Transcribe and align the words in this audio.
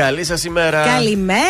Καλή 0.00 0.24
σας 0.24 0.44
ημέρα. 0.44 0.82
Καλημέρα. 0.82 1.40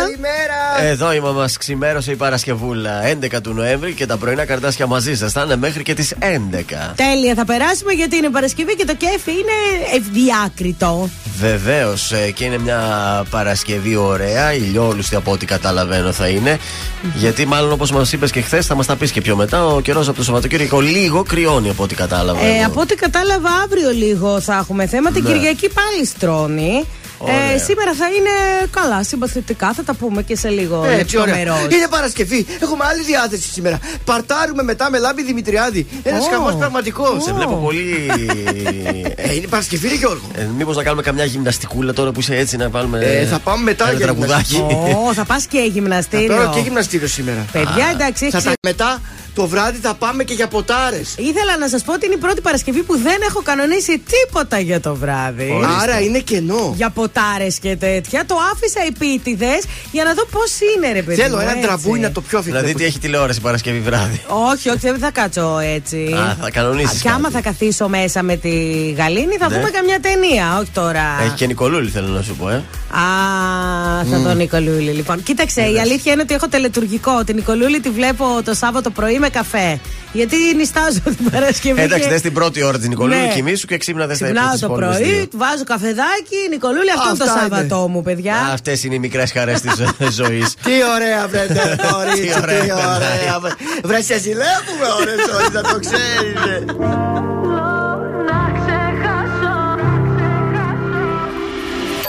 καλημέρα. 0.00 0.90
Εδώ 0.90 1.12
είμαι, 1.12 1.30
μας 1.30 1.56
ξημέρωσε 1.56 2.10
η 2.10 2.16
Παρασκευούλα 2.16 3.02
11 3.02 3.40
του 3.42 3.52
Νοέμβρη 3.52 3.92
και 3.92 4.06
τα 4.06 4.16
πρωινά 4.16 4.44
καρτάσια 4.44 4.86
μαζί 4.86 5.16
σας 5.16 5.32
θα 5.32 5.42
είναι 5.42 5.56
μέχρι 5.56 5.82
και 5.82 5.94
τις 5.94 6.14
11. 6.20 6.92
Τέλεια, 6.96 7.34
θα 7.34 7.44
περάσουμε 7.44 7.92
γιατί 7.92 8.16
είναι 8.16 8.28
Παρασκευή 8.28 8.76
και 8.76 8.84
το 8.84 8.94
κέφι 8.94 9.30
είναι 9.30 9.56
ευδιάκριτο. 9.94 11.08
Βεβαίως 11.38 12.12
ε, 12.12 12.30
και 12.30 12.44
είναι 12.44 12.58
μια 12.58 12.80
Παρασκευή 13.30 13.96
ωραία, 13.96 14.52
ηλιόλουστη 14.54 15.16
από 15.16 15.30
ό,τι 15.30 15.46
καταλαβαίνω 15.46 16.12
θα 16.12 16.28
είναι. 16.28 16.58
Γιατί 17.14 17.46
μάλλον 17.46 17.72
όπως 17.72 17.90
μας 17.90 18.12
είπες 18.12 18.30
και 18.30 18.40
χθες, 18.40 18.66
θα 18.66 18.74
μας 18.74 18.86
τα 18.86 18.96
πεις 18.96 19.10
και 19.10 19.20
πιο 19.20 19.36
μετά, 19.36 19.66
ο 19.66 19.80
καιρός 19.80 20.08
από 20.08 20.16
το 20.16 20.24
Σαββατοκύριακο 20.24 20.80
λίγο 20.80 21.22
κρυώνει 21.22 21.68
από 21.68 21.82
ό,τι 21.82 21.94
κατάλαβα. 21.94 22.40
Ε, 22.40 22.62
από 22.64 22.80
ό,τι 22.80 22.94
κατάλαβα, 22.94 23.48
αύριο 23.64 23.90
λίγο 23.90 24.40
θα 24.40 24.56
έχουμε 24.56 24.86
θέμα. 24.86 25.10
Την 25.10 25.22
ναι. 25.22 25.32
Κυριακή 25.32 25.68
πάλι 25.68 26.06
στρώνει. 26.06 26.86
Ε, 27.26 27.58
σήμερα 27.58 27.94
θα 27.94 28.06
είναι 28.06 28.66
καλά, 28.70 29.02
συμπαθητικά. 29.02 29.72
Θα 29.72 29.82
τα 29.82 29.94
πούμε 29.94 30.22
και 30.22 30.36
σε 30.36 30.48
λίγο. 30.48 30.84
Έτσι, 30.84 31.16
Είναι 31.72 31.86
Παρασκευή. 31.90 32.46
Έχουμε 32.60 32.84
άλλη 32.84 33.02
διάθεση 33.02 33.50
σήμερα. 33.52 33.78
Παρτάρουμε 34.04 34.62
μετά 34.62 34.90
με 34.90 34.98
λάμπη 34.98 35.22
Δημητριάδη. 35.22 35.86
Ένας 36.02 36.26
oh. 36.26 36.30
χαμός 36.30 36.54
πραγματικός. 36.54 37.16
Oh. 37.18 37.22
Σε 37.24 37.32
βλέπω 37.32 37.54
πολύ. 37.54 38.06
ε, 39.16 39.34
είναι 39.34 39.46
Παρασκευή, 39.46 39.86
είναι 39.86 39.96
Γιώργο. 39.96 40.26
Ε, 40.34 40.48
Μήπως 40.56 40.76
να 40.76 40.82
κάνουμε 40.82 41.02
καμιά 41.02 41.24
γυμναστικούλα 41.24 41.92
τώρα 41.92 42.12
που 42.12 42.20
είσαι 42.20 42.36
έτσι 42.36 42.56
να 42.56 42.68
βάλουμε. 42.68 42.98
Ε, 42.98 43.26
θα 43.26 43.38
πάμε 43.38 43.62
μετά 43.62 43.92
για 43.92 44.00
τραγουδάκι. 44.00 44.66
Oh, 44.70 45.14
θα 45.14 45.24
πας 45.24 45.46
και 45.46 45.58
γυμναστήριο. 45.72 46.36
Θα 46.36 46.50
και 46.54 46.60
γυμναστήριο 46.60 47.08
σήμερα. 47.08 47.44
Παιδιά, 47.52 47.88
εντάξει, 47.92 48.30
θα 48.30 48.52
μετά 48.62 49.00
το 49.34 49.46
βράδυ 49.46 49.78
θα 49.78 49.94
πάμε 49.94 50.24
και 50.24 50.34
για 50.34 50.48
ποτάρες. 50.48 51.14
Ήθελα 51.18 51.58
να 51.58 51.68
σας 51.68 51.82
πω 51.82 51.92
ότι 51.92 52.06
είναι 52.06 52.14
η 52.14 52.18
πρώτη 52.18 52.40
Παρασκευή 52.40 52.82
που 52.82 52.98
δεν 52.98 53.16
έχω 53.28 53.42
κανονίσει 53.42 54.02
τίποτα 54.10 54.58
για 54.58 54.80
το 54.80 54.94
βράδυ. 54.94 55.52
Άρα 55.82 56.00
είναι 56.00 56.18
κενό. 56.18 56.74
Για 56.76 56.90
ποτάρες 56.90 57.58
και 57.58 57.76
τέτοια. 57.76 58.24
Το 58.26 58.36
άφησα 58.52 58.80
επίτηδες 58.88 59.64
για 59.92 60.04
να 60.04 60.14
δω 60.14 60.24
πώς 60.24 60.50
είναι, 60.74 60.92
ρε 60.92 61.02
παιδί. 61.02 61.20
Θέλω 61.22 61.40
ένα 61.40 61.56
τραβούι 61.58 61.98
να 61.98 62.12
το 62.12 62.20
πιο 62.20 62.38
αφιλικό. 62.38 62.60
Δηλαδή 62.60 62.78
τι 62.78 62.84
έχει 62.84 62.98
τηλεόραση 62.98 63.40
Παρασκευή 63.40 63.80
βράδυ; 63.80 64.20
Όχι, 64.52 64.68
όχι, 64.68 64.78
δεν 64.78 64.98
θα 64.98 65.10
κάτσω 65.10 65.58
έτσι. 65.58 65.96
Α, 65.96 66.36
θα 66.40 66.50
κανονίσεις. 66.50 67.02
Και 67.02 67.08
άμα 67.08 67.30
θα 67.30 67.40
καθίσω 67.40 67.88
μέσα 67.88 68.22
με 68.22 68.36
τη 68.36 68.50
Γαλήνη, 68.96 69.36
θα 69.36 69.48
ναι. 69.48 69.56
δούμε 69.56 69.70
καμιά 69.70 70.00
ταινία. 70.00 70.58
Όχι 70.60 70.70
τώρα. 70.70 71.02
Έχει 71.24 71.34
και 71.34 71.46
Νικολούλη, 71.46 71.90
θέλω 71.90 72.06
να 72.08 72.22
σου 72.22 72.34
πω, 72.34 72.48
ε. 72.48 72.54
Α, 72.54 72.64
θα 74.10 74.18
mm. 74.18 74.22
δω 74.22 74.34
Νικολούλη, 74.34 74.90
λοιπόν. 74.90 75.22
Κοίταξε, 75.22 75.60
η 75.60 75.80
αλήθεια 75.80 76.12
είναι 76.12 76.22
ότι 76.22 76.34
έχω 76.34 76.48
τελετουργικό. 76.48 77.24
Την 77.24 77.34
Νικολούλη 77.34 77.80
τη 77.80 77.90
βλέπω 77.90 78.24
το 78.44 78.54
Σάββατο 78.54 78.90
πρωί 78.90 79.17
με 79.18 79.28
καφέ. 79.28 79.80
Γιατί 80.12 80.36
νιστάζω 80.56 81.00
την 81.04 81.30
Παρασκευή. 81.30 81.82
Εντάξει, 81.82 82.08
δες 82.08 82.20
την 82.20 82.32
πρώτη 82.32 82.62
ώρα 82.62 82.78
της 82.78 82.88
Νικολούλη, 82.88 83.20
ναι. 83.20 83.32
κοιμήσου 83.34 83.66
και 83.66 83.76
ξύπνα 83.76 84.06
δες 84.06 84.16
στα 84.16 84.26
Ξυπνάω 84.26 84.58
το 84.58 84.68
πρωί, 84.68 85.28
βάζω 85.32 85.64
καφεδάκι, 85.64 86.36
Νικολούλη, 86.50 86.90
αυτό 86.90 87.08
είναι 87.08 87.18
το 87.18 87.24
Σάββατο 87.24 87.88
μου, 87.88 88.02
παιδιά. 88.02 88.34
Αυτές 88.52 88.84
είναι 88.84 88.94
οι 88.94 88.98
μικρές 88.98 89.32
χαρές 89.32 89.60
της 89.60 90.14
ζωής. 90.14 90.54
Τι 90.62 90.72
ωραία, 90.94 91.28
βρε, 91.28 91.46
κορίτσι, 91.92 92.20
τι 92.22 92.40
ωραία. 92.42 93.38
Βρε, 93.84 94.00
σε 94.00 94.18
ζηλεύουμε 94.18 94.86
ώρε 95.00 95.12
όλοι, 95.12 95.52
να 95.52 95.62
το 95.62 95.78
ξέρει. 95.78 96.34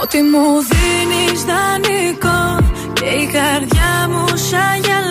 Ότι 0.02 0.18
μου 0.22 0.46
δίνεις 0.70 1.44
δανεικό 1.44 2.58
και 2.94 3.06
η 3.06 3.26
καρδιά 3.26 4.08
μου 4.10 4.26
σαν 4.28 4.82
γυαλί 4.84 5.09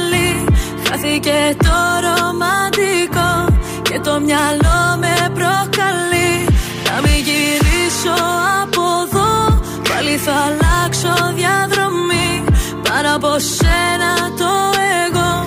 Χάθηκε 1.00 1.56
το 1.58 1.78
ρομαντικό 2.06 3.58
και 3.82 4.00
το 4.00 4.20
μυαλό 4.20 4.80
με 4.98 5.14
προκαλεί. 5.34 6.32
Να 6.86 7.00
μην 7.02 7.18
γυρίσω 7.28 8.16
από 8.62 8.82
εδώ 9.04 9.60
πάλι 9.88 10.16
θα 10.16 10.34
αλλάξω 10.46 11.14
διαδρομή. 11.34 12.44
Πάνω 12.88 13.16
από 13.16 13.38
σένα 13.38 14.12
το 14.38 14.52
εγώ 15.06 15.44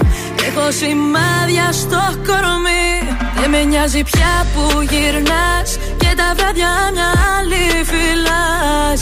έχω 0.48 0.72
σημάδια 0.72 1.72
στο 1.72 2.02
κορμί. 2.28 3.18
Δεν 3.40 3.50
με 3.50 3.64
νοιάζει 3.64 4.04
πια 4.04 4.34
που 4.54 4.82
γυρνάς 4.82 5.70
και 5.98 6.12
τα 6.16 6.34
βράδια 6.38 6.72
μια 6.94 7.10
άλλη 7.38 7.66
φυλάς 7.90 9.02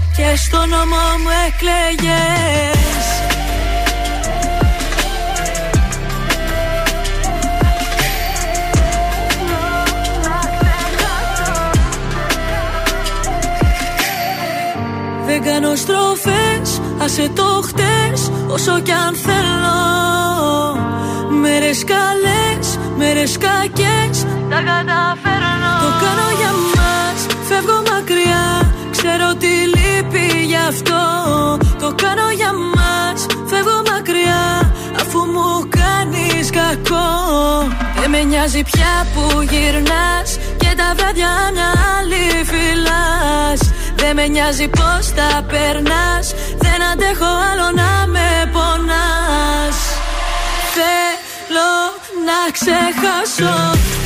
Και 0.21 0.35
στο 0.35 0.57
νόμο 0.57 1.01
μου 1.21 1.29
εκλέγες. 1.47 3.05
Δεν 15.25 15.43
κάνω 15.43 15.75
στροφές, 15.75 16.81
άσε 17.03 17.29
το 17.35 17.61
χτες 17.63 18.31
Όσο 18.47 18.79
κι 18.79 18.91
αν 18.91 19.15
θέλω. 19.15 19.79
Μέρες 21.41 21.83
καλές, 21.83 22.79
μέρες 22.97 23.37
κακές 23.37 24.25
Τα 24.49 24.55
καταφέρνω. 24.55 25.73
Το 25.81 25.89
κάνω 26.01 26.27
για 26.39 26.51
μας, 26.75 27.25
φεύγω 27.47 27.83
μακριά 27.91 28.73
Ξέρω 28.91 29.35
τι 29.35 29.47
λείπει 29.47 29.80
γι' 30.51 30.63
αυτό 30.67 31.01
Το 31.79 31.87
κάνω 32.03 32.27
για 32.39 32.51
μας, 32.75 33.19
φεύγω 33.49 33.77
μακριά 33.91 34.73
Αφού 35.01 35.19
μου 35.33 35.49
κάνεις 35.79 36.49
κακό 36.49 37.09
Δεν 37.99 38.09
με 38.09 38.21
νοιάζει 38.23 38.63
πια 38.71 38.93
που 39.13 39.41
γυρνάς 39.41 40.29
Και 40.57 40.71
τα 40.79 40.93
βράδια 40.97 41.31
μια 41.53 41.69
άλλη 41.97 42.25
φυλάς 42.51 43.59
δεν 44.01 44.15
με 44.15 44.27
νοιάζει 44.27 44.67
πώς 44.67 45.13
τα 45.15 45.43
περνάς. 45.47 46.33
Δεν 46.57 46.83
αντέχω 46.91 47.31
άλλο 47.49 47.67
να 47.75 48.07
με 48.07 48.29
πονάς. 48.53 49.77
Θέλω 50.75 51.71
να 52.27 52.39
ξεχάσω. 52.57 53.55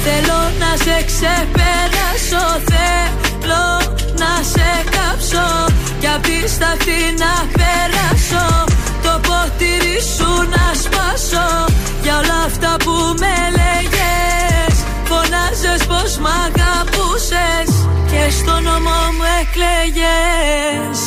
Θέλω 0.06 0.40
να 0.62 0.72
σε 0.84 0.96
ξεπεράσω. 1.10 2.46
Θέλω 2.70 3.66
να 4.22 4.44
σε 4.44 4.70
κάψω. 4.96 5.75
Και 6.06 6.12
απίσταθη 6.12 7.00
να 7.24 7.34
περάσω. 7.58 8.64
Το 9.04 9.14
ποτήρι 9.28 10.00
σου 10.16 10.32
να 10.56 10.66
σπάσω. 10.84 11.74
Για 12.02 12.18
όλα 12.18 12.40
αυτά 12.46 12.76
που 12.84 12.94
με 13.20 13.36
λέγες 13.58 14.76
Φωνάζες 15.04 15.86
πως 15.88 16.18
μ' 16.18 16.26
αγαπούσες 16.46 17.70
και 18.12 18.32
στο 18.32 18.60
νόμο 18.60 18.98
μου 19.18 19.26
εκλέγες 19.42 21.00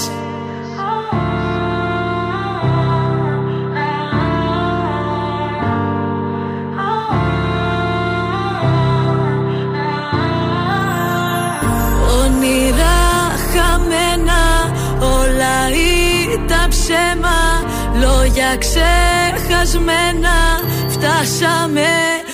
Λόγια 18.49 18.67
ξεχασμένα 19.39 20.31
φτάσαμε 20.89 21.87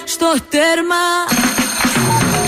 στο 0.04 0.34
τέρμα 0.48 1.02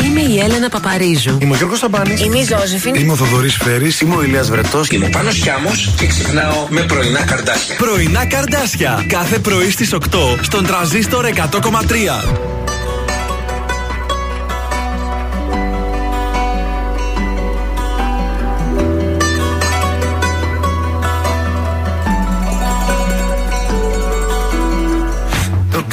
Είμαι 0.05 0.21
η 0.21 0.39
Έλενα 0.39 0.69
Παπαρίζου. 0.69 1.39
Είμαι 1.41 1.53
ο 1.53 1.57
Γιώργος 1.57 1.79
Σαμπάνης. 1.79 2.21
Είμαι 2.21 2.39
η 2.39 2.45
Ζώζεφιν. 2.45 2.95
Είμαι 2.95 3.13
ο 3.13 3.17
Θοδωρής 3.17 3.57
Φέρης. 3.57 4.01
Είμαι 4.01 4.17
ο 4.17 4.23
Ηλίας 4.23 4.51
Βρετός. 4.51 4.89
Είμαι 4.89 5.09
πάνω 5.09 5.31
Χιάμος 5.31 5.95
και 5.97 6.07
ξυπνάω 6.07 6.67
με 6.69 6.81
πρωινά 6.81 7.25
καρδάσια. 7.25 7.77
Πρωινά 7.77 8.27
καρδάσια. 8.27 9.05
Κάθε 9.09 9.39
πρωί 9.39 9.71
στις 9.71 9.93
8 9.93 10.39
στον 10.43 10.67
τραζίστορ 10.67 11.25
100,3. 11.25 12.75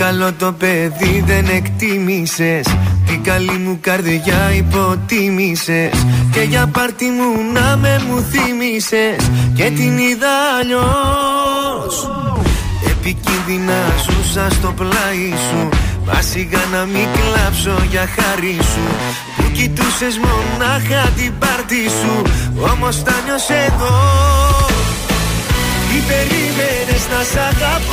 Καλό 0.05 0.33
το 0.33 0.51
παιδί 0.51 1.23
δεν 1.25 1.45
εκτίμησες. 1.45 2.65
Την 3.05 3.23
καλή 3.23 3.57
μου 3.57 3.77
καρδιά 3.81 4.51
υποτίμησες. 4.55 6.05
Και 6.31 6.41
για 6.41 6.67
πάρτι 6.67 7.05
μου 7.05 7.51
να 7.53 7.77
με 7.77 8.01
μου 8.07 8.25
θύμισες 8.31 9.29
Και 9.55 9.63
την 9.63 9.97
είδα 9.97 10.35
αλλιώς. 10.59 11.95
Επικίνδυνα 12.91 13.79
ζούσα 14.03 14.47
στο 14.49 14.73
πλάι 14.77 15.29
σου. 15.47 15.69
Μα 16.05 16.21
σιγά 16.21 16.63
να 16.73 16.85
μην 16.85 17.07
κλάψω 17.15 17.75
για 17.89 18.07
χάρη 18.15 18.57
σου. 18.71 18.85
Που 19.37 19.51
κοιτούσες 19.51 20.19
μονάχα 20.25 21.09
την 21.17 21.33
πάρτι 21.39 21.83
σου. 21.99 22.21
Όμως 22.71 23.03
τα 23.03 23.15
νιώσες 23.25 23.65
εδώ. 23.67 23.95
Τι 25.87 25.97
περίμενες 26.09 27.03
να 27.11 27.23
σ' 27.31 27.37
αγαπώ. 27.49 27.92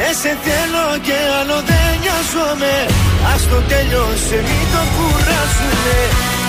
Δεν 0.00 0.14
σε 0.22 0.32
θέλω 0.44 0.86
και 1.06 1.16
άλλο 1.38 1.58
δεν 1.70 1.88
νοιάζομαι 2.02 2.74
Ας 3.32 3.42
το 3.50 3.58
τέλειωσε 3.70 4.38
μην 4.48 4.66
το 4.74 4.82
κουράσουμε 4.94 5.96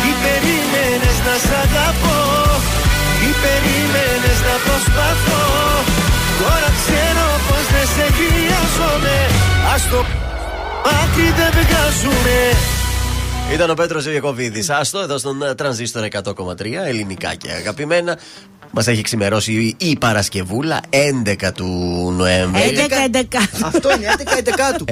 Τι 0.02 0.12
περίμενες 0.24 1.18
να 1.28 1.36
σ' 1.46 1.54
αγαπώ; 1.64 2.20
Τι 3.20 3.30
περίμενες 3.44 4.40
να 4.48 4.56
προσπαθώ; 4.66 5.44
Τώρα 6.42 6.70
ξέρω 6.80 7.28
πως 7.48 7.66
δεν 7.74 7.88
σε 7.96 8.06
χρειάζομαι 8.18 9.18
Ας 9.74 9.84
το 9.92 10.00
μάτι 10.86 11.26
δεν 11.38 11.52
βγάζουμε 11.60 12.38
Ήταν 13.54 13.70
ο 13.70 13.74
Πέτρος 13.74 14.06
Ιακοβίδη. 14.06 14.64
Άστο 14.80 15.00
εδώ 15.00 15.18
στον 15.18 15.44
ε, 15.44 15.56
τρανζίστορ 15.56 16.04
100,3 16.12 16.66
ελληνικά 16.86 17.36
και 17.36 17.52
αγαπημένα. 17.52 18.18
Μας 18.74 18.88
έχει 18.88 19.02
ξημερώσει 19.02 19.76
η 19.78 19.98
Παρασκευούλα 19.98 20.80
11 20.90 21.52
του 21.56 21.66
Νοέμβρη. 22.18 22.62
11-11. 23.12 23.38
Αυτό 23.64 23.90
είναι, 23.92 24.08
11 24.18 24.78
του. 24.78 24.86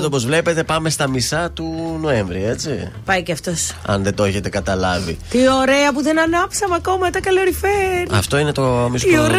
11-11 0.00 0.04
όπως 0.04 0.24
βλέπετε 0.26 0.62
πάμε 0.64 0.90
στα 0.90 1.08
μισά 1.08 1.50
του 1.54 1.98
Νοέμβρη, 2.02 2.44
έτσι. 2.44 2.90
Πάει 3.04 3.22
και 3.22 3.32
αυτός. 3.32 3.72
Αν 3.86 4.02
δεν 4.02 4.14
το 4.14 4.24
έχετε 4.24 4.48
καταλάβει. 4.48 5.18
Τι 5.30 5.38
ωραία 5.60 5.92
που 5.92 6.02
δεν 6.02 6.20
ανάψαμε 6.20 6.74
ακόμα 6.74 7.10
τα 7.10 7.20
καλοριφέρ. 7.20 8.14
Αυτό 8.14 8.38
είναι 8.38 8.52
το 8.52 8.88
μισό 8.92 9.06
ωραία. 9.22 9.30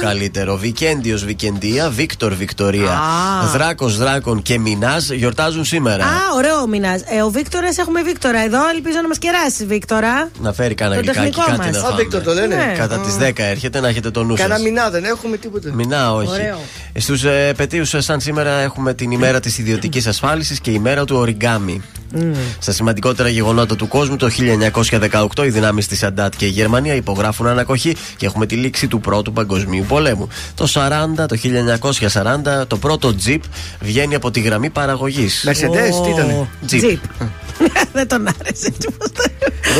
το 0.00 0.06
καλύτερο. 0.06 0.56
Βικέντιος 0.56 1.24
Βικεντία, 1.24 1.90
Βίκτορ 1.90 2.34
Βικτορία, 2.34 2.90
Α. 2.92 3.46
Δράκος 3.52 3.96
Δράκων 3.96 4.42
και 4.42 4.58
Μινάς 4.58 5.10
γιορτάζουν 5.10 5.64
σήμερα. 5.64 6.04
Α, 6.04 6.08
ωραίο 6.36 6.60
ο 6.60 6.66
μήνα. 6.66 6.88
Ε, 7.08 7.22
ο 7.22 7.30
Βίκτορας 7.30 7.78
έχουμε 7.78 8.02
Βίκτορα 8.02 8.38
εδώ. 8.44 8.58
Ελπίζω 8.74 8.98
να 9.02 9.08
μας 9.08 9.18
κεράσει, 9.18 9.66
Βίκτορα. 9.66 10.30
Να 10.40 10.52
φέρει 10.52 10.74
κανένα 10.74 11.02
Το 11.02 11.06
γλυκάκι, 11.06 11.30
τεχνικό 11.30 11.50
κάτι 11.50 11.66
μας. 11.66 11.76
να 11.76 11.78
Α, 11.78 11.82
φάμε. 11.90 11.96
Βίκτορ 12.02 12.22
το 12.22 12.32
λένε. 12.32 12.54
Ναι. 12.54 12.74
Κατά 12.78 12.99
τις 13.04 13.16
10 13.28 13.32
έρχεται 13.36 13.80
να 13.80 13.88
έχετε 13.88 14.10
το 14.10 14.24
νου 14.24 14.34
Κανένα 14.34 14.54
σας. 14.54 14.62
μηνά 14.64 14.90
δεν 14.90 15.04
έχουμε 15.04 15.36
τίποτα. 15.36 15.72
Μηνά, 15.72 16.12
όχι. 16.14 16.28
Ωραίο. 16.30 16.58
Στους 16.98 17.24
ε, 17.24 17.46
επαιτίου, 17.48 17.84
σαν 17.84 18.20
σήμερα, 18.20 18.50
έχουμε 18.50 18.94
την 18.94 19.10
ημέρα 19.10 19.40
της 19.40 19.58
ιδιωτικής 19.58 20.06
ασφάλισης 20.06 20.60
και 20.60 20.70
η 20.70 20.74
ημέρα 20.76 21.04
του 21.04 21.16
οριγκάμι. 21.16 21.82
Στα 22.58 22.72
σημαντικότερα 22.72 23.28
γεγονότα 23.28 23.76
του 23.76 23.88
κόσμου, 23.88 24.16
το 24.16 24.28
1918 25.36 25.44
οι 25.44 25.48
δυνάμεις 25.50 25.86
της 25.86 26.02
Αντάτ 26.02 26.32
και 26.36 26.44
η 26.44 26.48
Γερμανία 26.48 26.94
υπογράφουν 26.94 27.46
ανακοχή 27.46 27.96
και 28.16 28.26
έχουμε 28.26 28.46
τη 28.46 28.54
λήξη 28.54 28.86
του 28.86 29.00
Πρώτου 29.00 29.32
Παγκοσμίου 29.32 29.84
Πολέμου. 29.88 30.28
Το 30.54 30.66
40, 30.74 31.26
το 31.28 31.36
1940, 32.62 32.66
το 32.66 32.76
πρώτο 32.76 33.14
τζιπ 33.14 33.42
βγαίνει 33.80 34.14
από 34.14 34.30
τη 34.30 34.40
γραμμή 34.40 34.70
παραγωγής. 34.70 35.44
Mercedes, 35.48 36.02
τι 36.04 36.10
ήταν. 36.10 36.48
Τζιπ. 36.66 36.80
Τζιπ. 36.80 37.00
Δεν 37.92 38.08
τον 38.08 38.26
άρεσε. 38.28 38.66
έτσι 38.66 38.88
πως 38.98 39.10
το- 39.12 39.22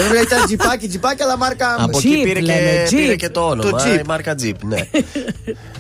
Βέβαια 0.03 0.21
ήταν 0.23 0.45
τζιπάκι, 0.47 0.89
τζιπάκι, 0.89 1.23
αλλά 1.23 1.37
μάρκα. 1.37 1.75
Από 1.79 1.99
Jeep 1.99 2.05
εκεί 2.05 2.23
πήρε, 2.23 2.41
λένε, 2.41 2.87
και, 2.89 2.97
Jeep. 2.97 3.10
Πήρε 3.17 3.27
και 3.27 3.29
το 3.29 3.41
όνομα. 3.49 3.71
Το 3.71 3.77
Jeep. 3.77 3.99
η 3.99 4.03
μάρκα 4.07 4.35
Jeep, 4.43 4.55
ναι. 4.65 4.89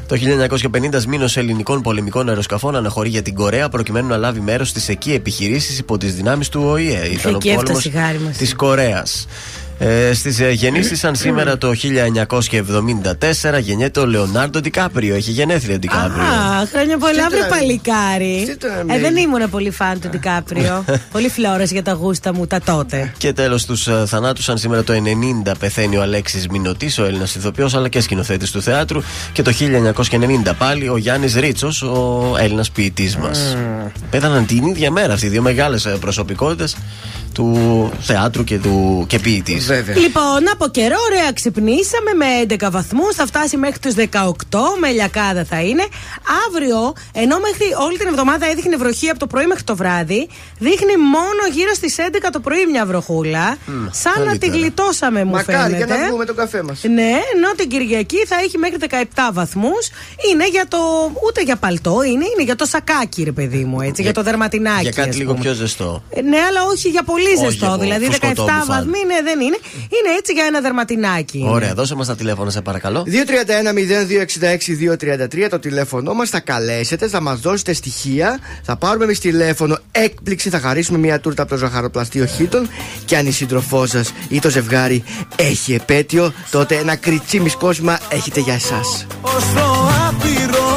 το 0.07 0.17
1950 0.93 1.05
μήνο 1.05 1.29
ελληνικών 1.35 1.83
πολεμικών 1.83 2.29
αεροσκαφών 2.29 2.77
αναχωρεί 2.77 3.09
για 3.09 3.23
την 3.23 3.35
Κορέα 3.35 3.69
προκειμένου 3.69 4.09
να 4.09 4.17
λάβει 4.17 4.41
μέρος 4.41 4.69
στις 4.69 4.89
εκεί 4.89 5.13
επιχειρήσεις 5.13 5.79
υπό 5.79 5.99
τις 5.99 6.15
δυνάμεις 6.15 6.49
του 6.49 6.63
ΟΗΕ. 6.65 7.07
Ήταν 7.07 7.35
ο 7.35 7.37
Εκεί 7.37 7.49
έφτασε 7.49 7.55
πόλεμος 7.55 7.85
η 7.85 7.91
χάρη 7.91 8.19
μας. 8.19 8.37
της 8.37 8.55
Κορέας. 8.55 9.27
Ε, 9.83 10.13
Στις 10.15 10.41
ε, 10.41 10.51
γεννήσεις, 10.51 11.05
σήμερα 11.13 11.59
το 11.59 11.73
1974, 11.75 13.61
γεννιέται 13.61 14.01
ο 14.01 14.07
Λεωνάρντο 14.07 14.61
Ντικάπριο. 14.61 15.15
Έχει 15.15 15.31
γενέθλια 15.31 15.75
ο 15.75 15.79
Ντικάπριο. 15.79 16.23
Α, 16.23 16.67
χρόνια 16.73 16.99
πολλά, 16.99 17.27
Τι 17.27 17.29
βρε 17.35 17.39
τώρα, 17.39 17.49
παλικάρι. 17.59 18.45
τι 18.47 18.57
τώρα, 18.57 18.81
Ε, 18.81 18.85
Μέλη. 18.85 19.01
δεν 19.01 19.17
ήμουν 19.17 19.51
πολύ 19.51 19.71
φαν 19.71 20.01
του 20.01 20.09
Ντικάπριο. 20.09 20.85
πολύ 21.13 21.29
φλόρα 21.29 21.65
για 21.65 21.83
τα 21.83 21.93
γούστα 21.93 22.35
μου 22.35 22.47
τα 22.47 22.61
τότε. 22.61 23.13
Και 23.19 23.33
τέλος 23.33 23.65
τους 23.65 23.87
ε, 23.87 24.05
θανάτους, 24.07 24.45
σαν 24.45 24.59
σήμερα 24.59 24.83
το 24.85 24.93
90 25.47 25.53
πεθαίνει 25.59 25.97
ο 25.97 26.03
Αλέξης 26.03 26.49
Μινωτής, 26.49 26.99
ο 26.99 27.05
Έλληνας 27.05 27.35
ηθοποιός 27.35 27.75
αλλά 27.75 27.89
και 27.89 28.01
σκηνοθέτης 28.01 28.51
του 28.51 28.63
θεάτρου. 28.63 29.03
Και 29.33 29.43
το 29.43 29.53
1990 30.47 30.53
πάλι 30.59 30.89
ο 30.89 30.97
Γιάννης 30.97 31.35
Ρίτσος, 31.35 31.83
ο 31.83 32.35
Έλληνας 32.39 32.71
ποιητής 32.71 33.17
μας. 33.17 33.57
Πέθαναν 34.11 34.47
την 34.47 34.67
ίδια 34.67 34.91
μέρα 34.91 35.13
αυτοί 35.13 35.27
οι 35.27 35.29
δύο 35.29 35.43
μεγάλες 35.43 35.89
προσωπικότητες 36.01 36.77
του 37.35 37.59
θεάτρου 38.01 38.45
και, 38.45 38.59
του, 38.59 39.05
και 39.09 39.19
ποιητής. 39.19 39.70
Βέβαια. 39.75 39.97
Λοιπόν, 39.97 40.41
από 40.53 40.67
καιρό, 40.69 40.97
ωραία, 41.11 41.33
ξυπνήσαμε 41.33 42.13
με 42.23 42.27
11 42.67 42.71
βαθμούς. 42.71 43.15
Θα 43.15 43.27
φτάσει 43.27 43.57
μέχρι 43.57 43.79
του 43.79 43.93
18. 43.95 44.59
Με 44.81 44.89
λιακάδα 44.91 45.45
θα 45.45 45.61
είναι. 45.61 45.85
Αύριο, 46.47 46.93
ενώ 47.13 47.37
μέχρι 47.47 47.67
όλη 47.87 47.99
την 47.99 48.07
εβδομάδα 48.09 48.47
έδειχνε 48.47 48.77
βροχή 48.77 49.09
από 49.09 49.19
το 49.19 49.27
πρωί 49.27 49.47
μέχρι 49.47 49.63
το 49.63 49.77
βράδυ, 49.77 50.29
δείχνει 50.59 50.97
μόνο 50.97 51.43
γύρω 51.53 51.73
στις 51.75 51.97
11 51.99 52.29
το 52.33 52.41
πρωί 52.41 52.67
μια 52.71 52.87
βροχούλα. 52.87 53.57
σαν 53.91 54.13
να 54.17 54.33
τη 54.33 54.39
καλύτερα. 54.39 54.53
γλιτώσαμε, 54.57 55.25
μου 55.25 55.31
Μακάρι 55.31 55.73
φαίνεται. 55.73 55.77
για 55.77 55.97
να 55.97 56.07
βγούμε 56.09 56.25
τον 56.25 56.37
καφέ 56.37 56.63
μας. 56.63 56.83
Ναι, 56.83 57.13
ενώ 57.35 57.49
την 57.57 57.69
Κυριακή 57.69 58.21
θα 58.27 58.37
έχει 58.45 58.59
μέχρι 58.59 58.77
17 58.91 59.31
βαθμούς. 59.33 59.91
Είναι 60.31 60.49
για 60.49 60.67
το. 60.69 60.79
ούτε 61.27 61.43
για 61.43 61.57
παλτό, 61.57 62.03
είναι, 62.03 62.25
είναι 62.33 62.43
για 62.45 62.57
το 62.57 62.65
σακάκι, 62.65 63.23
ρε 63.23 63.33
παιδί 63.33 63.65
μου, 63.65 63.81
έτσι, 63.81 64.03
για, 64.03 64.13
το 64.13 64.23
δερματινάκι. 64.23 64.83
Για 64.83 64.91
κάτι 64.91 65.09
ας 65.09 65.17
λίγο 65.17 65.31
πούμε. 65.33 65.45
πιο 65.45 65.53
ζεστό. 65.53 66.03
Ε, 66.11 66.21
Ναι, 66.23 66.39
αλλά 66.49 66.61
όχι 66.73 66.89
για 66.89 67.03
πολύ 67.03 67.19
πολύ 67.23 67.35
Όχι 67.37 67.51
ζεστό. 67.51 67.67
από 67.67 67.77
Δηλαδή 67.83 68.05
17 68.07 68.11
φουσκωτό 68.11 68.43
μπουφάν. 68.43 68.67
βαθμοί 68.67 68.99
ναι, 69.07 69.19
δεν 69.23 69.41
είναι. 69.41 69.59
Είναι 69.75 70.17
έτσι 70.19 70.33
για 70.33 70.45
ένα 70.45 70.61
δερματινάκι. 70.61 71.45
Ωραία, 71.49 71.75
δώσε 71.75 71.95
μας 71.95 72.07
τα 72.07 72.17
τηλέφωνα, 72.17 72.51
σε 72.51 72.61
παρακαλώ. 72.61 73.05
231-0266-233 73.07 75.49
το 75.51 75.59
τηλέφωνό 75.59 76.15
μας. 76.15 76.29
Θα 76.29 76.41
καλέσετε, 76.41 77.09
θα 77.09 77.21
μας 77.21 77.41
δώσετε 77.41 77.73
στοιχεία. 77.73 78.39
Θα 78.63 78.77
πάρουμε 78.77 79.05
εμείς 79.05 79.21
τηλέφωνο 79.21 79.79
έκπληξη. 79.93 80.51
Θα 80.51 80.61
χαρίσουμε 80.61 80.99
μια 80.99 81.21
τούρτα 81.21 81.43
από 81.43 81.51
το 81.51 81.57
ζαχαροπλαστείο 81.57 82.27
Χίτων. 82.27 82.69
Και 83.05 83.17
αν 83.17 83.27
η 83.27 83.31
σύντροφός 83.31 83.91
σας 83.91 84.13
ή 84.29 84.39
το 84.39 84.51
ζευγάρι 84.51 85.05
έχει 85.37 85.75
επέτειο, 85.75 86.33
τότε 86.51 86.77
ένα 86.77 86.97
κριτσίμι 86.97 87.51
κόσμημα 87.51 87.99
έχετε 88.09 88.41
για 88.41 88.55
εσάς. 88.55 89.07
Ως 89.23 89.45
το 89.55 89.91
άπειρο 90.09 90.69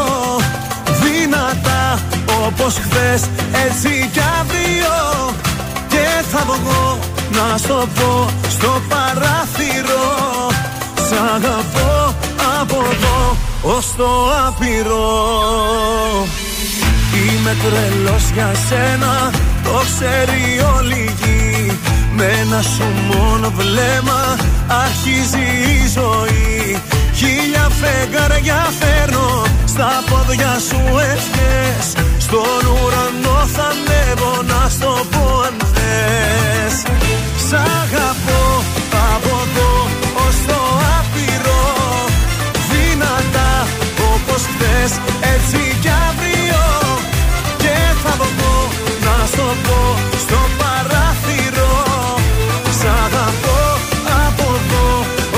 Δυνατά 1.01 2.01
όπως 2.45 2.73
χθες 2.73 3.21
Έτσι 3.65 4.09
κι 4.13 4.19
αύριο 4.39 5.33
Και 5.87 6.23
θα 6.31 6.43
βγω 6.45 6.99
να 7.31 7.57
στο 7.57 7.87
πω 7.95 8.29
Στο 8.49 8.81
παράθυρο. 8.89 10.07
Σ' 11.07 11.35
αγαπώ 11.35 12.15
από 12.61 12.75
εδώ 12.91 13.37
Ως 13.75 13.95
το 13.97 14.09
άπειρο. 14.47 15.07
Είμαι 17.13 17.55
τρελός 17.63 18.29
για 18.33 18.51
σένα 18.67 19.31
Το 19.63 19.81
ξέρει 19.85 20.41
όλη 20.77 20.93
η 20.93 21.13
γη. 21.19 21.79
Με 22.15 22.23
ένα 22.23 22.61
σου 22.61 22.87
μόνο 23.07 23.51
βλέμμα 23.57 24.35
Αρχίζει 24.67 25.47
η 25.75 25.87
ζωή. 25.93 26.81
Χίλια 27.15 27.67
φεγγάρια 27.81 28.73
φέρνω 28.79 29.43
Στα 29.65 30.03
πόδια 30.09 30.57
σου 30.69 30.81
ευχές 30.97 32.12
Στον 32.33 32.65
ουρανό 32.73 33.37
θα 33.55 33.67
ανέβω 33.73 34.33
Να 34.49 34.69
στο 34.69 34.91
πω 35.11 35.23
αν 35.47 35.57
θες. 35.73 36.75
Σ' 37.47 37.53
αγαπώ 37.81 38.43
από 39.11 39.33
εδώ 39.45 39.73
ως 40.25 40.35
το 40.47 40.59
άπειρο. 40.97 41.63
Δυνατά 42.71 43.51
όπως 44.13 44.41
χθες 44.51 44.91
έτσι 45.33 45.61
κι 45.81 45.91
αύριο. 46.07 46.63
Και 47.57 47.75
θα 48.03 48.13
βγω 48.21 48.57
να 49.05 49.15
στο 49.31 49.47
πω 49.65 49.81
στο 50.23 50.39
παράθυρο. 50.59 51.73
Σ' 52.79 52.87
αγαπώ 53.03 53.61
από 54.25 54.45
εδώ 54.59 54.87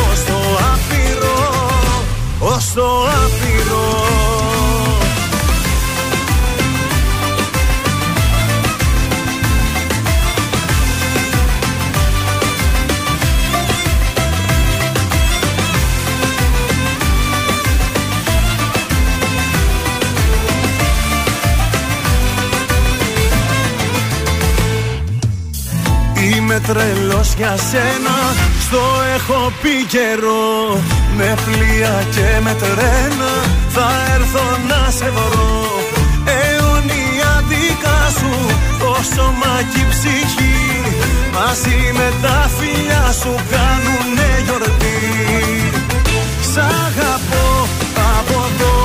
ως 0.08 0.20
το 0.30 0.40
άπειρο. 0.72 1.38
Ως 2.40 2.66
το 2.76 2.88
άπειρο 3.24 3.45
Είμαι 26.56 26.68
τρελός 26.68 27.34
για 27.38 27.56
σένα. 27.70 28.16
Στο 28.60 28.82
έχω 29.16 29.52
πει 29.62 29.86
καιρό 29.88 30.80
Με 31.18 31.36
πλοία 31.46 32.04
και 32.16 32.40
με 32.44 32.56
τρένα. 32.60 33.32
Θα 33.70 33.88
έρθω 34.16 34.46
να 34.70 34.92
σε 34.92 35.10
βρω 35.16 35.66
Αιωνία 36.38 37.44
δικά 37.50 38.00
σου. 38.18 38.34
Το 38.80 38.96
σώμα 39.16 39.54
και 39.72 39.80
η 39.80 39.86
ψυχή 39.90 40.58
Μαζί 41.34 41.80
με 41.94 42.08
τα 42.22 42.50
φιλιά 42.58 43.06
σου 43.22 43.36
Κάνουνε 43.52 44.30
γιορτή. 44.46 45.00
Σ' 46.52 46.58
αγαπώ 46.58 47.68
από 48.18 48.38
εδώ 48.50 48.85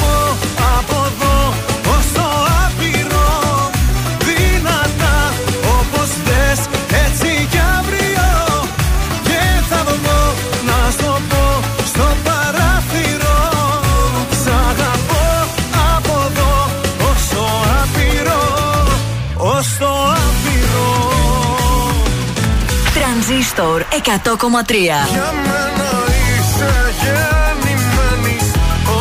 100,3. 24.05 25.07
Για 25.15 25.29
μένα 25.45 25.89
είσαι 26.23 26.71
γεννημένη. 27.01 28.37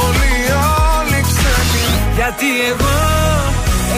Όλοι 0.02 0.30
οι 0.45 0.50
άλλοι 0.97 1.21
ξένοι. 1.28 1.85
Γιατί 2.19 2.49
εγώ 2.71 2.97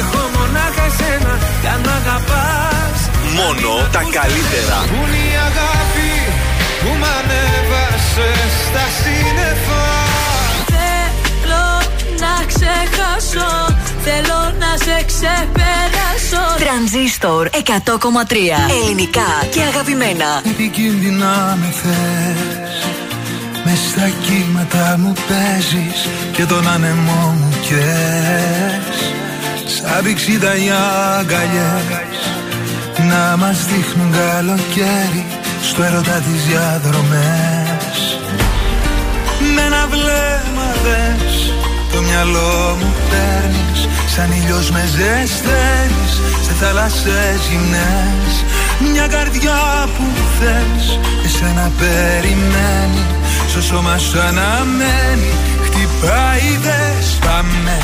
έχω 0.00 0.20
μονάχα 0.36 0.84
εσένα. 0.90 1.34
Για 1.62 1.74
να 1.84 1.92
αγαπάς. 2.00 2.98
Μόνο 3.38 3.70
τα 3.94 4.02
καλύτερα. 4.16 4.78
Πού 4.90 4.98
είναι 5.06 5.22
η 5.32 5.36
αγάπη 5.48 6.12
που 6.80 6.90
μ' 7.00 7.08
ανέβασες. 7.18 8.50
Στα 8.68 8.84
σύννεφα 8.98 9.91
ξεχάσω 13.32 13.74
Θέλω 14.04 14.40
να 14.58 14.76
σε 14.84 15.04
ξεπεράσω 15.06 16.44
Τρανζίστορ 16.58 17.48
100,3. 17.52 17.56
Ελληνικά 18.82 19.46
και 19.50 19.60
αγαπημένα. 19.60 20.42
Επικίνδυνα 20.50 21.58
με 21.60 21.74
θες 21.82 22.84
Μες 23.64 23.78
στα 23.90 24.10
κύματα 24.22 24.96
μου 24.98 25.12
παίζεις 25.28 26.08
Και 26.32 26.44
τον 26.44 26.68
άνεμό 26.68 27.36
μου 27.38 27.54
κες 27.68 29.12
Σαν 29.74 30.04
πηξίδα 30.04 30.56
οι 30.56 30.70
αγκαλιές 31.18 32.20
Να 33.08 33.36
μας 33.36 33.64
δείχνουν 33.64 34.12
καλοκαίρι 34.12 35.26
Στο 35.62 35.82
έρωτα 35.82 36.22
τις 36.26 36.44
διαδρομές 36.48 38.18
Με 39.54 39.62
ένα 39.62 39.86
βλέμμα 39.86 40.74
δες 40.84 41.32
Το 41.48 41.51
μυαλό 42.12 42.76
μου 42.80 42.92
παίρνεις 43.10 43.88
Σαν 44.06 44.32
ήλιος 44.32 44.70
με 44.70 44.84
ζεσταίνεις 44.86 46.12
Σε 46.46 46.52
θάλασσες 46.60 47.40
γυμνές 47.50 48.32
Μια 48.92 49.06
καρδιά 49.06 49.88
που 49.96 50.04
θες 50.38 50.98
Εσένα 51.24 51.70
περιμένει 51.78 53.04
Στο 53.48 53.62
σώμα 53.62 53.98
σου 53.98 54.20
αναμένει. 54.20 55.32
Χτυπάει 55.64 56.58
δες 56.62 57.18
Πάμε 57.20 57.78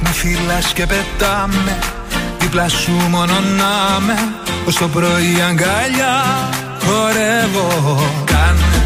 Με 0.00 0.08
φυλάς 0.08 0.72
και 0.72 0.86
πετάμε 0.86 1.78
Δίπλα 2.38 2.68
σου 2.68 2.92
μόνο 3.10 3.32
να 3.32 4.00
με. 4.00 4.18
Ως 4.66 4.74
το 4.74 4.88
πρωί 4.88 5.42
αγκαλιά 5.48 6.16
Χορεύω. 6.84 8.00
Κάνε 8.24 8.84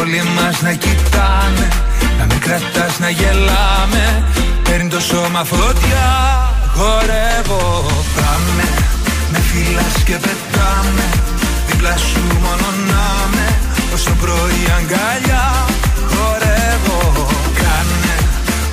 Όλοι 0.00 0.22
μας 0.36 0.62
να 0.62 0.72
κοιτάνε 0.72 1.85
να 2.18 2.24
με 2.26 2.34
κρατάς 2.40 2.98
να 2.98 3.10
γελάμε. 3.10 4.24
Παίρνει 4.62 4.88
το 4.88 5.00
σώμα 5.00 5.44
φωτιά. 5.44 6.08
Χορεύω. 6.74 7.86
Πάμε. 8.16 8.68
Με 9.32 9.38
φυλάς 9.38 9.96
και 10.04 10.16
πετάμε. 10.24 11.06
Δίπλα 11.66 11.96
σου 11.96 12.22
μόνο 12.44 12.68
να 12.90 13.04
με 13.34 13.46
Όσο 13.94 14.10
πρωί 14.20 14.64
αγκαλιά. 14.78 15.46
Χορεύω. 16.12 17.26
Κάνε. 17.60 18.16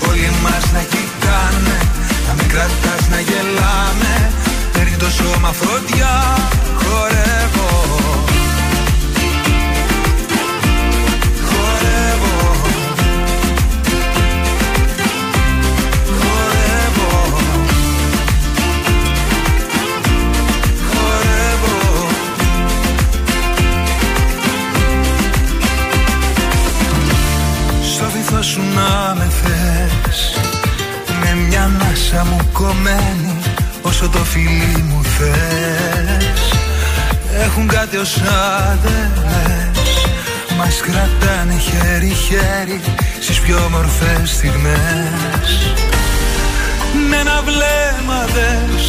Όλοι 0.10 0.32
μας 0.44 0.66
να 0.76 0.82
κοιτάνε. 0.92 1.78
Να 2.28 2.34
με 2.38 2.44
κρατάς 2.52 3.04
να 3.10 3.20
γελάμε. 3.20 4.32
Παίρνει 4.74 4.96
το 4.98 5.10
σώμα 5.10 5.52
φωτιά. 5.52 6.14
Χορεύω. 6.82 7.73
Στιγμές. 44.44 45.76
Με 47.10 47.16
ένα 47.16 47.42
βλέμμα 47.48 48.20
δες 48.34 48.86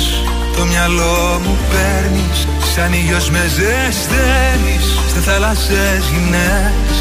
Το 0.56 0.64
μυαλό 0.64 1.40
μου 1.44 1.56
παίρνεις. 1.70 2.46
Σαν 2.74 2.92
ήλιος 2.92 3.30
με 3.30 3.42
ζεσταίνεις 3.56 4.86
Σε 5.12 5.20
θάλασσες 5.20 6.02
γυναίες 6.12 6.96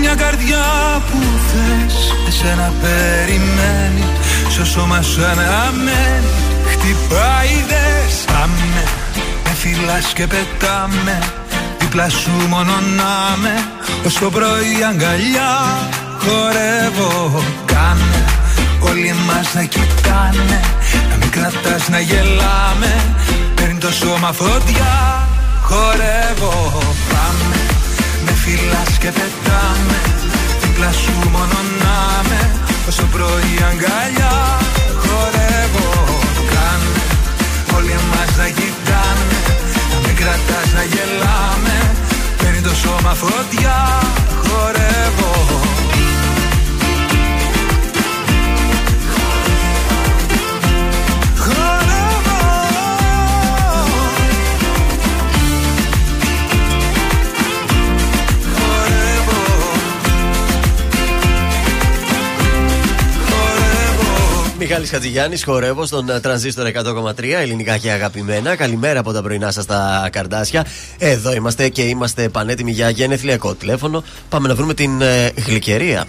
Μια 0.00 0.14
καρδιά 0.14 0.66
που 1.10 1.18
θες 1.48 1.96
Εσένα 2.28 2.72
περιμένει. 2.80 4.04
Στο 4.50 4.64
σώμα 4.64 5.02
σου 5.02 5.24
αναμένει 5.24 6.32
Χτυπάει 6.66 7.64
δες 7.70 8.14
Πάμε 8.26 8.82
Με 9.44 9.50
φυλάς 9.50 10.12
και 10.12 10.26
πετάμε 10.26 11.18
Δίπλα 11.78 12.08
σου 12.08 12.30
μόνο 12.48 12.72
να 12.96 13.36
με 13.42 13.64
Ως 14.06 14.14
το 14.14 14.30
πρωί 14.30 14.84
αγκαλιά 14.90 15.54
Χορεύω. 16.26 17.42
Κάνε 17.64 18.24
Όλοι 18.80 19.08
εμάς 19.08 19.54
να 19.54 19.64
κοιτάνε. 19.64 20.60
Να 21.10 21.16
μην 21.20 21.30
κρατάς 21.30 21.88
να 21.88 22.00
γελάμε. 22.00 22.92
Παίρνει 23.54 23.78
το 23.78 23.92
σώμα 23.92 24.32
φωτιά. 24.32 24.94
Χορεύω. 25.68 26.54
Πάμε 27.10 27.58
Με 28.24 28.32
φυλάς 28.42 28.92
και 29.02 29.10
πετάμε. 29.18 30.00
Δίπλα 30.60 30.92
σου 30.92 31.14
μόνο 31.34 31.58
να 31.82 31.96
με 32.28 32.40
Ως 32.88 32.96
το 32.96 33.06
πρωί 33.12 33.54
αγκαλιά. 33.70 34.36
Χορεύω. 35.02 35.88
Κάνε 36.52 37.02
Όλοι 37.76 37.92
εμάς 38.00 38.30
να 38.40 38.48
κοιτάνε. 38.58 39.38
Να 39.92 39.98
μην 40.04 40.16
κρατάς 40.20 40.68
να 40.76 40.82
γελάμε. 40.92 41.76
Παίρνει 42.38 42.60
το 42.60 42.74
σώμα 42.82 43.14
φωτιά. 43.14 43.78
Χορεύω 44.46 45.75
Μιχάλης 64.68 64.90
Χατζηγιάννης, 64.90 65.44
χορεύω 65.44 65.86
στον 65.86 66.08
ε, 66.08 66.20
τρανζίστορ 66.20 66.66
100,3 66.74 67.22
ελληνικά 67.22 67.76
και 67.78 67.90
αγαπημένα. 67.90 68.56
Καλημέρα 68.56 69.00
από 69.00 69.12
τα 69.12 69.22
πρωινά 69.22 69.50
σας 69.50 69.66
τα 69.66 70.08
καρδάσια. 70.12 70.66
Εδώ 70.98 71.34
είμαστε 71.34 71.68
και 71.68 71.82
είμαστε 71.82 72.28
πανέτοιμοι 72.28 72.70
για 72.70 72.90
γενεθλιακό 72.90 73.54
τηλέφωνο. 73.54 74.02
Πάμε 74.28 74.48
να 74.48 74.54
βρούμε 74.54 74.74
την 74.74 75.00
ε, 75.00 75.32
γλυκερία. 75.46 76.04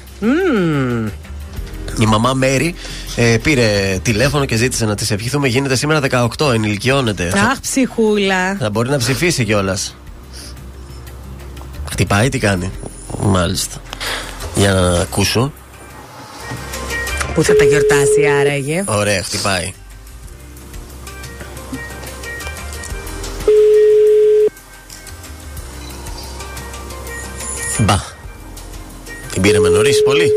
Η 1.99 2.05
μαμά 2.05 2.33
Μέρη 2.33 2.75
ε, 3.15 3.37
πήρε 3.43 3.99
τηλέφωνο 4.01 4.45
και 4.45 4.55
ζήτησε 4.55 4.85
να 4.85 4.95
της 4.95 5.11
ευχηθούμε. 5.11 5.47
Γίνεται 5.47 5.75
σήμερα 5.75 6.27
18, 6.37 6.53
ενηλικιώνεται. 6.53 7.31
Αχ, 7.51 7.59
ψυχούλα. 7.59 8.55
Θα 8.55 8.69
μπορεί 8.69 8.89
να 8.89 8.97
ψηφίσει 8.97 9.45
κιόλας. 9.45 9.95
Χτυπάει, 11.91 12.29
τι 12.29 12.39
κάνει. 12.39 12.71
Μάλιστα. 13.21 13.77
Για 14.55 14.73
να 14.73 14.99
ακούσω. 14.99 15.51
Πού 17.37 17.43
θα 17.43 17.55
τα 17.55 17.63
γιορτάσει 17.63 18.25
άραγε. 18.39 18.83
Ωραία, 18.87 19.23
χτυπάει. 19.23 19.73
Μπα. 27.79 27.95
Την 29.31 29.41
πήραμε 29.41 29.69
νωρίς 29.69 30.03
πολύ. 30.03 30.31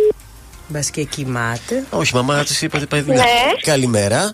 Μπας 0.69 0.91
και 0.91 1.03
κοιμάται. 1.03 1.85
Όχι, 1.91 2.15
μαμά 2.15 2.45
της 2.45 2.63
είπα 2.63 2.79
ότι 2.79 2.87
πάει 2.87 3.01
δουλειά. 3.01 3.23
Ναι. 3.23 3.61
Καλημέρα. 3.63 4.33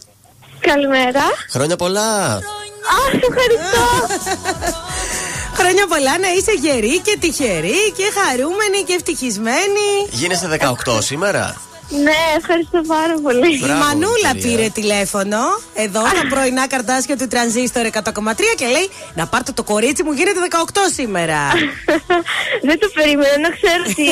Καλημέρα. 0.61 1.23
Χρόνια 1.51 1.77
πολλά. 1.77 2.35
Αχ, 2.35 2.41
ευχαριστώ. 3.13 4.15
Χρόνια 5.55 5.87
πολλά 5.87 6.19
να 6.19 6.29
είσαι 6.29 6.53
γερή 6.63 7.01
και 7.01 7.17
τυχερή 7.21 7.93
και 7.97 8.05
χαρούμενη 8.15 8.83
και 8.87 8.93
ευτυχισμένη. 8.93 9.89
Γίνεσαι 10.11 10.59
18 10.87 11.03
σήμερα. 11.03 11.57
Ναι, 11.89 12.19
ευχαριστώ 12.37 12.81
πάρα 12.87 13.15
πολύ. 13.23 13.55
Η 13.55 13.59
Μπράβο, 13.63 13.85
Μανούλα 13.85 14.33
κυρία. 14.33 14.57
πήρε 14.57 14.69
τηλέφωνο 14.69 15.39
εδώ 15.75 16.07
στα 16.07 16.27
πρωινά 16.29 16.67
καρτάσια 16.67 17.17
του 17.17 17.27
τρανζίστορ 17.27 17.87
100,3 17.93 18.03
και 18.57 18.67
λέει 18.67 18.89
να 19.15 19.27
πάρτε 19.27 19.53
το 19.53 19.63
κορίτσι 19.63 20.03
μου 20.03 20.13
γίνεται 20.13 20.39
18 20.51 20.57
σήμερα. 20.95 21.39
Δεν 22.69 22.79
το 22.79 22.89
περίμενα 22.95 23.39
να 23.39 23.49
ξέρω 23.49 23.83
ότι. 23.91 24.11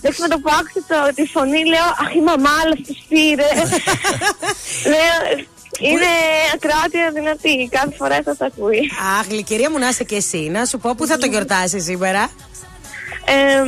Δεν 0.00 0.14
με 0.18 0.28
το 0.28 0.38
που 0.38 0.50
άκουσα 0.58 0.80
το, 0.88 1.14
τη 1.14 1.26
φωνή, 1.26 1.64
λέω 1.66 1.88
Αχ, 2.02 2.14
η 2.14 2.20
μαμά, 2.20 2.50
αλλά 2.64 2.74
τους 2.86 2.98
πήρε. 3.08 3.48
λέω, 4.92 5.18
είναι 5.90 6.06
ακράτεια 6.54 7.10
δυνατή. 7.14 7.68
Κάθε 7.70 7.94
φορά 7.98 8.20
θα 8.24 8.36
τα 8.36 8.46
ακούει. 8.46 8.90
Αχ, 9.18 9.26
γλυκερία 9.26 9.70
μου 9.70 9.78
να 9.78 9.88
είσαι 9.88 10.04
και 10.04 10.16
εσύ. 10.16 10.48
Να 10.52 10.64
σου 10.64 10.78
πω 10.78 10.94
πού 10.96 11.06
θα 11.06 11.18
το 11.18 11.26
γιορτάσει 11.26 11.80
σήμερα; 11.80 12.30
Ε, 13.24 13.58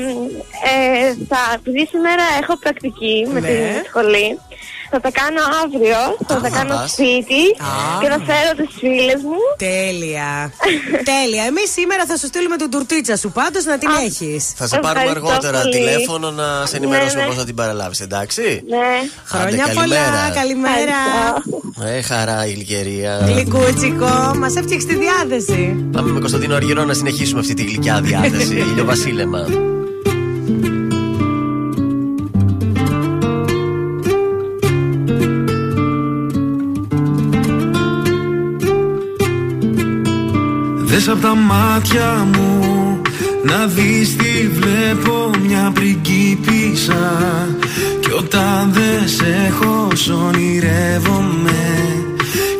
ε, 0.70 1.14
θα, 1.28 1.38
επειδή 1.54 1.86
σήμερα 1.86 2.22
έχω 2.42 2.58
πρακτική 2.58 3.26
με 3.32 3.40
Ναι. 3.40 3.46
την 3.46 3.84
σχολή, 3.86 4.38
θα 4.90 5.00
τα 5.00 5.10
κάνω 5.20 5.40
αύριο, 5.64 6.00
θα 6.26 6.34
Α, 6.36 6.40
τα 6.40 6.48
κάνω 6.58 6.74
πας. 6.74 6.90
σπίτι 6.90 7.42
Α. 7.70 7.72
και 8.00 8.08
θα 8.12 8.18
φέρω 8.28 8.50
τις 8.60 8.70
φίλες 8.80 9.20
μου. 9.28 9.40
Τέλεια. 9.68 10.30
Τέλεια. 11.12 11.42
Εμείς 11.50 11.68
σήμερα 11.78 12.02
θα 12.10 12.16
σου 12.16 12.26
στείλουμε 12.26 12.56
την 12.56 12.70
τουρτίτσα 12.70 13.16
σου 13.16 13.30
πάντως 13.38 13.64
να 13.64 13.78
την 13.78 13.88
Α. 13.88 13.92
έχεις. 14.06 14.42
Θα 14.60 14.66
σε 14.66 14.78
πάρουμε 14.78 15.04
Ευχαριστώ 15.04 15.28
αργότερα 15.30 15.60
πολύ. 15.60 15.74
τηλέφωνο 15.76 16.30
να 16.30 16.66
σε 16.66 16.76
ενημερώσουμε 16.76 17.14
Ναι, 17.20 17.22
ναι. 17.22 17.28
πώς 17.28 17.36
θα 17.40 17.44
την 17.44 17.54
παραλάβεις, 17.54 18.00
εντάξει; 18.00 18.62
Ναι. 18.68 18.86
Χρόνια 19.24 19.64
Άντε, 19.64 19.72
πολλά. 19.74 19.96
καλημέρα. 19.96 20.30
Καλημέρα. 20.40 20.98
Ευχαριστώ. 21.36 21.84
Ε, 21.98 22.02
χαρά 22.02 22.46
η 22.46 22.52
γλυκερία. 22.52 23.12
Γλυκούτσικο, 23.26 24.12
μας 24.42 24.54
έφτιαξε 24.56 24.86
τη 24.86 24.96
διάθεση. 24.96 25.88
Πάμε 25.92 26.10
με 26.12 26.20
Κωνσταντίνο 26.20 26.54
Αργυρό 26.54 26.84
να 26.84 26.94
συνεχίσουμε 26.94 27.40
αυτή 27.40 27.54
τη 27.54 27.62
γλυκιά 27.62 28.00
διάθεση. 28.00 28.54
Ηλιοβασίλεμα. 28.70 29.46
Δες 41.08 41.16
απ' 41.16 41.22
τα 41.22 41.34
μάτια 41.34 42.26
μου. 42.32 43.00
Να 43.44 43.66
δεις 43.66 44.16
τι 44.16 44.48
βλέπω 44.48 45.30
μια 45.46 45.70
πριγκίπισσα. 45.74 47.46
Κι 48.00 48.10
όταν 48.18 48.72
δεν 48.72 49.08
σε 49.08 49.48
έχω 49.48 49.88
σ' 49.94 50.08
ονειρεύομαι. 50.08 51.86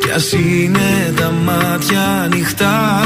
Κι 0.01 0.11
ας 0.15 0.31
είναι 0.31 1.13
τα 1.15 1.33
μάτια 1.45 2.01
ανοιχτά. 2.23 3.01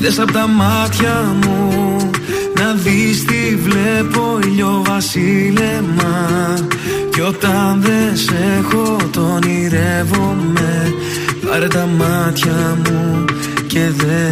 Δες 0.00 0.18
απ' 0.18 0.32
τα 0.32 0.46
μάτια 0.46 1.36
μου. 1.42 2.10
Να 2.54 2.72
δεις 2.72 3.24
τι 3.24 3.56
βλέπω 3.56 4.38
ηλιοβασίλεμα 4.44 6.54
Κι 7.12 7.20
όταν 7.20 7.80
δεν 7.80 8.16
σε 8.16 8.36
έχω 8.58 8.96
το 9.10 9.20
ονειρεύομαι 9.20 10.94
Πάρε 11.50 11.66
τα 11.66 11.86
μάτια 11.86 12.78
μου 12.84 13.24
και 13.66 13.90
δε 13.90 14.30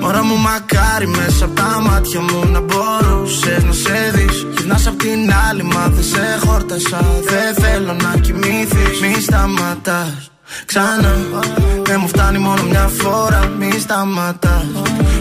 Μωρά 0.00 0.24
μου 0.24 0.36
μακάρι 0.36 1.06
μέσα 1.06 1.44
από 1.44 1.54
τα 1.54 1.80
μάτια 1.80 2.20
μου 2.20 2.50
να 2.52 2.60
μπορούσες 2.60 3.64
να 3.64 3.72
σε 3.72 4.12
δεις 4.14 4.46
Γυρνάς 4.56 4.86
απ' 4.86 4.98
την 4.98 5.32
άλλη 5.50 5.62
μα 5.62 5.88
δεν 5.88 6.04
σε 6.04 6.46
χόρτασα 6.46 7.04
Δεν 7.24 7.64
θέλω 7.64 7.92
να 8.02 8.18
κοιμηθείς 8.20 9.00
Μη 9.00 9.20
σταματάς 9.20 10.30
ξανά. 10.66 11.14
Δεν 11.82 11.98
μου 12.00 12.08
φτάνει 12.08 12.38
μόνο 12.38 12.62
μια 12.62 12.90
φορά, 12.98 13.52
μη 13.58 13.70
σταματάς. 13.78 14.66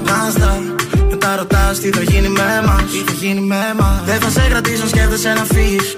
Νάστα, 0.06 0.63
μετά 1.10 1.36
ρωτάς 1.36 1.80
τι 1.80 1.89
θα 1.89 2.02
γίνει 2.02 2.28
με 2.28 2.63
μας. 2.65 2.91
Τι 2.91 2.97
θα 2.97 3.13
γίνει 3.21 3.39
με 3.41 3.73
μας. 3.80 4.02
Δεν 4.06 4.19
θα 4.19 4.30
σε 4.30 4.47
κρατήσω, 4.49 4.88
σκέφτεσαι 4.88 5.34
να 5.34 5.43
φύγεις. 5.43 5.97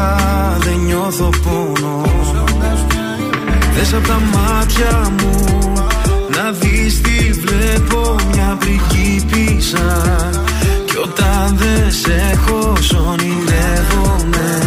Κοντά, 0.00 0.56
δεν 0.58 0.78
νιώθω 0.78 1.30
πόνο. 1.42 2.02
Δες 3.74 3.94
απ' 3.94 4.06
τα 4.06 4.20
μάτια 4.32 5.12
μου 5.18 5.72
να 6.36 6.50
δεις 6.50 7.00
τι 7.00 7.30
βλέπω 7.32 8.16
μια 8.32 8.58
πριγκίπισσα 8.58 10.06
Κι 10.84 10.96
όταν 10.96 11.56
δεν 11.56 11.92
σε 11.92 12.32
έχω 12.32 12.72
ονειρεύομαι 13.10 14.58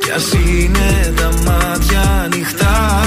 Κι 0.00 0.10
ας 0.10 0.32
είναι 0.32 1.12
τα 1.16 1.30
μάτια 1.44 2.20
ανοιχτά. 2.24 3.00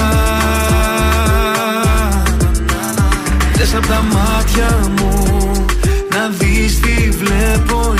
Δες 3.54 3.74
απ' 3.74 3.86
τα 3.86 4.02
μάτια 4.12 4.90
μου 4.96 5.24
να 6.10 6.28
δεις 6.38 6.80
τι 6.80 7.10
βλέπω 7.10 7.94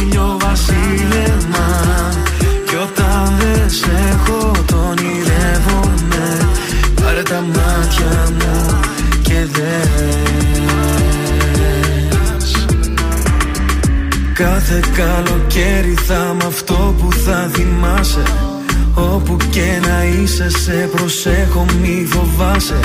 βασίλεμα 0.51 1.70
Κάθε 14.41 14.81
καλοκαίρι 14.97 15.95
θα 16.07 16.31
είμαι 16.33 16.45
αυτό 16.47 16.95
που 16.99 17.13
θα 17.13 17.51
θυμάσαι. 17.53 18.23
Όπου 18.95 19.37
και 19.51 19.81
να 19.87 20.05
είσαι 20.05 20.51
σε 20.51 20.89
προσέχω 20.95 21.67
μη 21.81 22.07
φοβάσαι. 22.11 22.81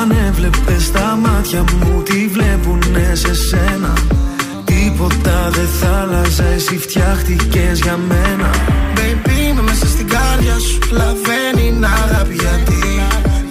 Αν 0.00 0.16
έβλεπες 0.26 0.90
τα 0.90 1.18
μάτια 1.22 1.64
μου 1.72 2.02
τι 2.02 2.26
βλέπουνε 2.26 3.14
σε 3.14 3.34
σένα; 3.34 3.92
Τίποτα 4.64 5.50
δεν 5.50 5.68
θα 5.80 5.96
άλλαζε 6.00 6.52
εσύ 6.54 6.78
φτιάχτηκες 6.78 7.78
για 7.80 7.96
μένα. 7.96 8.50
Baby 8.94 9.48
είμαι 9.48 9.62
μέσα 9.62 9.86
στην 9.86 10.08
κάρδια 10.08 10.58
σου 10.58 10.78
Λαβαίνει 10.90 11.72
να 11.78 11.88
αγάπη 11.88 12.34
γιατί. 12.34 13.00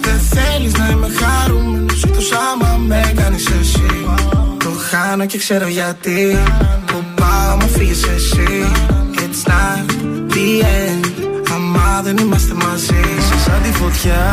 Δεν 0.00 0.18
θέλεις 0.18 0.72
να 0.72 0.88
είμαι 0.90 1.08
χαρούμενος 1.20 2.04
Εκτός 2.04 2.32
άμα 2.32 2.76
με 2.86 3.12
κάνεις 3.16 3.46
εσύ. 3.60 4.06
Το 4.58 4.70
χάνω 4.90 5.26
και 5.26 5.38
ξέρω 5.38 5.68
γιατί 5.68 6.38
Που 7.56 7.62
πάω 7.62 7.68
μα 7.68 7.76
φύγεις 7.78 8.02
εσύ 8.06 8.72
It's 9.14 9.48
not 9.50 9.90
the 10.32 10.62
end. 10.62 11.06
Άμα 11.54 12.00
δεν 12.02 12.16
είμαστε 12.16 12.54
μαζί 12.54 13.00
Είσαι 13.18 13.38
σαν 13.44 13.62
τη 13.62 13.72
φωτιά. 13.72 14.24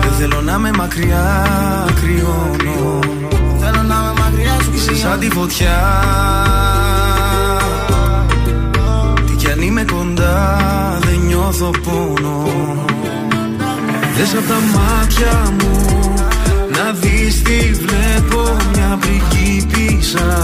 Δεν 0.00 0.12
θέλω 0.18 0.40
να 0.42 0.52
είμαι 0.52 0.70
μακριά 0.76 1.44
Κρυώνω. 2.00 2.98
Θέλω 3.60 3.82
να 3.82 3.94
είμαι 3.94 4.12
μακριά 4.18 4.56
σου 4.62 4.72
Είσαι 4.74 4.96
σαν 4.96 5.18
τη 5.18 5.30
φωτιά. 5.30 5.78
Τι 9.26 9.32
κι 9.32 9.50
αν 9.50 9.60
είμαι 9.60 9.84
κοντά 9.92 10.58
Δεν 11.00 11.18
νιώθω 11.26 11.70
πόνο. 11.70 12.46
Δες 14.16 14.34
απ' 14.34 14.48
τα 14.48 14.78
μάτια 14.78 15.52
μου 15.58 16.27
Να 16.78 16.92
δεις 16.92 17.42
τι 17.42 17.72
βλέπω 17.72 18.56
Μια 18.72 18.98
πριγκίπισσα 19.00 20.42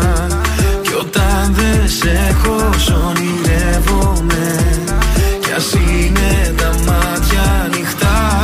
Κι 0.82 0.94
όταν 1.00 1.54
δεν 1.54 1.88
σε 1.88 2.10
έχω 2.28 2.74
ονειρεύομαι. 3.08 4.56
Κι 5.40 5.52
ας 5.56 5.72
είναι 5.72 6.54
τα 6.56 6.74
μάτια 6.86 7.42
ανοιχτά. 7.64 8.42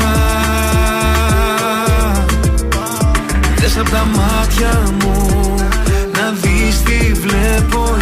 Δες 3.57 3.79
απ' 3.79 3.90
τα 3.90 4.07
μάτια 4.16 4.83
μου 5.00 5.55
Να 6.12 6.35
δεις 6.42 6.83
τι 6.83 7.12
βλέπω 7.12 7.96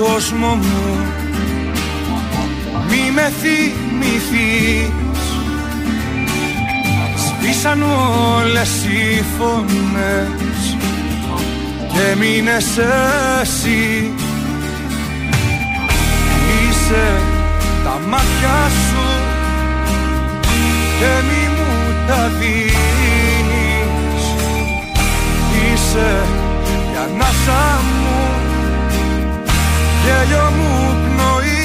κόσμο 0.00 0.54
μου. 0.54 0.96
Μη 2.88 3.10
με 3.14 3.32
θυμηθείς. 3.40 4.92
Σβήσαν 7.16 7.82
όλες 7.82 8.84
οι 8.84 9.24
φωνές 9.38 10.76
Και 11.92 12.16
μείνες 12.18 12.78
εσύ. 13.42 14.12
Είσαι 16.68 17.20
τα 17.84 18.00
μάτια 18.08 18.70
σου 18.88 19.04
Και 20.98 21.12
μη 21.26 21.48
μου 21.54 21.94
τα 22.06 22.30
δίνεις. 22.38 24.24
Είσαι 25.72 26.10
η 26.92 26.96
ανάσα 26.96 27.80
μου 27.82 27.83
Γέλιο 30.04 30.46
μου 30.56 30.72
πνοή. 31.02 31.64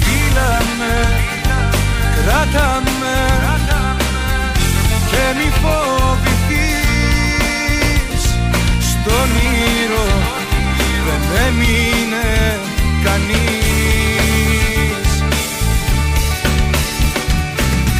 Φίλα 0.00 0.52
με, 0.78 0.96
κράτα 2.24 2.68
με 3.00 3.18
Και 5.10 5.24
μη 5.36 5.48
φοβηθείς. 5.62 6.62
Στον 8.90 9.30
ήρω 9.82 10.08
δεν 11.06 11.22
έμεινε 11.46 12.28
κανείς. 13.04 13.46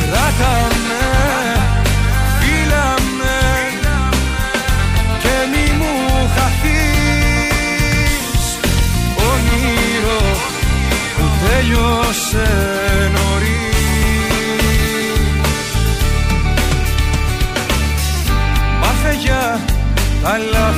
Κράτα 0.01 0.53
με, 0.69 0.76
τα 20.27 20.39
λάθη 20.39 20.76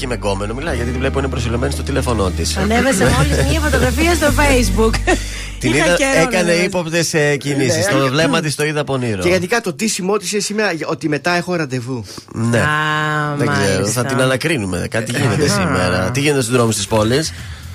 εκεί 0.00 0.08
με 0.08 0.14
γκόμενο 0.14 0.54
μιλάει, 0.54 0.76
γιατί 0.76 0.90
τη 0.90 0.98
βλέπω 0.98 1.18
είναι 1.18 1.28
προσιλωμένη 1.28 1.72
στο 1.72 1.82
τηλέφωνό 1.82 2.30
της. 2.30 2.56
Ανέβασε 2.56 3.04
μόλις 3.16 3.50
μια 3.50 3.60
φωτογραφία 3.60 4.14
στο 4.14 4.26
Facebook. 4.26 4.94
Την 5.58 5.72
Είχα 5.74 5.84
είδα, 5.84 5.94
καιρό 5.94 6.10
να 6.14 6.20
έκανε 6.20 6.54
δω. 6.54 6.62
ύποπτες 6.62 7.14
κινήσεις. 7.38 7.86
Ναι, 7.86 7.92
Το 7.92 7.98
ναι. 8.04 8.08
βλέμμα 8.10 8.40
της 8.40 8.54
το 8.54 8.64
είδα 8.64 8.80
από 8.80 8.92
όνειρο. 8.92 9.22
Και 9.22 9.28
γενικά 9.28 9.60
το 9.60 9.72
τίσιμό 9.74 10.16
τη 10.16 10.28
είναι 10.32 10.40
σήμερα 10.42 10.70
ότι 10.86 11.08
μετά 11.08 11.30
έχω 11.36 11.54
ραντεβού. 11.54 12.04
Ναι. 12.32 12.58
Α, 12.58 12.64
Δεν 13.36 13.48
ξέρω, 13.48 13.72
μάλιστα. 13.72 14.02
θα 14.02 14.04
την 14.08 14.20
ανακρίνουμε. 14.20 14.86
Κάτι 14.90 15.12
γίνεται 15.12 15.48
σήμερα. 15.48 16.10
Τι 16.10 16.20
γίνεται 16.20 16.42
στους 16.42 16.54
δρόμους 16.54 16.76
της 16.76 16.86
πόλης; 16.86 17.32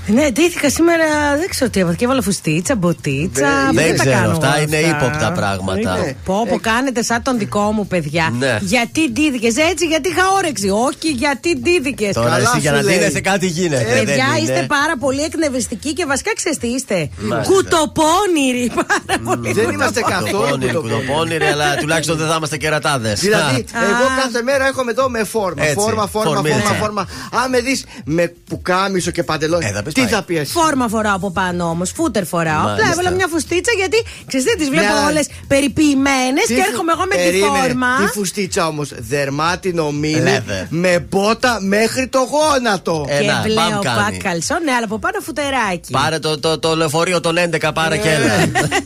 Ναι, 0.07 0.29
ντύθηκα 0.31 0.69
σήμερα, 0.69 1.05
δεν 1.39 1.49
ξέρω 1.49 1.69
τι 1.69 1.79
έβαλα. 1.79 1.95
Και 1.95 2.03
έβαλα 2.05 2.21
φουστίτσα, 2.21 2.75
μποτίτσα. 2.75 3.49
Δεν- 3.73 3.85
δεν 3.85 3.97
τα 3.97 4.03
ξέρω, 4.03 4.15
κάνω 4.15 4.31
αυτά 4.31 4.53
εγώ 4.55 4.63
είναι 4.63 4.77
ύποπτα 4.77 5.31
πράγματα. 5.31 5.79
Είναι. 5.97 6.15
Πω, 6.25 6.45
πω, 6.49 6.59
κάνετε 6.59 7.03
σαν 7.03 7.21
τον 7.23 7.37
δικό 7.37 7.71
μου, 7.71 7.87
παιδιά. 7.87 8.33
Ναι. 8.39 8.57
Γιατί 8.61 9.11
ντύθηκες 9.11 9.57
έτσι, 9.57 9.85
γιατί 9.85 10.09
είχα 10.09 10.23
όρεξη. 10.37 10.69
Όχι, 10.69 11.09
γιατί 11.15 11.55
ντύθηκες. 11.59 12.13
Τώρα 12.13 12.37
εσύ 12.37 12.59
για 12.59 12.71
να 12.71 12.81
δίνεσαι 12.81 13.19
κάτι 13.21 13.47
γίνεται. 13.47 13.83
δεν 13.85 14.05
Παιδιά, 14.05 14.25
είναι. 14.29 14.39
είστε 14.41 14.65
πάρα 14.67 14.97
πολύ 14.99 15.21
εκνευριστικοί 15.21 15.93
και 15.93 16.05
βασικά 16.05 16.31
ξέρετε 16.35 16.67
τι 16.67 16.73
είστε. 16.73 17.09
Μάλιστα. 17.17 17.53
Κουτοπώνηροι. 17.53 18.71
Πάρα 18.75 19.19
πολύ. 19.23 19.53
Δεν 19.53 19.69
είμαστε 19.69 20.01
κουτοπώνηροι. 20.01 20.31
καθόλου 20.31 20.55
Κουτοπώνηροι, 20.57 20.73
κουτοπώνηροι, 20.73 21.45
αλλά 21.45 21.75
τουλάχιστον 21.75 22.17
δεν 22.17 22.27
θα 22.27 22.35
είμαστε 22.37 22.57
κερατάδε. 22.57 23.13
Δηλαδή, 23.13 23.65
εγώ 23.73 24.05
κάθε 24.21 24.41
μέρα 24.43 24.65
έρχομαι 24.67 24.91
εδώ 24.91 25.09
με 25.09 25.23
φόρμα. 25.23 25.63
Έτσι, 25.63 25.75
Φόρμα, 25.75 26.07
φόρμα, 26.07 26.33
φορμίζεσαι. 26.33 26.61
φόρμα, 26.61 26.77
φόρμα. 26.79 27.07
Αν 27.43 27.49
με 27.49 27.59
δεις 27.59 27.85
με 28.05 28.33
πουκάμισο 28.49 29.11
και 29.11 29.23
παντελόνι, 29.23 29.65
Ε, 29.65 29.81
πεις 29.83 29.93
τι 29.95 30.01
πάει. 30.01 30.09
θα 30.09 30.21
πεις; 30.23 30.51
Φόρμα 30.51 30.87
φοράω 30.87 31.15
από 31.15 31.31
πάνω 31.31 31.63
όμως, 31.69 31.91
φούτερ 31.95 32.25
φοράω. 32.25 32.59
Απλά 32.59 32.69
Μάλιστα. 32.71 32.91
έβαλα 32.91 33.09
μια 33.11 33.27
φουστίτσα 33.27 33.71
γιατί 33.77 33.97
ξέρετε, 34.27 34.53
τις 34.57 34.69
βλέπω 34.69 34.85
Ναι, 34.93 34.99
αλλά- 34.99 35.07
όλες 35.07 35.27
περιποιημένες 35.47 36.45
Τι 36.45 36.53
και 36.53 36.61
φου- 36.61 36.69
έρχομαι 36.71 36.91
εγώ 36.91 37.01
με 37.09 37.15
τη 37.15 37.21
Περίμενε. 37.23 37.57
φόρμα. 37.57 37.87
Τι 37.99 38.05
φουστίτσα 38.17 38.67
όμως; 38.67 38.89
Δερμάτινο 38.97 39.91
μήνυ 39.91 40.23
Leather. 40.37 40.65
με 40.69 41.05
μπότα 41.09 41.57
μέχρι 41.61 42.07
το 42.07 42.19
γόνατο. 42.31 43.05
Ε, 43.09 43.19
Και 43.19 43.25
να, 43.27 43.33
μπαμ 43.33 43.43
βλέω 43.43 43.79
κάνει. 43.81 44.01
πακ 44.01 44.21
καλσόν, 44.23 44.57
ναι, 44.63 44.71
αλλά 44.71 44.85
από 44.85 44.99
πάνω 44.99 45.17
φουτεράκι. 45.21 45.91
Πάρε 45.91 46.19
το, 46.19 46.39
το, 46.39 46.59
το 46.59 46.75
λεωφορείο 46.75 47.19
των 47.21 47.35
11, 47.37 47.71
πάρε 47.73 47.97
και 47.97 48.09
έλα. 48.09 48.33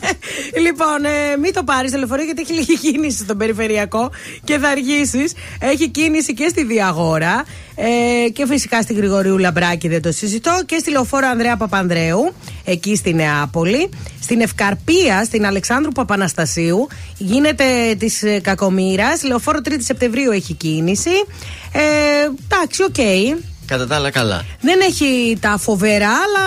λοιπόν, 0.65 1.05
ε, 1.05 1.37
μην 1.41 1.53
το 1.53 1.63
πάρεις 1.63 1.91
το 1.91 1.97
λεωφορείο 1.97 2.25
γιατί 2.25 2.41
έχει 2.41 2.53
λίγη 2.53 2.77
κίνηση 2.77 3.17
στον 3.17 3.37
περιφερειακό 3.37 4.11
και 4.43 4.57
θα 4.57 4.67
αργήσεις. 4.69 5.33
Έχει 5.59 5.89
κίνηση 5.89 6.33
και 6.33 6.47
στη 6.49 6.63
Διαγόρα 6.63 7.45
ε, 7.81 8.29
και 8.29 8.45
φυσικά 8.47 8.81
στη 8.81 8.93
Γρηγορίου 8.93 9.37
Λαμπράκη, 9.37 9.87
δεν 9.87 10.01
το 10.01 10.11
συζητώ. 10.11 10.61
Και 10.65 10.77
στη 10.77 10.91
λεωφόρο 10.91 11.27
Ανδρέα 11.27 11.57
Παπανδρέου, 11.57 12.33
εκεί 12.65 12.95
στη 12.95 13.13
Νεάπολη. 13.13 13.89
Στην 14.21 14.41
Ευκαρπία, 14.41 15.23
στην 15.23 15.45
Αλεξάνδρου 15.45 15.91
Παπαναστασίου, 15.91 16.87
γίνεται 17.17 17.95
της 17.99 18.23
Κακομήρα. 18.41 19.07
Λεωφόρο 19.25 19.59
3η 19.65 19.77
Σεπτεμβρίου 19.77 20.31
έχει 20.31 20.53
κίνηση. 20.53 21.09
Ε, 21.71 21.79
εντάξει, 22.47 22.83
οκ. 22.83 22.97
Κατά 23.69 23.87
τα 23.87 23.95
άλλα, 23.95 24.11
καλά. 24.11 24.41
Δεν 24.61 24.79
έχει 24.89 25.37
τα 25.41 25.57
φοβερά, 25.57 26.07
αλλά 26.09 26.45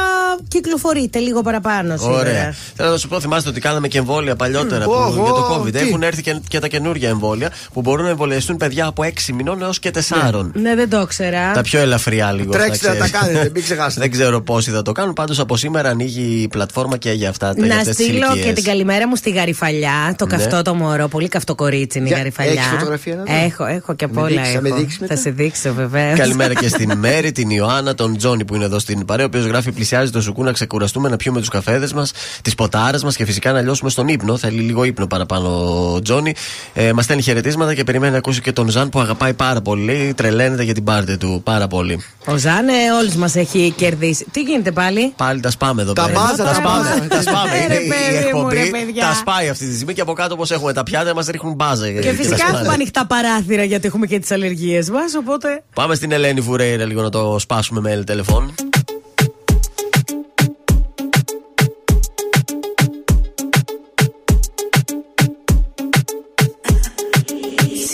κυκλοφορείται 0.49 1.19
λίγο 1.19 1.43
παραπάνω 1.43 1.97
σήμερα. 1.97 2.19
Ωραία. 2.19 2.55
Θέλω 2.77 2.91
να 2.91 2.97
σου 2.97 3.09
πω, 3.09 3.21
θυμάστε 3.21 3.49
ότι 3.49 3.61
κάναμε 3.61 3.89
και 3.89 3.99
εμβόλια 3.99 4.37
παλιότερα 4.37 4.85
Μμ. 4.85 4.93
που, 4.93 4.93
Ω, 4.93 5.13
για 5.25 5.33
το 5.33 5.41
ω, 5.41 5.63
COVID. 5.63 5.73
τι; 5.73 5.79
Έχουν 5.79 6.03
έρθει 6.03 6.23
και, 6.23 6.37
και 6.49 6.59
τα 6.59 6.69
καινούργια 6.69 7.09
εμβόλια 7.09 7.51
που 7.73 7.81
μπορούν 7.81 8.05
να 8.05 8.11
εμβολιαστούν 8.11 8.57
παιδιά 8.57 8.87
από 8.87 9.03
6 9.05 9.33
μηνών 9.35 9.63
έως 9.63 9.79
και 9.79 9.91
4. 9.91 10.51
Ναι, 10.53 10.75
δεν 10.75 10.89
το 10.91 11.01
ήξερα. 11.01 11.53
Τα 11.53 11.61
πιο 11.61 11.81
ελαφριά 11.81 12.33
λίγο. 12.33 12.51
Τρέξτε 12.53 12.89
αυτά, 12.89 12.99
να 13.05 13.11
τα 13.11 13.19
ξέρεις. 13.19 13.27
κάνετε, 13.35 13.51
μην 13.55 13.63
ξεχάσετε. 13.63 14.01
Δεν 14.01 14.11
ξέρω 14.11 14.41
πόσοι 14.43 14.71
θα 14.71 14.83
το 14.83 14.93
κάνουν. 14.93 15.13
Πάντως 15.13 15.39
από 15.39 15.57
σήμερα 15.57 15.89
ανοίγει 15.89 16.41
η 16.43 16.49
πλατφόρμα 16.49 16.97
και 16.97 17.11
για 17.13 17.29
αυτά. 17.29 17.53
για 17.57 17.67
Να 17.67 17.77
αυτές 17.77 17.97
τις 17.97 18.07
στείλω 18.07 18.25
ηλικίες. 18.27 18.45
και 18.47 18.53
την 18.53 18.65
καλημέρα 18.65 19.09
μου 19.09 19.17
στη 19.17 19.31
Γαριφαλιά. 19.31 20.15
Το 20.19 20.27
Ναι. 20.27 20.37
καυτό 20.37 20.63
το 20.63 20.75
μωρό. 20.75 21.09
Πολύ 21.09 21.29
καυτό 21.29 21.55
κορίτσι 21.55 21.99
είναι 21.99 22.07
η 22.07 22.11
Για- 22.11 22.19
Γαριφαλιά. 22.19 22.53
έχεις 22.53 22.67
φωτογραφία 22.67 23.15
να 23.15 23.23
δω; 23.25 23.45
Έχω, 23.45 23.65
έχω 23.65 23.95
και 23.95 24.05
απ' 24.05 24.15
Με 24.15 24.21
όλα. 24.21 24.29
δείξεις, 24.29 24.53
θα 24.55 24.61
με 24.61 24.69
έχω. 24.69 24.77
δείξεις 24.79 24.99
μετά; 24.99 25.15
Θα 25.15 25.21
σε 25.21 25.31
δείξω 25.31 25.73
βεβαίως. 25.75 26.19
Καλημέρα 26.19 26.55
και 26.55 26.69
στην 26.69 26.99
Μέρη, 27.13 27.33
την 27.33 27.51
Ιωάννα, 27.51 27.95
τον 27.95 28.17
Τζόνι 28.17 28.45
που 28.45 28.55
είναι 28.55 28.65
εδώ 28.65 28.79
στην 28.79 29.05
παρέα, 29.05 29.25
ο 29.25 29.29
οποίος 29.29 29.45
γράφει: 29.47 29.73
Πλησιάζει 29.73 30.11
το 30.11 30.21
σουκού 30.21 30.43
να 30.45 30.53
ξεκουραστούμε, 30.53 31.09
να 31.09 31.17
πιούμε 31.17 31.39
τους 31.39 31.49
καφέδες 31.49 31.93
μας, 31.93 32.13
τις 32.43 32.55
ποτάρες 32.55 33.05
μας 33.05 33.17
και 33.17 33.25
φυσικά 33.25 33.53
να 33.53 33.61
λιώσουμε 33.61 33.91
στον 33.91 34.09
ύπνο. 34.09 34.37
Θέλει 34.37 34.61
λίγο 34.61 34.85
ύπνο 34.85 35.07
παραπάνω 35.07 35.49
ο 35.95 36.01
Τζόνι. 36.03 36.35
Ε, 36.75 36.93
μας 36.93 37.05
στέλνει 37.05 37.23
χαιρετίσματα 37.23 37.75
και 37.75 37.85
περιμένει 37.85 38.13
να 38.13 38.19
ακούσει 38.19 38.41
και 38.41 38.53
τον 38.53 38.69
Ζαν 38.69 38.89
που 38.89 39.01
αγαπάει 39.01 39.35
πάρα 39.35 39.61
πολύ. 39.61 40.13
Τρελαίνεται 40.17 40.63
για 40.63 40.75
την 40.75 40.85
πάρτη 40.85 41.17
του 41.17 41.41
πάρα 41.45 41.69
πολύ. 41.69 42.01
Ο 42.27 42.37
Ζάνε 42.37 42.73
όλους 43.01 43.15
μας 43.15 43.35
έχει 43.37 43.73
κερδίσει. 43.77 44.27
Τι 44.31 44.41
γίνεται 44.41 44.71
πάλι; 44.73 45.13
Πάλι 45.17 45.41
τα 45.41 45.51
σπάμε 45.51 45.83
εδώ 45.83 45.93
Τα 45.93 46.05
πέρα. 46.07 46.21
μπάζα, 46.21 46.45
τα 46.45 46.55
σπάμε. 46.55 46.89
μπάζα. 46.89 47.07
Τα 47.09 47.21
σπάμε. 47.23 47.57
Ε, 47.57 47.67
ρε, 47.67 47.75
Είναι 47.75 47.83
η 47.85 47.89
παιδί 47.89 48.33
μου, 48.35 48.49
ρε, 48.49 48.59
εκπομπή. 48.61 48.71
παιδιά. 48.85 49.07
Τα 49.07 49.15
σπάει 49.15 49.49
αυτή 49.49 49.67
τη 49.69 49.75
στιγμή 49.75 49.95
και 49.95 50.01
από 50.01 50.13
κάτω 50.13 50.35
όπως 50.35 50.51
έχουμε 50.51 50.73
τα 50.73 50.83
πιάτα 50.83 51.15
μας 51.15 51.27
ρίχνουν 51.27 51.55
μπάζα. 51.55 51.91
Και 51.91 52.13
φυσικά 52.13 52.45
έχουμε 52.53 52.73
ανοιχτά 52.73 53.07
παράθυρα 53.07 53.65
γιατί 53.65 53.87
έχουμε 53.87 54.07
και 54.07 54.19
τις 54.19 54.31
αλλεργίες 54.31 54.91
μας. 54.91 55.15
Οπότε. 55.19 55.63
Πάμε 55.75 55.95
στην 55.95 56.13
Ελένη 56.13 56.41
Βουρέιρα 56.41 56.85
λίγο 56.85 57.02
να 57.03 57.11
το 57.11 57.39
σπάσουμε 57.39 57.81
με 57.81 58.05
τηλεφών. 58.05 58.55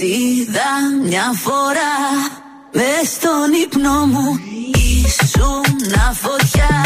Είδα 0.01 0.71
μια 1.05 1.31
φορά 1.35 1.95
μες 2.73 3.09
στον 3.09 3.53
ύπνο 3.65 4.07
μου. 4.07 4.41
Ήσουν 4.75 5.79
φωτιά 6.13 6.85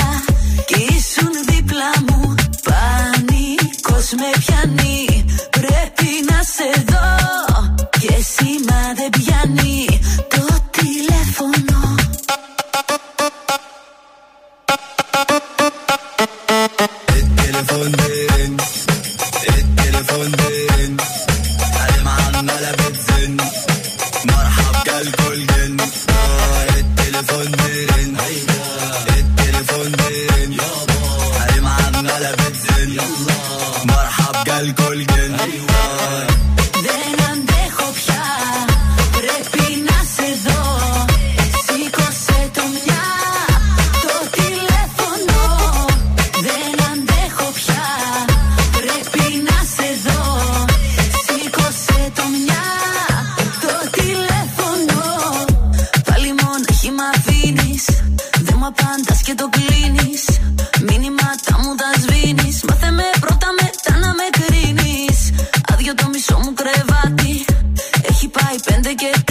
κι 0.67 0.81
ήσουν 0.95 1.33
δίπλα 1.49 1.91
μου. 2.09 2.35
Πανικός 2.69 4.11
με 4.17 4.31
πιάνει 4.39 5.25
Πρέπει 5.51 6.11
να 6.31 6.43
σε 6.55 6.85
δω. 6.87 7.11
Και 7.91 8.15
σήμα 8.35 8.81
δεν 8.95 9.11
πιάνει 9.11 10.01
Έχει 68.67 68.83
πάει 68.83 68.83
πέντε 68.83 69.22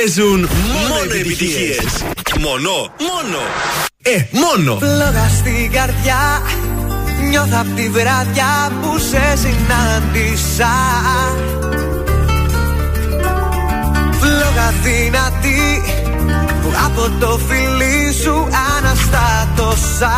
παίζουν 0.00 0.48
μόνο 0.88 1.12
επιτυχίες. 1.20 2.04
Μόνο, 2.38 2.70
μόνο. 3.08 3.40
Ε, 4.02 4.16
μόνο. 4.30 4.78
Φλόγα 4.78 5.28
στην 5.38 5.72
καρδιά 5.72 6.42
Νιώθω 7.28 7.56
απ' 7.60 7.74
τη 7.76 7.88
βραδιά 7.88 8.72
που 8.82 8.98
σε 8.98 9.36
συνάντησα 9.36 10.72
Φλόγα 14.20 14.72
δυνατή 14.82 15.82
που 16.62 16.72
από 16.86 17.10
το 17.20 17.40
φιλί 17.48 18.12
σου 18.22 18.48
αναστάτωσα 18.76 20.16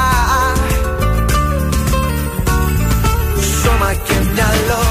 Σώμα 3.63 3.93
και 3.93 4.15
μυαλό 4.33 4.85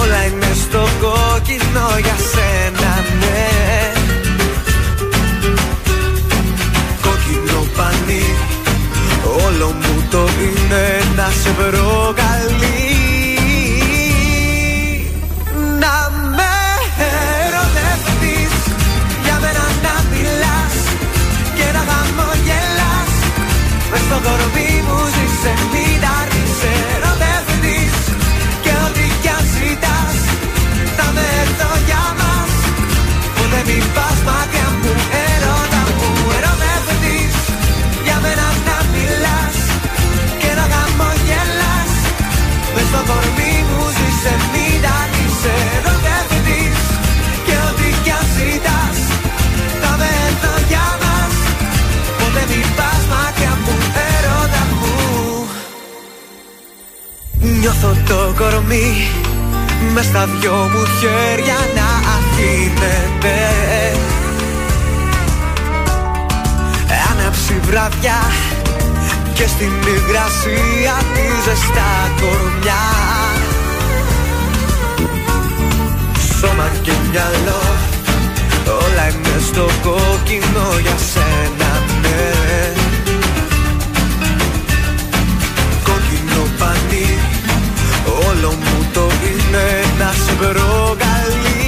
όλα 0.00 0.24
είναι 0.26 0.54
στο 0.68 0.88
κόκκινο 1.00 1.98
για 2.02 2.16
σένα 2.32 2.69
ναι 2.69 2.69
Κόκκινο 7.02 7.66
πανί 7.76 8.24
Όλο 9.44 9.66
μου 9.66 10.06
το 10.10 10.18
είναι 10.18 11.00
να 11.16 11.30
σε 11.42 11.50
προκαλεί 11.50 11.70
Να 11.70 12.79
Νιώθω 57.60 57.96
το 58.08 58.34
κορμί 58.38 59.08
μες 59.92 60.04
στα 60.04 60.26
δυο 60.26 60.52
μου 60.52 60.84
χέρια 60.98 61.58
να 61.74 61.88
αφήνεται 62.16 63.38
Άναψη 67.10 67.60
βραδιά 67.62 68.20
και 69.34 69.46
στην 69.46 69.72
υγρασία 69.94 70.94
τη 71.14 71.26
ζεστά 71.44 71.92
κορμιά. 72.20 72.84
Σώμα 76.40 76.70
και 76.82 76.92
μυαλό 77.10 77.62
όλα 78.66 79.08
είναι 79.08 79.40
στο 79.46 79.66
κόκκινο 79.82 80.78
για 80.82 80.96
σένα 81.12 81.59
σε 90.24 90.32
προκαλεί 90.32 91.59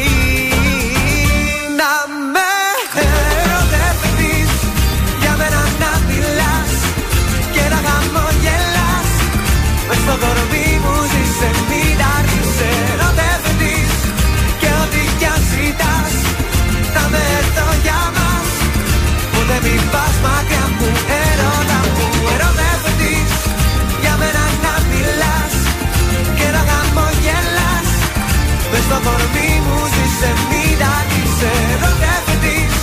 ζήσε 30.72 30.78
μην 30.78 30.82
αρνείσαι 30.98 31.52
ερωτευτείς 31.72 32.76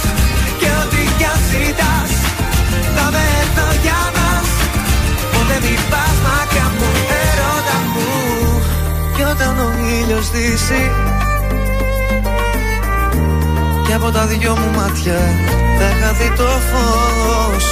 Και 0.59 0.69
ό,τι 0.81 1.01
κι 1.17 1.25
αν 1.33 1.39
ζητάς 1.49 2.11
Θα 2.95 3.05
με 3.13 3.23
έρθω 3.41 3.67
για 3.85 4.01
μας 4.15 4.47
Ποτέ 5.33 5.57
μην 5.63 5.81
πας 5.91 6.15
μακριά 6.25 6.67
μου 6.77 6.89
Ερώτα 7.27 7.77
μου 7.93 8.09
Και 9.15 9.23
όταν 9.31 9.53
ο 9.65 9.69
ήλιος 9.97 10.25
δύσει 10.31 10.83
και 13.87 13.95
από 13.95 14.11
τα 14.11 14.25
δυο 14.25 14.55
μου 14.59 14.71
μάτια 14.77 15.19
θα 15.79 15.87
χαθεί 16.01 16.31
το 16.37 16.49
φως. 16.69 17.65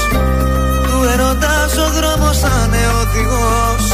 Του 0.88 0.98
ερωτάς 1.14 1.78
ο 1.78 1.92
δρόμος 1.98 2.40
θα 2.40 2.52
είναι 2.66 2.84
οδηγός. 3.02 3.86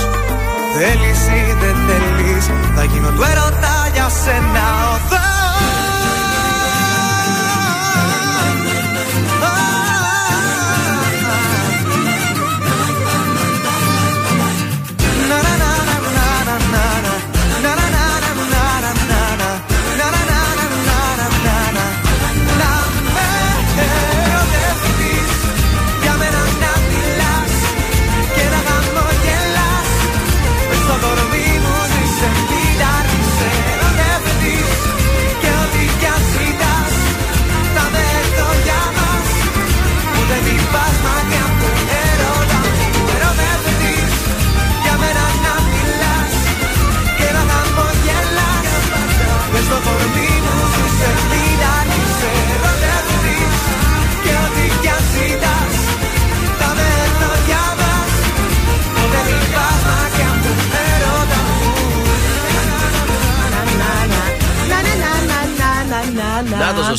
Θέλεις 0.76 1.21
ή 1.38 1.41
δεν 1.61 1.76
θέλεις 1.88 2.45
Θα 2.76 2.84
γίνω 2.84 3.09
του 3.09 3.24
ερωτά 3.32 3.76
για 3.93 4.09
σένα 4.24 4.65
οδός 4.93 5.22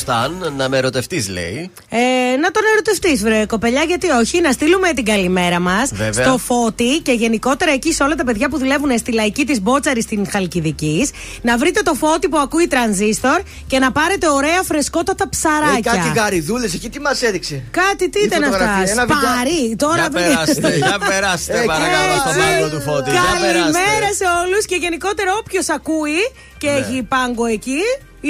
Να 0.07 0.29
το 0.29 0.33
σωστάν, 0.41 0.55
να 0.57 0.69
με 0.69 0.77
ερωτευτείς, 0.77 1.29
λέει. 1.29 1.71
Ε, 1.89 2.37
να 2.37 2.51
τον 2.51 2.63
ερωτευτείς, 2.73 3.23
βρε 3.23 3.47
κοπελιά, 3.47 3.83
γιατί 3.83 4.11
όχι. 4.11 4.41
Να 4.41 4.53
στείλουμε 4.53 4.93
την 4.93 5.05
καλημέρα 5.05 5.61
μας 5.61 5.91
Βέβαια. 5.95 6.25
στο 6.25 6.39
Φώτη 6.39 6.99
και 7.03 7.13
γενικότερα 7.13 7.73
εκεί 7.73 7.93
σε 7.93 8.03
όλα 8.03 8.15
τα 8.15 8.25
παιδιά 8.25 8.49
που 8.49 8.59
δουλεύουν 8.59 8.99
στη 8.99 9.13
λαϊκή 9.13 9.45
της 9.45 9.61
Μπότσαρη 9.63 10.03
στην 10.03 10.31
Χαλκιδικής. 10.31 11.11
Να 11.43 11.57
βρείτε 11.59 11.83
το 11.83 11.95
Φώτη 11.95 12.29
που 12.29 12.39
ακούει 12.39 12.67
τρανζίστορ 12.67 13.41
και 13.67 13.79
να 13.79 13.93
πάρετε 13.93 14.29
ωραία 14.29 14.63
φρεσκότατα 14.63 15.25
Ε, 15.25 15.29
ψαράκια. 15.31 15.93
κάτι 15.93 16.13
γαριδούλες 16.19 16.75
εκεί, 16.75 16.89
τι 16.89 17.01
μας 17.01 17.23
έδειξε; 17.23 17.63
Κάτι 17.71 18.09
τι 18.11 18.19
Η 18.21 18.23
ήταν 18.25 18.43
αυτά. 18.43 18.53
φωτογραφία, 18.59 18.93
ένα 18.93 19.03
βιντεάκι. 19.07 19.27
Σπαρί. 19.27 19.77
Τώρα 19.77 19.95
Για 20.01 20.11
βρείτε- 20.11 20.29
περάστε, 20.61 20.77
για 20.77 20.99
περάστε, 21.09 21.59
Ε, 21.59 21.65
παρακαλώ, 21.65 22.15
στον 22.21 22.35
Έτσι. 22.37 22.49
πάγκο 22.51 22.69
του 22.75 22.81
φώτη. 22.81 23.11
Για 23.11 23.21
Καλημέρα 23.29 23.53
περάστε. 23.71 24.25
σε 24.25 24.25
όλους 24.43 24.65
και 24.71 24.77
γενικότερα 24.85 25.31
όποιος 25.41 25.69
ακούει 25.69 26.21
και 26.59 26.71
Ναι. 26.71 26.77
έχει 26.79 27.03
πάγκο 27.03 27.45
εκεί 27.47 27.81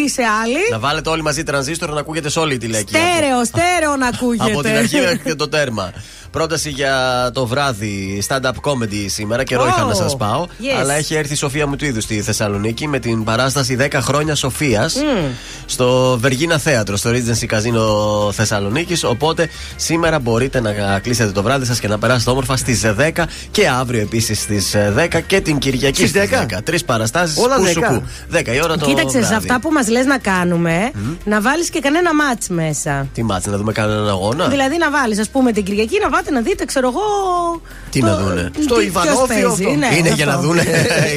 ή 0.03 0.09
σε 0.09 0.23
άλλη. 0.43 0.59
Να 0.71 0.79
βάλετε 0.79 1.09
όλοι 1.11 1.23
μαζί 1.23 1.43
τρανζίστορ 1.43 1.91
να 1.93 2.01
ακούγεται 2.01 2.29
σε 2.29 2.39
όλη 2.39 2.59
τη 2.59 2.67
λέξη. 2.67 2.95
Στέρεο, 2.95 3.45
στέρεο 3.45 3.97
να 3.97 4.07
ακούγεται. 4.07 4.51
Από 4.53 4.63
την 4.63 4.77
αρχή 4.77 5.01
μέχρι 5.01 5.19
και 5.19 5.35
το 5.35 5.49
τέρμα. 5.49 5.93
Πρόταση 6.35 6.71
για 6.71 7.31
το 7.35 7.47
βράδυ 7.47 8.23
stand-up 8.29 8.51
comedy 8.63 9.05
σήμερα. 9.07 9.45
Καιρό 9.45 9.65
Oh, 9.65 9.69
είχα 9.69 9.85
να 9.85 9.95
σας 9.95 10.17
πάω. 10.17 10.47
yes. 10.61 10.65
Αλλά 10.81 10.95
έχει 10.95 11.15
έρθει 11.15 11.33
η 11.33 11.37
Σοφία 11.37 11.67
μου 11.67 11.77
του 11.77 11.85
είδους 11.85 12.03
στη 12.05 12.23
Θεσσαλονίκη 12.23 12.89
με 12.89 12.99
την 12.99 13.25
παράσταση 13.25 13.77
10 13.81 13.89
χρόνια 14.01 14.35
Σοφίας 14.35 14.97
στο 15.67 16.19
Βεργίνα 16.21 16.59
Θέατρο, 16.59 16.97
στο 16.97 17.11
Regency 17.11 17.55
Casino 17.55 17.83
Θεσσαλονίκης. 18.33 19.05
Οπότε 19.05 19.49
σήμερα 19.77 20.19
μπορείτε 20.19 20.61
να 20.61 20.99
κλείσετε 21.03 21.31
το 21.33 21.43
βράδυ 21.43 21.65
σας 21.65 21.81
και 21.81 21.89
να 21.89 21.99
περάσετε 21.99 22.31
όμορφα 22.31 22.57
στις 22.57 22.83
10 23.17 23.25
και 23.51 23.69
αύριο 23.69 24.01
επίσης 24.01 24.41
στις 24.41 24.75
10 24.97 25.21
και 25.27 25.41
την 25.41 25.59
Κυριακή 25.59 25.97
Στις 26.07 26.11
στις 26.11 26.31
10. 26.31 26.57
10. 26.59 26.63
Τρεις 26.65 26.85
παραστάσεις. 26.85 27.37
Όλα 27.39 27.57
10. 27.59 28.03
10 28.31 28.55
η 28.55 28.61
ώρα 28.63 28.77
το 28.77 28.87
Κοίταξε, 28.87 29.11
σε 29.11 29.19
βράδυ. 29.27 29.35
αυτά 29.35 29.61
που 29.61 29.71
μας 29.73 29.89
λες 29.89 30.05
να 30.07 30.19
κάνουμε, 30.19 30.91
να 31.25 31.41
βάλεις 31.41 31.71
και 31.71 31.81
κανένα 31.81 32.15
μάτς 32.15 32.49
μέσα. 32.49 33.07
Τι 33.15 33.23
μάτσε, 33.23 33.51
να 33.51 33.57
δούμε 33.57 33.73
κανέναν 33.73 34.09
αγώνα; 34.09 34.47
Δηλαδή 34.49 34.77
να 34.79 34.91
βάλεις, 34.91 35.19
ας 35.19 35.29
πούμε, 35.29 35.53
την 35.53 35.65
Κυριακή 35.65 35.99
να 36.03 36.09
πάτε 36.25 36.37
να 36.37 36.41
δείτε, 36.41 36.65
ξέρω 36.65 36.89
εγώ. 36.89 37.03
Τι 37.91 38.01
το- 38.01 38.07
να 38.07 38.17
δούνε; 38.17 38.51
Στο 38.65 38.75
τι- 38.75 38.85
Ιβανόφιο 38.85 39.17
ποιος 39.17 39.29
παίζει, 39.29 39.45
αυτό. 39.45 39.69
ναι, 39.79 39.87
Είναι 39.97 39.99
αυτό. 40.09 40.15
για 40.15 40.25
να 40.25 40.39
δουν 40.39 40.57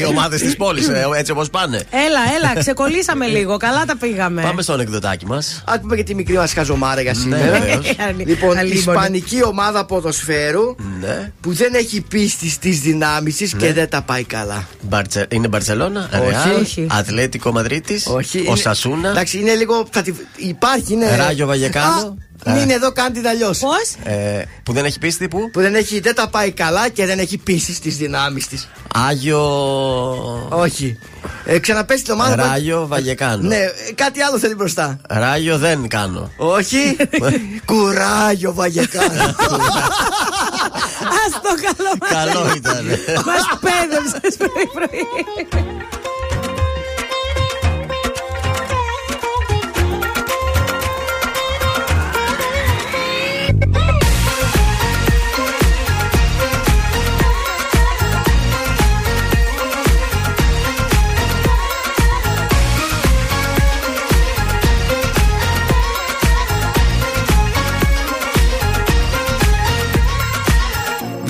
οι 0.01 0.05
ομάδες 0.07 0.41
της 0.41 0.55
πόλης 0.55 0.89
έτσι 1.17 1.31
όπως 1.31 1.49
πάνε. 1.49 1.77
Έλα, 1.77 2.19
έλα, 2.37 2.59
ξεκολλήσαμε 2.59 3.27
λίγο. 3.27 3.57
Καλά 3.57 3.85
τα 3.85 3.97
πήγαμε. 3.97 4.41
Πάμε 4.41 4.61
στο 4.61 4.73
ανεκδοτάκι 4.73 5.25
μας. 5.25 5.63
Α 5.65 5.79
πούμε 5.79 5.95
και 5.95 6.03
τη 6.03 6.15
μικρή 6.15 6.35
μας 6.35 6.53
χαζομάρα 6.53 7.01
για 7.01 7.13
σήμερα. 7.13 7.43
βεβαίως. 7.51 7.85
λοιπόν, 8.25 8.55
η 8.55 8.59
Αλίμονο. 8.59 8.91
Ισπανική 8.99 9.43
ομάδα 9.43 9.85
ποδοσφαίρου 9.85 10.75
Ναι. 10.99 11.31
που 11.41 11.53
δεν 11.53 11.73
έχει 11.73 12.01
πίστη 12.01 12.49
στις 12.49 12.79
δυνάμεις 12.79 13.35
τη 13.35 13.49
και 13.57 13.73
δεν 13.73 13.89
τα 13.89 14.01
πάει 14.01 14.23
καλά. 14.23 14.67
Μπαρτσε- 14.81 15.33
Είναι 15.33 15.47
Μπαρσελόνα, 15.47 16.09
Όχι. 16.13 16.29
Ρεάλ, 16.29 16.61
Όχι. 16.61 16.87
Ατλέτικο 16.89 17.51
Μαδρίτης, 17.51 18.07
Όχι. 18.07 18.37
ο 18.37 18.41
είναι- 18.45 18.55
Σασούνα, 18.55 19.09
Εντάξει, 19.09 19.39
είναι 19.39 19.53
λίγο. 19.53 19.87
Θα 19.91 20.01
τη... 20.01 20.13
Υπάρχει, 20.35 20.93
είναι. 20.93 21.15
Ράγιο 21.15 21.45
Βαγεκάνο. 21.47 22.17
Α, 22.45 22.53
μην 22.53 22.69
εδώ, 22.69 22.91
κάντε 22.91 23.19
την 23.19 23.27
αλλιώ. 23.27 23.47
Πώς; 23.47 23.93
ε, 24.13 24.43
που 24.63 24.73
δεν 24.73 24.85
έχει 24.85 24.99
πίστη 24.99 25.27
που; 25.27 25.49
Που 25.51 25.59
δεν, 25.61 25.75
έχει, 25.75 25.99
δεν 25.99 26.15
τα 26.15 26.27
πάει 26.29 26.51
καλά 26.51 26.89
και 26.89 27.05
δεν 27.05 27.19
έχει 27.19 27.37
πίστη 27.37 27.73
στις 27.73 27.97
δυνάμεις 27.97 28.47
της. 28.47 28.67
Άγιο. 28.95 29.39
Όχι. 30.49 30.99
Ε, 31.45 31.59
ξαναπες 31.59 32.01
την 32.01 32.13
ομάδα. 32.13 32.35
που- 32.35 32.41
Ράγιο 32.51 32.87
Βαγεκάνο. 32.87 33.47
Ναι, 33.47 33.55
ε, 33.55 33.71
κάτι 33.95 34.21
άλλο 34.21 34.37
θέλει 34.39 34.55
μπροστά. 34.55 34.97
Ράγιο 35.09 35.57
δεν 35.57 35.87
κάνω. 35.87 36.31
Όχι. 36.37 36.95
Κουράγιο 37.65 38.53
Βαγεκάνο. 38.53 39.21
Α 39.23 39.35
το 41.41 41.49
καλό 41.65 41.89
μας. 41.99 42.09
Καλό 42.11 42.53
ήταν. 42.55 42.85
Μας 43.25 43.43
πέδεψες 43.61 44.37
πρωί-πρωί. 44.37 45.05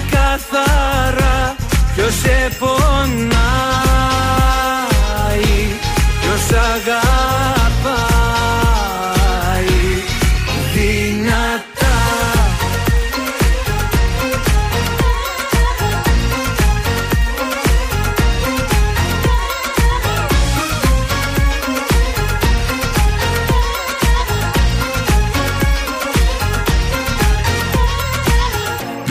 Κοίτα 0.00 0.16
καθαρά. 0.16 1.56
Ποιος 1.94 2.14
σε 2.14 2.56
πονάει 2.58 3.89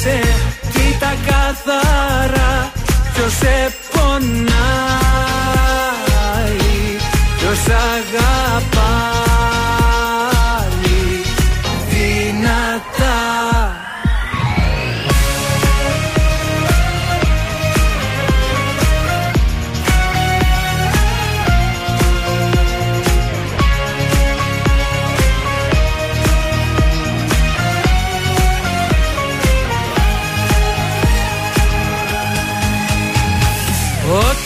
σε 0.00 0.20
Κοίτα 0.72 1.14
καθαρά 1.26 2.72
ποιος 3.14 3.32
σε 3.32 3.72
πονάει 3.92 4.30
Ποιος 7.38 7.58
αγαπάει 7.66 8.39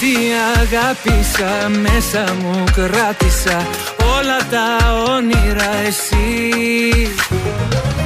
Ό,τι 0.06 0.16
αγάπησα 0.60 1.68
μέσα 1.68 2.34
μου 2.40 2.64
κράτησα 2.72 3.66
Όλα 4.16 4.38
τα 4.50 4.92
όνειρα 5.14 5.74
εσύ 5.86 6.52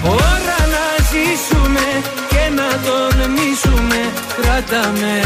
Ώρα 0.05 0.59
να 0.75 1.05
ζήσουμε 1.11 1.87
και 2.29 2.55
να 2.55 2.69
τολμήσουμε 2.87 4.01
Κράταμε 4.41 5.23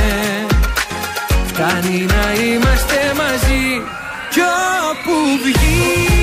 Φτάνει 1.46 2.06
να 2.06 2.42
είμαστε 2.42 3.12
μαζί 3.16 3.82
Κι 4.30 4.40
όπου 4.90 5.12
βγει 5.44 6.21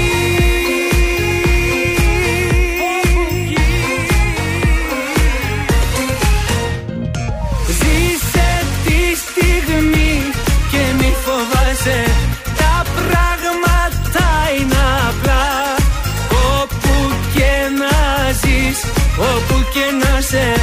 σε 20.29 20.53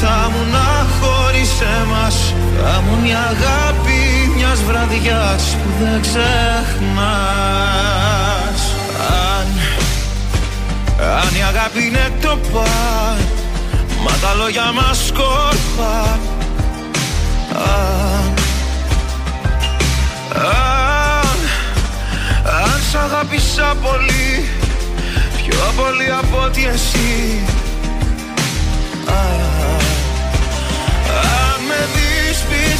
θα 0.00 0.30
μου 0.32 0.42
να 0.52 0.86
χωρίς 1.00 1.50
εμάς 1.60 2.34
Θα 2.62 2.80
μου 2.80 2.98
μια 3.02 3.18
αγάπη 3.18 4.32
μιας 4.36 4.62
βραδιάς 4.62 5.56
που 5.62 5.68
δεν 5.80 6.00
ξεχνάς. 6.00 6.28
Αν, 8.98 9.46
αν 11.22 11.34
η 11.38 11.42
αγάπη 11.48 11.86
είναι 11.86 12.12
το 12.20 12.38
παν 12.52 13.18
Μα 14.02 14.10
τα 14.10 14.34
λόγια 14.34 14.72
μας 14.72 15.06
σκόρπα 15.06 16.18
Αν, 17.54 18.32
αν, 20.34 21.38
αν 22.62 22.80
σ' 22.90 22.94
αγάπησα 22.94 23.76
πολύ 23.82 24.48
Πιο 25.36 25.72
πολύ 25.76 26.08
από 26.18 26.42
ότι 26.44 26.66
εσύ. 26.66 27.42
Αν, 29.06 29.40
αν 29.54 29.57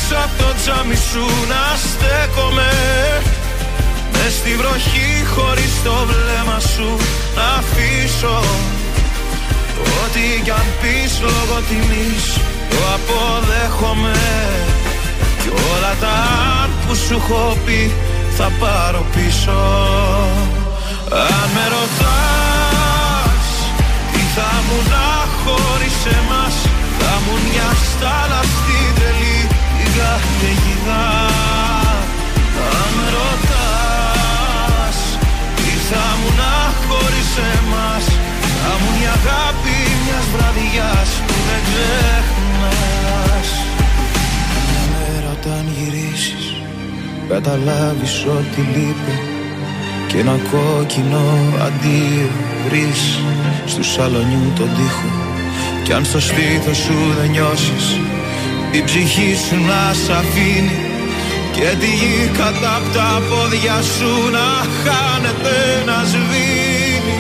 δεις 0.09 0.17
πίσω 0.17 0.25
από 0.25 0.43
το 0.43 0.55
τζάμι 0.61 0.97
σου 1.11 1.27
να 1.53 1.63
στέκομαι. 1.85 2.71
Μες 4.13 4.33
στη 4.33 4.57
βροχή 4.57 5.11
χωρίς 5.35 5.73
το 5.85 5.95
βλέμμα 6.11 6.59
σου 6.73 6.89
να 7.37 7.47
αφήσω. 7.61 8.39
Ό,τι 10.03 10.43
κι 10.45 10.51
αν 10.51 10.69
πεις 10.81 11.13
λόγω 11.21 11.57
τιμής 11.69 12.27
το 12.71 12.79
αποδέχομαι. 12.97 14.21
Κι 15.43 15.51
όλα 15.73 15.95
τα 16.01 16.15
αν 16.63 16.71
που 16.87 16.95
σου 16.95 17.15
έχω 17.15 17.57
πει 17.65 17.93
θα 18.37 18.49
πάρω 18.61 19.07
πίσω. 19.15 19.61
Αν 21.11 21.49
με 21.55 21.65
ρωτάς 21.75 23.47
τι 24.13 24.23
θα 24.35 24.51
μου 24.67 24.79
να 24.93 25.09
χωρίς 25.43 25.99
εμάς 26.19 26.55
Θα 26.99 27.15
μου 27.25 27.35
μια 27.47 27.69
στάλα 27.85 28.41
στην 28.55 28.89
τρελή 28.97 29.38
την 29.38 29.38
καταιγίδα 29.99 31.07
Αν 32.81 32.91
με 32.97 33.07
ρωτάς 33.17 34.99
τι 35.57 35.73
θα 35.89 36.05
μου 36.19 36.31
να 36.41 36.55
χωρίς 36.87 37.31
εμάς. 37.57 38.05
Θα 38.63 38.73
μου 38.81 38.91
η 39.03 39.05
αγάπη 39.19 39.77
μιας 40.03 40.27
βραδιάς 40.35 41.11
που 41.27 41.37
δεν 41.49 41.61
ξεχνάς. 41.69 43.49
Μια 44.69 44.85
μέρα 44.95 45.29
όταν 45.39 45.63
γυρίσεις 45.77 46.45
καταλάβεις 47.29 48.15
ότι 48.39 48.61
λείπει. 48.75 49.17
Και 50.09 50.19
ένα 50.19 50.37
κόκκινο 50.53 51.25
αντίο 51.67 52.29
βρεις 52.65 53.03
στου 53.67 53.85
σαλονιού 53.85 54.53
τον 54.59 54.71
τοίχο. 54.77 55.11
Κι 55.85 55.93
αν 55.93 56.05
στο 56.05 56.21
στήθος 56.21 56.77
σου 56.77 56.97
δεν 57.19 57.31
νιώσεις 57.31 57.87
η 58.71 58.83
ψυχή 58.85 59.37
σου 59.49 59.57
να 59.71 59.83
σ' 60.03 60.11
αφήνει 60.21 60.79
και 61.53 61.69
τη 61.81 61.91
γη 62.01 62.31
κατά 62.39 62.77
απ' 62.77 62.93
τα 62.95 63.23
πόδια 63.29 63.79
σου 63.95 64.13
να 64.37 64.49
χάνεται 64.83 65.57
να 65.89 65.99
σβήνει. 66.11 67.19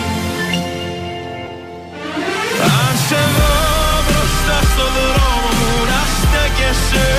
Αν 2.77 2.95
σε 3.07 3.21
δω 3.37 3.57
μπροστά 4.07 4.59
στο 4.71 4.87
δρόμο 4.97 5.49
μου 5.59 5.75
να 5.91 6.01
στέκεσαι 6.17 7.11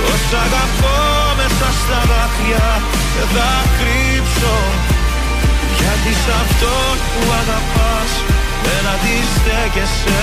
Τόσο 0.00 0.36
αγαπώ 0.46 0.98
μέσα 1.38 1.68
στα 1.80 2.00
δάκρυα 2.10 2.68
και 3.12 3.24
θα 3.34 3.50
κρύψω. 3.78 4.56
Γιατί 5.78 6.12
σ' 6.22 6.32
αυτόν 6.42 6.94
που 7.12 7.22
αγαπάς 7.40 8.12
δεν 8.64 8.82
αντιστέκεσαι 8.94 10.22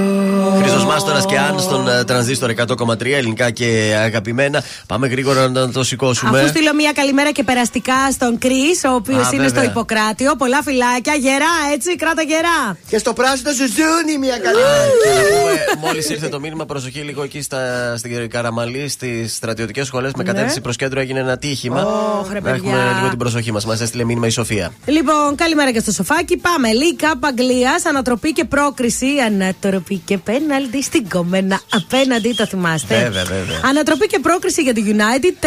Μάστορα 0.91 1.23
και 1.25 1.37
Αν 1.37 1.59
στον 1.59 1.87
ε, 1.87 2.03
τρανζίστορ 2.03 2.53
100,3 2.57 3.05
ελληνικά 3.05 3.49
και 3.49 3.95
αγαπημένα. 3.97 4.63
Πάμε 4.87 5.07
γρήγορα 5.07 5.49
να 5.49 5.71
το 5.71 5.83
σηκώσουμε. 5.83 6.39
Αφού 6.39 6.47
στείλω 6.47 6.73
μια 6.73 6.91
καλημέρα 6.91 7.31
και 7.31 7.43
περαστικά 7.43 8.11
στον 8.11 8.37
Κρι, 8.37 8.63
ο 8.91 8.93
οποίος 8.93 9.25
Α, 9.25 9.29
είναι 9.33 9.47
στο 9.47 9.53
βέβαια. 9.53 9.69
Ιπποκράτιο. 9.69 10.35
Πολλά 10.35 10.61
φυλάκια, 10.63 11.13
γερά 11.13 11.53
έτσι, 11.73 11.95
κράτα 11.95 12.21
γερά. 12.21 12.77
Και 12.87 12.97
στο 12.97 13.13
πράσινο 13.13 13.51
ζουζούνι 13.51 14.17
μια 14.19 14.37
καλή. 14.37 14.61
Και 15.03 15.09
να 15.17 15.37
πούμε, 15.37 15.87
μόλις 15.87 16.09
ήρθε 16.09 16.27
το 16.27 16.39
μήνυμα, 16.39 16.65
προσοχή 16.65 16.99
λίγο 16.99 17.23
εκεί 17.23 17.41
στα, 17.41 17.59
στην 17.97 18.29
Καραμαλή, 18.29 18.89
στις 18.89 19.35
στρατιωτικές 19.35 19.87
σχολές 19.87 20.11
με 20.15 20.23
κατεύθυνση 20.23 20.61
προς 20.61 20.75
κέντρο 20.75 20.99
έγινε 20.99 21.19
ένα 21.19 21.37
τύχημα. 21.37 21.81
Ναι. 21.81 21.87
Ωχ, 21.87 22.31
ρε, 22.31 22.39
να 22.39 22.49
έχουμε 22.49 22.71
παιδιά. 22.71 22.93
λίγο 22.95 23.09
την 23.09 23.17
προσοχή 23.17 23.51
μας. 23.51 23.65
Μας 23.65 23.81
έστειλε 23.81 24.03
μήνυμα 24.03 24.27
η 24.27 24.29
Σοφία. 24.29 24.71
Λοιπόν, 24.85 25.35
καλημέρα 25.35 25.71
και 25.71 25.79
στο 25.79 25.91
σοφάκι. 25.91 26.37
Πάμε. 26.37 26.67
League 26.71 27.03
Cup 27.03 27.19
Αγγλία, 27.19 27.81
ανατροπή 27.87 28.33
και 28.33 28.45
πρόκριση. 28.45 29.07
Ανατροπή 29.25 29.97
και 29.97 30.17
πέναλτι 30.17 30.80
στην 30.81 31.09
κομμένα 31.09 31.61
απέναντι, 31.73 32.33
το 32.33 32.45
θυμάστε. 32.45 32.95
Βέβαια, 32.95 33.23
βέβαια. 33.23 33.59
Ανατροπή 33.65 34.07
και 34.07 34.19
πρόκριση 34.19 34.61
για 34.61 34.73
τη 34.73 34.83
United. 34.87 35.45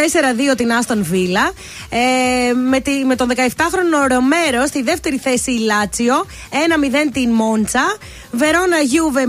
4-2 0.53 0.57
την 0.57 0.69
Aston 0.83 0.99
Villa. 1.13 1.53
Ε, 1.89 2.53
με, 2.53 2.81
τη, 2.81 2.91
με 2.91 3.17
τον 3.17 3.29
17χρονο 3.37 4.09
Ρομέρο 4.09 4.67
στη 4.67 4.83
δεύτερη 4.83 5.17
θέση 5.17 5.51
η 5.53 5.59
Λάτσιο. 5.59 6.27
1-0 6.51 6.55
την 7.13 7.31
Μόντσα. 7.31 7.97
Βερόνα 8.33 8.79
Γιούβε 8.81 9.23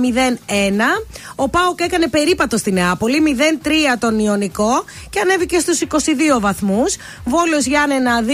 0-1. 0.48 1.02
Ο 1.36 1.50
Πάοκ 1.50 1.82
έκανε 1.82 2.08
περίπατο 2.08 2.58
στη 2.58 2.72
Νεάπολη. 2.72 3.24
0-3 3.64 3.70
τον 4.00 4.20
Ιωνικό 4.20 4.84
και 5.10 5.20
ανέβηκε 5.20 5.60
στους 5.60 5.80
22 5.82 6.40
βαθμούς. 6.40 6.96
Βόλος 7.26 7.66
Γιάννενα 7.66 8.22
2-1 8.22 8.30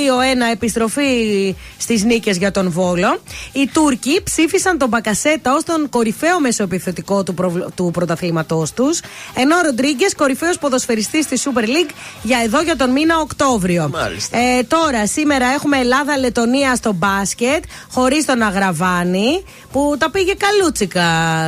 επιστροφή 0.51 1.55
στις 1.78 2.03
νίκες 2.03 2.38
για 2.38 2.51
τον 2.51 2.72
Βόλο. 2.72 3.22
Οι 3.51 3.69
Τούρκοι 3.74 4.22
ψήφισαν 4.24 4.78
τον 4.78 4.89
Μπακασέτα 4.89 5.53
ως 5.55 5.63
τον 5.63 5.89
κορυφαίο 5.89 6.39
μεσοεπιθετικό 6.39 7.24
του, 7.24 7.34
προβλ- 7.34 7.61
του 7.76 7.89
πρωταθλήματός 7.93 8.72
τους. 8.74 8.99
Ενώ 9.34 9.55
ο 9.57 9.62
Ροντρίγκες 9.62 10.16
κορυφαίος 10.16 10.57
ποδοσφαιριστής 10.57 11.26
στη 11.26 11.39
Super 11.43 11.64
League 11.64 11.91
για 12.24 12.39
εδώ 12.43 12.62
για 12.62 12.76
τον 12.76 12.91
μήνα 12.91 13.20
Οκτώβριο. 13.20 13.89
Μάλιστα. 13.93 14.38
Ε, 14.38 14.64
τώρα, 14.64 15.07
σήμερα 15.07 15.45
έχουμε 15.45 15.78
Ελλάδα-Λετωνία 15.78 16.76
στο 16.76 16.93
μπάσκετ, 16.93 17.64
χωρίς 17.91 18.26
τον 18.26 18.41
Αγραβάνη, 18.41 19.43
που 19.72 19.95
τα 19.99 20.09
πήγε 20.12 20.34
καλούτσικα 20.34 21.01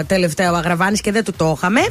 τελευταία 0.08 0.52
ο 0.52 0.56
Αγραβάνης 0.56 1.02
και 1.02 1.12
δεν 1.12 1.24
του 1.24 1.34
το 1.38 1.54
είχαμε. 1.58 1.82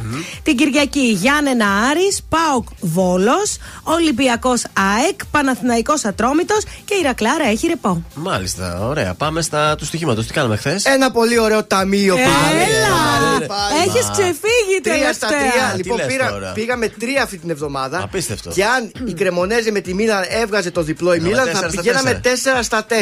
Την 0.43 0.57
Κυριακή 0.57 0.99
Γιάννενα 0.99 1.65
Άρης, 1.89 2.21
Πάοκ 2.29 2.67
Βόλος, 2.79 3.57
Ολυμπιακός 3.83 4.63
ΑΕΚ, 4.97 5.19
Παναθηναϊκός 5.31 6.05
Ατρόμητος 6.05 6.63
και 6.85 6.93
η 6.93 7.01
Ρακλάρα 7.03 7.47
έχει 7.47 7.67
ρεπό. 7.67 8.03
Μάλιστα, 8.15 8.79
ωραία. 8.87 9.13
Πάμε 9.13 9.41
στα 9.41 9.75
τους 9.75 9.87
στοιχήματος. 9.87 10.27
Τι 10.27 10.33
κάναμε 10.33 10.55
χθες; 10.55 10.85
Ένα 10.85 11.11
πολύ 11.11 11.39
ωραίο 11.39 11.63
ταμείο 11.63 12.15
που 12.15 12.19
Έλα! 12.21 12.87
είχαμε. 12.87 13.47
Έχεις 13.85 14.03
Είχε 14.03 14.12
ξεφύγει 14.17 14.77
Τρία 14.83 15.13
στα 15.13 15.27
τελευταία. 15.27 15.51
τρία. 15.51 15.71
Τι 15.71 15.77
Λοιπόν, 15.77 15.97
λες 15.97 16.05
πήρα, 16.05 16.29
τώρα. 16.31 16.51
πήγαμε 16.51 16.87
τρία 16.87 17.21
αυτή 17.23 17.37
την 17.37 17.49
εβδομάδα. 17.49 17.97
Απίστευτο. 18.03 18.49
Και 18.49 18.63
αν 18.65 18.91
η 19.05 19.13
Κρεμονέζε 19.13 19.71
με 19.71 19.79
τη 19.79 19.93
Μίλαν 19.93 20.23
έβγαζε 20.41 20.71
το 20.71 20.81
διπλό 20.81 21.13
η 21.13 21.17
Έλα, 21.17 21.27
Μίλαν, 21.27 21.43
τέσσερα 21.45 21.61
θα 21.65 21.69
στα 21.71 21.81
πηγαίναμε 21.81 22.13
τέσσερα. 22.13 22.59
4 22.59 22.63
στα 22.63 22.85
4. 22.89 22.93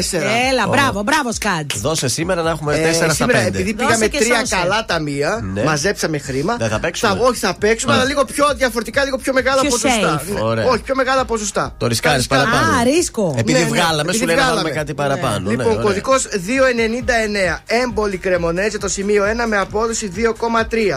Έλα, 0.51 0.67
μπράβο, 0.67 1.01
μπράβο, 1.01 1.31
Σκάτ. 1.33 1.71
Δώσε 1.75 2.07
σήμερα 2.07 2.41
να 2.41 2.49
έχουμε 2.49 2.75
Ε, 2.75 2.89
4 2.91 2.93
στα 2.95 3.13
σήμερα, 3.13 3.39
5. 3.39 3.47
επειδή 3.47 3.71
Δώσε 3.73 3.85
πήγαμε 3.85 4.07
και 4.07 4.17
τρία 4.17 4.39
σώσε. 4.39 4.55
καλά 4.55 4.85
ταμεία, 4.85 5.39
Ναι. 5.53 5.63
μαζέψαμε 5.63 6.17
χρήμα. 6.17 6.55
Δεν 6.57 6.69
θα 6.69 6.79
παίξουμε. 6.79 7.17
όχι, 7.21 7.39
θα 7.39 7.53
παίξουμε, 7.59 7.91
Α. 7.93 7.95
αλλά 7.95 8.05
λίγο 8.05 8.25
πιο 8.25 8.45
διαφορετικά, 8.55 9.03
λίγο 9.03 9.17
πιο 9.17 9.33
μεγάλα 9.33 9.61
Πιο 9.61 9.69
ποσοστά. 9.69 10.21
safe. 10.21 10.33
Ναι. 10.33 10.39
Ωραία. 10.41 10.65
Όχι, 10.65 10.81
πιο 10.81 10.95
μεγάλα 10.95 11.25
ποσοστά. 11.25 11.75
Το 11.77 11.87
ρισκάρεις 11.87 12.27
Τα 12.27 12.35
ρισκάρεις. 12.35 12.57
παραπάνω. 12.59 12.79
Α, 12.79 12.83
ρίσκο. 12.83 13.35
Επειδή 13.37 13.57
Ναι, 13.59 13.63
ναι, 13.63 13.69
βγάλαμε, 13.69 14.01
επειδή 14.01 14.17
σου 14.17 14.25
λέει 14.25 14.35
να 14.35 14.41
βγάλαμε. 14.41 14.61
βάλουμε 14.61 14.79
κάτι 14.79 14.93
παραπάνω. 14.93 15.39
ναι, 15.39 15.49
Λοιπόν, 15.49 15.65
ωραία. 15.71 15.81
κωδικός 15.83 16.27
299. 16.45 17.59
Έμπολη 17.67 18.17
Κρεμονέζε 18.17 18.77
το 18.77 18.87
σημείο 18.87 19.23
1 19.23 19.47
με 19.47 19.57
απόδοση 19.57 20.07
2,3. 20.15 20.90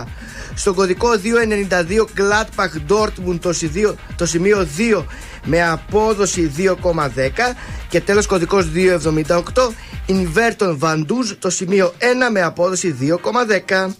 Στον 0.55 0.75
κωδικό 0.75 1.09
292 1.11 2.05
Gladbach 2.21 2.93
Dortmund 2.93 3.39
το, 3.41 3.53
σι- 3.53 3.89
το 4.17 4.27
σημείο 4.27 4.67
2 4.97 5.05
με 5.45 5.69
απόδοση 5.69 6.51
2,10. 6.57 7.55
Και 7.89 8.01
τέλος 8.01 8.27
κωδικός 8.27 8.67
278 8.75 9.73
Inverton 10.09 10.79
Van 10.81 10.99
Duz 10.99 11.37
το 11.39 11.51
σημείο 11.51 11.93
1 11.99 12.05
με 12.33 12.43
απόδοση 12.43 12.97
2,10. 13.01 13.95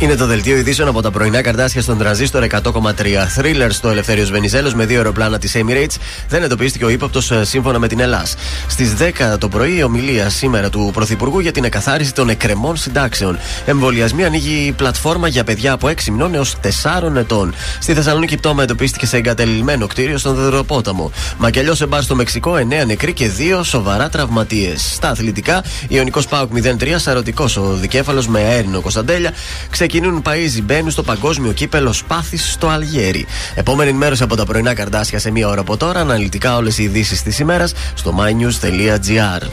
Είναι 0.00 0.14
το 0.14 0.26
δελτίο 0.26 0.56
ειδήσεων 0.56 0.88
από 0.88 1.02
τα 1.02 1.10
πρωινά 1.10 1.42
καρτάσια 1.42 1.82
στον 1.82 1.98
τραζίστορ 1.98 2.46
100,3. 2.50 2.60
Thriller 3.36 3.66
στο 3.68 3.88
Ελευθέριος 3.88 4.30
Βενιζέλος 4.30 4.74
με 4.74 4.86
δύο 4.86 4.96
αεροπλάνα 4.96 5.38
της 5.38 5.56
Emirates 5.56 5.96
δεν 6.28 6.42
εντοπίστηκε 6.42 6.84
ο 6.84 6.88
ύποπτος 6.88 7.32
σύμφωνα 7.42 7.78
με 7.78 7.88
την 7.88 8.00
Ελλάδα. 8.00 8.26
Στις 8.66 8.94
10 8.94 9.38
το 9.38 9.48
πρωί 9.48 9.76
η 9.76 9.82
ομιλία 9.82 10.28
σήμερα 10.28 10.70
του 10.70 10.90
Πρωθυπουργού 10.92 11.40
για 11.40 11.52
την 11.52 11.64
εκαθάριση 11.64 12.14
των 12.14 12.28
εκκρεμών 12.28 12.76
συντάξεων. 12.76 13.38
Εμβολιασμοί 13.66 14.24
ανοίγει 14.24 14.72
πλατφόρμα 14.76 15.28
για 15.28 15.44
παιδιά 15.44 15.72
από 15.72 15.88
6 15.88 16.10
μηνών 16.10 16.34
έως 16.34 16.56
4 16.62 17.16
ετών. 17.16 17.54
Στη 17.80 17.94
Θεσσαλονίκη 17.94 18.36
πτώμα 18.36 18.62
εντοπίστηκε 18.62 19.06
σε 19.06 19.16
εγκατελειμμένο 19.16 19.86
κτίριο 19.86 20.18
στον 20.18 20.34
Δεδροπόταμο. 20.34 21.12
Μακελιός 21.38 21.76
σε 21.76 21.86
μπαρ 21.86 22.02
στο 22.02 22.14
Μεξικό 22.14 22.54
9 22.54 22.86
νεκροί 22.86 23.12
και 23.12 23.30
2 23.60 23.64
σοβαρά 23.64 24.08
τραυματίες. 24.08 24.92
Στα 24.94 25.08
αθλητικά, 25.08 25.64
Ιωνικός 25.88 26.26
Πάουκ 26.26 26.50
0-3, 26.52 26.98
σαρωτικός 26.98 27.56
ο 27.56 27.76
δικέφαλος 27.80 28.28
με 28.28 28.40
αέρινο 28.40 28.80
Κωνσταντέλια. 28.80 29.32
Ξεκινούν 29.88 30.22
Παίζι 30.22 30.62
μπαίνουν 30.62 30.90
στο 30.90 31.02
παγκόσμιο 31.02 31.52
κύπελο 31.52 31.92
Σπάθης 31.92 32.52
στο 32.52 32.68
Αλγέρι. 32.68 33.26
Επόμενη 33.54 33.90
ενημέρωση 33.90 34.22
από 34.22 34.36
τα 34.36 34.44
πρωινά 34.44 34.74
καρτάσια 34.74 35.18
σε 35.18 35.30
μία 35.30 35.48
ώρα 35.48 35.60
από 35.60 35.76
τώρα. 35.76 36.00
Αναλυτικά 36.00 36.56
όλες 36.56 36.78
οι 36.78 36.82
ειδήσεις 36.82 37.22
της 37.22 37.38
ημέρας 37.38 37.72
στο 37.94 38.14
mynews.gr. 38.18 39.48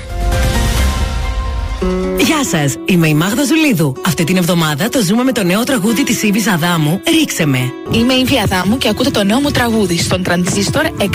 Γεια 2.17 2.43
σας, 2.51 2.75
είμαι 2.85 3.07
η 3.07 3.13
Μάγδα 3.13 3.43
Ζουλίδου. 3.43 3.95
Αυτή 4.05 4.23
την 4.23 4.37
εβδομάδα 4.37 4.89
το 4.89 5.03
ζούμε 5.03 5.23
με 5.23 5.31
το 5.31 5.43
νέο 5.43 5.63
τραγούδι 5.63 6.03
της 6.03 6.23
Ήβης 6.23 6.47
Αδάμου, 6.47 7.01
Ρίξε 7.19 7.45
με. 7.45 7.73
Είμαι 7.91 8.13
η 8.13 8.19
Ήβη 8.19 8.39
Αδάμου 8.39 8.77
και 8.77 8.89
ακούτε 8.89 9.09
το 9.09 9.23
νέο 9.23 9.39
μου 9.39 9.51
τραγούδι 9.51 9.97
στον 9.97 10.23
Τρανζίστορ 10.23 10.85
100,3. 10.85 11.05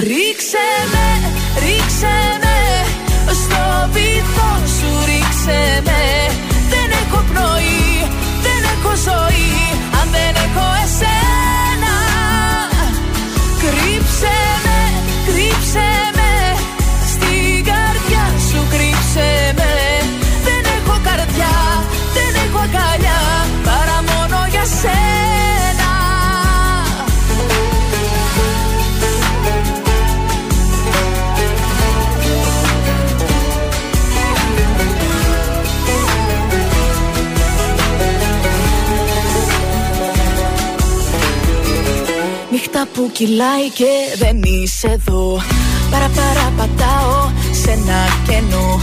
Ρίξε 0.00 0.66
με, 0.92 1.30
ρίξε 1.60 2.14
με 2.40 3.32
Στο 3.32 3.90
βυθό 3.92 4.66
σου 4.78 5.04
ρίξε 5.06 5.82
με 5.84 6.19
ζωή. 9.06 9.50
Αν 10.00 10.06
δεν 10.14 10.32
έχω 10.44 10.79
Νύχτα 42.72 42.88
που 42.94 43.10
κυλάει 43.12 43.68
και 43.74 43.92
δεν 44.18 44.42
είσαι 44.42 44.86
εδώ. 44.86 45.42
Παρα 45.90 46.08
παρα 46.16 46.52
πατάω 46.56 47.30
σε 47.62 47.70
ένα 47.70 47.98
κενό. 48.26 48.80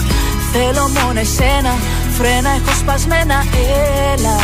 Θέλω 0.51 0.87
μόνο 0.87 1.19
εσένα, 1.19 1.73
φρένα 2.17 2.49
έχω 2.49 2.77
σπασμένα, 2.79 3.45
έλα. 4.13 4.37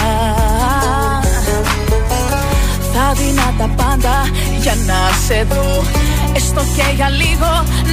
Θα 2.93 3.13
δίνα 3.17 3.53
τα 3.57 3.67
πάντα 3.75 4.15
για 4.61 4.75
να 4.87 4.99
σε 5.27 5.47
δω. 5.49 5.83
Έστω 6.35 6.61
και 6.75 6.95
για 6.95 7.09
λίγο 7.09 7.51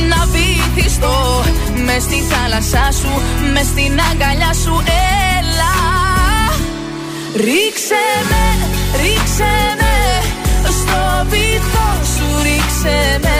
να 0.09 0.27
βυθιστώ. 0.33 1.43
Μες 1.85 2.03
στη 2.03 2.23
θάλασσά 2.31 2.93
σου, 3.01 3.13
μες 3.53 3.67
στην 3.67 4.01
αγκαλιά 4.11 4.53
σου, 4.65 4.83
έλα. 5.39 5.75
Ρίξε 7.35 8.03
με, 8.31 8.45
ρίξε 9.03 9.53
με. 9.79 9.89
Στο 9.89 9.89
βυθό 9.89 9.89
σου 9.89 9.89
ρίξε 12.83 13.18
με 13.22 13.39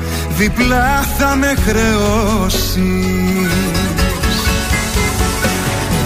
διπλά 0.41 1.05
θα 1.17 1.35
με 1.35 1.53
χρεώσεις. 1.65 2.75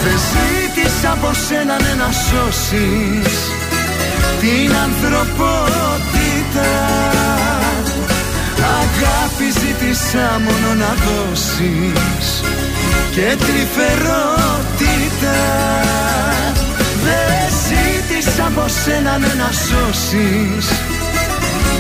Δεν 0.03 0.17
ζήτησα 0.29 1.11
από 1.11 1.31
σένα 1.47 1.75
ναι, 1.81 1.93
να 2.01 2.09
σώσεις. 2.11 3.35
Την 4.39 4.71
ανθρωπότητα. 4.85 6.71
Αγάπη 8.81 9.47
ζήτησα 9.59 10.41
μόνο 10.45 10.69
να 10.73 10.91
δώσεις. 11.05 12.27
Και 13.11 13.27
τρυφερότητα. 13.45 15.37
Δεν 17.05 17.41
ζήτησα 17.65 18.45
από 18.45 18.65
σένα 18.83 19.17
ναι, 19.17 19.33
να 19.37 19.49
σώσεις 19.51 20.94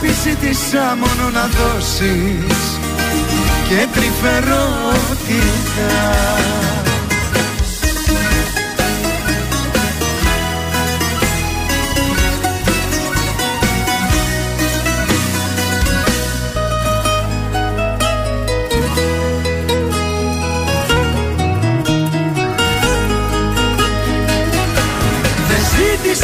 Αγάπη 0.00 0.14
ζήτησα 0.22 0.96
μόνο 0.96 1.30
να 1.30 1.46
δώσεις 1.46 2.78
και 3.68 3.86
τρυφερότητα 3.94 5.18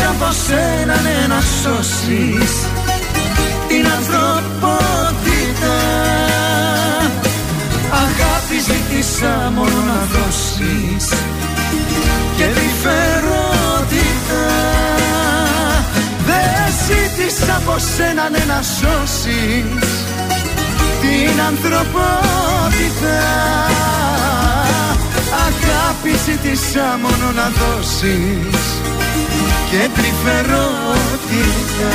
από 0.09 0.33
σένα 0.33 1.01
ναι 1.01 1.27
να 1.29 1.41
σώσεις 1.41 2.74
δώσεις 10.59 11.09
και 12.37 12.47
φερότητα 12.83 14.47
Δεν 16.27 16.67
ζήτησα 16.87 17.57
από 17.57 17.75
σένα 17.97 18.25
ναι 18.31 18.45
να 18.47 18.63
σώσεις 18.63 19.91
την 21.01 21.41
ανθρωπότητα. 21.47 23.21
Αγάπη 25.47 26.13
ζήτησα 26.25 26.87
μόνο 27.03 27.29
να 27.35 27.47
δώσεις 27.59 28.65
και 29.71 29.83
τρυφερότητα 29.95 31.95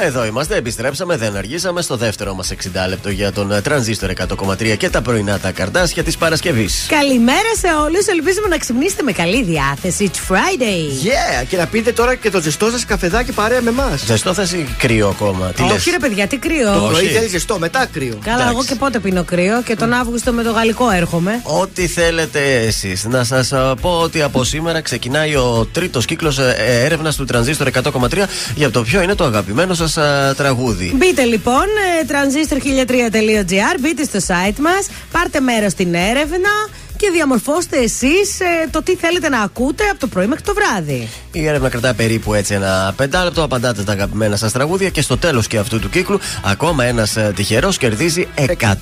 Εδώ 0.00 0.24
είμαστε, 0.24 0.56
επιστρέψαμε, 0.56 1.16
δεν 1.16 1.36
αργήσαμε 1.36 1.82
στο 1.82 1.96
δεύτερο 1.96 2.34
μας 2.34 2.52
60 2.52 2.88
λεπτό 2.88 3.10
για 3.10 3.32
τον 3.32 3.52
ε, 3.52 3.60
τρανζίστορ 3.60 4.10
100,3 4.28 4.76
και 4.76 4.90
τα 4.90 5.02
πρωινά 5.02 5.38
τα 5.38 5.50
καρτάσια 5.50 6.02
της 6.02 6.16
Παρασκευής. 6.16 6.86
Καλημέρα 6.88 7.54
σε 7.60 7.66
όλους. 7.84 8.06
Ελπίζουμε 8.06 8.48
να 8.48 8.56
ξυπνήσετε 8.58 9.02
με 9.02 9.12
καλή 9.12 9.42
διάθεση. 9.42 10.10
It's 10.12 10.32
Friday. 10.32 11.06
Yeah, 11.42 11.46
και 11.48 11.56
να 11.56 11.66
πείτε 11.66 11.92
τώρα 11.92 12.14
και 12.14 12.30
το 12.30 12.40
ζεστό 12.40 12.70
σας 12.70 12.84
καφεδάκι 12.84 13.32
παρέα 13.32 13.60
με 13.62 13.70
εμάς. 13.70 14.04
Ζεστό 14.04 14.34
θα 14.34 14.42
ή 14.42 14.66
κρύο 14.78 15.08
ακόμα. 15.08 15.46
Τι 15.46 15.62
Όχι, 15.62 15.72
λες; 15.72 15.84
ρε 15.90 15.98
παιδιά, 15.98 16.26
τι 16.26 16.36
κρύο; 16.36 16.74
Το 16.74 16.80
Πρωί 16.80 17.04
όχι. 17.04 17.12
θέλεις 17.12 17.30
ζεστό, 17.30 17.58
μετά 17.58 17.86
κρύο. 17.92 18.18
Καλά, 18.24 18.36
Εντάξει. 18.36 18.52
εγώ 18.54 18.64
και 18.64 18.74
πότε 18.74 18.98
πίνω 18.98 19.24
κρύο 19.24 19.62
και 19.62 19.76
τον 19.76 19.92
Αύγουστο 19.92 20.32
με 20.32 20.42
το 20.42 20.50
γαλλικό 20.52 20.90
έρχομαι. 20.90 21.40
Ό,τι 21.42 21.86
θέλετε 21.86 22.54
εσείς. 22.66 23.04
Να 23.04 23.24
σας 23.24 23.52
πω 23.80 23.90
ότι 23.90 24.22
από 24.22 24.44
σήμερα 24.44 24.80
ξεκινάει 24.80 25.34
ο 25.34 25.68
τρίτος 25.72 26.04
κύκλος 26.04 26.38
έρευνας 26.84 27.16
του 27.16 27.24
Τρανζίστορ 27.24 27.66
100,3 27.82 28.24
για 28.54 28.70
το 28.70 28.82
ποιο 28.82 29.02
είναι 29.02 29.14
το 29.14 29.24
αγαπημένο 29.24 29.74
σας 29.74 29.87
τραγούδι. 30.36 30.92
Μπείτε 30.96 31.22
λοιπόν 31.24 31.64
ε, 32.00 32.06
transistor1003.gr, 32.08 33.78
μπείτε 33.80 34.04
στο 34.04 34.18
site 34.18 34.58
μας, 34.58 34.88
πάρτε 35.12 35.40
μέρος 35.40 35.72
στην 35.72 35.94
έρευνα 35.94 36.50
και 36.96 37.10
διαμορφώστε 37.12 37.76
εσείς 37.76 38.38
το 38.70 38.82
τι 38.82 38.96
θέλετε 38.96 39.28
να 39.28 39.40
ακούτε 39.40 39.84
από 39.84 40.00
το 40.00 40.06
πρωί 40.06 40.26
μέχρι 40.26 40.44
το 40.44 40.54
βράδυ. 40.54 41.08
Η 41.32 41.46
έρευνα 41.46 41.68
κρατάει 41.68 41.94
περίπου 41.94 42.34
έτσι 42.34 42.54
ένα 42.54 42.94
πεντάλεπτο. 42.96 43.42
Απαντάτε 43.42 43.82
τα 43.82 43.92
αγαπημένα 43.92 44.36
σας 44.36 44.52
τραγούδια 44.52 44.88
και 44.88 45.02
στο 45.02 45.18
τέλος 45.18 45.46
και 45.46 45.58
αυτού 45.58 45.78
του 45.78 45.90
κύκλου, 45.90 46.20
ακόμα 46.44 46.84
ένας 46.84 47.16
τυχερός 47.34 47.78
κερδίζει 47.78 48.28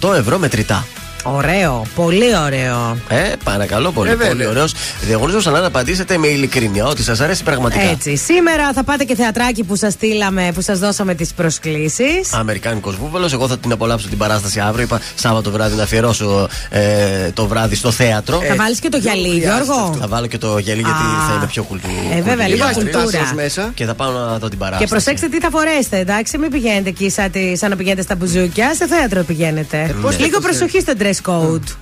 100 0.00 0.14
ευρώ 0.14 0.38
μετρητά. 0.38 0.86
Ωραίο, 1.34 1.86
πολύ 1.94 2.36
ωραίο. 2.44 2.96
Ε, 3.08 3.32
παρακαλώ 3.44 3.90
πολύ. 3.92 4.10
Ε, 4.10 4.14
βέβαια. 4.14 4.28
πολύ 4.32 4.46
ωραίος. 4.46 4.74
Διαγωνίζω 5.00 5.50
να 5.50 5.66
απαντήσετε 5.66 6.18
με 6.18 6.26
ειλικρίνεια 6.26 6.84
ότι 6.86 7.02
σας 7.02 7.20
αρέσει 7.20 7.42
πραγματικά. 7.42 7.84
Έτσι. 7.90 8.16
Σήμερα 8.16 8.72
θα 8.72 8.84
πάτε 8.84 9.04
και 9.04 9.14
θεατράκι 9.14 9.64
που 9.64 9.76
σας 9.76 9.92
στείλαμε, 9.92 10.50
που 10.54 10.60
σας 10.60 10.78
δώσαμε 10.78 11.14
τις 11.14 11.32
προσκλήσεις. 11.34 12.32
Αμερικάνικος 12.32 12.96
βούβαλο. 12.96 13.28
Εγώ 13.32 13.48
θα 13.48 13.58
την 13.58 13.72
απολαύσω 13.72 14.08
την 14.08 14.18
παράσταση 14.18 14.60
αύριο. 14.60 14.84
Είπα 14.84 15.00
Σάββατο 15.14 15.50
βράδυ 15.50 15.76
να 15.76 15.82
αφιερώσω 15.82 16.48
ε, 16.70 17.30
το 17.34 17.46
βράδυ 17.46 17.74
στο 17.74 17.90
θέατρο. 17.90 18.40
Θα 18.48 18.54
βάλεις 18.54 18.78
και 18.80 18.88
το 18.88 18.96
γυαλί, 18.96 19.28
Γιώργο; 19.38 19.96
Θα 20.00 20.06
βάλω 20.08 20.26
και 20.26 20.38
το 20.38 20.58
γυαλί 20.58 20.80
γιατί 20.80 20.98
Α. 20.98 21.26
θα 21.28 21.34
είναι 21.36 21.46
πιο 21.46 21.62
κουλτούρα. 21.62 22.16
Ε, 22.16 22.22
βέβαια, 22.22 22.48
λίγο 22.48 22.64
κουλτούρα. 22.72 23.70
Και 23.74 23.84
θα 23.84 23.94
πάω 23.94 24.10
να 24.12 24.38
δω 24.38 24.48
την 24.48 24.58
παράσταση. 24.58 24.84
Και 24.84 24.90
προσέξτε 24.90 25.28
τι 25.28 25.40
θα 25.40 25.48
φορέσετε, 25.50 25.98
εντάξει. 25.98 26.38
Μην 26.38 26.50
πηγαίνετε 26.50 26.88
εκεί 26.88 27.10
σαν, 27.10 27.30
τη- 27.30 27.56
σαν 27.56 27.70
να 27.70 27.76
πηγαίνετε 27.76 28.02
στα 28.02 28.14
μπουζούκια. 28.14 28.74
Σε 28.74 28.86
θέατρο 28.86 29.22
πηγαίνετε. 29.22 29.94
πώς 30.02 30.18
Λίγο 30.18 30.30
θα 30.30 30.34
το 30.34 30.40
προσοχή 30.40 30.80
στο 30.80 30.92
dress 31.16 31.30
code. 31.30 31.76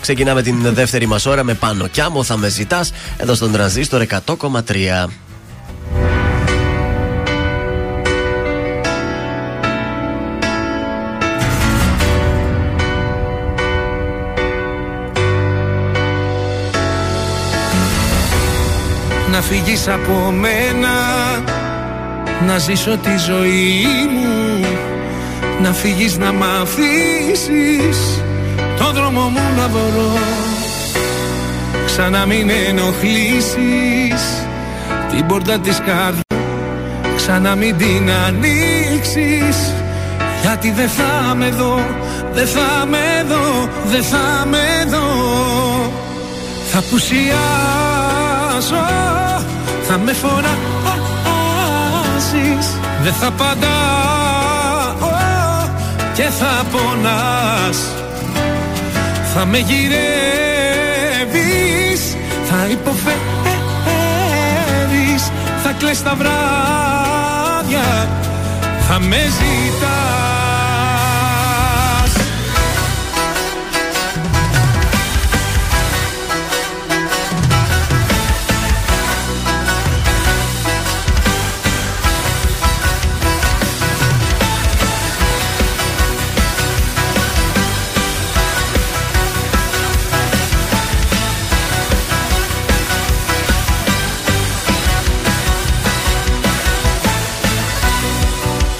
Ξεκινάμε 0.00 0.42
την 0.42 0.74
δεύτερη 0.74 1.06
μας 1.06 1.26
ώρα 1.26 1.44
με 1.44 1.54
πάνω 1.54 1.86
κι 1.86 2.00
άμμο 2.00 2.22
θα 2.22 2.36
με 2.36 2.48
ζητάς 2.48 2.92
εδώ 3.16 3.34
στον 3.34 3.52
τρανζίστορ 3.52 4.06
100,3. 4.26 5.08
Να 19.30 19.40
φύγεις 19.40 19.88
από 19.88 20.30
μένα 20.30 20.88
Να 22.46 22.58
ζήσω 22.58 22.96
τη 22.96 23.16
ζωή 23.26 23.86
μου 24.10 24.66
Να 25.62 25.72
φύγεις 25.72 26.16
να 26.18 26.32
μ' 26.32 26.42
αφήσεις 26.42 28.22
Το 28.80 28.92
δρόμο 28.92 29.20
μου 29.20 29.40
να 29.56 29.68
βρω 29.68 30.18
Ξανά 31.86 32.26
μην 32.26 32.50
ενοχλήσεις 32.68 34.22
Την 35.10 35.26
πόρτα 35.26 35.58
της 35.58 35.78
καρδιάς. 35.78 36.22
Ξανά 37.16 37.54
μην 37.54 37.76
την 37.76 38.10
ανοίξεις 38.26 39.74
Γιατί 40.40 40.70
δεν 40.70 40.88
θα 40.88 41.34
με 41.34 41.50
δω 41.50 41.78
Δεν 42.32 42.46
θα 42.46 42.86
με 42.86 43.24
δω 43.28 43.68
Δεν 43.90 44.02
θα 44.02 44.46
με 44.46 44.84
δω. 44.90 45.92
Θα 46.72 46.82
πουσιάσω 46.90 47.34
Θα 49.82 49.98
με 49.98 50.12
φωνάζεις 50.12 50.50
Δεν 53.02 53.12
θα 53.12 53.26
απαντάω 53.26 53.60
Και 56.14 56.22
θα 56.22 56.64
πονάς 56.70 57.99
Θα 59.34 59.46
με 59.46 59.58
γυρεύεις 59.58 59.96
Θα 62.44 62.66
υποφέρεις 62.70 63.20
Θα 65.62 65.72
κλαις 65.78 66.02
τα 66.02 66.14
βράδια 66.14 68.08
Θα 68.88 68.98
με 69.00 69.16
ζητάς 69.16 70.49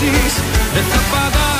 φωνάζεις 0.00 0.34
Δεν 0.74 0.84
θα 0.84 0.98
απαντάω 0.98 1.59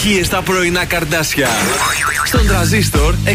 Οι 0.00 0.02
επιτυχίες 0.02 0.26
στα 0.26 0.42
πρωινά 0.42 0.84
καρδάσια. 0.84 1.48
Στον 2.24 2.46
τραζίστορ 2.46 3.14
100,3. 3.24 3.34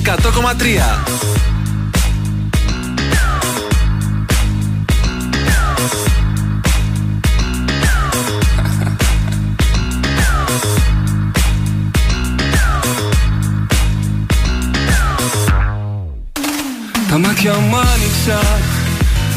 Τα 17.09 17.17
μάτια 17.17 17.53
μου 17.53 17.77
άνοιξα 17.77 18.39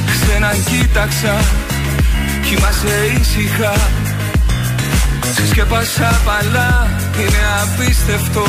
Ξένα 0.06 0.54
κοίταξα 0.70 1.40
Κοιμάσαι 2.42 3.20
ήσυχα 3.20 3.74
Συσκεπάσα 5.34 6.20
παλά 6.24 7.07
Είναι 7.20 7.42
απίστευτο. 7.62 8.46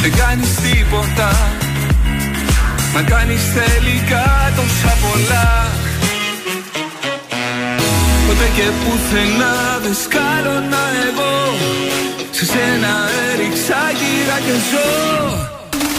Δεν 0.00 0.12
κάνεις 0.20 0.54
τίποτα. 0.54 1.30
Μα 2.94 3.02
κάνεις 3.02 3.42
τελικά 3.58 4.26
τόσα 4.56 4.92
πολλά. 5.02 5.48
Ποτέ 8.26 8.48
και 8.56 8.66
πουθενά 8.80 9.54
δεν 9.82 9.94
σκάλωνα 10.04 10.84
εγώ. 11.06 11.34
Σε 12.36 12.44
σένα 12.52 12.92
έριξα 13.28 13.80
γύρα 13.98 14.38
και 14.46 14.56
ζω. 14.68 14.90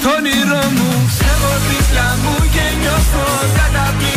Το 0.04 0.10
όνειρό 0.18 0.64
μου 0.78 0.92
σε 1.18 1.26
έχω 1.34 1.54
δίπλα 1.68 2.08
μου 2.24 2.36
και 2.54 2.66
νιώθω 2.80 3.26
καταπληκτικά 3.58 4.09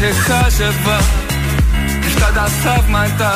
Μετά 0.00 0.14
σε 0.14 0.20
χάζευα 0.20 0.96
Αυτά 2.06 2.32
τα 2.34 2.46
θαύματα. 2.62 3.32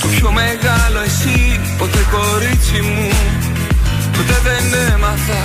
Το 0.00 0.06
πιο 0.08 0.30
μεγάλο 0.32 1.00
εσύ 1.04 1.60
Ποτέ 1.78 1.98
κορίτσι 2.10 2.80
μου 2.80 3.08
Ποτέ 4.12 4.40
δεν 4.44 4.80
έμαθα. 4.92 5.42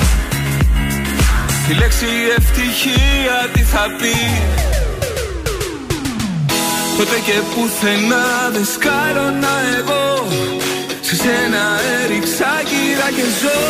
Τη 1.67 1.73
λέξη 1.73 2.05
ευτυχία 2.37 3.37
τι 3.53 3.61
θα 3.61 3.85
πει. 3.97 4.15
Ποτέ 6.97 7.19
και 7.25 7.37
πουθενά 7.53 8.25
δεν 8.53 8.65
σκάρωνα 8.73 9.55
εγώ. 9.77 10.27
Σε 11.01 11.15
σένα 11.15 11.63
έριξα 12.01 12.51
γύρα 12.69 13.09
και 13.17 13.27
ζω. 13.39 13.61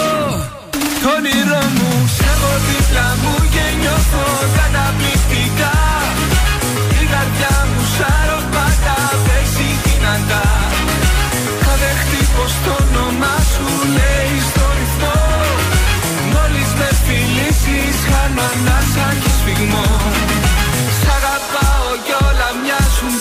Το 1.01 1.09
όνειρό 1.17 1.63
μου 1.77 1.91
σε 2.15 2.23
έχω 2.33 2.51
δίπλα 2.67 3.07
μου 3.21 3.35
και 3.53 3.65
νιώθω 3.79 4.25
καταπληκτικά 4.55 5.18
σου 13.59 13.75
λέει 13.97 14.33
στο 14.49 14.65
ρυθμό. 14.79 15.19
Μόλις 16.33 16.69
με 16.79 16.89
φιλήσεις 17.05 17.97
χάνω 18.09 18.43
ανάσα 18.51 19.07
και 19.21 19.31
σφιγμό. 19.37 19.87
Σ' 20.99 21.09
αγαπάω 21.17 21.87
κι 22.05 22.15
όλα 22.27 22.49
μοιάζουν 22.61 23.13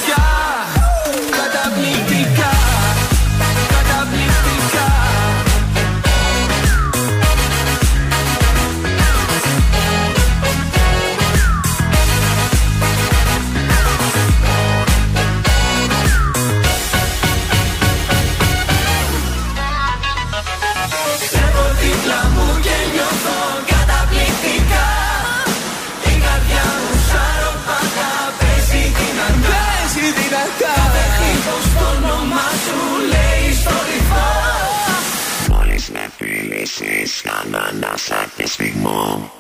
ανάσα 38.49 38.57
και 38.57 38.65
σφιγμό 38.65 39.31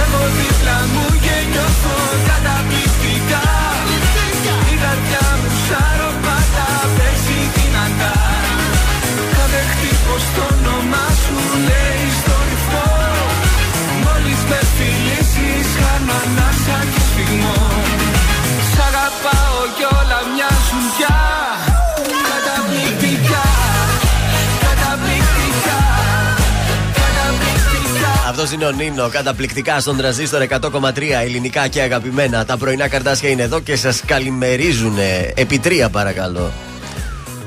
Έχω 0.00 0.22
δίπλα 0.36 0.78
μου 0.92 1.11
Αυτό 28.42 28.54
είναι 28.54 28.66
ο 28.66 28.70
Νίνο. 28.70 29.08
Καταπληκτικά 29.08 29.80
στον 29.80 29.96
τραζίστορ 29.96 30.42
100,3 30.48 30.60
ελληνικά 31.22 31.68
και 31.68 31.80
αγαπημένα. 31.80 32.44
Τα 32.44 32.56
πρωινά 32.56 32.88
καρτάσια 32.88 33.30
είναι 33.30 33.42
εδώ 33.42 33.60
και 33.60 33.76
σας 33.76 34.02
καλημερίζουν. 34.06 34.96
Επί 35.34 35.58
τρία, 35.58 35.90
παρακαλώ. 35.90 36.52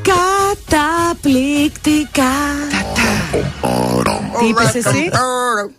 Καταπληκτικά. 0.01 2.31
Τι 4.39 4.45
είπες 4.47 4.73
εσύ, 4.85 5.09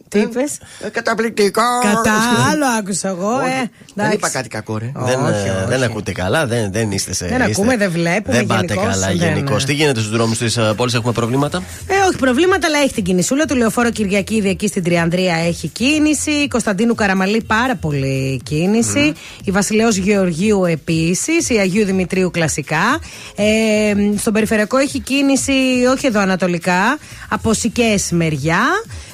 Τι 0.08 0.18
είπες; 0.18 0.58
Καταπληκτικό. 0.92 1.62
Κατά 1.82 2.12
άλλο 2.50 2.64
άκουσα 2.78 3.08
εγώ, 3.08 3.30
ε. 3.40 3.70
Δεν 3.94 4.04
εντάξει. 4.04 4.16
είπα 4.16 4.28
κάτι 4.28 4.48
κακό, 4.48 4.78
ρε. 4.78 4.92
δεν, 4.94 5.20
όχι, 5.24 5.46
ε, 5.46 5.50
όχι. 5.50 5.64
δεν 5.68 5.82
ακούτε 5.82 6.12
καλά, 6.12 6.46
δεν, 6.46 6.72
δεν 6.72 6.90
είστε 6.90 7.14
σε. 7.14 7.26
Δεν 7.26 7.38
είστε- 7.40 7.50
ακούμε, 7.52 7.76
δεν 7.76 7.90
βλέπουμε 7.90 8.36
Δεν 8.36 8.46
πάτε 8.46 8.64
γενικώς, 8.66 8.92
καλά 8.92 9.06
δεν, 9.06 9.16
γενικώς. 9.16 9.62
ε. 9.62 9.66
Τι 9.66 9.72
γίνεται 9.74 9.98
στους 10.00 10.10
δρόμους 10.12 10.38
της 10.38 10.58
πόλης, 10.76 10.94
έχουμε 10.94 11.12
προβλήματα; 11.12 11.62
Ε, 11.86 11.94
όχι 12.08 12.16
προβλήματα, 12.18 12.66
αλλά 12.66 12.78
έχει 12.78 12.92
την 12.94 13.04
κινησούλα 13.04 13.44
του 13.44 13.56
Λεωφόρο 13.56 13.90
Κυριακίδη 13.90 14.48
εκεί 14.48 14.66
στην 14.68 14.82
Τριανδρία 14.84 15.34
έχει 15.34 15.68
κίνηση. 15.68 16.30
Η 16.30 16.48
Κωνσταντίνου 16.48 16.94
Καραμαλή 16.94 17.42
πάρα 17.42 17.76
πολύ 17.76 18.40
κίνηση. 18.44 19.12
Η 19.44 19.50
Βασιλέως 19.50 19.96
Γεωργίου 19.96 20.64
επίσης. 20.64 21.48
Η 21.50 21.56
Αγίου 21.58 21.84
Δημητρίου 21.84 22.30
κλασικά. 22.30 23.00
Ε, 23.36 23.92
στον 24.18 24.32
περιφερειακό 24.32 24.76
έχει 24.76 25.00
κίνηση, 25.00 25.52
όχι 25.92 26.06
εδώ 26.06 26.20
ανατολικά, 26.20 26.98
από 27.28 27.52
Συκιές 27.52 28.10
μεριά. 28.10 28.62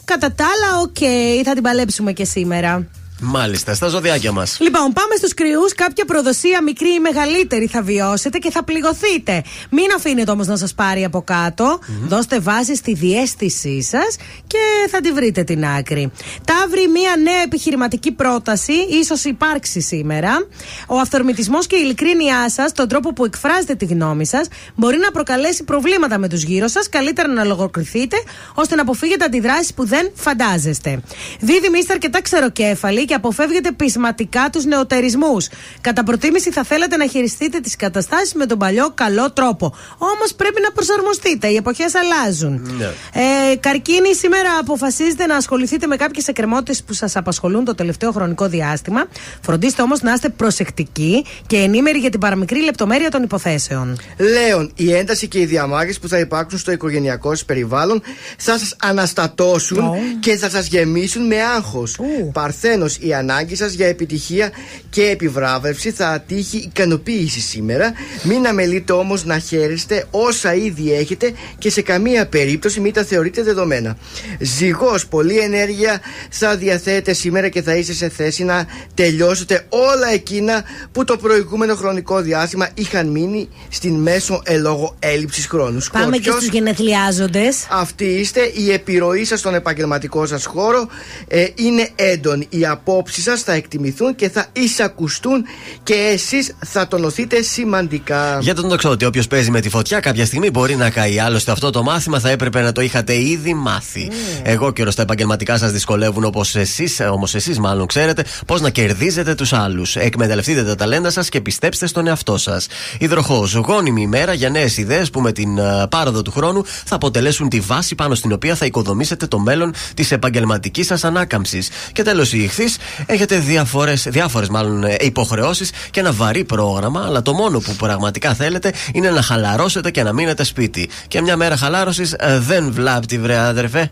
Κατά 0.04 0.32
τα 0.32 0.44
άλλα, 0.44 0.80
οκ, 0.82 0.96
θα 1.44 1.52
την 1.52 1.62
παλέψουμε 1.62 2.12
και 2.12 2.24
σήμερα. 2.24 2.86
Μάλιστα, 3.24 3.74
στα 3.74 3.88
ζωδιάκια 3.88 4.32
μας. 4.32 4.56
Λοιπόν, 4.60 4.92
πάμε 4.92 5.14
στους 5.16 5.34
κριούς. 5.34 5.74
Κάποια 5.74 6.04
προδοσία 6.04 6.62
μικρή 6.62 6.94
ή 6.94 6.98
μεγαλύτερη 6.98 7.66
θα 7.66 7.82
βιώσετε 7.82 8.38
και 8.38 8.50
θα 8.50 8.64
πληγωθείτε. 8.64 9.42
Μην 9.70 9.84
αφήνετε 9.96 10.30
όμως 10.30 10.46
να 10.46 10.56
σας 10.56 10.74
πάρει 10.74 11.04
από 11.04 11.22
κάτω. 11.22 11.78
Δώστε 12.06 12.40
βάση 12.40 12.76
στη 12.76 12.94
διέστησή 12.94 13.82
σας 13.82 14.16
και 14.46 14.58
θα 14.90 15.00
τη 15.00 15.12
βρείτε 15.12 15.42
την 15.44 15.64
άκρη. 15.64 16.10
Ταύρη, 16.44 16.88
μία 16.88 17.16
νέα 17.22 17.42
επιχειρηματική 17.44 18.12
πρόταση, 18.12 18.72
ίσως 18.72 19.24
υπάρξει 19.24 19.80
σήμερα. 19.80 20.46
Ο 20.86 20.98
αυθορμητισμός 20.98 21.66
και 21.66 21.76
η 21.76 21.80
ειλικρίνειά 21.84 22.50
σας, 22.50 22.72
τον 22.72 22.88
τρόπο 22.88 23.12
που 23.12 23.24
εκφράζετε 23.24 23.74
τη 23.74 23.84
γνώμη 23.84 24.26
σας, 24.26 24.46
μπορεί 24.74 24.98
να 24.98 25.10
προκαλέσει 25.10 25.64
προβλήματα 25.64 26.18
με 26.18 26.28
τους 26.28 26.42
γύρω 26.42 26.68
σας. 26.68 26.88
Καλύτερα 26.88 27.28
να 27.28 27.44
λογοκριθείτε 27.44 28.16
ώστε 28.54 28.74
να 28.74 28.82
αποφύγετε 28.82 29.24
αντιδράσεις 29.24 29.74
που 29.74 29.86
δεν 29.86 30.10
φαντάζεστε. 30.14 31.00
Δίδυμοι 31.40 31.78
είστε 31.78 31.92
αρκετά 31.92 32.22
ξεροκέφαλοι 32.22 33.04
και 33.12 33.18
αποφεύγετε 33.18 33.72
πεισματικά 33.72 34.48
τους 34.52 34.64
νεοτερισμούς. 34.64 35.48
Κατά 35.80 36.02
προτίμηση 36.02 36.50
θα 36.50 36.62
θέλατε 36.62 36.96
να 36.96 37.06
χειριστείτε 37.06 37.60
τις 37.60 37.76
καταστάσεις 37.76 38.34
με 38.34 38.46
τον 38.46 38.58
παλιό 38.58 38.90
καλό 38.94 39.32
τρόπο. 39.32 39.74
Όμως 39.98 40.34
πρέπει 40.36 40.60
να 40.62 40.70
προσαρμοστείτε. 40.72 41.48
Οι 41.48 41.56
εποχές 41.56 41.92
αλλάζουν. 41.94 42.80
Ε, 43.12 43.56
καρκίνη, 43.56 44.14
σήμερα 44.14 44.48
αποφασίζετε 44.60 45.26
να 45.26 45.36
ασχοληθείτε 45.36 45.86
με 45.86 45.96
κάποιες 45.96 46.28
εκκρεμότητες 46.28 46.82
που 46.82 46.92
σας 46.92 47.16
απασχολούν 47.16 47.64
το 47.64 47.74
τελευταίο 47.74 48.12
χρονικό 48.12 48.48
διάστημα. 48.48 49.04
Φροντίστε 49.40 49.82
όμως 49.82 50.00
να 50.00 50.12
είστε 50.12 50.28
προσεκτικοί 50.28 51.24
και 51.46 51.56
ενήμεροι 51.56 51.98
για 51.98 52.10
την 52.10 52.20
παραμικρή 52.20 52.62
λεπτομέρεια 52.62 53.10
των 53.10 53.22
υποθέσεων. 53.22 53.98
Λέων, 54.16 54.72
η 54.74 54.92
ένταση 54.94 55.28
και 55.28 55.38
οι 55.40 55.44
διαμάχες 55.44 55.98
που 55.98 56.08
θα 56.08 56.18
υπάρξουν 56.18 56.58
στο 56.58 56.72
οικογενειακό 56.72 57.30
σας 57.30 57.44
περιβάλλον 57.44 58.02
θα 58.36 58.58
σας 58.58 58.76
αναστατώσουν 58.82 59.90
και 60.20 60.36
θα 60.36 60.50
σας 60.50 60.66
γεμίσουν 60.66 61.26
με 61.26 61.36
άγχος. 61.56 61.98
Παρθένος, 62.32 62.96
η 63.03 63.14
ανάγκη 63.14 63.57
σας 63.57 63.72
για 63.72 63.86
επιτυχία 63.86 64.50
και 64.90 65.03
επιβράβευση 65.03 65.90
θα 65.90 66.24
τύχει 66.26 66.57
ικανοποίηση 66.57 67.40
σήμερα. 67.40 67.92
Μην 68.22 68.46
αμελείτε 68.46 68.92
όμως 68.92 69.24
να 69.24 69.38
χαίρεστε 69.38 70.07
όσα 70.11 70.55
ήδη 70.55 70.92
έχετε 70.92 71.32
και 71.59 71.70
σε 71.70 71.82
καμία 71.82 72.26
περίπτωση 72.26 72.80
μην 72.80 72.92
τα 72.92 73.05
θεωρείτε 73.05 73.42
δεδομένα. 73.42 73.96
Ζυγός, 74.38 75.07
πολλή 75.07 75.38
ενέργεια 75.38 76.00
θα 76.30 76.57
διαθέτετε 76.57 77.12
σήμερα 77.12 77.48
και 77.48 77.62
θα 77.62 77.74
είστε 77.74 77.92
σε 77.92 78.09
θέση 78.09 78.44
να 78.44 78.66
τελειώσετε 78.94 79.66
όλα 79.68 80.09
εκείνα 80.12 80.64
που 80.92 81.05
το 81.05 81.16
προηγούμενο 81.16 81.74
χρονικό 81.74 82.20
διάστημα 82.20 82.68
είχαν 82.74 83.09
μείνει 83.09 83.48
στην 83.68 83.94
μέσο 83.94 84.42
ελόγω 84.44 84.96
έλλειψης 84.98 85.46
χρόνου. 85.46 85.78
Πάμε 85.92 86.16
και 86.16 86.22
Σκορπιός, 86.22 86.34
στους 86.34 86.48
γενεθλιάζοντες. 86.48 87.66
αυτή 87.70 88.05
είστε. 88.05 88.40
Η 88.55 88.72
επιρροή 88.72 89.24
σας 89.24 89.38
στον 89.38 89.55
επαγγελματικό 89.55 90.26
σας 90.26 90.44
χώρο 90.44 90.88
ε, 91.28 91.46
είναι 91.55 91.88
έντονη. 91.94 92.46
Οι 92.50 92.66
απόψει 92.93 93.20
σας 93.20 93.43
θα 93.43 93.53
εκτιμηθούν 93.53 94.14
και 94.14 94.30
θα 94.30 94.47
εισακουστούν 94.53 95.45
και 95.82 95.95
εσείς 95.95 96.55
θα 96.64 96.88
τονωθείτε 96.88 97.43
σημαντικά. 97.43 98.38
Για 98.40 98.55
τον 98.55 98.68
τοξότη, 98.68 99.05
όποιος 99.05 99.26
παίζει 99.26 99.51
με 99.51 99.61
τη 99.61 99.68
φωτιά 99.68 100.01
κάποια 100.01 100.26
στιγμή 100.26 100.51
μπορεί 100.51 100.76
να 100.76 100.90
καεί. 100.90 101.18
Άλλωστε, 101.18 101.51
αυτό 101.51 101.70
το 101.70 101.82
μάθημα 101.82 102.18
θα 102.18 102.30
έπρεπε 102.30 102.61
να 102.61 102.72
το 102.72 102.80
είχατε 102.80 103.22
ήδη 103.22 103.55
μάθει. 103.55 104.11
Εγώ 104.43 104.72
καιρός 104.72 104.93
στα 104.93 105.03
επαγγελματικά 105.03 105.59
σας 105.59 105.72
δυσκολεύουν 105.72 106.24
όπως 106.24 106.57
εσείς, 106.57 107.01
όμως 107.01 107.34
εσείς 107.34 107.59
μάλλον 107.59 107.86
ξέρετε 107.86 108.24
πώς 108.47 108.61
να 108.61 108.70
κερδίζετε 108.70 109.34
τους 109.34 109.53
άλλους. 109.53 109.97
Εκμεταλλευτείτε 109.97 110.64
τα 110.64 110.74
ταλέντα 110.74 111.11
σας 111.11 111.28
και 111.28 111.40
πιστέψτε 111.40 111.86
στον 111.86 112.07
εαυτό 112.07 112.38
σας. 112.38 112.66
Υδροχός, 112.99 113.55
γόνιμη 113.55 114.03
ημέρα 114.03 114.32
για 114.32 114.51
νέες 114.51 114.76
ιδέες 114.76 115.11
που 115.11 115.20
με 115.20 115.32
την 115.32 115.61
α, 115.61 115.88
πάροδο 115.88 116.22
του 116.22 116.30
χρόνου 116.30 116.64
θα 116.84 116.95
αποτελέσουν 116.95 117.49
τη 117.49 117.61
βάση 117.61 117.95
πάνω 117.95 118.14
στην 118.14 118.32
οποία 118.32 118.55
θα 118.55 118.66
οικοδομήσετε 118.66 119.26
το 119.26 119.38
μέλλον 119.38 119.74
της 119.95 120.11
επαγγελματικής 120.12 120.86
σας 120.86 121.05
ανάκαμψης. 121.05 121.68
Και 121.93 122.03
τέλος, 122.03 122.32
η 122.32 122.43
ηχθής, 122.43 122.71
έχετε 123.06 123.36
διάφορες, 123.36 124.06
διάφορες 124.10 124.48
μάλλον 124.48 124.84
υποχρεώσεις 125.00 125.70
και 125.90 126.00
ένα 126.00 126.12
βαρύ 126.12 126.44
πρόγραμμα, 126.44 127.04
αλλά 127.06 127.22
το 127.22 127.32
μόνο 127.32 127.58
που 127.58 127.74
πραγματικά 127.74 128.34
θέλετε 128.34 128.72
είναι 128.92 129.10
να 129.10 129.22
χαλαρώσετε 129.22 129.90
και 129.90 130.02
να 130.02 130.12
μείνετε 130.12 130.44
σπίτι. 130.44 130.88
Και 131.08 131.20
μια 131.20 131.36
μέρα 131.36 131.56
χαλάρωσης 131.56 132.16
δεν 132.38 132.72
βλάπτει, 132.72 133.18
βρε 133.18 133.38
αδερφέ. 133.38 133.90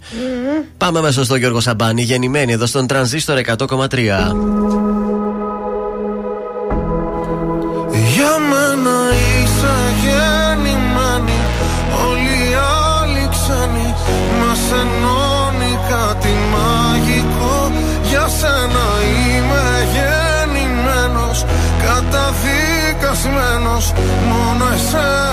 Πάμε 0.77 1.01
μέσα 1.01 1.25
στον 1.25 1.39
Γιώργο 1.39 1.61
Σαμπάνη, 1.61 2.03
γεννημένη 2.03 2.53
εδώ 2.53 2.67
στον 2.67 2.87
Τρανζίστορ 2.87 3.39
100,3. 3.39 5.50
Μόνος 24.29 24.75
εσένα 24.75 25.30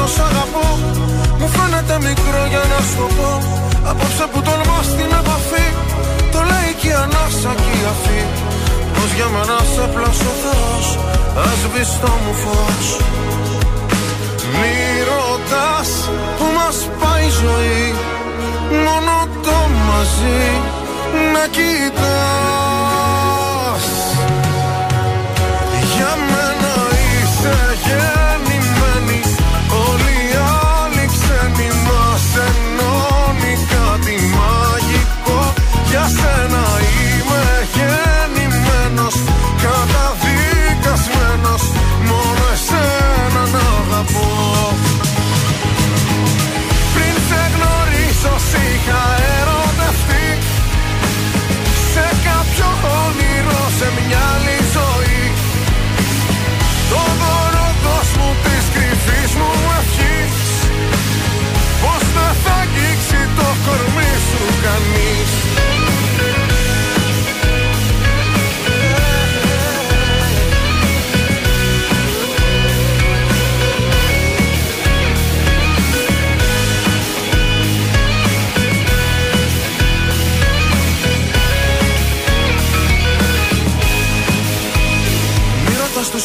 τόσο 0.00 0.22
αγαπώ. 0.30 0.68
Μου 1.38 1.48
φαίνεται 1.54 1.96
μικρό 2.08 2.42
για 2.52 2.64
να 2.72 2.78
σου 2.86 2.94
το 3.00 3.06
πω. 3.16 3.30
Απόψε 3.90 4.24
που 4.32 4.40
τολμάς 4.46 4.86
στην 4.92 5.10
επαφή. 5.20 5.66
Το 6.32 6.40
λέει 6.50 6.70
και 6.80 6.88
η 6.92 6.96
ανάσα 7.04 7.52
και 7.62 7.72
η 7.80 7.84
αφή. 7.92 8.20
Πως 8.94 9.10
για 9.16 9.28
μένα 9.34 9.58
σε 9.72 9.84
πλάσω 9.94 10.32
Θεός 10.42 10.86
Ας 11.48 11.98
το 12.02 12.10
μου 12.22 12.34
φως. 12.42 12.86
Μη 14.58 14.74
ρωτάς 15.10 15.90
που 16.36 16.46
μας 16.56 16.76
πάει 17.00 17.26
η 17.26 17.34
ζωή. 17.42 17.94
Μόνο 18.84 19.16
το 19.44 19.58
μαζί 19.88 20.42
να 21.32 21.46
κοιτάς 21.54 22.63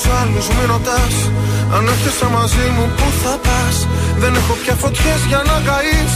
στους 0.09 0.21
άλλους 0.21 0.47
μη 0.55 0.65
ρωτάς 0.73 1.15
Αν 1.75 1.83
έρχεσαι 1.93 2.27
μαζί 2.37 2.65
μου 2.75 2.85
που 2.97 3.07
θα 3.21 3.33
πας; 3.45 3.75
Δεν 4.21 4.31
έχω 4.39 4.53
πια 4.61 4.75
φωτιές 4.83 5.21
για 5.29 5.41
να 5.49 5.55
καείς. 5.67 6.13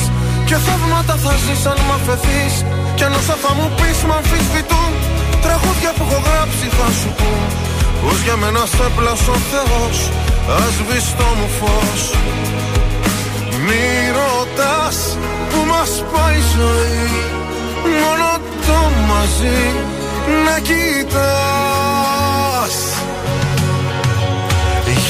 Και 0.48 0.56
θαύματα 0.66 1.16
θα 1.24 1.34
ζεις 1.44 1.64
αν 1.72 1.80
μ' 1.88 1.94
αφαιθείς. 1.98 2.54
Κι 2.96 3.04
αν 3.08 3.14
όσα 3.20 3.36
θα 3.44 3.52
μου 3.58 3.68
πεις 3.78 4.00
μ' 4.08 4.16
αμφισβητούν. 4.20 4.92
Τραγούδια 5.46 5.92
που 5.96 6.04
έχω 6.08 6.20
γράψει 6.28 6.66
θα 6.78 6.88
σου 7.00 7.10
πω 7.20 7.32
Πως 8.02 8.18
για 8.26 8.36
μένα 8.42 8.64
σε 8.74 8.86
πλάσω 8.96 9.34
ο 9.38 9.42
Θεός 9.52 9.98
Ας 10.64 10.76
το 11.18 11.28
μου 11.38 11.48
φως. 11.58 12.02
Μη 13.66 13.86
ρωτάς 14.18 14.98
που 15.50 15.60
μας 15.72 15.92
πάει 16.12 16.38
η 16.44 16.46
ζωή 16.56 17.08
Μόνο 18.02 18.30
το 18.68 18.80
μαζί 19.10 19.62
να 20.46 20.56
κοιτάς 20.68 22.23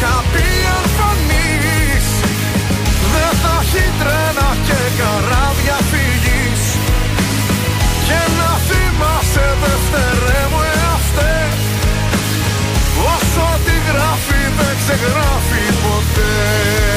γνωρίσω 0.00 0.06
είχα 0.06 0.24
πει 0.32 0.48
αν 0.76 0.84
φανείς 0.96 2.06
Δεν 3.12 3.32
θα 3.42 3.54
έχει 3.62 3.84
τρένα 4.00 4.48
και 4.66 4.80
καράβια 4.98 5.78
φυγής. 5.90 6.62
Και 8.06 8.20
να 8.38 8.50
θυμάσαι 8.68 9.46
δευτερέ 9.62 10.42
μου 10.50 10.60
εαυτέ 10.74 11.38
Όσο 13.14 13.46
τη 13.64 13.76
γράφει 13.88 14.40
δεν 14.58 14.74
ξεγράφει 14.80 15.64
ποτέ 15.82 16.89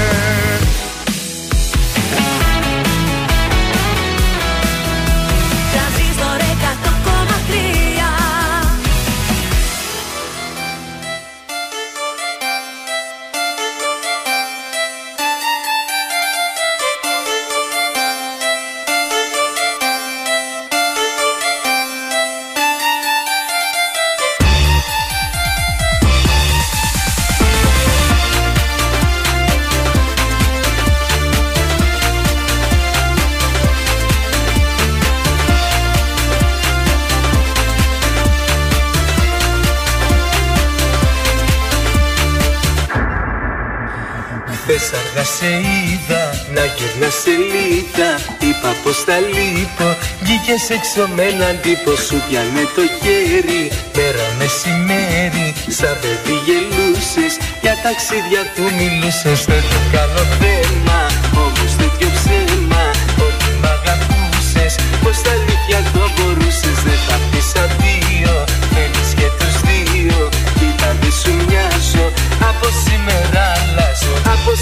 σε 45.21 45.47
είδα. 45.47 46.23
Να 46.55 46.63
γυρνά 46.75 47.09
σελίδα 47.21 48.09
Είπα 48.47 48.71
πως 48.83 48.97
θα 49.07 49.17
λείπω. 49.33 49.87
Βγήκες 50.21 50.69
έξω 50.77 51.03
με 51.15 51.23
έναν 51.33 51.55
τύπο 51.63 51.91
σου 52.05 52.17
πιάνε 52.27 52.63
το 52.75 52.83
χέρι. 52.99 53.63
Πέρα 53.95 54.25
μεσημέρι 54.39 55.47
Σαν 55.77 55.95
παιδί 56.01 56.37
γελούσες. 56.45 57.33
Για 57.61 57.75
ταξίδια 57.83 58.41
του 58.55 58.65
μιλούσες 58.77 59.39
δεν 59.49 59.63
το 59.71 59.79
κάνω 59.93 60.23
θέμα 60.39 60.92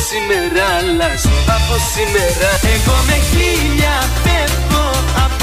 σήμερα 0.08 0.66
αλλάζω 0.78 1.34
Από 1.56 1.76
σήμερα. 1.94 2.50
Εγώ 2.76 2.96
με 3.08 3.18
χίλια 3.30 3.96
φεύγω 4.24 4.86
από 5.26 5.41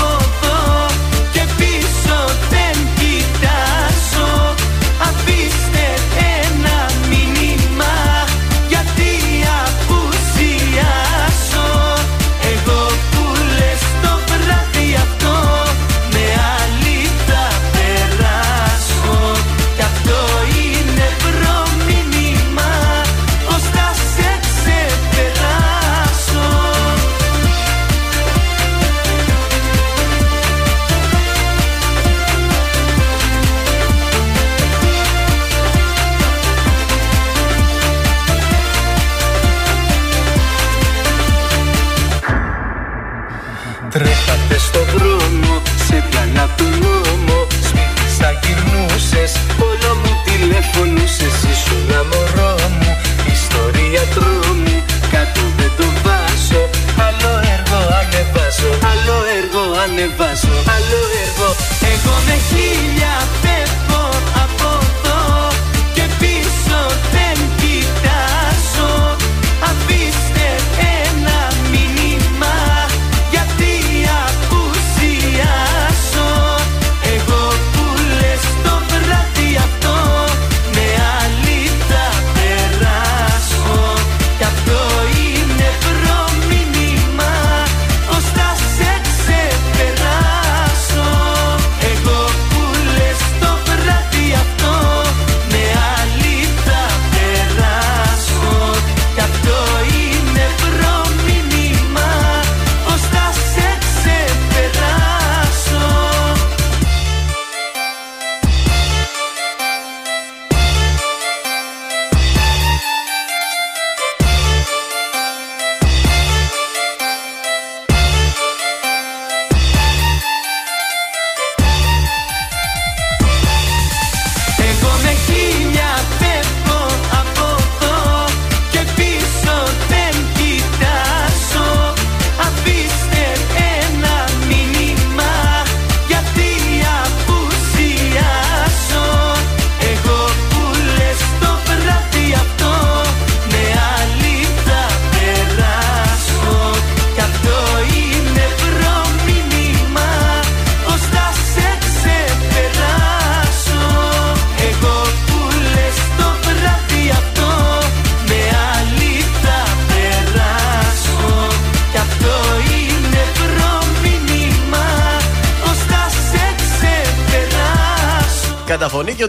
Εγώ 62.52 63.07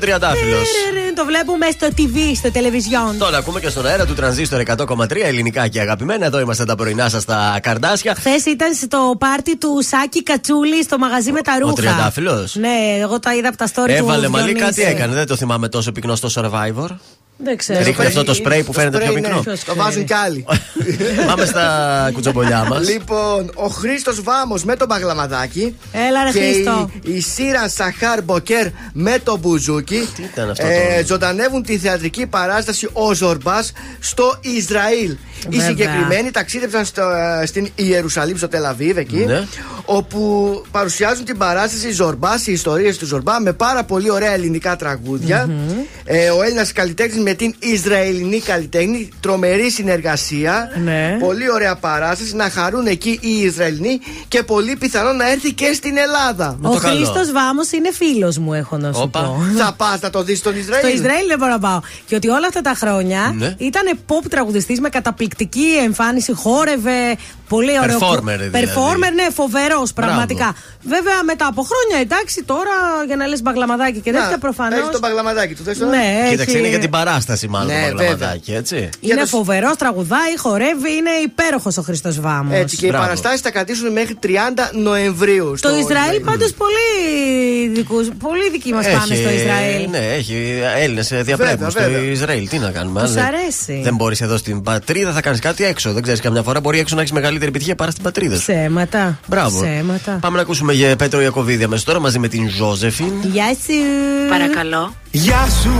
Τριαντάφυλλος. 0.10 0.70
Το 1.16 1.26
βλέπουμε 1.26 1.66
στο 1.72 1.88
TV, 1.98 2.18
στο 2.36 2.52
τελεβιζιόν. 2.52 3.18
Τώρα 3.18 3.38
ακούμε 3.38 3.60
και 3.60 3.70
στον 3.70 3.86
αέρα 3.86 4.06
του 4.06 4.14
τρανζίστορ 4.14 4.62
100,3 4.66 5.24
ελληνικά 5.24 5.68
και 5.68 5.80
αγαπημένα. 5.80 6.26
Εδώ 6.26 6.40
είμαστε 6.40 6.66
τα 6.66 6.76
πρωινά 6.76 7.10
σας 7.10 7.22
στα 7.22 7.60
καρδάσια. 7.62 8.16
Χθες 8.16 8.46
ήταν 8.46 8.74
στο 8.74 9.16
πάρτι 9.20 9.58
του 9.58 9.80
Σάκη 9.82 10.24
Κατσούλη 10.24 10.84
στο 10.84 10.98
μαγαζί 10.98 11.32
με 11.32 11.42
τα 11.42 11.58
ρούχα. 11.62 11.74
Τριαντάφυλλος; 11.74 12.56
Ναι, 12.56 12.98
εγώ 13.02 13.20
τα 13.20 13.36
είδα 13.36 13.48
από 13.48 13.58
τα 13.58 13.68
story 13.68 13.90
Έβαλε 13.90 14.26
του. 14.26 14.32
μαλλί, 14.32 14.54
Διονύση. 14.54 14.66
κάτι 14.82 14.92
έκανε. 14.92 15.14
Δεν 15.14 15.28
το 15.28 15.36
θυμάμαι 15.36 15.70
τόσο 15.70 15.92
πυκνό 15.92 16.16
στο 16.16 16.30
survivor. 16.36 16.88
Δεν 17.44 17.58
ξέρω. 17.58 17.84
Ρίχνει 17.84 18.06
αυτό 18.06 18.24
το 18.24 18.34
σπρέι 18.34 18.64
που 18.64 18.74
φαίνεται 18.74 18.98
πιο 18.98 19.08
σπρέι, 19.08 19.22
πυκνό. 19.22 19.44
ναι, 19.46 19.54
Το 19.66 19.76
βάζουν 19.76 20.06
κι 20.06 20.14
άλλοι. 20.14 20.46
Πάμε 21.28 21.46
στα 21.46 22.10
κουτσομπολιά 22.14 22.66
μας. 22.70 22.90
Λοιπόν, 22.90 23.52
ο 23.54 23.68
Χρήστος 23.68 24.22
Βάμος 24.24 24.64
με 24.64 24.76
το 24.76 24.86
μπαγλαμαδάκι. 24.86 25.76
Έλα, 25.92 26.24
ρε 26.24 26.32
και 26.32 26.40
Χρήστο. 26.40 26.90
η, 27.04 27.16
η 27.16 27.22
Σύρα 27.22 27.70
Σαχάρ 27.70 28.22
Μποκέρ 28.24 28.68
με 28.94 29.18
το 29.24 29.38
μπουζούκι. 29.38 30.08
Τι 30.16 30.24
ήταν 30.24 30.50
αυτό 30.50 30.66
ε, 30.68 31.04
ζωντανεύουν 31.06 31.64
τη 31.64 31.78
θεατρική 31.78 32.26
παράσταση 32.28 32.90
Ο 32.94 33.14
Ζορμπάς 33.14 33.72
στο 34.00 34.38
Ισραήλ. 34.42 35.10
Οι 35.10 35.18
Βέβαια. 35.50 35.66
συγκεκριμένοι 35.68 36.32
ταξίδευσαν 36.32 36.86
στο, 36.86 37.02
ε, 37.42 37.46
στην 37.46 37.70
Ιερουσαλήμ, 37.76 38.38
στο 38.38 38.48
Τελαβίβ 38.48 38.98
εκεί. 38.98 39.24
Ναι. 39.26 39.44
Όπου 39.86 40.22
παρουσιάζουν 40.72 41.26
την 41.26 41.38
παράσταση 41.38 41.92
Ζορμπάς, 41.92 42.48
οι 42.48 42.52
ιστορίες 42.52 42.98
του 42.98 43.06
Ζορμπά 43.06 43.42
με 43.42 43.54
πάρα 43.54 43.84
πολύ 43.84 44.12
ωραία 44.12 44.32
ελληνικά 44.34 44.76
τραγούδια. 44.76 45.50
Ε, 46.04 46.30
ο 46.30 46.44
Έλληνας 46.44 46.72
καλλιτέχνης 46.72 47.24
με 47.30 47.36
την 47.36 47.56
Ισραηλινή 47.60 48.40
καλλιτέχνη. 48.40 49.10
Τρομερή 49.20 49.70
συνεργασία. 49.72 50.70
Ναι. 50.84 51.18
Πολύ 51.20 51.52
ωραία 51.52 51.76
παράσταση. 51.76 52.36
Να 52.36 52.50
χαρούν 52.50 52.86
εκεί 52.88 53.20
οι 53.22 53.30
Ισραηλινοί 53.42 54.00
και 54.28 54.44
πολύ 54.44 54.76
πιθανό 54.76 55.14
να 55.14 55.30
έρθει 55.32 55.54
και 55.54 55.72
στην 55.74 55.98
Ελλάδα. 55.98 56.58
Ο 56.62 56.70
Χρήστος 56.70 57.32
Βάμος 57.32 57.72
είναι 57.72 57.92
φίλος 57.94 58.38
μου, 58.38 58.54
έχω 58.54 58.78
να 58.78 58.94
σου 58.94 59.02
Όπα. 59.04 59.20
πω. 59.22 59.38
Θα 59.58 59.74
πας 59.78 60.00
να 60.02 60.10
το 60.10 60.24
δεις 60.24 60.38
στον 60.38 60.58
Ισραήλ; 60.58 60.86
Στο 60.86 60.96
Ισραήλ 60.96 61.28
δεν 61.28 61.38
μπορώ 61.38 61.52
να 61.52 61.60
πάω. 61.60 61.80
Και 62.06 62.16
ότι 62.16 62.28
όλα 62.30 62.48
αυτά 62.48 62.62
τα 62.62 62.74
χρόνια 62.78 63.34
Ναι. 63.38 63.56
ήταν 63.58 64.00
pop 64.08 64.26
τραγουδιστής 64.30 64.80
με 64.80 64.90
καταπληκτική 64.90 65.68
εμφάνιση, 65.84 66.34
χόρευε. 66.34 67.16
Πολύ 67.50 67.74
ωραίο. 67.84 67.98
Performer, 68.00 68.38
δηλαδή. 68.38 68.60
Performer, 68.64 69.12
ναι, 69.20 69.28
φοβερός 69.34 69.94
πραγματικά. 69.94 70.56
Βέβαια 70.84 71.24
μετά 71.26 71.46
από 71.48 71.62
χρόνια, 71.70 71.98
εντάξει, 72.06 72.44
τώρα 72.44 72.76
για 73.08 73.16
να 73.16 73.26
λες 73.28 73.42
μπαγλαμαδάκι 73.42 74.00
και 74.00 74.12
τέτοια 74.12 74.38
προφανώ. 74.38 74.76
Έχεις 74.76 74.90
το 74.90 75.00
μπαγλαμαδάκι 75.00 75.54
του, 75.56 75.64
θες 75.64 75.78
το; 75.78 75.86
Ναι, 75.86 76.28
Κοίταξε, 76.30 76.50
έχει- 76.52 76.60
είναι 76.60 76.68
για 76.68 76.80
την 76.80 76.90
παράσταση 76.90 77.48
μάλλον 77.48 77.68
Ναι, 77.74 77.88
το 77.90 77.96
παγλαμαδάκι, 77.96 78.52
έτσι. 78.54 78.90
Είναι 79.00 79.26
φοβερός, 79.26 79.76
τραγουδάει, 79.76 80.38
χορεύει, 80.38 80.92
είναι 81.00 81.10
υπέροχος 81.24 81.78
ο 81.78 81.82
Χριστός 81.82 82.20
Βάμος. 82.20 82.58
Έτσι 82.58 82.76
και 82.78 82.86
οι 82.88 82.92
παραστάσεις 82.92 83.42
θα 83.42 83.52
κρατήσουν 83.52 83.92
μέχρι 83.92 84.16
30 84.16 84.70
Νοεμβρίου. 84.74 85.58
Στο 85.58 85.70
Ισραήλ 85.78 86.20
πάντως 86.22 86.52
πολύ, 86.54 87.68
δικούς, 87.74 88.08
πολύ 88.20 88.50
δικοί 88.52 88.74
μας 88.74 88.86
πάνε 88.86 89.16
στο 89.16 89.30
Ισραήλ. 89.30 89.90
Ναι, 89.90 89.98
έχει 90.18 90.62
Έλληνες 90.78 91.08
διαπρέπουν 91.22 91.72
στο 91.72 91.82
βέβαια. 91.82 92.00
Ισραήλ. 92.00 92.48
Τι 92.50 92.58
να 92.58 92.72
κάνουμε. 92.72 93.00
Τους 93.02 93.10
αν 93.10 93.16
δεν- 93.16 93.26
αρέσει. 93.26 93.80
Δεν 93.84 93.96
μπορείς 93.96 94.22
εδώ 94.22 94.38
στην 94.38 94.62
πατρίδα, 94.62 95.12
θα 95.12 95.22
κάνεις 95.22 95.40
κάτι 95.40 95.64
έξω. 95.66 95.92
Δεν 95.94 96.02
ξέρεις, 96.02 96.20
καμιά 96.22 96.44
φορά 96.44 96.60
μπορεί 96.60 96.80
έξω 96.80 96.96
να 96.96 97.02
έχεις 97.02 97.14
μεγαλύτερη 97.40 97.48
επιτυχία 97.48 97.76
παρά 97.76 97.92
στην 97.92 98.04
πατρίδα 98.04 98.36
σου. 98.36 98.42
Ψέματα. 98.42 99.20
Μπράβο. 99.28 99.62
Ψέματα. 99.62 100.12
Πάμε 100.22 100.36
να 100.36 100.42
ακούσουμε 100.42 100.74
για 100.74 100.96
Πέτρο 100.96 101.22
Ιακοβίδη 101.22 101.64
αμέσως 101.64 101.86
τώρα 101.86 102.00
μαζί 102.00 102.20
με 102.20 102.28
την 102.28 102.50
Ζώζεφιν. 102.50 103.14
Γεια 103.32 103.46
σου. 103.46 103.74
Παρακαλώ. 104.30 104.94
Γεια 105.12 105.48
σου 105.62 105.74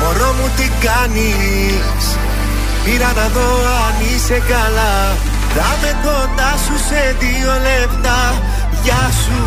Μωρό 0.00 0.32
μου 0.38 0.48
τι 0.56 0.66
κάνεις; 0.86 2.04
Πήρα 2.84 3.12
να 3.16 3.28
δω 3.28 3.48
αν 3.84 3.96
είσαι 4.14 4.42
καλά 4.48 4.96
Θα 5.54 5.76
με 5.82 5.90
κοντά 6.02 6.52
σου 6.64 6.76
σε 6.88 7.16
δύο 7.20 7.52
λεπτά 7.68 8.42
Γεια 8.84 9.10
σου 9.22 9.42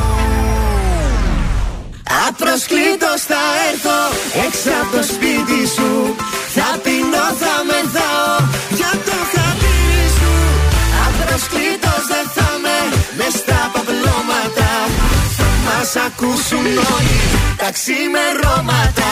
Απροσκλήτως 2.27 3.21
θα 3.29 3.43
έρθω 3.69 3.99
έξω 4.45 4.69
από 4.81 4.97
το 4.97 5.03
σπίτι 5.03 5.59
σου 5.75 5.91
Θα 6.55 6.69
πεινώ, 6.83 7.25
θα 7.41 7.55
μεθάω 7.69 8.35
για 8.77 8.91
το 9.05 9.17
χατήρι 9.31 9.46
δεν 12.11 12.25
θα 12.35 12.49
με 12.63 12.77
μες 13.17 13.33
στα 13.33 13.71
παπλώματα. 13.73 14.69
Μας 15.65 15.95
ακούσουν 16.05 16.65
όλοι 16.95 17.19
τα 17.57 17.71
ξημερώματα. 17.71 19.11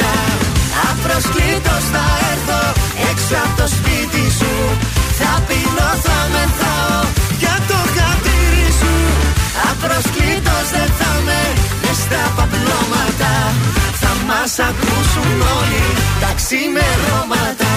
Απροσκλήτως 0.89 1.83
θα 1.93 2.05
έρθω 2.31 2.61
Έξω 3.09 3.35
από 3.45 3.53
το 3.61 3.67
σπίτι 3.75 4.23
σου. 4.39 4.53
Θα 5.19 5.31
πίνω, 5.47 5.89
θα 6.05 6.17
μεθάω 6.33 6.99
Για 7.41 7.55
το 7.69 7.79
χατήρι 7.95 8.69
σου. 8.79 8.93
Απροσκλήτως 9.71 10.65
δεν 10.75 10.89
θα 10.99 11.11
με 11.27 11.41
Μες 11.81 11.97
στα 12.05 12.23
παπλώματα. 12.37 13.33
Θα 14.01 14.11
μας 14.27 14.53
ακούσουν 14.69 15.37
όλοι 15.57 15.83
Τα 16.23 16.31
ξημερώματα. 16.39 17.71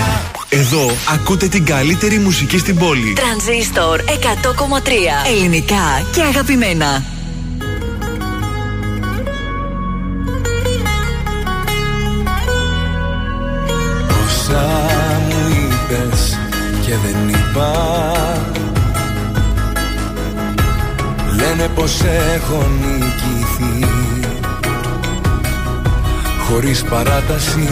Εδώ 0.49 0.91
ακούτε 1.15 1.47
την 1.49 1.65
καλύτερη 1.65 2.19
μουσική 2.19 2.59
στην 2.59 2.79
πόλη. 2.79 3.13
Τρανζίστορ 3.13 4.01
100,3 4.01 5.33
Ελληνικά 5.35 6.07
και 6.13 6.21
αγαπημένα. 6.23 7.03
Και 16.95 17.01
δεν 17.07 17.29
είπα. 17.29 17.73
Λένε 21.37 21.69
πως 21.75 22.01
έχω 22.35 22.67
νικηθεί. 22.81 23.87
Χωρίς 26.49 26.83
παράταση. 26.83 27.69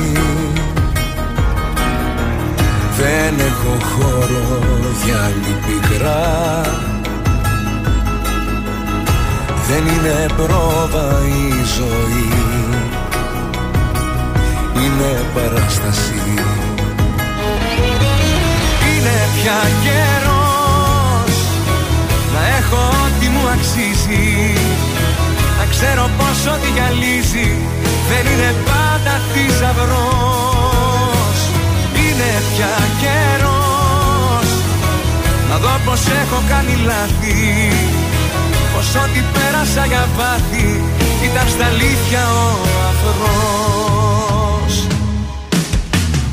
Δεν 2.96 3.34
έχω 3.38 3.76
χώρο 3.94 4.60
για 5.04 5.16
άλλη 5.24 5.56
πικρά. 5.66 6.60
Δεν 9.68 9.86
είναι 9.86 10.26
πρόβα 10.36 11.18
η 11.26 11.64
ζωή. 11.76 12.28
Είναι 14.74 15.20
παράσταση. 15.34 16.14
Είναι 16.28 16.61
πια 19.42 19.62
καιρός. 19.84 21.34
Να 22.32 22.42
έχω 22.58 22.80
ό,τι 23.04 23.26
μου 23.28 23.44
αξίζει. 23.54 24.28
Να 25.58 25.64
ξέρω 25.72 26.04
πως 26.18 26.38
ό,τι 26.54 26.68
γυαλίζει 26.76 27.48
Δεν 28.10 28.24
είναι 28.32 28.54
πάντα 28.68 29.14
θησαυρός. 29.32 30.58
Είναι 32.02 32.30
πια 32.50 32.74
καιρός. 33.02 34.48
Να 35.48 35.56
δω 35.62 35.74
πως 35.84 36.02
έχω 36.22 36.38
κάνει 36.48 36.74
λάθη. 36.88 37.40
Πως 38.74 38.94
ό,τι 39.02 39.20
πέρασα 39.32 39.86
για 39.86 40.08
βάθη 40.16 40.80
Ήταν 41.24 41.48
στα 41.48 41.66
αλήθεια 41.66 42.22
ο 42.42 42.56
αφρός 42.90 44.31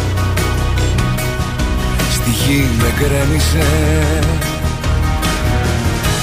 γη 2.31 2.69
με 2.79 2.89
γκρέμισε. 2.97 3.69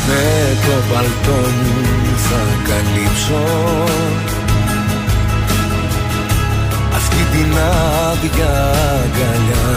Με 0.08 0.26
το 0.64 0.94
παλτό 0.94 1.40
μου 1.58 2.16
θα 2.28 2.42
καλύψω. 2.68 3.44
Αυτή 6.96 7.22
την 7.32 7.52
άδεια 8.08 8.54
αγκαλιά 9.02 9.68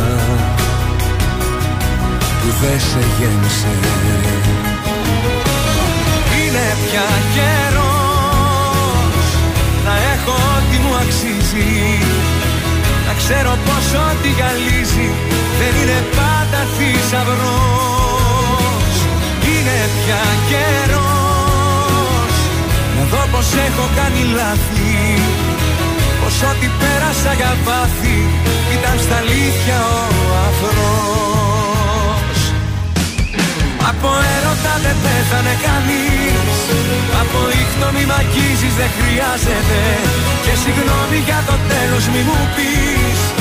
που 2.41 2.49
δεν 2.61 2.79
σε 2.79 3.03
γέμισε. 3.19 3.75
Είναι 6.37 6.75
πια 6.83 7.09
καιρός 7.35 8.01
να 9.85 9.93
έχω 10.13 10.31
ό,τι 10.31 10.77
μου 10.77 10.93
αξίζει. 10.95 11.99
Να 13.07 13.13
Ξέρω 13.17 13.57
πως 13.65 13.85
ό,τι 14.07 14.29
γυαλίζει. 14.37 15.09
Δεν 15.59 15.81
είναι 15.81 15.99
πάντα 16.15 16.20
θησαυρός 16.75 18.15
Είναι 19.51 19.79
πια 19.97 20.23
καιρός. 20.49 22.33
Να 22.95 23.03
δω 23.11 23.23
πως 23.31 23.47
έχω 23.67 23.85
κάνει 23.99 24.21
λάθη. 24.37 24.95
Πως 26.21 26.35
ό,τι 26.49 26.67
πέρασα 26.79 27.31
για 27.39 27.53
πάθη 27.65 28.19
Ήταν 28.75 28.95
στα 29.05 29.17
αλήθεια 29.23 29.77
ο 29.99 30.29
αφρός 30.47 32.39
Από 33.89 34.09
έρωτα 34.35 34.73
δεν 34.83 34.95
πέθανε 35.03 35.53
κανείς. 35.67 36.57
Από 37.21 37.39
ίχνο 37.61 37.87
μη 37.95 38.03
μ' 38.09 38.15
αγγίζεις 38.21 38.73
δεν 38.79 38.91
χρειάζεται. 38.97 39.81
Και 40.45 40.53
συγγνώμη 40.63 41.17
για 41.27 41.39
το 41.49 41.55
τέλος 41.71 42.03
μη 42.11 42.21
μου 42.27 42.39
πεις 42.55 43.40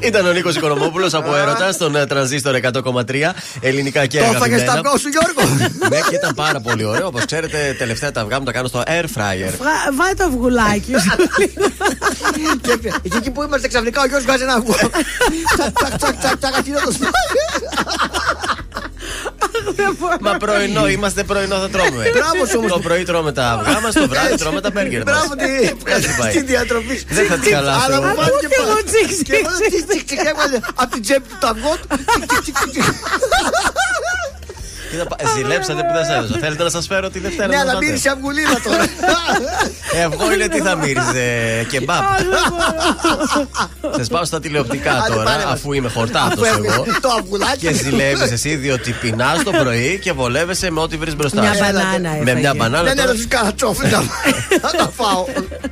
Ήταν 0.00 0.26
ο 0.26 0.32
Νίκος 0.32 0.56
Οικονομόπουλος 0.56 1.14
από 1.14 1.36
Έρωτα 1.36 1.72
στον 1.72 1.96
ε, 1.96 2.06
τρανζίστορ 2.06 2.54
100,3 2.62 3.30
ελληνικά 3.60 4.06
και 4.06 4.18
Το 4.18 4.24
έφαγες 4.24 4.36
αγαπημένα. 4.60 4.70
στα 4.70 4.72
αυγό 4.72 4.98
σου, 4.98 5.08
Γιώργο. 5.08 5.54
Ναι, 5.90 5.98
και 6.08 6.14
ήταν 6.14 6.34
πάρα 6.34 6.60
πολύ 6.60 6.84
ωραίο. 6.84 7.06
Όπως 7.06 7.24
ξέρετε, 7.24 7.74
τελευταία 7.78 8.12
τα 8.12 8.20
αυγά 8.20 8.38
μου 8.38 8.44
τα 8.44 8.52
κάνω 8.52 8.68
στο 8.68 8.82
air 8.86 9.04
fryer. 9.04 9.54
Βα- 9.58 9.92
Βάει 9.96 10.14
το 10.16 10.24
αυγουλάκι 10.24 10.92
σου. 10.92 11.16
Και 12.62 12.90
Εκεί 13.02 13.16
εκεί 13.16 13.30
που 13.30 13.42
είμαστε 13.42 13.68
ξαφνικά 13.68 14.00
ο 14.02 14.06
Γιώργος 14.06 14.24
βγάζει 14.26 14.42
ένα 14.42 14.52
αυγό. 14.54 14.74
Τσακ, 15.56 15.72
τσακ, 15.72 15.96
τσακ, 15.98 16.16
τσακ, 16.18 16.36
τσακ, 16.38 16.54
αρχίζει 16.54 16.70
να 16.76 16.80
το 16.82 16.92
σπάει. 16.92 17.10
Μα 20.20 20.32
πρωινό, 20.36 20.88
είμαστε 20.88 21.22
πρωινό, 21.24 21.56
θα 21.58 21.68
τρώμε. 21.68 22.10
Μπράβο 22.14 22.46
σου 22.46 22.54
όμως. 22.58 22.72
Το 22.72 22.78
πρωί 22.78 23.02
τρώμε 23.02 23.32
τα 23.32 23.44
αυγά 23.50 23.80
μας, 23.80 23.92
το 23.94 24.08
βράδυ 24.08 24.34
τρώμε 24.36 24.60
τα 24.60 24.70
μπέργκερ 24.70 25.02
μας. 25.04 25.14
Μπράβο 25.14 25.34
τι- 25.36 25.92
Έτσι 25.94 26.16
πάει. 26.18 26.30
στην 26.34 26.46
διατροφή 26.46 26.96
σου. 26.98 27.04
Δεν 27.08 27.26
θα 27.26 27.34
τις 27.34 27.42
Τσικ, 27.42 27.54
χαλάσω 27.54 27.80
αλλά 27.84 27.96
εγώ. 27.96 28.06
μου 28.06 28.14
πάνε 28.14 28.30
και 28.40 28.46
Ούτε 28.46 28.56
εγώ 28.60 28.68
πάνε. 28.74 28.82
τσικ, 28.90 29.08
Και 29.08 29.14
τσικ, 29.14 29.44
εγώ 29.44 29.54
τσικ, 29.70 29.84
τσικ, 29.88 30.04
τσικ, 30.06 30.18
έβγαλε 30.30 30.58
Απ' 30.74 30.90
την 30.92 31.02
τσέπη 31.02 31.28
του 31.28 31.36
το 31.40 31.46
αυγό 31.46 31.72
του. 31.80 31.86
Ζηλέψατε 35.36 35.80
που 35.82 35.92
δεν 35.94 36.04
σας 36.04 36.16
έδωσα. 36.16 36.38
Θέλετε 36.40 36.62
να 36.62 36.70
σας 36.70 36.86
φέρω 36.86 37.10
τη 37.10 37.18
Δευτέρα. 37.18 37.48
Ναι, 37.48 37.54
να 37.54 37.60
αλλά 37.60 37.72
φάτε; 37.72 37.84
μύρισε 37.86 38.08
αυγουλίδα 38.08 38.60
τώρα. 38.64 38.82
Ε, 39.94 40.02
αυγό 40.04 40.32
είναι 40.32 40.48
τι 40.48 40.60
θα 40.60 40.74
μύριζε. 40.76 41.26
Κεμπάπ. 41.70 42.02
Σε 44.00 44.10
πάω 44.10 44.24
στα 44.24 44.40
τηλεοπτικά 44.40 44.92
Άντε, 44.92 45.12
τώρα, 45.14 45.24
πάρε 45.30 45.44
μας. 45.44 45.52
αφού 45.52 45.72
είμαι 45.72 45.88
χορτάτος 45.88 46.32
Αφού 46.32 46.44
έβγαλε 46.44 46.66
εγώ. 46.74 46.84
Το 47.00 47.08
αυγουλάκι. 47.18 47.58
Και 47.66 47.72
ζηλεύεις 47.72 48.30
εσύ 48.30 48.54
διότι 48.56 48.92
πεινάς 48.92 49.42
το 49.42 49.50
πρωί 49.50 49.98
και 50.02 50.12
βολεύεσαι 50.12 50.70
με 50.70 50.80
ό,τι 50.80 50.96
βρεις 50.96 51.16
μπροστά 51.16 51.40
Μια 51.40 51.52
σου. 51.54 51.58
μπανάνα 51.60 51.98
Με 51.98 52.08
έφαγε. 52.30 52.34
μια 52.34 52.54
μπανάνα. 52.54 52.82
Δεν 52.84 52.96
τώρα- 52.96 53.08
έδωσες 53.08 53.26
καρατσόφι 53.28 53.86
να 53.86 53.98
να 54.62 54.70
τα 54.70 54.92
φάω. 54.96 55.24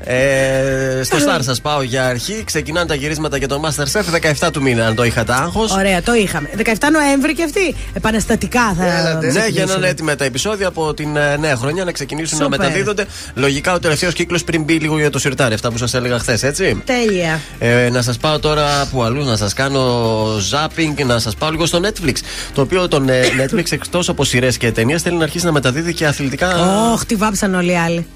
Ε, 0.04 1.00
στο 1.04 1.16
Star 1.16 1.38
σας 1.40 1.60
πάω 1.60 1.82
για 1.82 2.06
αρχή. 2.06 2.42
Ξεκινάνε 2.46 2.86
τα 2.86 2.94
γυρίσματα 2.94 3.36
για 3.36 3.48
το 3.48 3.60
Masterchef 3.64 4.02
17 4.40 4.50
του 4.52 4.62
μήνα, 4.62 4.86
αν 4.86 4.94
το 4.94 5.04
είχατε 5.04 5.32
άγχος. 5.32 5.72
Ωραία, 5.72 6.02
το 6.02 6.14
είχαμε. 6.14 6.48
17 6.56 6.62
Νοέμβρη 6.92 7.34
και 7.34 7.42
αυτή. 7.42 7.74
Επαναστατικά 7.94 8.74
θα. 8.78 9.07
Έλατε. 9.10 9.26
Ναι, 9.26 9.32
για 9.32 9.40
να 9.40 9.46
ξεκινήσουν. 9.46 9.76
είναι 9.78 9.88
έτοιμα 9.88 10.14
τα 10.16 10.24
επεισόδια 10.24 10.66
από 10.66 10.94
την 10.94 11.16
ε, 11.16 11.36
νέα 11.36 11.56
χρονιά 11.56 11.84
να 11.84 11.92
ξεκινήσουν 11.92 12.38
να 12.38 12.44
Σούπερ. 12.44 12.58
μεταδίδονται. 12.58 13.06
Λογικά 13.34 13.72
ο 13.74 13.78
τελευταίος 13.78 14.14
κύκλος 14.14 14.44
πριν 14.44 14.62
μπει 14.62 14.74
λίγο 14.74 14.98
για 14.98 15.10
το 15.10 15.18
σιρτάρι, 15.18 15.54
αυτά 15.54 15.70
που 15.70 15.78
σας 15.78 15.94
έλεγα 15.94 16.18
χθες, 16.18 16.42
έτσι. 16.42 16.82
Τέλεια. 16.84 17.40
Ε, 17.58 17.88
να 17.92 18.02
σας 18.02 18.16
πάω 18.16 18.38
τώρα 18.38 18.88
που 18.92 19.02
αλλού, 19.02 19.24
να 19.24 19.36
σας 19.36 19.52
κάνω 19.52 20.24
zapping, 20.50 21.04
να 21.06 21.18
σας 21.18 21.34
πάω 21.34 21.50
λίγο 21.50 21.66
στο 21.66 21.80
Netflix. 21.84 22.14
Το 22.54 22.60
οποίο 22.60 22.88
το 22.88 23.04
ε, 23.08 23.20
Netflix 23.44 23.72
εκτός 23.72 24.08
από 24.08 24.24
σειρές 24.24 24.56
και 24.56 24.72
ταινίες 24.72 25.02
θέλει 25.02 25.16
να 25.16 25.24
αρχίσει 25.24 25.44
να 25.44 25.52
μεταδίδει 25.52 25.94
και 25.94 26.06
αθλητικά. 26.06 26.48
Ωχ, 26.92 27.04
τη 27.04 27.14
βάψαν 27.14 27.54
όλοι 27.54 27.70
οι 27.70 27.76
άλλοι. 27.76 28.06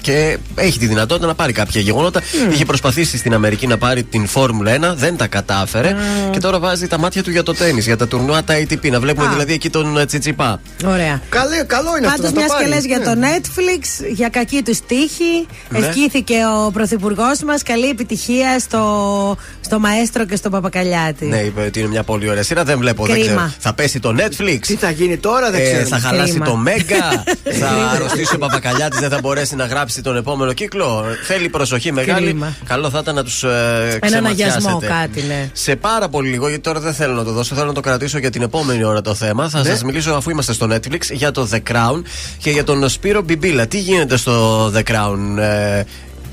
Ε, 0.00 0.12
Και 0.12 0.38
έχει 0.54 0.78
τη 0.78 0.86
δυνατότητα 0.86 1.26
να 1.26 1.34
πάρει 1.34 1.52
κάποια 1.52 1.80
γεγονότα. 1.80 2.20
Είχε 2.52 2.64
προσπαθήσει 2.64 3.16
στην 3.18 3.34
Αμερική 3.34 3.66
να 3.66 3.78
πάρει 3.78 4.02
την 4.02 4.26
Φόρμουλα 4.26 4.76
1, 4.92 4.94
δεν 4.96 5.16
τα 5.16 5.26
κατάφερε. 5.26 5.96
Και 6.30 6.38
τώρα 6.38 6.58
βάζει 6.58 6.86
τα 6.86 6.98
μάτια 6.98 7.22
του 7.22 7.30
για 7.30 7.42
το 7.42 7.54
τέννη, 7.54 7.80
για 7.80 7.96
τα 7.96 8.08
τουρνουά 8.08 8.44
τα 8.44 8.54
ATP. 8.54 8.90
Να 8.90 9.00
βλέπουμε 9.00 9.26
Α. 9.26 9.30
δηλαδή 9.30 9.52
εκεί 9.52 9.70
τον 9.70 9.98
ε, 9.98 10.06
Τσιτσιπά. 10.06 10.60
Ωραία. 10.86 11.22
Καλό 11.28 11.48
καλό 11.66 11.96
είναι 11.98 12.06
αυτό. 12.06 12.22
Πάντως, 12.22 12.32
να 12.32 12.32
το 12.32 12.36
μια 12.40 12.46
και 12.46 12.52
πάρει. 12.52 12.68
λε 12.68 12.78
για 12.86 12.98
Ναι. 12.98 13.04
το 13.04 13.12
Netflix, 13.20 14.06
για 14.14 14.28
κακή 14.28 14.62
τους 14.62 14.78
τύχη, 14.86 15.46
Ναι. 15.68 15.78
ευχήθηκε 15.78 16.34
ο 16.66 16.70
Πρωθυπουργός 16.70 17.42
μας 17.46 17.62
καλή 17.62 17.88
επιτυχία 17.88 18.58
στο, 18.58 19.36
στο 19.60 19.78
Μαέστρο 19.78 20.24
και 20.26 20.36
στον 20.36 20.50
Παπακαλιάτη. 20.50 21.24
Ναι, 21.26 21.36
είπε 21.38 21.60
ότι 21.60 21.78
είναι 21.78 21.88
μια 21.88 22.02
πολύ 22.02 22.28
ωραία 22.30 22.42
σειρά. 22.42 22.64
Δεν 22.64 22.78
βλέπω, 22.78 23.06
δεν 23.06 23.14
Κρίμα. 23.14 23.34
ξέρω. 23.34 23.52
Θα 23.58 23.72
πέσει 23.74 24.00
το 24.00 24.14
Netflix; 24.18 24.58
Τι 24.66 24.74
θα 24.74 24.90
γίνει 24.90 25.16
τώρα, 25.16 25.50
δεν 25.50 25.60
Ε, 25.60 25.64
ξέρω. 25.64 25.86
θα 25.86 25.98
χαλάσει 25.98 26.30
Κρίμα. 26.30 26.44
το 26.46 26.56
Μέγκα. 26.56 27.24
θα 27.60 27.68
αρρωστήσει 27.94 28.34
ο 28.34 28.38
Παπακαλιάτης, 28.38 29.00
δεν 29.00 29.10
θα 29.10 29.18
μπορέσει 29.22 29.54
να 29.56 29.64
γράψει 29.64 29.89
τον 30.02 30.16
επόμενο 30.16 30.52
κύκλο. 30.52 31.04
Θέλει 31.26 31.48
προσοχή 31.48 31.92
μεγάλη. 31.92 32.26
Κρίμα. 32.26 32.56
Καλό 32.64 32.90
θα 32.90 32.98
ήταν 32.98 33.14
να 33.14 33.24
τους 33.24 33.42
ε, 33.42 33.98
Έναν 34.02 34.26
αγιασμό 34.26 34.58
ξεματιάσετε. 34.78 34.86
κάτι, 34.86 35.22
ναι. 35.26 35.50
Σε 35.52 35.76
πάρα 35.76 36.08
πολύ 36.08 36.28
λίγο, 36.28 36.46
γιατί 36.48 36.62
τώρα 36.62 36.80
δεν 36.80 36.94
θέλω 36.94 37.14
να 37.14 37.24
το 37.24 37.32
δώσω, 37.32 37.54
θέλω 37.54 37.66
να 37.66 37.72
το 37.72 37.80
κρατήσω 37.80 38.18
για 38.18 38.30
την 38.30 38.42
επόμενη 38.42 38.84
ώρα 38.84 39.00
το 39.00 39.14
θέμα. 39.14 39.48
Θα 39.48 39.58
Ναι. 39.62 39.68
σας 39.68 39.82
μιλήσω 39.84 40.12
αφού 40.12 40.30
είμαστε 40.30 40.52
στο 40.52 40.66
Netflix 40.70 41.00
για 41.10 41.30
το 41.30 41.48
The 41.52 41.72
Crown 41.72 42.02
και 42.38 42.50
για 42.50 42.64
τον 42.64 42.88
Σπύρο 42.88 43.22
Μπιμπίλα. 43.22 43.66
Τι 43.66 43.78
γίνεται 43.78 44.16
στο 44.16 44.66
The 44.74 44.82
Crown, 44.82 45.38
ε, 45.38 45.82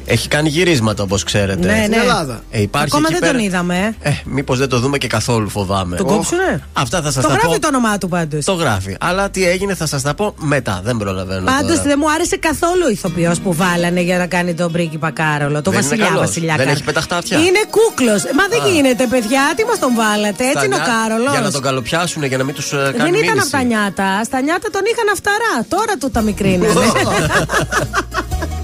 έχει 0.10 0.28
κάνει 0.28 0.50
γυρίσματα 0.50 1.04
όπως 1.04 1.24
ξέρετε. 1.24 1.66
Ναι, 1.68 1.74
ναι. 1.74 1.82
Στην 1.82 1.94
Ελλάδα. 1.94 2.42
Ε, 2.52 2.62
υπάρχει 2.62 2.88
Ακόμα 2.92 3.08
εκεί 3.10 3.20
δεν 3.20 3.30
τον 3.30 3.32
πέρα- 3.38 3.44
είδαμε. 3.50 3.96
ε. 4.02 4.10
Ε, 4.10 4.22
Μήπως 4.26 4.58
δεν 4.58 4.70
το 4.70 4.80
δούμε 4.80 4.98
και 4.98 5.08
καθόλου, 5.08 5.50
φοβάμαι. 5.50 5.96
Τον 5.96 6.06
κόψουνε; 6.06 6.64
Αυτά 6.74 7.02
θα 7.02 7.12
σας 7.12 7.24
Το 7.24 7.30
τα 7.30 7.34
γράφει 7.36 7.48
πω. 7.56 7.60
το 7.60 7.68
όνομά 7.68 7.98
του 7.98 8.08
πάντως. 8.10 8.46
Το 8.46 8.54
γράφει. 8.54 8.96
Αλλά 9.00 9.30
τι 9.30 9.46
έγινε 9.48 9.76
θα 9.76 9.86
σας 9.86 10.02
τα 10.02 10.14
πω 10.14 10.34
μετά. 10.38 10.82
Δεν 10.84 10.98
προλαβαίνω. 10.98 11.46
Πάντως 11.46 11.70
τώρα. 11.76 11.82
δεν 11.82 11.98
μου 12.02 12.12
άρεσε 12.12 12.38
καθόλου 12.38 12.82
ο 12.86 12.90
ηθοποιός 12.90 13.40
που 13.40 13.54
βάλανε 13.54 14.02
για 14.02 14.18
να 14.18 14.28
κάνει 14.28 14.54
τον 14.54 14.72
πρίγκιπα 14.72 15.12
Κάρολο. 15.12 15.62
Το 15.62 15.72
Δεν 15.72 15.80
είναι 15.80 15.90
βασιλιά 15.90 16.06
καλός. 16.08 16.20
Βασιλιά 16.22 16.48
Δεν 16.48 16.56
Κάρολο. 16.58 16.76
έχει 16.76 16.84
πεταχτά 16.84 17.18
αυτιά. 17.18 17.38
Είναι 17.38 17.62
κούκλος. 17.70 18.22
Μα 18.38 18.44
δεν 18.50 18.62
Α. 18.62 18.68
γίνεται, 18.68 19.08
παιδιά. 19.08 19.42
Τι 19.56 19.64
μας 19.66 19.80
τον 19.80 19.96
βάλατε. 19.96 20.44
Έτσι 20.52 20.66
είναι 20.66 20.76
ο 20.76 20.78
Στα 20.78 20.88
νιά- 20.88 20.98
Κάρολος. 21.08 21.32
Για 21.32 21.42
να 21.42 21.52
τον 21.52 21.62
καλοπιάσουν, 21.62 22.24
για 22.24 22.38
να 22.38 22.44
μην 22.44 22.56
τους 22.56 22.70
κάνει 22.70 22.84
Δεν 22.84 22.96
ήταν 22.96 23.12
μήνυση. 23.12 23.40
από 23.40 23.50
τα 23.50 23.62
νιάτα. 23.64 24.24
Στα 24.24 24.42
νιάτα 24.42 24.68
τον 24.72 24.82
είχαν 24.92 25.08
αυταρά. 25.16 25.54
Τώρα 25.70 25.94
του 26.00 26.10
τα 26.12 26.22
μικρίνανε. 26.22 26.74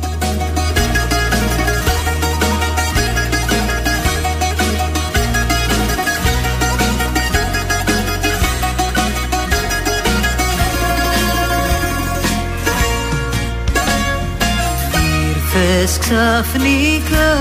Ήρθες 15.84 15.98
ξαφνικά 15.98 17.34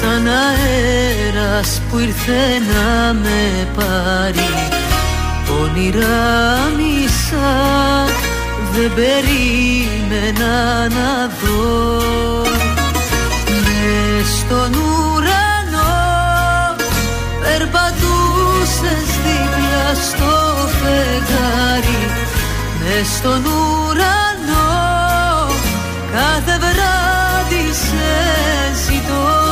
σαν 0.00 0.26
αέρας 0.26 1.80
που 1.90 1.98
ήρθε 1.98 2.42
να 2.72 3.12
με 3.12 3.68
πάρει. 3.76 4.48
Όνειρα 5.62 6.70
μισά 6.76 7.54
δεν 8.72 8.90
περίμενα 8.94 10.88
να 10.88 11.30
δω. 11.40 12.02
Μες 13.46 14.28
στον 14.38 14.74
ουρανό 14.74 15.94
περπατούσες 17.40 19.08
δίπλα 19.24 19.94
στο 20.10 20.34
φεγγάρι. 20.80 22.10
Μες 22.80 23.06
στον 23.16 23.44
ουρανό 23.44 24.26
κάθε 26.12 26.50
βράδυ 26.50 26.55
σε 26.55 26.55
ζητώ 28.74 29.45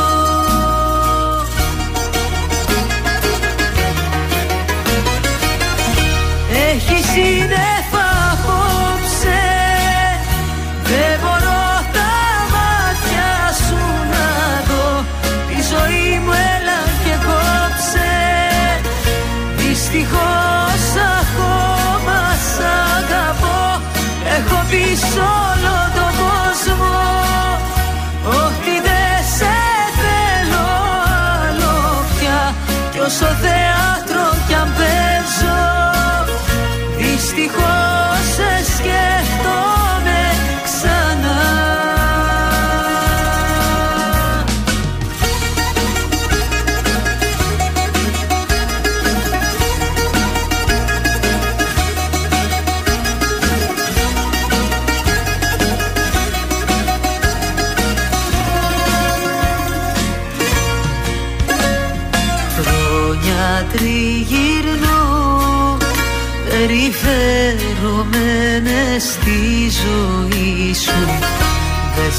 que 38.81 39.54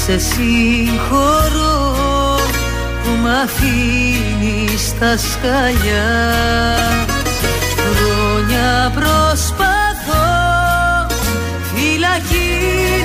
σε 0.07 0.17
συγχωρώ 0.17 1.95
που 3.03 3.09
μ' 3.21 3.27
αφήνεις 3.27 4.87
στα 4.87 5.17
σκαλιά. 5.17 6.09
Χρόνια 7.77 8.91
προσπαθώ 8.95 10.27
φυλακή 11.73 12.49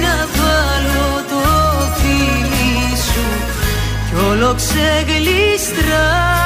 να 0.00 0.26
βάλω 0.36 1.22
το 1.28 1.44
φίλι 1.96 2.96
σου. 2.96 3.26
Κι 4.08 4.30
όλο 4.30 4.54
ξεγλίστρα 4.54 6.41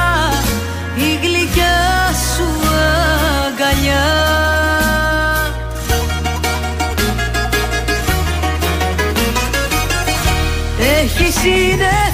Έχει 11.49 11.69
σύννεφα 11.69 12.06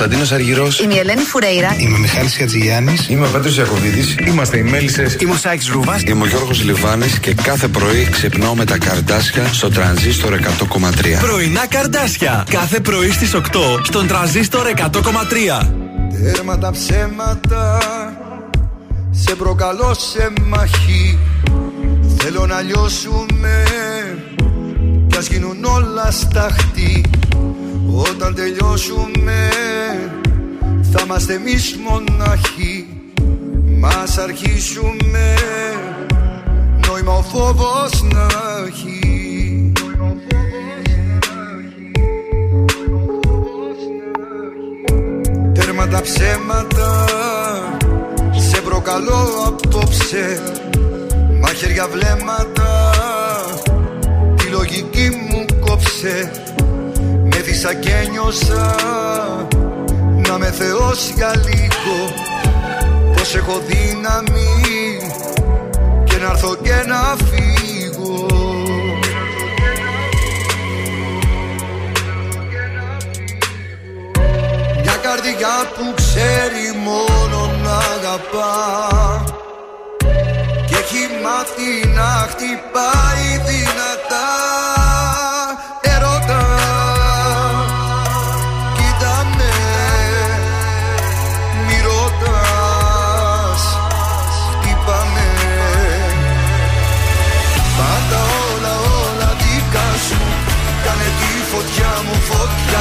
Κωνσταντίνος 0.00 0.32
Αργυρός. 0.32 0.80
Είμαι 0.80 0.94
η 0.94 0.98
Ελένη 0.98 1.22
Φουρέιρα. 1.22 1.74
Είμαι 1.78 1.96
ο 1.96 1.98
Μιχάλης 1.98 2.36
Χατζηγιάννης. 2.36 3.08
Είμαι 3.08 3.26
ο 3.26 3.30
Πέτρος 3.30 3.56
Ιακοβίδη. 3.56 4.14
Είμαστε 4.26 4.58
οι 4.58 4.62
Μέλισσες. 4.62 5.16
Είμαι 5.20 5.32
ο 5.32 5.36
Σάιξ 5.36 5.68
Ρούβα. 5.68 6.00
Είμαι 6.06 6.22
ο 6.22 6.26
Γιώργος 6.26 6.64
Λιβάνης 6.64 7.18
και 7.18 7.34
κάθε 7.34 7.68
πρωί 7.68 8.08
ξυπνάω 8.10 8.54
με 8.54 8.64
τα 8.64 8.78
καρδάσια 8.78 9.46
στο 9.52 9.68
τρανζίστορ 9.68 10.34
100,3. 10.34 11.20
Πρωινά 11.20 11.66
καρδάσια. 11.66 12.46
Κάθε 12.50 12.80
πρωί 12.80 13.10
στις 13.10 13.34
8 13.34 13.40
στον 13.82 14.06
τραζίστορ 14.06 14.66
100,3. 14.66 15.72
Τέρμα 16.32 16.58
τα 16.58 16.70
ψέματα 16.70 17.78
Σε 19.10 19.34
προκαλώ 19.34 19.94
σε 19.94 20.32
μαχή 20.46 21.18
Θέλω 22.18 22.46
να 22.46 22.60
λιώσουμε 22.60 23.64
Κι 25.06 25.16
ας 25.18 25.26
γίνουν 25.26 25.64
όλα 25.64 26.10
σταχτή 26.10 27.04
Όταν 27.94 28.34
τελειώσουμε 28.34 29.48
Θα 30.92 31.02
είμαστε 31.04 31.34
εμείς 31.34 31.76
μοναχοί 31.88 32.86
Μας 33.78 34.18
αρχίσουμε 34.18 35.34
Νόημα 36.86 37.12
ο 37.12 37.22
φόβος 37.22 38.02
να 38.02 38.26
έχει. 38.66 39.72
Τέρμα 45.54 45.88
τα 45.88 46.00
ψέματα 46.00 47.04
Σε 48.50 48.60
προκαλώ 48.60 49.28
απόψε. 49.46 50.42
Μαχαίρια 51.40 51.88
βλέμματα 51.88 52.90
Τη 54.36 54.46
λογική 54.46 55.10
μου 55.30 55.44
κόψε 55.60 56.30
Με 57.50 57.56
δίσα 57.56 57.74
και 57.74 58.08
νιώσα 58.10 58.74
Να 60.28 60.38
με 60.38 60.50
θεώσει 60.50 61.12
για 61.16 61.32
λίγο. 61.36 62.14
Πως 63.12 63.34
έχω 63.34 63.62
δύναμη 63.66 64.98
Και 66.04 66.16
να 66.16 66.30
έρθω 66.30 66.54
και 66.54 66.84
να 66.86 67.16
φύγω. 67.26 68.26
Μια 74.82 74.96
καρδιά 75.02 75.56
που 75.76 75.94
ξέρει 75.94 76.78
μόνο 76.84 77.52
να 77.62 77.76
αγαπά 77.76 79.24
Και 80.66 80.76
έχει 80.76 81.08
μάθει 81.22 81.88
να 81.94 82.28
χτυπάει 82.30 83.28
δυνατά 83.46 85.09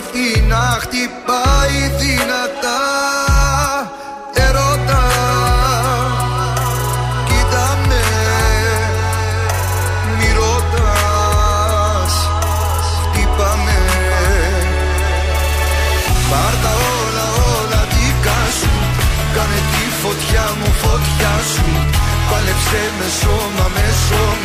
μάθει 0.00 0.40
να 0.40 0.78
χτυπάει 0.80 1.78
δυνατά. 1.98 2.80
Ερώτα 4.34 5.06
Κοίτα 7.26 7.78
με 7.88 8.02
Μη 10.18 10.28
ρωτάς 10.38 12.14
Χτύπα 13.02 13.50
με 13.64 13.78
Πάρ' 16.30 16.56
τα 16.62 16.72
όλα 16.98 17.26
όλα 17.54 17.82
δικά 17.94 18.40
σου 18.58 18.72
Κάνε 19.34 19.60
τη 19.72 19.84
φωτιά 20.02 20.46
μου 20.58 20.70
φωτιά 20.82 21.34
σου. 21.52 21.66
Πάλεψε 22.30 22.82
με 22.98 23.08
σώμα 23.20 23.66
με 23.74 23.86
σώμα 24.06 24.39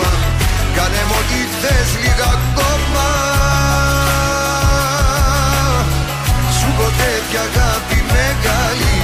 έχω 7.35 7.43
τέτοια 7.43 7.43
αγάπη 7.49 7.99
μεγάλη 8.15 8.97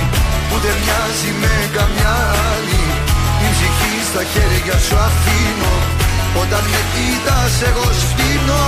Που 0.50 0.56
δεν 0.64 0.78
μοιάζει 0.84 1.32
με 1.42 1.56
καμιά 1.78 2.16
άλλη. 2.52 2.84
Η 3.46 3.48
ψυχή 3.54 3.96
στα 4.10 4.24
χέρια 4.32 4.78
σου 4.86 4.98
αφήνω 5.08 5.76
Όταν 6.42 6.64
με 6.72 6.82
κοίτας 6.94 7.56
εγώ 7.70 7.88
σπίνω 8.04 8.64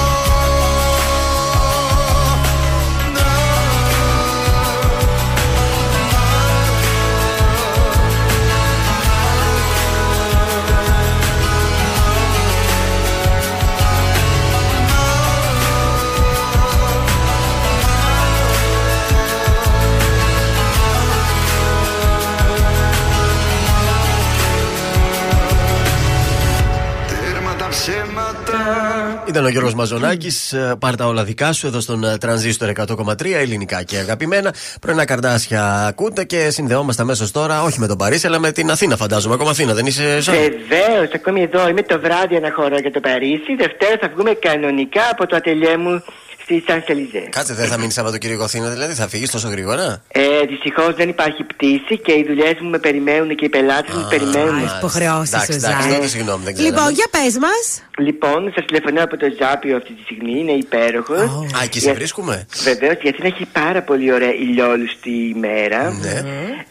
Ήταν 29.26 29.46
ο 29.46 29.48
Γιώργος 29.48 29.74
Μαζονάκης. 29.74 30.56
Πάρ 30.80 30.96
τα 30.96 31.06
όλα 31.06 31.24
δικά 31.24 31.54
σου 31.54 31.68
εδώ 31.68 31.80
στον 31.80 32.04
ε, 32.04 32.18
τρανζίστορ 32.18 32.72
100,3 32.76 33.26
ελληνικά 33.34 33.84
και 33.84 33.98
αγαπημένα. 33.98 34.54
Πρωινά 34.82 35.06
καρδάσια 35.06 35.86
ακούτε 35.88 36.24
και 36.24 36.50
συνδεόμαστε 36.50 37.02
αμέσως 37.02 37.32
τώρα, 37.32 37.64
όχι 37.64 37.80
με 37.80 37.88
τον 37.88 37.98
Παρίσι, 37.98 38.28
αλλά 38.28 38.40
με 38.40 38.52
την 38.52 38.72
Αθήνα, 38.72 38.96
φαντάζομαι. 38.96 39.34
Ακόμα 39.34 39.50
Αθήνα, 39.50 39.74
δεν 39.74 39.86
είσαι 39.86 40.22
σαν. 40.22 40.36
Βεβαίως, 40.36 41.10
ακόμη 41.14 41.42
εδώ 41.42 41.70
είμαι 41.70 41.82
το 41.82 42.00
βράδυ 42.00 42.36
ένα 42.36 42.52
χώρο 42.56 42.78
για 42.78 42.92
το 42.92 43.00
Παρίσι. 43.00 43.56
Δευτέρα 43.58 43.98
θα 44.00 44.12
βγούμε 44.14 44.32
κανονικά 44.32 45.02
από 45.12 45.28
το 45.28 45.36
ατελιέ 45.36 45.78
μου 45.78 46.04
στη 46.44 46.64
Σαν 46.68 46.84
Σελιζέ. 46.88 47.28
Κάτσε, 47.30 47.54
δεν 47.54 47.68
θα 47.68 47.78
μείνεις 47.78 47.94
Σαββατοκύριακο 47.94 48.44
Αθήνα, 48.44 48.70
δηλαδή 48.70 48.94
θα 48.94 49.08
φύγεις 49.08 49.32
τόσο 49.32 49.48
γρήγορα; 49.50 50.02
Ε, 50.08 50.22
Δυστυχώς 50.50 50.96
δεν 50.96 51.10
υπάρχει 51.10 51.44
πτήση 51.44 51.98
και 52.04 52.12
οι 52.12 52.24
δουλειές 52.28 52.54
μου 52.62 52.70
με 52.70 52.78
περιμένουν 52.80 53.36
και 53.36 53.46
οι 53.46 53.50
πελάτες 53.50 53.96
μου 53.96 54.08
περιμένουν. 54.10 54.60
Υποχρεώσεις 54.78 55.34
Εντάξει, 55.34 55.54
εντάξει, 55.54 55.90
τότε 55.90 56.08
συγγνώμη, 56.08 56.44
δεν 56.44 56.54
ξέρω. 56.54 56.70
Λοιπόν, 56.70 56.90
για 56.94 57.08
πες 57.12 57.38
μας. 57.38 57.84
Λοιπόν, 57.98 58.52
σας 58.56 58.66
τηλεφωνώ 58.66 59.04
από 59.04 59.18
το 59.18 59.26
Ζάπιο 59.40 59.76
αυτή 59.78 59.94
τη 59.94 60.02
στιγμή, 60.04 60.40
είναι 60.40 60.52
υπέροχος. 60.52 61.20
Α, 61.58 61.64
εκεί 61.64 61.80
σε 61.80 61.94
βρίσκουμε; 61.94 62.46
Βεβαίως, 62.64 62.98
γιατί 63.02 63.20
έχει 63.26 63.46
πάρα 63.46 63.82
πολύ 63.82 64.14
ωραία 64.14 64.34
ηλιόλουστη 64.34 65.10
ημέρα. 65.36 65.92
Ναι. 66.02 66.22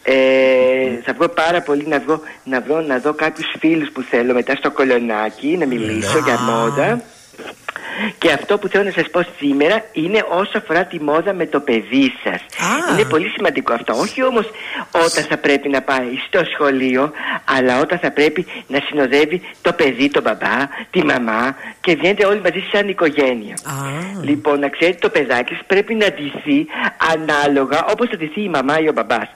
Ε, 0.03 1.01
θα 1.05 1.13
βγω 1.13 1.27
πάρα 1.27 1.61
πολύ 1.61 1.85
να 1.87 1.99
βγω 1.99 2.21
να, 2.43 2.61
βρω, 2.61 2.81
να 2.81 2.97
δω 2.99 3.13
κάποιους 3.13 3.47
φίλους 3.59 3.89
που 3.93 4.01
θέλω 4.09 4.33
μετά 4.33 4.55
στο 4.55 4.71
κολονάκι 4.71 5.57
να 5.59 5.65
μιλήσω 5.65 6.13
Ναι. 6.19 6.19
για 6.29 6.39
μόδα. 6.39 7.01
Και 8.17 8.31
αυτό 8.31 8.57
που 8.57 8.67
θέλω 8.67 8.83
να 8.83 8.91
σας 8.91 9.09
πω 9.11 9.25
σήμερα 9.37 9.83
είναι 9.91 10.25
όσο 10.29 10.57
αφορά 10.57 10.85
τη 10.85 11.01
μόδα 11.01 11.33
με 11.33 11.45
το 11.45 11.59
παιδί 11.59 12.13
σας. 12.23 12.41
Είναι 12.91 13.05
πολύ 13.09 13.27
σημαντικό 13.29 13.73
αυτό. 13.73 13.93
Όχι 13.93 14.23
όμως 14.23 14.49
όταν 14.91 15.23
θα 15.23 15.37
πρέπει 15.37 15.69
να 15.69 15.81
πάει 15.81 16.09
στο 16.27 16.41
σχολείο, 16.53 17.11
αλλά 17.57 17.79
όταν 17.79 17.99
θα 17.99 18.11
πρέπει 18.11 18.45
να 18.67 18.79
συνοδεύει 18.85 19.41
το 19.61 19.73
παιδί, 19.73 20.09
τον 20.09 20.23
μπαμπά, 20.23 20.57
τη 20.91 21.05
μαμά 21.05 21.55
και 21.81 21.95
βγαίνετε 21.95 22.25
όλοι 22.25 22.41
μαζί 22.41 22.63
σαν 22.71 22.87
οικογένεια. 22.87 23.57
Λοιπόν, 24.23 24.59
να 24.59 24.69
ξέρετε 24.69 24.97
το 25.01 25.09
παιδάκι 25.09 25.53
σας 25.53 25.63
πρέπει 25.67 25.93
να 25.93 26.07
ντυθεί 26.07 26.67
ανάλογα 27.13 27.85
όπως 27.89 28.07
θα 28.09 28.17
ντυθεί 28.17 28.41
η 28.41 28.49
μαμά 28.49 28.79
ή 28.79 28.87
ο 28.87 28.91
μπαμπάς. 28.91 29.29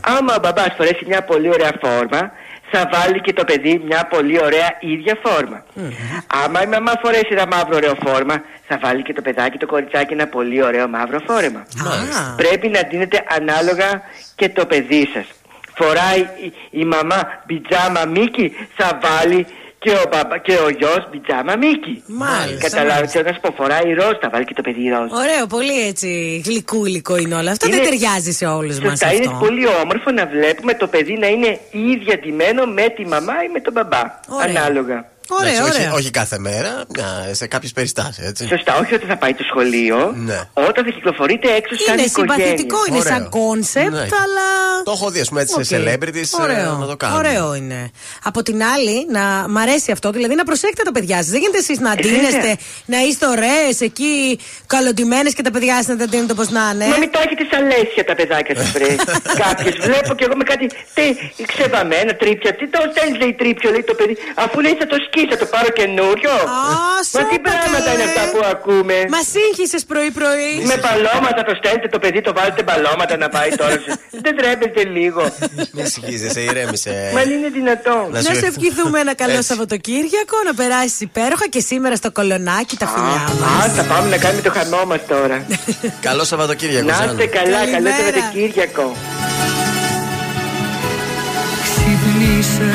Άμα 0.00 0.34
ο 0.34 0.38
μπαμπάς 0.42 0.74
φορέσει 0.76 1.04
μια 1.06 1.22
πολύ 1.22 1.48
ωραία 1.48 1.72
φόρμα, 1.80 2.32
θα 2.70 2.90
βάλει 2.92 3.20
και 3.20 3.32
το 3.32 3.44
παιδί 3.44 3.82
μια 3.86 4.06
πολύ 4.10 4.42
ωραία 4.42 4.76
ίδια 4.80 5.18
φόρμα. 5.22 5.64
Άμα 6.44 6.62
η 6.62 6.66
μαμά 6.66 6.92
φορέσει 7.02 7.28
ένα 7.30 7.46
μαύρο 7.46 7.76
ωραίο 7.76 7.94
φόρμα, 8.06 8.42
θα 8.68 8.78
βάλει 8.82 9.02
και 9.02 9.12
το 9.12 9.22
παιδάκι, 9.22 9.58
το 9.58 9.66
κοριτσάκι 9.66 10.12
ένα 10.12 10.26
πολύ 10.26 10.62
ωραίο 10.62 10.88
μαύρο 10.88 11.18
φόρεμα. 11.26 11.66
Πρέπει 12.36 12.68
να 12.68 12.80
δίνετε 12.90 13.24
ανάλογα 13.38 14.02
και 14.34 14.48
το 14.48 14.66
παιδί 14.66 15.08
σας. 15.14 15.26
Φοράει 15.74 16.20
η, 16.20 16.52
η 16.70 16.84
μαμά 16.84 17.42
πιτζάμα 17.46 18.04
Μίκη, 18.04 18.52
θα 18.76 18.98
βάλει 19.02 19.46
και 19.86 19.92
ο, 19.92 20.04
μπαμπα, 20.12 20.38
και 20.38 20.52
ο 20.66 20.68
γιος 20.78 21.02
πιτζάμα 21.10 21.56
Μίκη. 21.56 22.02
Μάλιστα. 22.06 22.68
Καταλάβετε, 22.68 23.18
όταν 23.18 23.38
πω 23.42 23.50
φοράει 23.56 23.92
ροζ, 24.00 24.14
θα 24.20 24.28
βάλει 24.32 24.44
και 24.44 24.54
το 24.54 24.62
παιδί 24.62 24.82
ροζ. 24.88 25.10
Ωραίο, 25.22 25.46
πολύ 25.56 25.76
έτσι 25.90 26.08
γλυκούλικο 26.46 27.16
είναι 27.16 27.34
όλο 27.34 27.50
αυτό. 27.50 27.66
Είναι- 27.66 27.76
Δεν 27.76 27.84
ταιριάζει 27.88 28.32
σε 28.32 28.46
όλους 28.46 28.78
μας 28.80 28.88
Σωστά, 28.90 29.12
είναι 29.14 29.26
αυτό. 29.26 29.38
πολύ 29.44 29.64
όμορφο 29.82 30.10
να 30.10 30.26
βλέπουμε 30.26 30.74
το 30.74 30.86
παιδί 30.86 31.14
να 31.18 31.26
είναι 31.26 31.50
ίδια 31.70 32.18
ντυμένο 32.18 32.64
με 32.78 32.84
τη 32.96 33.06
μαμά 33.06 33.34
ή 33.46 33.48
με 33.52 33.60
τον 33.60 33.72
μπαμπά. 33.72 34.02
Ωραία. 34.28 34.44
Ανάλογα. 34.56 34.98
Εντάξει, 35.40 35.62
όχι, 35.62 35.88
όχι 35.94 36.10
κάθε 36.10 36.38
μέρα, 36.38 36.84
μια- 36.94 37.34
σε 37.34 37.46
κάποιες 37.46 37.72
περιστάσεις, 37.72 38.24
έτσι. 38.26 38.46
Σωστά, 38.46 38.76
όχι 38.78 38.94
όταν 38.94 39.08
θα 39.08 39.16
πάει 39.16 39.34
το 39.34 39.44
σχολείο. 39.50 40.12
Ναι. 40.16 40.40
Όταν 40.52 40.84
θα 40.84 40.90
κυκλοφορείτε 40.90 41.48
έξω 41.54 41.74
σαν 41.76 41.94
Είναι 41.98 42.06
οικογένεια. 42.06 42.34
συμπαθητικό, 42.44 42.78
είναι 42.88 42.98
Ωραίο. 42.98 43.12
σαν 43.12 43.28
concept, 43.28 43.90
Ναι. 43.92 43.98
αλλά. 44.00 44.48
Το 44.84 44.90
έχω 44.94 45.10
δει, 45.10 45.20
ας 45.20 45.28
πούμε, 45.28 45.40
έτσι 45.40 45.54
Οκ. 45.58 45.64
σε 45.64 45.76
celebrities 45.76 46.30
ε, 46.38 46.42
Ωραίο. 46.42 46.76
να 46.76 46.86
το 46.86 46.96
κάνουν. 46.96 47.16
Ωραίο 47.18 47.54
είναι. 47.54 47.90
Από 48.22 48.42
την 48.42 48.62
άλλη, 48.64 49.06
να 49.10 49.22
μ' 49.48 49.58
αρέσει 49.58 49.90
αυτό, 49.92 50.10
δηλαδή 50.10 50.34
να 50.34 50.44
προσέχετε 50.44 50.82
τα 50.82 50.92
παιδιά 50.92 51.16
σας. 51.16 51.26
Δεν 51.26 51.40
γίνεται 51.40 51.58
εσείς 51.58 51.78
να 51.78 51.90
Ε, 51.92 51.94
ντύνεστε, 51.94 52.30
βέβαια. 52.36 52.56
να 52.86 52.98
είστε 53.00 53.26
ωραίες 53.26 53.80
εκεί, 53.80 54.38
καλοντυμένες 54.66 55.32
και 55.34 55.42
τα 55.42 55.50
παιδιά 55.50 55.74
σας 55.76 55.86
να 55.86 55.96
τα 55.96 56.04
ντύνετε 56.08 56.32
όπως 56.32 56.48
να 56.50 56.62
είναι. 56.74 56.86
Μα 56.92 56.96
μην 57.02 57.10
τα 57.14 57.20
έχετε 57.26 57.44
σαν 57.50 57.62
λέτσια 57.70 58.04
τα 58.10 58.14
παιδάκια 58.14 58.54
σας, 58.56 58.70
βρε. 58.76 58.90
Κάποιες 59.44 59.70
βλέπω 59.86 60.14
και 60.18 60.24
εγώ 60.28 60.36
με 60.40 60.44
κάτι 60.52 60.66
τε, 60.96 61.04
ξεβαμμένα 61.52 62.12
τρίπια. 62.22 62.50
Τι 62.58 62.64
το 62.74 62.78
στέλνεις, 62.92 63.16
λέει 63.22 63.32
τρίπιο, 63.42 63.68
λέει 63.74 63.84
το 63.90 63.94
παιδί. 63.98 64.16
Αφού 64.44 64.56
λέει 64.64 64.74
θα 64.80 64.86
το 64.92 64.96
σκίσει, 65.16 65.28
θα 65.32 65.36
το 65.42 65.46
πάρω 65.54 65.68
καινούριο. 65.80 66.34
Μα 67.16 67.22
τι 67.30 67.38
πράγματα 67.48 67.88
είναι 67.94 68.02
αυτά 68.10 68.22
που 68.32 68.40
ακούμε. 68.54 68.96
Μα 69.14 69.20
σύγχυσες 69.34 69.82
πρωί-πρωί. 69.90 70.52
Με 70.70 70.76
μπαλώματα 70.82 71.40
το 71.48 71.52
στέλνετε 71.58 71.88
το 71.94 71.98
παιδί, 72.02 72.20
το 72.28 72.32
βάλετε 72.38 72.62
μπαλώματα 72.66 73.14
να 73.24 73.28
πάει 73.28 73.50
τώρα. 73.60 73.70
σε- 73.84 73.98
Δεν 74.24 74.32
ντρέπεστε 74.38 74.80
λίγο. 74.96 75.22
Μην 75.76 75.86
συγχύζεσαι, 75.92 76.40
ηρέμησε. 76.40 76.92
Μα 77.14 77.20
αν 77.20 77.30
είναι 77.30 77.48
δυνατόν. 77.58 78.04
Να 78.10 78.20
Να 78.24 78.30
σου- 78.30 78.40
σε 78.42 78.46
ευχηθούμε 78.52 78.96
ένα 79.04 79.14
καλό 79.22 79.32
Έτσι. 79.32 79.46
Σαββατοκύριακο, 79.50 80.36
να 80.48 80.54
περάσεις 80.60 81.00
υπέροχα 81.00 81.46
και 81.48 81.60
σήμερα 81.70 81.94
στο 81.96 82.10
κολονάκι 82.18 82.76
τα 82.76 82.86
φιλιά 82.92 83.20
μας. 83.40 83.64
Α, 83.64 83.68
θα 83.76 83.82
πάμε 83.82 84.06
να 84.14 84.18
κάνουμε 84.24 84.42
το 84.42 84.52
χαμό 84.56 84.82
μας 84.90 85.00
τώρα. 85.08 85.36
Καλό 86.08 86.24
Σαββατοκύριακο, 86.24 86.86
Να 86.86 86.94
Ζάνη. 86.94 87.10
είστε 87.12 87.26
καλά, 87.38 87.58
καλό 87.58 87.70
Καλημέρα. 87.72 87.96
Σαββατοκύριακο. 87.96 88.86
Ξυπνήσα 91.62 92.74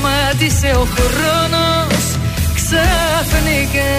σταμάτησε 0.00 0.70
ο 0.82 0.86
χρόνος 0.96 2.04
ξαφνικά. 2.58 3.92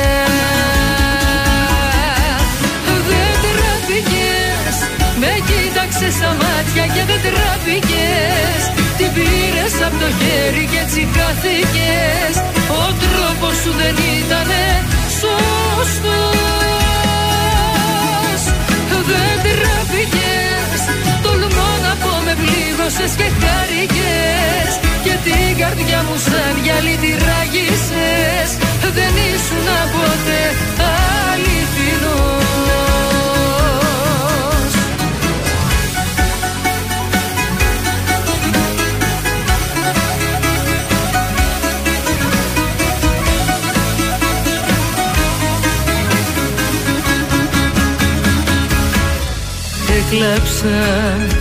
Δεν 3.09 3.33
τραπήκες 3.45 4.75
Με 5.21 5.31
κοίταξες 5.47 6.13
στα 6.19 6.31
μάτια 6.41 6.85
και 6.93 7.03
δεν 7.09 7.19
τραπήκες 7.25 8.61
Την 8.97 9.09
πήρες 9.15 9.75
από 9.85 9.97
το 10.03 10.09
χέρι 10.19 10.65
και 10.71 10.79
έτσι 10.85 11.01
χάθηκες. 11.15 12.35
Ο 12.81 12.83
τρόπος 13.03 13.55
σου 13.61 13.71
δεν 13.79 13.95
ήτανε 14.17 14.63
σωστός. 15.19 16.31
Δεν 19.09 19.35
τραπήκες 19.45 20.81
Τολμώ 21.23 21.69
να 21.85 21.93
πω 22.01 22.13
με 22.25 22.33
πλήγωσες 22.41 23.11
και 23.19 23.27
χάρηκες 23.41 24.90
Και 25.03 25.15
την 25.23 25.57
καρδιά 25.57 26.03
μου 26.07 26.17
σαν 26.17 26.63
γυαλί 26.63 26.97
τη 27.01 27.11
ράγισες 27.25 28.49
Δεν 28.93 29.13
ήσουν 29.33 29.67
ποτέ 29.93 30.43
αληθινός. 31.31 32.41
Έκλαψα, 49.97 51.40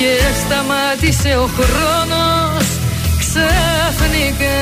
Και 0.00 0.18
σταμάτησε 0.42 1.32
ο 1.44 1.46
χρόνος 1.58 2.66
ξαφνικά. 3.22 4.60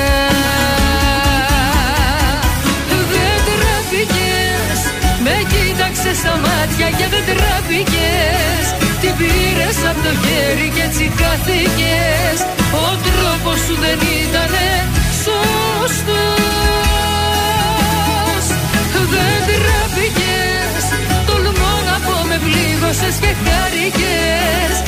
Δεν 3.12 3.38
τραπήκες 3.48 4.80
Με 5.24 5.36
κοίταξες 5.52 6.16
στα 6.22 6.34
μάτια 6.44 6.88
και 6.98 7.06
δεν 7.12 7.24
τραπήκες 7.30 8.64
Την 9.00 9.12
πήρες 9.18 9.78
από 9.90 10.00
το 10.06 10.12
χέρι 10.22 10.68
και 10.74 10.82
έτσι 10.88 11.04
χάθηκες. 11.18 12.38
Ο 12.84 12.88
τρόπος 13.06 13.58
σου 13.64 13.74
δεν 13.84 13.98
ήτανε 14.22 14.68
σωστός. 15.24 16.34
Δεν 19.12 19.38
τραπήκες 19.48 20.84
Τολμώ 21.26 21.72
να 21.88 21.96
πω 22.06 22.16
με 22.28 22.36
πλήγωσες 22.44 23.16
και 23.22 23.32
χάρηκες 23.44 24.87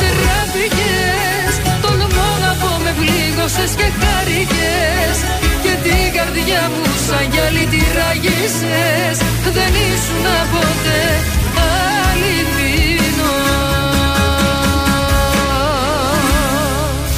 με 3.41 3.47
πλήγωσες 3.47 3.75
και 3.75 3.91
χάρηκες 4.01 5.17
Και 5.63 5.73
την 5.83 6.13
καρδιά 6.17 6.71
μου 6.73 6.85
σαν 7.07 7.31
γυαλί 7.31 7.65
τη 7.65 7.81
ράγισες 7.97 9.17
Δεν 9.53 9.73
ήσουν 9.89 10.25
ποτέ 10.51 11.01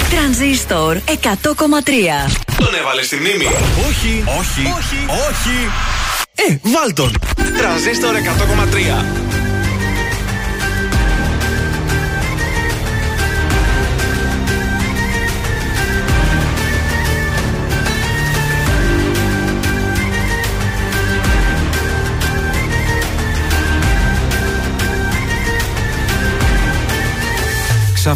Τρανζίστορ 0.10 0.98
100,3 0.98 1.12
Τον 2.58 2.76
έβαλες 2.80 3.06
στη 3.06 3.16
μνήμη. 3.16 3.46
Όχι, 3.88 4.24
όχι, 4.40 4.62
όχι, 4.78 5.06
όχι. 5.30 5.72
Ε, 6.36 6.58
βάλ 6.62 6.94
τον. 6.94 7.12
Τρανζίστορ 7.58 8.16
100,3. 8.16 9.23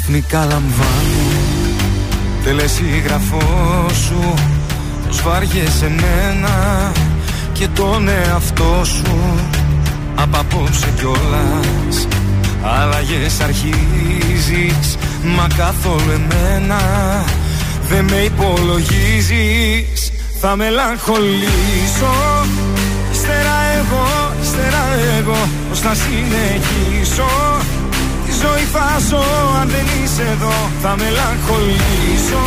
Ξαφνικά 0.10 0.40
λαμβάνω. 0.40 1.26
Τελεσίγραφό 2.44 3.86
σου 3.90 4.34
Πως 5.08 5.22
βάριεσαι 5.22 5.90
μένα 5.90 6.92
Και 7.54 7.68
τον 7.68 8.08
εαυτό 8.08 8.82
σου. 8.84 9.18
Απ' 10.16 10.36
απόψε 10.36 10.88
κιόλας 10.96 12.08
Αλλαγές 12.64 13.40
αρχίζεις 13.42 14.98
Μα 15.24 15.48
καθόλου 15.58 16.12
εμένα 16.12 16.80
Δεν 17.90 18.04
με 18.04 18.18
υπολογίζεις. 18.18 20.12
Θα 20.42 20.56
μελαγχολήσω. 20.56 22.14
Ύστερα 23.12 23.58
εγώ, 23.78 24.34
ύστερα 24.42 24.84
εγώ 25.18 25.48
Πώς 25.70 25.80
θα 25.80 25.94
συνεχίσω. 25.94 27.26
Τη 27.82 27.86
ζωή 28.41 28.65
θα 28.73 28.88
ζω 29.09 29.23
αν 29.61 29.68
δεν 29.69 29.85
είσαι 30.03 30.22
εδώ 30.34 30.55
Θα 30.81 30.95
μελαγχολήσω. 31.01 32.43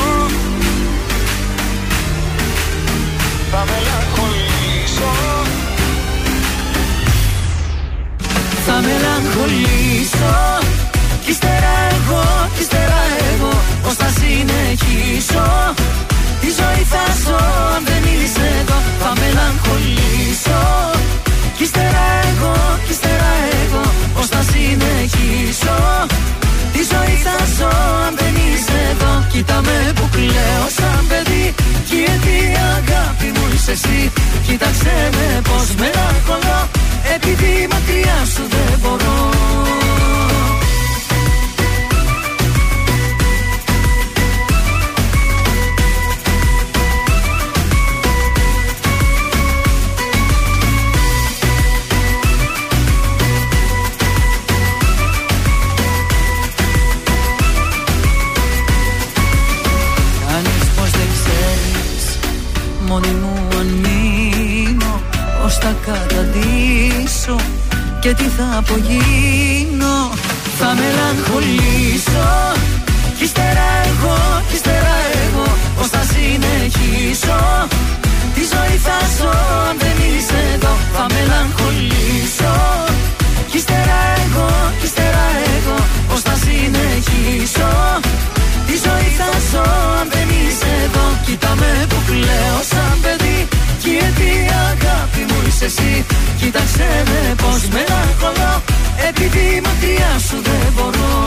Θα 3.53 3.65
μελαγχολήσω. 3.71 5.13
Θα 8.67 8.77
μελαγχολήσω. 8.87 10.35
Κι 11.25 11.31
ύστερα 11.31 11.73
εγώ, 11.97 12.25
κι 12.55 12.63
ύστερα 12.63 13.01
εγώ 13.33 13.53
Πώς 13.83 13.95
θα 13.95 14.09
συνεχίσω. 14.19 15.47
Τη 16.41 16.49
ζωή 16.59 16.83
θα 16.93 17.05
ζω 17.25 17.41
αν 17.75 17.83
δεν 17.89 18.03
είσαι 18.13 18.47
εδώ 18.61 18.79
Θα 19.01 19.11
μελαγχολήσω. 19.21 20.61
Κι 21.57 21.63
ύστερα 21.63 22.05
εγώ, 22.31 22.55
κι 22.87 22.93
ύστερα 22.93 23.31
εγώ 23.63 23.83
Πώς 24.15 24.20
θα 24.20 24.20
συνεχίσω. 24.61 25.77
Τη 26.73 26.81
ζωή 26.93 27.15
θα 27.25 27.37
ζω 27.57 27.73
αν 28.07 28.13
δεν 28.21 28.35
είσαι 28.45 28.79
εδώ. 28.93 29.13
Κοίτα 29.33 29.61
με 29.67 29.79
που 29.97 30.07
κλαίω 30.15 30.67
σαν 30.79 31.01
παιδί. 31.09 31.47
Κι 31.89 31.97
γιατί 32.05 32.37
αγάπη 32.77 33.29
μου 33.35 33.45
είσαι 33.55 33.71
εσύ. 33.71 34.01
Κοίταξε 34.47 34.95
με 35.17 35.29
πως 35.49 35.69
μελαγχολώ 35.81 36.61
Επειδή 37.15 37.53
μακριά 37.73 38.19
σου 38.35 38.43
δεν 38.55 38.79
μπορώ 38.83 39.19
θα 65.61 65.75
καταντήσω 65.87 67.37
Και 68.01 68.15
τι 68.15 68.25
θα 68.37 68.47
απογίνω. 68.59 69.97
Θα 70.59 70.75
μελαγχολήσω. 70.81 72.29
Κι 73.17 73.25
ύστερα 73.25 73.69
εγώ, 73.91 74.17
κι 74.49 74.55
ύστερα 74.55 74.97
εγώ 75.25 75.47
Πώς 75.77 75.89
θα 75.95 76.03
συνεχίσω. 76.13 77.39
Τη 78.35 78.43
ζωή 78.53 78.77
θα 78.87 78.99
ζω 79.17 79.33
αν 79.69 79.77
δεν 79.83 79.97
είσαι 80.09 80.41
εδώ 80.55 80.73
Θα 80.95 81.05
μελαγχολήσω. 81.15 82.55
Κι 83.51 83.57
ύστερα 83.57 83.99
εγώ, 84.25 84.49
κι 84.81 84.87
ύστερα 84.87 85.25
εγώ 85.57 85.77
Πώς 86.09 86.21
θα 86.27 86.35
συνεχίσω. 86.45 87.71
Τη 88.67 88.75
ζωή 88.85 89.09
θα 89.19 89.31
ζω 89.51 89.67
αν 90.01 90.07
δεν 90.15 90.29
είσαι 90.39 90.71
εδώ 90.85 91.07
Κοίτα 91.25 91.53
με 91.61 91.87
που 91.89 91.99
κλαίω 92.07 92.61
σαν 92.71 92.95
παιδί. 93.03 93.39
Κι 93.83 93.91
γιατί 93.91 94.31
αγάπη 94.69 95.01
μου 95.01 95.11
είσαι 95.11 95.20
εσύ. 95.63 96.05
Κοίταξε 96.39 97.03
με 97.07 97.35
πως 97.35 97.69
μελαγχολώ 97.69 98.63
Επειδή 99.09 99.61
μακριά 99.65 100.19
σου 100.19 100.37
δεν 100.43 100.73
μπορώ 100.75 101.25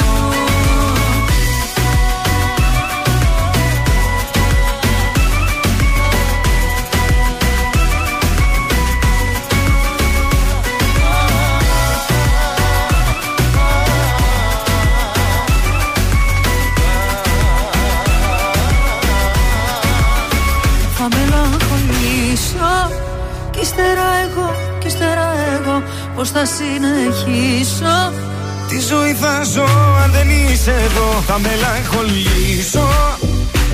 Θα 31.35 31.41
μελαγχολήσω. 31.49 32.87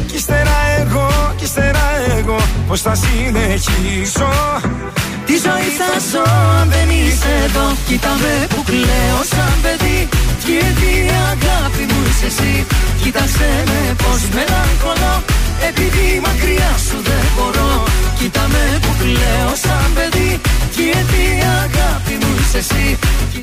Κι 0.08 0.16
ύστερα 0.16 0.58
εγώ, 0.80 1.08
κι 1.38 1.44
ύστερα 1.44 1.86
εγώ 2.18 2.38
Πώς 2.68 2.82
θα 2.82 2.96
συνεχίσω. 2.96 4.32
Τη 5.26 5.36
ζωή 5.46 5.70
θα 5.80 5.92
ζω 6.10 6.24
αν 6.60 6.68
δεν 6.74 6.90
είσαι 6.90 7.32
εδώ. 7.46 7.66
Κοίτα 7.88 8.14
με 8.22 8.34
που 8.52 8.64
κλαίω 8.70 9.22
σαν 9.32 9.56
παιδί. 9.64 10.00
Κι 10.44 10.52
γιατί 10.60 10.92
αγάπη 11.32 11.84
μου 11.90 12.00
είσαι 12.10 12.26
εσύ 12.32 12.54
Κοίταξε 13.02 13.50
με 13.70 13.82
πως 14.02 14.22
μελαγχολώ. 14.36 15.16
Επειδή 15.70 16.08
μακριά 16.26 16.72
σου 16.86 16.98
δεν 17.10 17.26
μπορώ 17.36 17.72
Κοίτα 18.20 18.46
με 18.54 18.64
που 18.84 18.92
κλαίω 19.02 19.52
σαν 19.64 19.90
παιδί. 19.96 20.32
Κι 20.74 20.84
γιατί 20.90 21.24
αγάπη 21.64 22.14
μου 22.22 22.32
είσαι 22.40 22.58
εσύ 22.64 22.86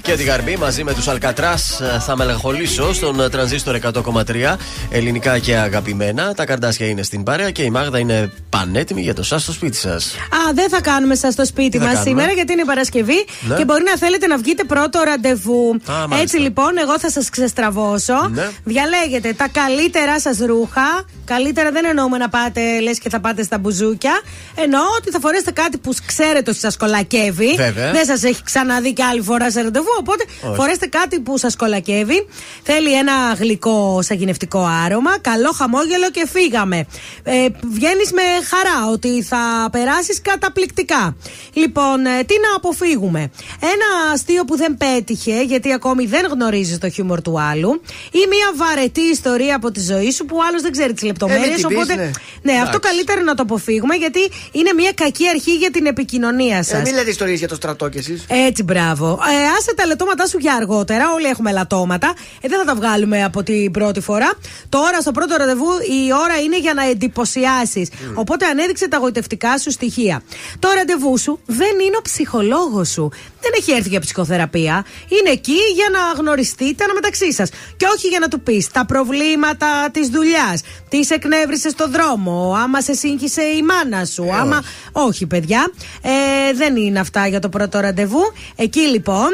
Και 0.03 0.15
την 0.17 0.27
Γαρμπή 0.27 0.57
μαζί 0.57 0.85
με 0.85 0.95
τους 0.95 1.09
Αλκατράς 1.09 1.81
θα 2.07 2.17
μελαγχολήσω 2.17 2.95
στον 2.95 3.31
τρανζίστορ 3.31 3.79
100,3 3.83 4.57
ελληνικά 4.91 5.39
και 5.39 5.57
αγαπημένα. 5.57 6.35
Τα 6.35 6.45
καρδάσια 6.47 6.87
είναι 6.87 7.03
στην 7.03 7.23
παρέα 7.23 7.51
και 7.51 7.63
η 7.63 7.71
Μάγδα 7.71 7.99
είναι 7.99 8.33
πανέτοιμη 8.49 9.01
για 9.01 9.15
το 9.15 9.23
σας 9.23 9.43
στο 9.43 9.53
σπίτι 9.53 9.77
σας. 9.77 10.05
Α, 10.15 10.53
δεν 10.55 10.69
θα 10.69 10.81
κάνουμε 10.81 11.15
σας 11.15 11.33
στο 11.33 11.45
σπίτι 11.47 11.79
μας 11.79 12.01
σήμερα 12.03 12.33
γιατί 12.33 12.53
είναι 12.53 12.65
Παρασκευή 12.65 13.27
Ναι. 13.41 13.57
και 13.57 13.65
μπορεί 13.65 13.83
να 13.85 13.97
θέλετε 13.97 14.27
να 14.27 14.37
βγείτε 14.37 14.65
πρώτο 14.65 15.03
ραντεβού. 15.05 15.81
μάλιστα. 15.89 16.17
Έτσι 16.21 16.37
λοιπόν, 16.37 16.79
εγώ 16.79 16.99
θα 16.99 17.11
σας 17.11 17.31
ξεστραβώσω. 17.31 18.29
Ναι. 18.33 18.49
Διαλέγετε 18.65 19.33
τα 19.33 19.49
καλύτερά 19.53 20.21
σας 20.21 20.39
ρούχα. 20.39 21.05
Καλύτερα 21.25 21.71
δεν 21.71 21.85
εννοούμε 21.85 22.19
να 22.19 22.29
πάτε, 22.29 22.81
λες 22.81 22.99
και 22.99 23.09
θα 23.09 23.21
πάτε 23.21 23.43
στα 23.43 23.59
μπουζούκια. 23.59 24.21
Εννοώ 24.55 24.83
ότι 24.99 25.11
θα 25.11 25.19
φορέσετε 25.21 25.51
κάτι 25.51 25.79
που 25.79 25.93
ξέρετε 26.07 26.51
ότι 26.51 26.59
σας 26.59 26.77
κολακεύει. 26.77 27.55
Βέβαια. 27.57 27.93
Δεν 27.93 28.05
σας 28.05 28.23
έχει 28.23 28.43
ξαναδεί 28.43 28.93
και 28.93 29.03
άλλη 29.03 29.21
φορά 29.23 29.51
σε 29.51 29.61
ραντεβού. 29.63 29.86
Οπότε 29.99 30.25
Όχι. 30.43 30.55
φορέστε 30.55 30.87
κάτι 30.87 31.21
που 31.21 31.39
σας 31.39 31.57
κολακεύει. 31.57 32.27
Θέλει 32.63 32.93
ένα 32.93 33.13
γλυκό 33.39 33.99
σαγηνευτικό 34.03 34.69
άρωμα. 34.85 35.19
Καλό 35.21 35.51
χαμόγελο 35.53 36.11
και 36.11 36.27
φύγαμε. 36.33 36.87
Ε, 37.23 37.47
Βγαίνεις 37.73 38.13
με 38.13 38.23
χαρά 38.51 38.91
ότι 38.93 39.23
θα 39.23 39.69
περάσεις 39.73 40.21
καταπληκτικά. 40.23 41.17
Λοιπόν, 41.53 42.07
ε, 42.07 42.23
τι 42.25 42.35
να 42.35 42.57
αποφύγουμε. 42.57 43.21
Ένα 43.61 44.13
αστείο 44.13 44.45
που 44.45 44.57
δεν 44.57 44.77
πέτυχε, 44.77 45.43
γιατί 45.43 45.73
ακόμη 45.73 46.07
δεν 46.07 46.27
γνωρίζεις 46.31 46.79
το 46.79 46.91
χιούμορ 46.91 47.23
του 47.23 47.41
άλλου, 47.41 47.81
ή 48.11 48.19
μια 48.29 48.53
βαρετή 48.57 49.01
ιστορία 49.01 49.57
από 49.57 49.71
τη 49.71 49.81
ζωή 49.81 50.11
σου 50.11 50.25
που 50.25 50.37
άλλος 50.49 50.63
δεν 50.63 50.73
ξέρει 50.73 50.93
τις 50.93 51.03
λεπτομέρειε. 51.03 51.45
Ε, 51.45 51.47
μην 51.47 51.57
την 51.57 51.69
πεις, 51.69 51.77
οπότε, 51.77 51.95
ναι. 51.95 52.11
ναι, 52.43 52.53
αυτό 52.53 52.77
Εντάξει. 52.77 52.79
καλύτερο 52.79 53.21
να 53.21 53.35
το 53.35 53.43
αποφύγουμε, 53.43 53.95
γιατί 53.95 54.21
είναι 54.53 54.73
μια 54.73 54.93
κακή 54.93 55.29
αρχή 55.29 55.55
για 55.55 55.71
την 55.71 55.87
επικοινωνία 55.87 56.63
σας. 56.63 56.79
Ε, 56.79 56.83
μην 56.83 56.95
λέτε 56.95 57.11
ιστορίες 57.11 57.39
για 57.39 57.49
το 57.49 57.55
στρατό 57.55 57.89
κι 57.89 57.99
εσείς. 57.99 58.25
Έτσι, 58.29 58.63
μπράβο. 58.63 59.07
Ε, 59.11 59.47
άσε 59.59 59.73
τα 59.77 59.87
λετώματά 59.87 60.27
σου 60.27 60.39
για 60.39 60.55
αργότερα. 60.55 61.13
Όλοι 61.13 61.27
έχουμε 61.27 61.53
λατώματα. 61.53 62.15
Ε, 62.41 62.49
δεν 62.49 62.59
θα 62.59 62.65
τα 62.65 62.75
βγάλουμε 62.75 63.25
από 63.25 63.43
την 63.43 63.71
πρώτη 63.71 64.01
φορά. 64.01 64.33
Τώρα, 64.69 65.01
στο 65.01 65.13
πρώτο 65.13 65.37
ραντεβού, 65.37 65.71
η 66.07 66.13
ώρα 66.13 66.41
είναι 66.45 66.59
για 66.59 66.75
να 66.75 66.85
εντυπωσιάσεις. 66.85 67.89
Οπότε, 68.15 68.47
ανέδειξε 68.47 68.89
τα 68.89 68.97
γοητευτικά 68.97 69.59
σου 69.59 69.71
στοιχεία. 69.71 70.23
Το 70.59 70.69
ραντεβού 70.75 71.19
σου 71.19 71.41
δεν 71.47 71.75
είναι 71.87 71.97
ο 71.97 72.03
ψυχολόγος 72.03 72.89
σου. 72.89 73.11
Δεν 73.41 73.51
έχει 73.59 73.73
έρθει 73.73 73.89
για 73.89 74.01
ψυχοθεραπεία. 74.01 74.85
Είναι 75.09 75.31
εκεί 75.31 75.59
για 75.75 75.89
να 75.93 76.21
γνωριστείτε 76.21 76.85
αναμεταξύ 76.85 77.33
σας. 77.33 77.51
Και 77.77 77.87
όχι 77.97 78.09
για 78.09 78.19
να 78.19 78.29
του 78.29 78.41
πεις 78.41 78.71
τα 78.71 78.87
προβλήματα 78.87 79.91
της 79.93 80.09
δουλειάς. 80.09 80.61
Τις 80.89 81.07
σε 81.07 81.15
εκνεύρισες 81.15 81.73
στο 81.73 81.89
δρόμο. 81.89 82.55
Άμα 82.63 82.81
σε 82.81 82.95
σύγχυσε 82.95 83.43
η 83.43 83.63
μάνα 83.63 84.05
σου. 84.05 84.35
άμα. 84.35 84.63
Όχι, 84.93 85.27
παιδιά. 85.27 85.71
Ε, 86.03 86.53
δεν 86.55 86.77
είναι 86.77 87.01
αυτά 87.01 87.27
για 87.27 87.41
το 87.41 87.49
πρώτο 87.49 87.81
ραντεβού. 87.81 88.33
Εκεί 88.57 88.81
λοιπόν 88.81 89.29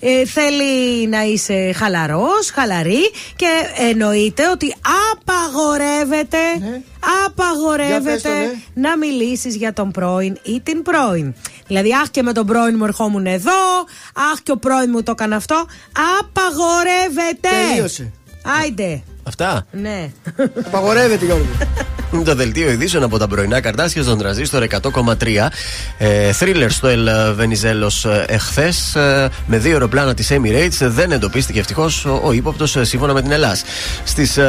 ε, 0.00 0.10
ε, 0.10 0.24
θέλει 0.24 1.06
να 1.08 1.22
είσαι 1.22 1.72
χαλαρός, 1.72 2.50
χαλαρή 2.54 3.10
και 3.36 3.46
εννοείται 3.90 4.50
ότι 4.50 4.74
απαγορεύεται, 5.12 6.38
απαγορεύεται 7.26 8.00
Για 8.00 8.12
πες 8.12 8.22
το, 8.22 8.28
ναι. 8.28 8.88
να 8.88 8.96
μιλήσεις 8.96 9.56
για 9.56 9.72
τον 9.72 9.90
πρώην 9.90 10.38
ή 10.42 10.60
την 10.60 10.82
πρώην. 10.82 11.34
Δηλαδή, 11.66 11.94
αχ 11.94 12.10
και 12.10 12.22
με 12.22 12.32
τον 12.32 12.46
πρώην 12.46 12.74
μου 12.78 12.84
ερχόμουν 12.84 13.26
εδώ, 13.26 13.60
αχ 14.32 14.40
και 14.42 14.52
ο 14.52 14.56
πρώην 14.56 14.90
μου 14.92 15.02
το 15.02 15.10
έκανε 15.10 15.34
αυτό. 15.34 15.66
Απαγορεύεται. 16.18 17.48
Τελείωσε. 17.70 18.12
Άιντε. 18.60 19.02
Αυτά. 19.22 19.66
Ναι. 19.70 20.10
Απαγορεύεται, 20.66 21.24
Γιώργο. 21.24 21.46
Είναι 22.12 22.22
το 22.22 22.34
δελτίο 22.34 22.70
ειδήσεων 22.70 23.02
από 23.02 23.18
τα 23.18 23.26
πρωινά 23.26 23.60
καρτάσια 23.60 24.02
στον 24.02 24.18
τραζίστορ 24.18 24.66
100,3. 24.82 25.48
Ε, 25.98 26.32
Θρίλερ 26.32 26.70
στο 26.70 26.88
Ελ 26.88 27.08
Βενιζέλο 27.34 27.92
εχθές. 28.26 28.96
με 29.46 29.58
δύο 29.58 29.72
αεροπλάνα 29.72 30.14
της 30.14 30.30
Emirates 30.30 30.76
δεν 30.80 31.12
εντοπίστηκε 31.12 31.58
ευτυχώς 31.58 32.04
ο, 32.04 32.20
ο 32.24 32.32
ύποπτος 32.32 32.76
σύμφωνα 32.80 33.12
με 33.12 33.22
την 33.22 33.30
Ελλάδα. 33.32 33.56
Στις 34.04 34.38
10 34.38 34.40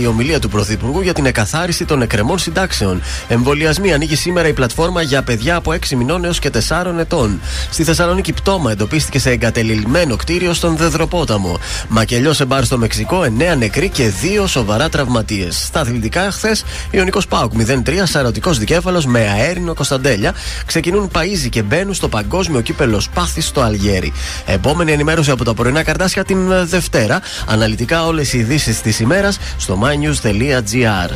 η 0.00 0.06
ομιλία 0.06 0.38
του 0.38 0.48
Πρωθυπουργού 0.48 1.00
για 1.00 1.12
την 1.12 1.26
εκαθάριση 1.26 1.84
των 1.84 2.02
εκκρεμών 2.02 2.38
συντάξεων. 2.38 3.02
Εμβολιασμοί 3.28 3.92
ανοίγει 3.92 4.16
σήμερα 4.16 4.48
η 4.48 4.52
πλατφόρμα 4.52 5.02
για 5.02 5.22
παιδιά 5.22 5.56
από 5.56 5.72
6 5.72 5.96
μηνών 5.96 6.24
έως 6.24 6.38
και 6.38 6.50
4 6.68 6.98
ετών. 6.98 7.40
Στη 7.70 7.84
Θεσσαλονίκη 7.84 8.32
πτώμα 8.32 8.70
εντοπίστηκε 8.70 9.18
σε 9.18 9.30
εγκατελειμμένο 9.30 10.16
κτίριο 10.16 10.54
στον 10.54 10.76
Δεδροπόταμο. 10.76 11.58
Μακελιός 11.88 12.36
σε 12.36 12.44
μπαρ 12.44 12.64
στο 12.64 12.78
Μεξικό, 12.78 13.22
9 13.54 13.56
νεκροί 13.58 13.88
και 13.88 14.12
2 14.42 14.48
σοβαρά 14.48 14.88
τραυματίες. 14.88 15.64
Στα 15.64 15.80
αθλητικά, 15.80 16.30
χθες 16.38 16.64
Ιωνικός 16.90 17.26
Πάουκ 17.26 17.52
0-3, 17.66 18.02
σαρωτικός 18.02 18.58
δικέφαλος 18.58 19.06
με 19.06 19.20
αέρινο 19.20 19.74
Κωνσταντέλια. 19.74 20.34
Ξεκινούν 20.66 21.08
Παίζοι 21.08 21.48
και 21.48 21.62
μπαίνουν 21.62 21.94
στο 21.94 22.08
παγκόσμιο 22.08 22.60
κύπελο 22.60 23.00
Σπάθη 23.00 23.40
στο 23.40 23.60
Αλγέρι. 23.60 24.12
Επόμενη 24.46 24.92
ενημέρωση 24.92 25.30
από 25.30 25.44
τα 25.44 25.54
πρωινά 25.54 25.82
καρτάσια 25.82 26.24
την 26.24 26.50
ε, 26.50 26.64
Δευτέρα. 26.64 27.20
Αναλυτικά 27.46 28.06
όλες 28.06 28.32
οι 28.32 28.38
ειδήσεις 28.38 28.80
της 28.80 29.00
ημέρας 29.00 29.38
στο 29.56 29.78
mynews.gr. 29.82 31.10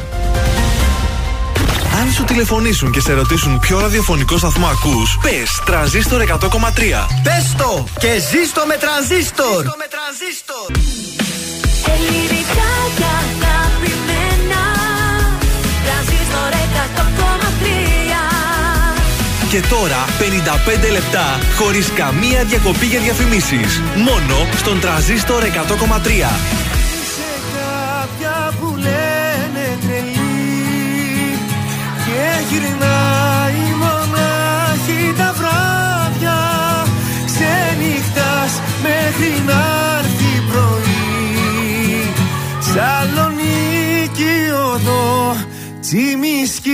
Αν 2.00 2.12
σου 2.12 2.24
τηλεφωνήσουν 2.24 2.92
και 2.92 3.00
σε 3.00 3.12
ρωτήσουν 3.12 3.58
ποιο 3.58 3.80
ραδιοφωνικό 3.80 4.38
σταθμό 4.38 4.66
ακούς, 4.66 5.18
πες 5.22 5.62
τρανζίστορ 5.64 6.22
100,3. 6.22 6.26
Πες 7.22 7.54
το 7.56 7.86
και 7.98 8.12
ζήστο 8.30 8.62
με 8.66 8.76
τρανζίστορ. 8.76 9.66
Ελληνικά 11.86 13.51
Και 19.52 19.60
τώρα 19.60 20.04
55 20.88 20.90
λεπτά 20.92 21.38
χωρίς 21.56 21.92
καμία 21.92 22.44
διακοπή 22.44 22.86
για 22.86 23.00
διαφημίσεις. 23.00 23.80
Μόνο 23.96 24.36
στον 24.56 24.80
τρανζίστορ 24.80 25.42
100,3. 25.42 25.48
κάποια 27.56 28.52
που 28.60 28.76
λένε 28.76 29.78
τρελή 29.80 31.38
και 32.04 32.22
γυρνάει 32.50 33.64
μονάχη 33.82 35.14
τα 35.16 35.34
βράδια 35.38 36.40
ξενυχτάς 37.26 38.52
μέχρι 38.82 39.42
να 39.46 39.62
έρθει 39.98 40.42
πρωί 40.50 42.12
Σαλονίκη 42.60 44.50
οδό 44.74 45.36
τσιμισκή 45.80 46.72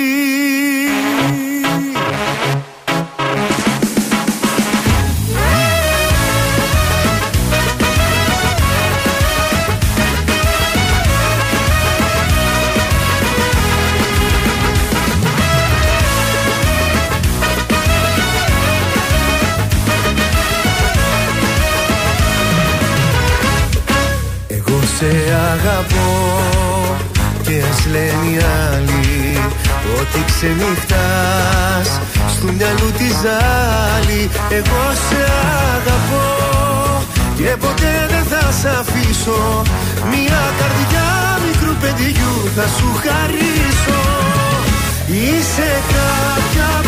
αγαπώ. 25.78 26.10
Και 27.42 27.62
ας 27.70 27.86
λένε 27.92 28.26
οι 28.30 28.36
άλλοι 28.70 29.38
ότι 29.98 30.18
ξενυχτάς. 30.26 31.88
Στου 32.34 32.46
μυαλού 32.56 32.90
τη 32.98 33.08
ζάλη 33.22 34.30
Εγώ 34.58 34.84
σε 35.06 35.22
αγαπώ. 35.74 36.26
Και 37.36 37.56
ποτέ 37.64 37.94
δεν 38.12 38.24
θα 38.30 38.44
σ' 38.60 38.78
αφήσω. 38.80 39.62
Μια 40.10 40.42
καρδιά 40.58 41.08
μικρού 41.46 41.74
παιδιού 41.82 42.34
θα 42.56 42.66
σου 42.76 42.88
χαρίσω. 43.02 44.02
Είσαι 45.06 45.70
κάποια 45.94 46.87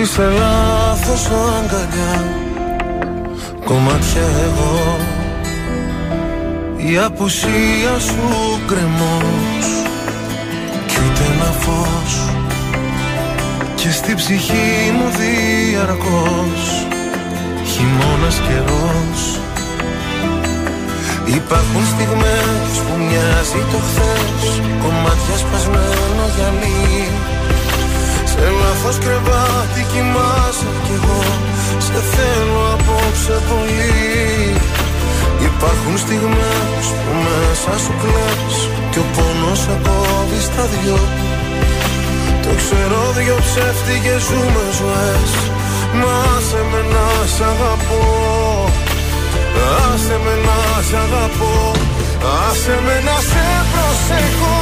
Εσύ 0.00 0.12
σε 0.12 0.22
λάθος 0.22 1.26
αγκαλιά 1.26 2.24
Κομμάτια 3.64 4.26
εγώ. 4.46 4.96
Η 6.76 6.98
απουσία 6.98 7.98
σου 7.98 8.60
κρεμός 8.66 9.66
Κι 10.86 10.96
ούτε 11.04 11.32
ένα 11.32 11.44
φως. 11.44 12.30
Και 13.74 13.90
στη 13.90 14.14
ψυχή 14.14 14.92
μου 14.96 15.08
διαρκώς. 15.18 16.86
Χειμώνας 17.70 18.40
καιρός. 18.46 19.40
Υπάρχουν 21.24 21.84
στιγμές 21.92 22.70
που 22.84 22.94
μοιάζει 22.98 23.62
το 23.72 23.78
χθες. 23.86 24.60
Κομμάτια 24.82 25.36
σπασμένο 25.36 26.24
γυαλί 26.36 27.37
Σε 28.40 28.50
λάθος 28.60 28.98
κρεβάτι 29.04 29.82
κοιμάσαι 29.92 30.70
κι 30.84 30.94
εγώ. 30.98 31.22
Σε 31.86 31.98
θέλω 32.12 32.62
απόψε 32.74 33.36
πολύ. 33.50 33.96
Υπάρχουν 35.48 35.94
στιγμές 36.04 36.84
που 37.02 37.12
μέσα 37.24 37.72
σου 37.82 37.92
κλαις 38.02 38.56
Και 38.90 39.00
ο 39.04 39.06
πόνος 39.14 39.58
σε 39.64 39.74
κόβει 39.86 40.40
στα 40.48 40.64
δυο. 40.72 41.00
Το 42.44 42.50
ξέρω 42.60 43.00
δυο 43.16 43.36
ψεύτικες 43.46 44.20
ζούμε 44.28 44.64
ζωές. 44.78 45.30
Μα 46.00 46.18
σε 46.48 46.60
με 46.70 46.80
να 46.92 47.06
σ' 47.34 47.44
αγαπώ. 47.52 48.04
Άσε 49.86 50.16
με 50.24 50.34
να 50.46 50.60
σ' 50.88 50.96
αγαπώ. 51.04 51.54
Άσε 52.44 52.76
με 52.86 52.96
να 53.06 53.16
σε 53.30 53.46
προσέχω 53.72 54.58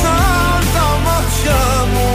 Σαν 0.00 0.60
τα 0.74 0.88
μάτια 1.04 1.60
μου 1.92 2.14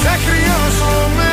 Σε 0.00 0.08
χρειάζομαι. 0.24 1.30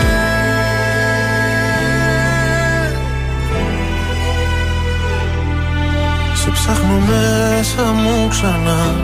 Σε 6.34 6.50
ψάχνω 6.52 7.00
μέσα 7.00 7.84
μου 7.84 8.28
ξανά. 8.30 8.96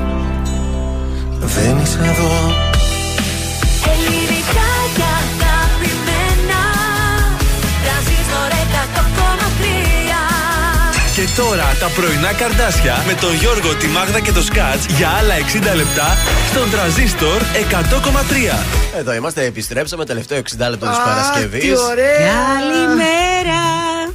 Δεν 1.39 1.77
είσαι 1.83 1.99
εδώ 1.99 2.70
τώρα 11.47 11.76
τα 11.80 11.88
πρωινά 11.95 12.34
καρδάσια 12.34 13.03
με 13.07 13.13
τον 13.13 13.34
Γιώργο, 13.34 13.76
τη 13.76 13.88
Μάγδα 13.88 14.19
και 14.19 14.31
το 14.31 14.41
Σκάτς 14.41 14.85
για 14.97 15.09
άλλα 15.19 15.34
60 15.73 15.76
λεπτά 15.76 16.18
στον 16.51 16.69
τραζίστορ 16.72 17.41
100,3. 17.41 18.59
Εδώ 18.99 19.13
είμαστε, 19.13 19.45
επιστρέψαμε 19.45 20.05
τελευταίο 20.05 20.38
60 20.38 20.69
λεπτό 20.69 20.85
της 20.88 20.97
Αχ, 20.97 21.03
Παρασκευής. 21.05 21.61
τι 21.63 21.69
ωραία. 21.91 22.18
Καλημέρα. 22.34 23.59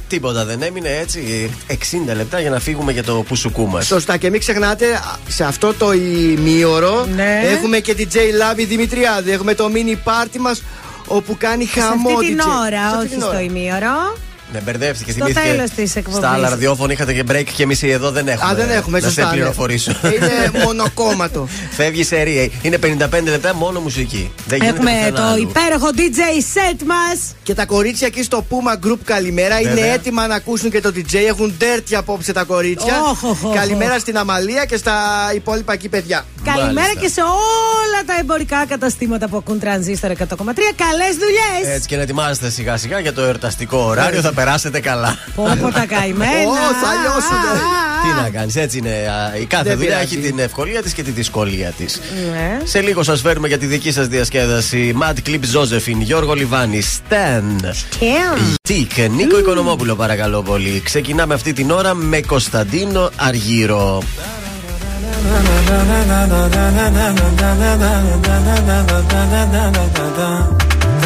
Τίποτα 0.07 0.45
δεν 0.45 0.61
έμεινε 0.61 0.89
έτσι 1.01 1.51
60 1.67 2.13
λεπτά 2.15 2.39
για 2.39 2.49
να 2.49 2.59
φύγουμε 2.59 2.91
για 2.91 3.03
το 3.03 3.13
πουσουκού 3.27 3.67
μας. 3.67 3.85
Σωστά 3.85 4.17
και 4.17 4.29
μην 4.29 4.39
ξεχνάτε, 4.39 4.85
σε 5.27 5.43
αυτό 5.43 5.73
το 5.73 5.93
ημίωρο 5.93 7.05
Ναι. 7.15 7.41
έχουμε 7.57 7.79
και 7.79 7.95
DJ 7.97 8.15
Λάβη 8.37 8.65
Δημητριάδη. 8.65 9.31
Έχουμε 9.31 9.53
το 9.53 9.69
mini 9.73 10.09
party 10.09 10.37
μας 10.39 10.63
όπου 11.07 11.35
κάνει 11.37 11.65
Σε 11.65 11.79
χαμό. 11.79 12.09
αυτή 12.09 12.25
την 12.27 12.37
DJ. 12.41 12.47
ώρα, 12.65 12.69
Σε 12.69 12.85
αυτή 12.85 12.97
όχι 12.97 13.07
την 13.07 13.19
στο 13.19 13.27
ώρα. 13.29 13.41
ημίωρο. 13.41 14.17
Ναι, 14.53 14.59
μπερδεύτηκε. 14.59 15.11
Στο 15.11 15.25
θυμήθηκε. 15.25 15.47
τέλος 15.53 15.69
της 15.69 15.95
εκπομπής. 15.95 16.19
Στα 16.19 16.29
άλλα 16.29 16.49
ραδιόφωνα 16.49 16.91
είχατε 16.93 17.13
και 17.13 17.23
break 17.31 17.43
και 17.55 17.63
εμείς 17.63 17.83
εδώ 17.83 18.11
δεν 18.11 18.27
έχουμε. 18.27 18.51
Α, 18.51 18.55
δεν 18.55 18.69
έχουμε, 18.69 18.99
Να 18.99 19.05
σωστά. 19.07 19.21
σε 19.21 19.27
ναι. 19.27 19.33
πληροφορήσω. 19.33 19.91
Είναι 20.03 20.63
μονοκόμματο. 20.63 21.47
Φεύγει 21.77 22.03
σε 22.03 22.21
ρία. 22.21 22.49
Είναι 22.61 22.77
55 22.83 23.23
λεπτά 23.23 23.55
μόνο 23.55 23.79
μουσική. 23.79 24.31
Δεν 24.47 24.59
γίνεται 24.59 24.77
Έχουμε 24.77 24.91
πουθενά 24.91 25.15
το 25.17 25.23
αλλού. 25.23 25.41
υπέροχο 25.41 25.87
DJ 25.97 26.19
set 26.53 26.83
μας. 26.85 27.19
Και 27.43 27.53
τα 27.53 27.65
κορίτσια 27.65 28.07
εκεί 28.07 28.23
στο 28.23 28.45
Puma 28.49 28.87
Group 28.87 28.97
καλημέρα. 29.03 29.59
Είναι 29.59 29.69
Βέβαια. 29.73 29.93
έτοιμα 29.93 30.27
να 30.27 30.35
ακούσουν 30.35 30.69
και 30.71 30.81
το 30.81 30.91
DJ. 30.95 31.15
Έχουν 31.27 31.53
dirty 31.61 31.93
απόψε 31.95 32.33
τα 32.33 32.43
κορίτσια. 32.43 33.01
Οχ, 33.01 33.23
οχ, 33.23 33.43
οχ. 33.43 33.55
Καλημέρα 33.55 33.99
στην 33.99 34.17
Αμαλία 34.17 34.65
και 34.65 34.77
στα 34.77 34.95
υπόλοιπα 35.35 35.73
εκεί 35.73 35.89
παιδιά. 35.89 36.25
Καλημέρα 36.43 36.73
Μάλιστα. 36.73 36.99
και 36.99 37.07
σε 37.07 37.21
όλα 37.21 38.03
τα 38.05 38.13
εμπορικά 38.19 38.65
καταστήματα 38.67 39.27
που 39.27 39.37
ακούν 39.37 39.59
τρανζίστορ 39.59 40.11
100,3. 40.11 40.15
Καλές 40.75 41.15
δουλειές! 41.19 41.75
Έτσι 41.75 41.87
και 41.87 41.95
να 41.95 42.01
ετοιμάζετε 42.01 42.49
σιγά 42.49 42.77
σιγά 42.77 42.99
για 42.99 43.13
το 43.13 43.21
εορταστικό 43.21 43.77
ωράριο, 43.77 44.21
θα 44.21 44.33
περάσετε 44.37 44.79
καλά. 44.79 45.17
Όπω 45.35 45.71
τα 45.71 45.85
καημένα. 45.85 46.31
Ω, 46.47 46.53
θα 46.81 46.91
λιώσουνε. 47.01 47.53
Τι 48.03 48.21
να 48.21 48.29
κάνεις, 48.39 48.55
έτσι 48.55 48.77
είναι. 48.77 48.89
α, 48.89 49.37
Η 49.41 49.45
κάθε 49.45 49.63
Δεν 49.63 49.77
δουλειά 49.77 49.95
πειράζει. 49.95 50.15
έχει 50.15 50.25
την 50.27 50.39
ευκολία 50.39 50.81
της 50.81 50.93
και 50.93 51.03
τη 51.03 51.11
δυσκολία 51.11 51.69
της. 51.77 52.01
Ναι. 52.31 52.59
Σε 52.63 52.81
λίγο 52.81 53.03
σας 53.03 53.21
φέρουμε 53.21 53.47
για 53.47 53.57
τη 53.57 53.65
δική 53.65 53.91
σας 53.91 54.07
διασκέδαση 54.07 54.95
Mad 55.01 55.29
Clip 55.29 55.39
Josephine, 55.39 55.99
Γιώργο 55.99 56.33
Λιβάνη, 56.33 56.81
Stan, 56.81 57.69
Τικ, 58.61 58.91
Νίκο 59.09 59.37
Οικονομόπουλο, 59.39 59.95
παρακαλώ 59.95 60.41
πολύ. 60.41 60.81
Ξεκινάμε 60.85 61.33
αυτή 61.33 61.53
την 61.53 61.71
ώρα 61.71 61.93
με 61.93 62.21
Κωνσταντίνο 62.21 63.09
Αργύρο. 63.15 64.01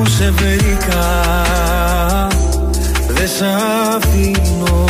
Αφού 0.00 0.10
σε 0.10 0.30
βρήκα. 0.30 1.06
Δεν 3.08 3.28
σ' 3.28 3.42
αφήνω. 3.96 4.88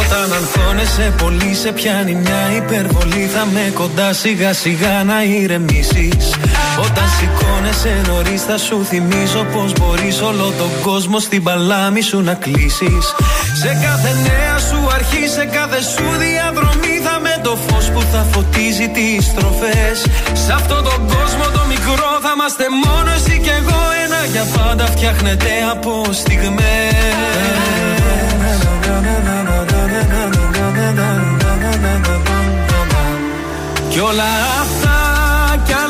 Όταν 0.00 0.32
ανθώνεσαι 0.32 1.14
πολύ 1.18 1.54
σε 1.54 1.72
πιάνει 1.72 2.14
μια 2.14 2.56
υπερβολή. 2.56 3.30
Θα 3.34 3.46
με 3.52 3.70
κοντά 3.74 4.12
σιγά 4.12 4.52
σιγά 4.52 5.04
να 5.04 5.22
ηρεμήσεις 5.22 6.34
Όταν 6.84 7.08
σηκώνεσαι 7.18 8.02
νωρίς 8.06 8.42
θα 8.42 8.58
σου 8.58 8.84
θυμίζω 8.84 9.46
Πως 9.52 9.72
μπορείς 9.72 10.20
όλο 10.20 10.52
τον 10.58 10.70
κόσμο 10.82 11.18
στην 11.18 11.42
παλάμη 11.42 12.00
σου 12.00 12.20
να 12.20 12.34
κλείσεις. 12.34 13.04
Σε 13.62 13.70
κάθε 13.84 14.10
νέα 14.26 14.58
σου 14.58 14.88
αρχή, 14.94 15.28
σε 15.28 15.44
κάθε 15.44 15.80
σου 15.82 16.04
διαδρομή 16.18 16.96
Θα 17.06 17.20
με 17.20 17.40
το 17.42 17.56
φως 17.66 17.90
που 17.90 18.02
θα 18.12 18.26
φωτίζει 18.32 18.88
τις 18.88 19.24
στροφές. 19.24 19.96
Σε 20.44 20.52
αυτόν 20.52 20.84
τον 20.84 21.00
κόσμο 21.14 21.44
το 21.56 21.62
μικρό 21.68 22.10
θα 22.22 22.32
είμαστε 22.34 22.64
μόνο 22.84 23.10
εσύ 23.16 23.40
και 23.44 23.50
εγώ. 23.60 23.80
Ένα 24.04 24.20
για 24.32 24.44
πάντα 24.56 24.86
φτιάχνεται 24.86 25.50
από 25.72 26.06
Κι 33.96 34.02
όλα 34.02 34.24
αυτά 34.60 35.05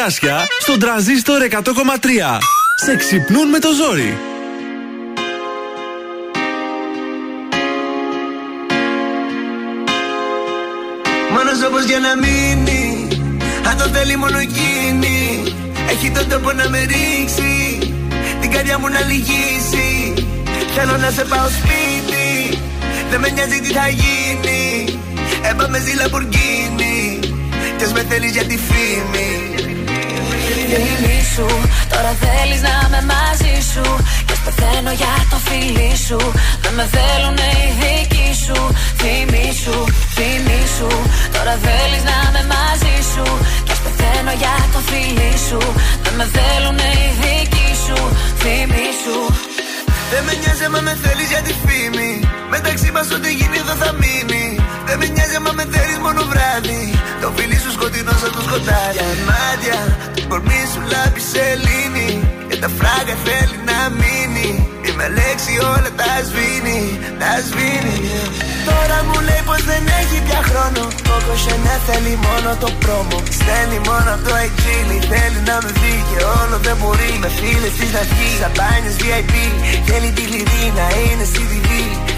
Πρωινά 0.00 0.12
καρδάσια 0.20 0.46
στον 0.60 0.78
τραζίστορ 0.78 1.42
100,3. 1.50 2.38
Σε 2.84 2.96
ξυπνούν 2.96 3.48
με 3.48 3.58
το 3.58 3.68
ζόρι. 3.72 4.18
Μόνος 11.32 11.62
όπως 11.68 11.84
για 11.84 11.98
να 11.98 12.16
μείνει 12.16 13.08
Αν 13.68 13.76
το 13.76 13.84
θέλει 13.84 14.16
μόνο 14.16 14.38
εκείνη 14.38 15.42
Έχει 15.90 16.10
τον 16.10 16.28
τρόπο 16.28 16.52
να 16.52 16.68
με 16.68 16.78
ρίξει 16.78 17.78
Την 18.40 18.50
καρδιά 18.50 18.78
μου 18.78 18.88
να 18.88 19.00
λυγίσει 19.00 20.14
Θέλω 20.76 20.96
να 20.96 21.10
σε 21.10 21.24
πάω 21.24 21.48
σπίτι 21.48 22.58
Δεν 23.10 23.20
με 23.20 23.28
νοιάζει 23.28 23.60
τι 23.60 23.72
θα 23.72 23.88
γίνει 23.88 24.98
Έπαμε 25.50 25.78
στη 25.78 25.96
Λαμπουργκίνη 25.96 27.18
Κι 27.76 27.84
ας 27.84 27.92
με 27.92 28.04
θέλεις 28.08 28.30
για 28.30 28.44
τη 28.44 28.56
φήμη 28.56 29.49
Φίλη 30.70 31.20
σου, 31.34 31.46
τώρα 31.92 32.12
θέλεις 32.24 32.60
να 32.68 32.74
είμαι 32.84 33.02
μαζί 33.12 33.56
σου. 33.72 33.84
Και 34.26 34.34
ας 34.36 34.40
πεθαίνω 34.44 34.92
για 35.00 35.14
το 35.30 35.38
φίλι 35.46 35.92
σου. 36.06 36.18
Δεν 36.62 36.72
με 36.78 36.84
θέλουνε 36.94 37.48
οι 37.60 37.70
δικοί 37.82 38.28
σου. 38.44 38.58
Φήμη 39.00 39.46
σου, 39.62 39.76
φήμη 40.16 40.60
σου. 40.76 40.88
Τώρα 41.34 41.54
θέλεις 41.64 42.02
να 42.10 42.16
είμαι 42.26 42.42
μαζί 42.54 42.96
σου. 43.12 43.24
Και 43.66 43.72
ας 43.76 43.80
πεθαίνω 43.84 44.32
για 44.42 44.56
το 44.74 44.80
φίλι 44.90 45.32
σου. 45.46 45.60
Δεν 46.04 46.14
με 46.18 46.26
θέλουνε 46.36 46.88
οι 47.00 47.08
δικοί 47.22 47.70
σου. 47.84 47.98
Φήμη 48.42 48.88
σου. 49.02 49.16
Δεν 50.10 50.22
με 50.26 50.32
νοιάζει 50.40 50.64
άμα 50.68 50.80
με 50.86 50.94
θέλεις 51.02 51.28
για 51.32 51.42
τη 51.46 51.52
φήμη. 51.64 52.12
Μεταξύ 52.54 52.90
μας 52.94 53.08
ό,τι 53.16 53.30
γίνει 53.38 53.56
εδώ 53.62 53.74
θα 53.82 53.90
μείνει 54.00 54.44
Δεν 54.90 54.98
με 55.02 55.08
νοιάζει 55.14 55.36
άμα 55.40 55.52
με 55.58 55.64
θέλεις 55.74 55.98
μόνο 56.06 56.20
βράδυ. 56.30 56.82
Το 57.22 57.28
φίλι 57.36 57.58
σου 57.64 57.70
σκοτεινό 57.76 58.14
σαν 58.20 58.30
το 58.36 58.40
σκοτάδι. 58.46 58.94
Για 58.96 59.08
μάτια, 59.28 59.78
το 60.14 60.20
κορμί 60.30 60.62
σου 60.72 60.80
λάμπει 60.92 61.22
σελήνη 61.32 62.10
Και 62.48 62.56
τα 62.62 62.68
φράγκα 62.78 63.14
θέλει 63.24 63.58
να 63.70 63.78
μείνει. 64.00 64.50
Η 64.88 64.90
με 64.98 65.06
λέξη 65.18 65.52
όλα 65.72 65.90
τα 66.00 66.10
σβήνει, 66.28 66.80
τα 67.20 67.32
σβήνει. 67.46 67.98
Τώρα 68.68 68.98
μου 69.06 69.18
λέει 69.28 69.42
πως 69.48 69.62
δεν 69.70 69.82
έχει 70.00 70.18
πια 70.26 70.40
χρόνο. 70.48 70.82
Κόκος 71.08 71.42
ναι 71.64 71.74
θέλει 71.86 72.14
μόνο 72.26 72.50
το 72.62 72.68
πρόμο. 72.82 73.16
Στέλνει 73.38 73.78
μόνο 73.88 74.08
από 74.14 74.24
το 74.28 74.34
εξήλι 74.46 74.96
Θέλει 75.10 75.40
να 75.50 75.56
με 75.62 75.70
δει 75.80 75.96
και 76.10 76.18
όλο 76.40 76.56
δεν 76.66 76.76
μπορεί. 76.80 77.12
Με 77.22 77.30
φίλες 77.38 77.74
της 77.78 77.90
να 77.96 78.02
βγει 78.10 78.30
Σαμπάνιες 78.40 78.96
VIP 79.00 79.34
Θέλει 79.88 80.10
τη 80.16 80.22
κλειδί 80.30 80.64
να 80.78 80.86
είναι 81.02 81.24
στη 81.32 81.42
TV 81.50 81.68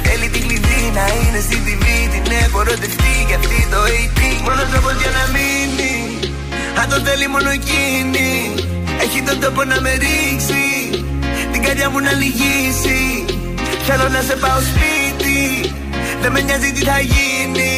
Θέλει 0.04 0.28
τη 0.34 0.40
κλειδί 0.46 0.80
να 0.98 1.04
είναι 1.22 1.40
στη 1.46 1.56
TV 1.66 1.84
Την 2.12 2.32
έχω 2.44 2.60
ερωτευτεί 2.60 3.14
και 3.28 3.34
αυτή 3.40 3.58
το 3.72 3.80
AP 4.00 4.20
Μόνος 4.46 4.68
τρόπος 4.72 4.94
για 5.00 5.10
να 5.18 5.24
μείνει. 5.34 5.94
Αν 6.80 6.88
το 6.88 6.98
θέλει 7.06 7.26
μόνο 7.28 7.50
εκείνη. 7.50 8.30
Έχει 9.04 9.22
τον 9.22 9.40
τόπο 9.40 9.64
να 9.64 9.80
με 9.80 9.92
ρίξει. 10.02 10.64
Την 11.52 11.62
καρδιά 11.62 11.90
μου 11.90 12.00
να 12.00 12.12
λυγίσει. 12.12 13.00
Θέλω 13.86 14.08
να 14.08 14.20
σε 14.28 14.36
πάω 14.36 14.60
σπίτι. 14.70 15.40
Δεν 16.22 16.32
με 16.32 16.40
νοιάζει 16.40 16.72
τι 16.72 16.82
θα 16.84 16.98
γίνει. 17.00 17.74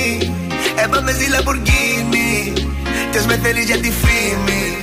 Έπαμε 0.84 1.12
στη 1.12 1.28
Λαμπουργκίνη 1.28 2.52
Κι 3.10 3.18
ας 3.18 3.26
με 3.26 3.38
θέλεις 3.42 3.64
για 3.64 3.78
τη 3.78 3.90
φήμη 3.90 4.73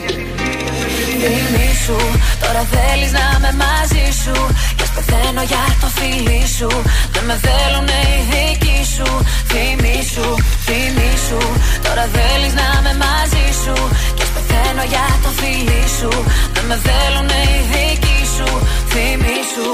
Φίλη 1.05 1.69
σου, 1.85 1.97
τώρα 2.43 2.63
θέλεις 2.73 3.11
να 3.17 3.25
είμαι 3.35 3.51
μαζί 3.63 4.05
σου. 4.21 4.35
Και 4.75 4.83
ας 4.87 4.91
πεθαίνω 4.95 5.43
για 5.51 5.65
το 5.81 5.87
φίλι 5.97 6.41
σου. 6.57 6.69
Δεν 7.13 7.23
με 7.29 7.35
θέλουνε 7.45 7.99
οι 8.11 8.19
δικοί 8.31 8.79
σου. 8.95 9.09
Φήμη 9.51 9.97
σου, 10.13 10.27
φήμη 10.65 11.11
σου. 11.27 11.39
Τώρα 11.85 12.05
θέλεις 12.15 12.53
να 12.59 12.67
είμαι 12.77 12.93
μαζί 13.05 13.47
σου. 13.61 13.75
Και 14.15 14.23
ας 14.27 14.31
πεθαίνω 14.35 14.83
για 14.93 15.07
το 15.23 15.29
φίλι 15.39 15.83
σου. 15.97 16.11
Δεν 16.53 16.65
με 16.69 16.77
θέλουνε 16.87 17.39
οι 17.51 17.59
δικοί 17.71 18.19
σου. 18.35 18.47
Φήμη 18.91 19.37
σου 19.53 19.67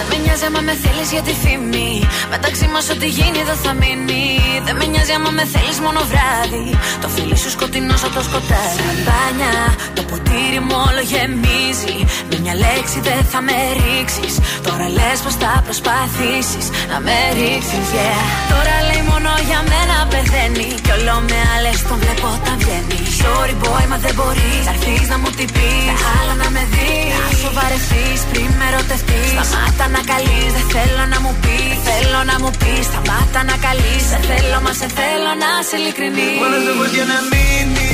δεν 0.00 0.08
με 0.10 0.16
νοιάζει 0.24 0.44
άμα 0.48 0.60
με 0.68 0.74
θέλεις 0.82 1.08
για 1.14 1.22
τη 1.28 1.34
φήμη. 1.42 1.90
Μεταξύ 2.34 2.66
μας 2.72 2.86
ό,τι 2.94 3.08
γίνει 3.16 3.38
εδώ 3.44 3.54
θα 3.64 3.72
μείνει. 3.80 4.24
Δεν 4.66 4.74
με 4.78 4.84
νοιάζει 4.92 5.12
άμα 5.18 5.30
με 5.38 5.44
θέλεις 5.54 5.78
μόνο 5.86 6.00
βράδυ. 6.10 6.66
Το 7.02 7.08
φίλι 7.14 7.36
σου 7.42 7.50
σκοτεινό 7.56 7.96
σαν 8.02 8.10
το 8.16 8.22
σκοτάδι. 8.28 8.76
Σαμπάνια, 8.78 9.54
το 9.96 10.02
ποτήρι 10.10 10.60
μου 10.66 10.76
όλο 10.88 11.02
γεμίζει. 11.10 11.96
Με 12.28 12.36
μια 12.42 12.54
λέξη 12.64 12.98
δεν 13.08 13.22
θα 13.32 13.40
με 13.46 13.56
ρίξεις. 13.80 14.34
Τώρα 14.66 14.86
λες 14.96 15.18
πως 15.24 15.34
θα 15.42 15.52
προσπαθήσεις 15.66 16.66
να 16.90 16.96
με 17.06 17.16
ρίξεις. 17.38 17.86
Yeah. 17.96 18.22
Τώρα 18.52 18.74
λέει 18.88 19.02
μόνο 19.10 19.30
για 19.48 19.60
μένα 19.72 19.96
πεθαίνει. 20.12 20.68
Κι 20.84 20.92
όλο 20.96 21.14
με 21.28 21.38
άλλες 21.54 21.78
τον 21.88 21.96
βλέπω 22.02 22.26
όταν 22.38 22.54
βγαίνει. 22.62 22.98
Sorry 23.20 23.54
boy, 23.62 23.84
μα 23.90 23.96
δεν 24.04 24.14
μπορείς 24.16 24.62
να 24.68 24.72
έρθει 24.74 24.92
να 25.12 25.16
μου 25.22 25.30
την 25.38 25.48
πει. 25.54 25.70
Άλλο 26.16 26.34
να 26.42 26.48
με 26.54 26.62
δεις. 26.72 27.12
Να 27.22 27.28
σοβαρευτείς 27.42 28.18
πριν 28.30 28.50
με 28.60 28.66
ρωτευτείς. 28.76 29.30
Σταμάτα 29.36 29.86
να 29.96 30.02
καλείς, 30.12 30.50
δεν 30.56 30.66
θέλω 30.74 31.04
να 31.12 31.18
μου 31.24 31.32
πεις. 31.42 31.74
Θέλω 31.88 32.20
να 32.30 32.36
μου 32.42 32.50
πεις, 32.60 32.84
σταμάτα 32.90 33.40
να 33.50 33.56
καλείς. 33.66 34.02
Σε 34.10 34.18
θέλω, 34.28 34.58
μα 34.64 34.72
σε 34.80 34.88
θέλω 34.98 35.32
να 35.42 35.50
σε 35.68 35.74
ειλικρινής. 35.78 36.38
Μόνος 36.42 36.62
τρόπος 36.66 36.90
για 36.96 37.06
να 37.12 37.18
μείνει 37.30 37.92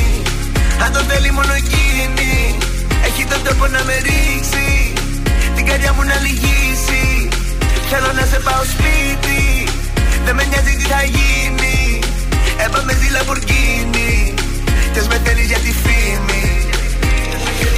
Αν 0.85 0.93
το 0.93 1.01
θέλει 1.09 1.31
μόνο 1.39 1.53
εκείνη 1.63 2.33
Έχει 3.07 3.25
τον 3.25 3.41
τόπο 3.47 3.67
να 3.67 3.81
με 3.89 3.97
ρίξει 4.07 4.93
Την 5.57 5.67
καρδιά 5.67 5.93
μου 5.93 6.03
να 6.11 6.17
λυγίσει 6.25 7.29
Θέλω 7.91 8.11
να 8.19 8.25
σε 8.33 8.39
πάω 8.47 8.63
σπίτι 8.75 9.41
Δεν 10.25 10.35
με 10.35 10.45
νοιάζει 10.51 10.75
τι 10.79 10.85
θα 10.93 11.03
γίνει 11.17 11.99
Έπαμε 12.65 12.93
στη 12.93 13.09
Λαμπουργκίνη 13.17 14.35
Κι 14.93 14.99
ας 14.99 15.07
με 15.09 15.21
θέλεις 15.25 15.47
για 15.47 15.59
τη 15.59 15.73
φήμη 15.83 16.46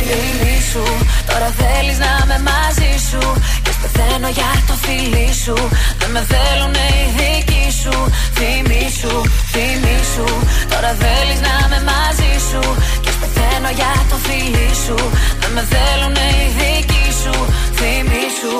Φίλη 0.09 0.57
σου, 0.71 0.85
τώρα 1.31 1.49
θέλεις 1.61 1.99
να 2.05 2.11
είμαι 2.21 2.39
μαζί 2.51 2.93
σου. 3.09 3.23
Και 3.63 3.71
ας 3.75 3.79
πεθαίνω 3.83 4.29
για 4.39 4.51
το 4.69 4.75
φίλι 4.85 5.29
σου. 5.45 5.57
Δεν 6.01 6.11
με 6.15 6.23
θέλουνε 6.33 6.85
οι 6.99 7.07
δικοί 7.19 7.67
σου. 7.81 7.95
Φήμη 8.37 8.83
σου, 8.99 9.13
φήμη 9.53 9.99
σου. 10.13 10.27
Τώρα 10.73 10.91
θέλεις 11.03 11.41
να 11.47 11.55
είμαι 11.63 11.81
μαζί 11.93 12.33
σου. 12.49 12.63
Και 13.03 13.11
ας 13.13 13.19
πεθαίνω 13.23 13.71
για 13.79 13.93
το 14.11 14.17
φίλι 14.27 14.69
σου. 14.85 14.97
Δεν 15.41 15.51
με 15.57 15.63
θέλουνε 15.73 16.25
οι 16.39 16.47
δικοί 16.61 17.07
σου. 17.23 17.35
Φήμη 17.79 18.25
σου. 18.39 18.55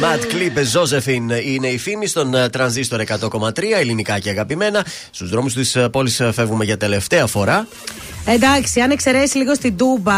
Ματ 0.00 0.26
Κλίπ 0.26 0.56
Ζώζεφιν 0.64 1.28
είναι 1.28 1.66
η 1.66 1.78
φήμη 1.78 2.06
στον 2.06 2.34
ε, 2.34 2.48
τρανζίστορ 2.48 3.02
100,3 3.06 3.62
ελληνικά 3.80 4.18
και 4.18 4.30
αγαπημένα. 4.30 4.86
Στους 5.10 5.28
δρόμους 5.30 5.54
της 5.54 5.76
πόλης 5.90 6.20
φεύγουμε 6.32 6.64
για 6.64 6.76
τελευταία 6.76 7.26
φορά. 7.26 7.66
Εντάξει, 8.26 8.80
αν 8.80 8.90
εξαιρέσει 8.90 9.36
λίγο 9.38 9.54
στην 9.54 9.76
Τούμπα, 9.76 10.14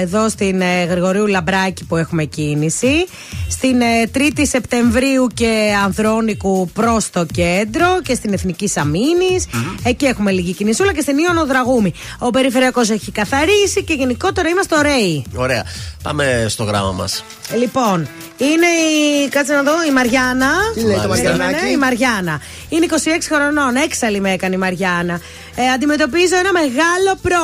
εδώ 0.00 0.28
στην 0.28 0.60
ε, 0.60 0.84
Γρηγορίου 0.84 1.26
Λαμπράκη 1.26 1.84
που 1.84 1.96
έχουμε 1.96 2.24
κίνηση. 2.24 3.06
Στην 3.50 3.80
ε, 3.80 4.10
3η 4.14 4.42
Σεπτεμβρίου 4.42 5.26
και 5.34 5.74
Ανδρώνικου 5.84 6.70
προς 6.72 7.10
το 7.10 7.26
κέντρο 7.32 8.00
και 8.02 8.14
στην 8.14 8.32
Εθνική 8.32 8.68
Σαμίνης. 8.68 9.46
Εκεί 9.82 10.04
έχουμε 10.04 10.30
λίγη 10.30 10.52
κινησούλα 10.52 10.92
και 10.92 11.00
στην 11.00 11.18
Ιωνο 11.18 11.46
Δραγούμη. 11.46 11.92
Ο 12.18 12.30
περιφερειακός 12.30 12.90
έχει 12.90 13.12
καθαρίσει 13.12 13.84
και 13.84 13.94
γενικότερα 13.94 14.48
είμαστε 14.48 14.76
ωραίοι. 14.76 15.24
Ωραία. 15.34 15.64
Πάμε 16.02 16.46
στο 16.48 16.64
γράμμα 16.64 16.92
μας. 16.92 17.24
Λοιπόν, 17.58 18.08
είναι 18.36 18.66
η. 18.66 19.28
Κάτσε 19.28 19.52
να 19.54 19.62
δω, 19.62 19.72
η 19.88 19.92
Μαριάννα. 19.92 20.50
Τι 20.74 20.80
λέει 20.80 20.98
το 21.02 21.08
Περίμενε, 21.08 21.36
Μαριανάκι; 21.36 21.72
Η 21.72 21.76
Μαριάννα. 21.76 22.40
Είναι 22.68 22.86
26 22.90 22.94
χρονών, 23.32 23.76
έξαλλη 23.76 24.20
με 24.20 24.32
έκανε 24.32 24.54
η 24.54 24.58
Μαριάννα. 24.58 25.20
Ε, 25.54 25.68
αντιμετωπίζω 25.74 26.36
ένα 26.36 26.52
μεγάλο 26.52 27.18
πρόβλημα. 27.22 27.39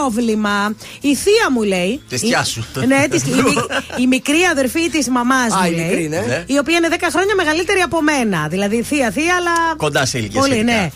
Η 1.01 1.15
θεία 1.15 1.47
μου 1.53 1.63
λέει. 1.63 2.01
Της 2.09 2.21
θειάς 2.21 2.49
σου. 2.51 2.67
Η, 2.83 2.87
ναι, 2.87 3.05
της, 3.11 3.23
η, 3.23 3.31
μι- 3.31 3.67
η 4.03 4.07
μικρή 4.07 4.43
αδερφή 4.51 4.91
της 4.91 5.09
μαμάς 5.09 5.53
Α, 5.53 5.59
μου. 5.63 5.71
η 5.71 5.75
λέει, 5.75 5.85
μικρή, 5.87 6.09
ναι. 6.09 6.21
Ναι. 6.27 6.45
Η 6.47 6.59
οποία 6.59 6.77
είναι 6.77 6.89
10 6.91 6.97
χρόνια 7.11 7.35
μεγαλύτερη 7.37 7.81
από 7.81 8.03
μένα. 8.03 8.47
Δηλαδή 8.51 8.83
θεία, 8.83 9.11
θεία, 9.11 9.35
αλλά. 9.39 9.75
Κοντά 9.77 10.07
σε 10.07 10.19
ηλικία 10.19 10.41
Πολύ, 10.41 10.53
σχετικά. 10.53 10.73
ναι. 10.73 10.91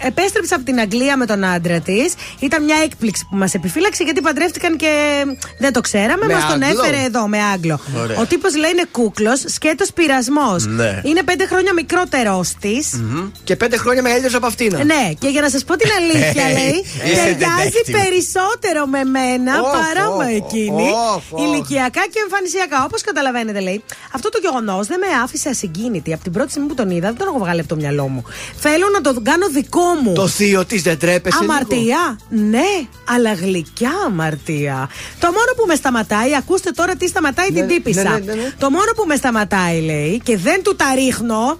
Ε, 0.00 0.06
επέστρεψε 0.06 0.54
από 0.54 0.64
την 0.64 0.80
Αγγλία 0.80 1.16
με 1.16 1.26
τον 1.26 1.44
άντρα 1.44 1.80
της. 1.80 2.14
Ήταν 2.38 2.64
μια 2.64 2.76
έκπληξη 2.84 3.26
που 3.30 3.36
μας 3.36 3.54
επιφύλαξε 3.54 4.02
γιατί 4.04 4.20
παντρεύτηκαν 4.20 4.76
και 4.76 5.24
δεν 5.58 5.72
το 5.72 5.80
ξέραμε. 5.80 6.26
Με 6.26 6.34
Μας 6.34 6.46
τον 6.52 6.62
Άγγλο; 6.62 6.82
έφερε 6.82 7.02
εδώ 7.04 7.26
με 7.28 7.38
Άγγλο. 7.42 7.80
Ωραία. 8.02 8.18
Ο 8.20 8.24
τύπος 8.24 8.56
λέει 8.56 8.70
είναι 8.70 8.84
κούκλος, 8.90 9.42
σκέτος 9.46 9.92
πειρασμός. 9.92 10.64
Ναι. 10.66 11.00
Είναι 11.04 11.22
πέντε 11.22 11.46
χρόνια 11.46 11.72
μικρότερό 11.72 12.44
της. 12.60 13.00
Και 13.44 13.56
πέντε 13.56 13.76
χρόνια 13.76 14.02
μεγαλύτερος 14.02 14.34
από 14.36 14.46
αυτήν. 14.46 14.76
Ναι, 14.76 15.12
και 15.18 15.28
για 15.28 15.40
να 15.40 15.48
σας 15.50 15.64
πω 15.64 15.76
την 15.76 15.90
αλήθεια, 15.98 16.44
λέει, 16.48 16.84
Είσαι 17.12 17.36
ταιριάζει 17.70 17.92
detective. 17.92 18.04
περισσότερο 18.04 18.86
με 18.86 19.04
μένα 19.04 19.52
Οχ, 19.60 19.70
παρά 19.78 20.08
οχ, 20.08 20.16
με 20.16 20.28
εκείνη. 20.42 20.86
οχ, 21.14 21.22
οχ. 21.30 21.40
Ηλικιακά 21.44 22.02
και 22.12 22.20
εμφανισιακά. 22.24 22.84
Όπως 22.84 23.00
καταλαβαίνετε, 23.02 23.60
λέει, 23.60 23.82
αυτό 24.12 24.28
το 24.28 24.38
γεγονός 24.42 24.86
δεν 24.86 24.98
με 24.98 25.06
άφησε 25.22 25.48
ασυγκίνητη. 25.48 26.12
Από 26.12 26.22
την 26.22 26.32
πρώτη 26.32 26.50
στιγμή 26.50 26.68
που 26.68 26.74
τον 26.74 26.90
είδα, 26.90 27.06
δεν 27.08 27.16
τον 27.16 27.26
έχω 27.28 27.38
βγάλει 27.38 27.60
από 27.60 27.68
το 27.68 27.76
μυαλό 27.76 28.08
μου. 28.08 28.22
Θέλω 28.56 28.86
να 28.92 29.00
το 29.00 29.20
κάνω 29.22 29.46
δικό 29.48 29.88
μου. 30.02 30.12
Το 30.12 30.26
θείο 30.28 30.64
της 30.64 30.82
δεν 30.82 30.98
τρέπεσαι. 30.98 31.38
λίγο; 31.40 31.52
Αμαρτία, 31.52 32.18
ναι, 32.28 32.70
αλλά 33.14 33.32
γλυκιά 33.32 33.92
αμαρτία. 34.06 34.88
Το 35.18 35.26
μόνο 35.26 35.50
που 35.56 35.64
με 35.66 35.74
σταματάει, 35.74 36.36
ακούστε 36.36 36.70
τώρα 36.70 36.94
τι 36.96 37.06
σταματάει 37.08 37.46
την 37.46 37.64
ναι, 37.64 37.72
τύπησα. 37.72 38.02
ναι, 38.02 38.18
ναι, 38.18 38.32
ναι. 38.32 38.52
Το 38.58 38.70
μόνο 38.70 38.90
που 38.96 39.04
με 39.06 39.16
σταματάει, 39.16 39.80
λέει, 39.80 40.20
και 40.24 40.36
δεν 40.36 40.62
του 40.62 40.76
τα 40.76 40.94
ρίχνω, 40.94 41.58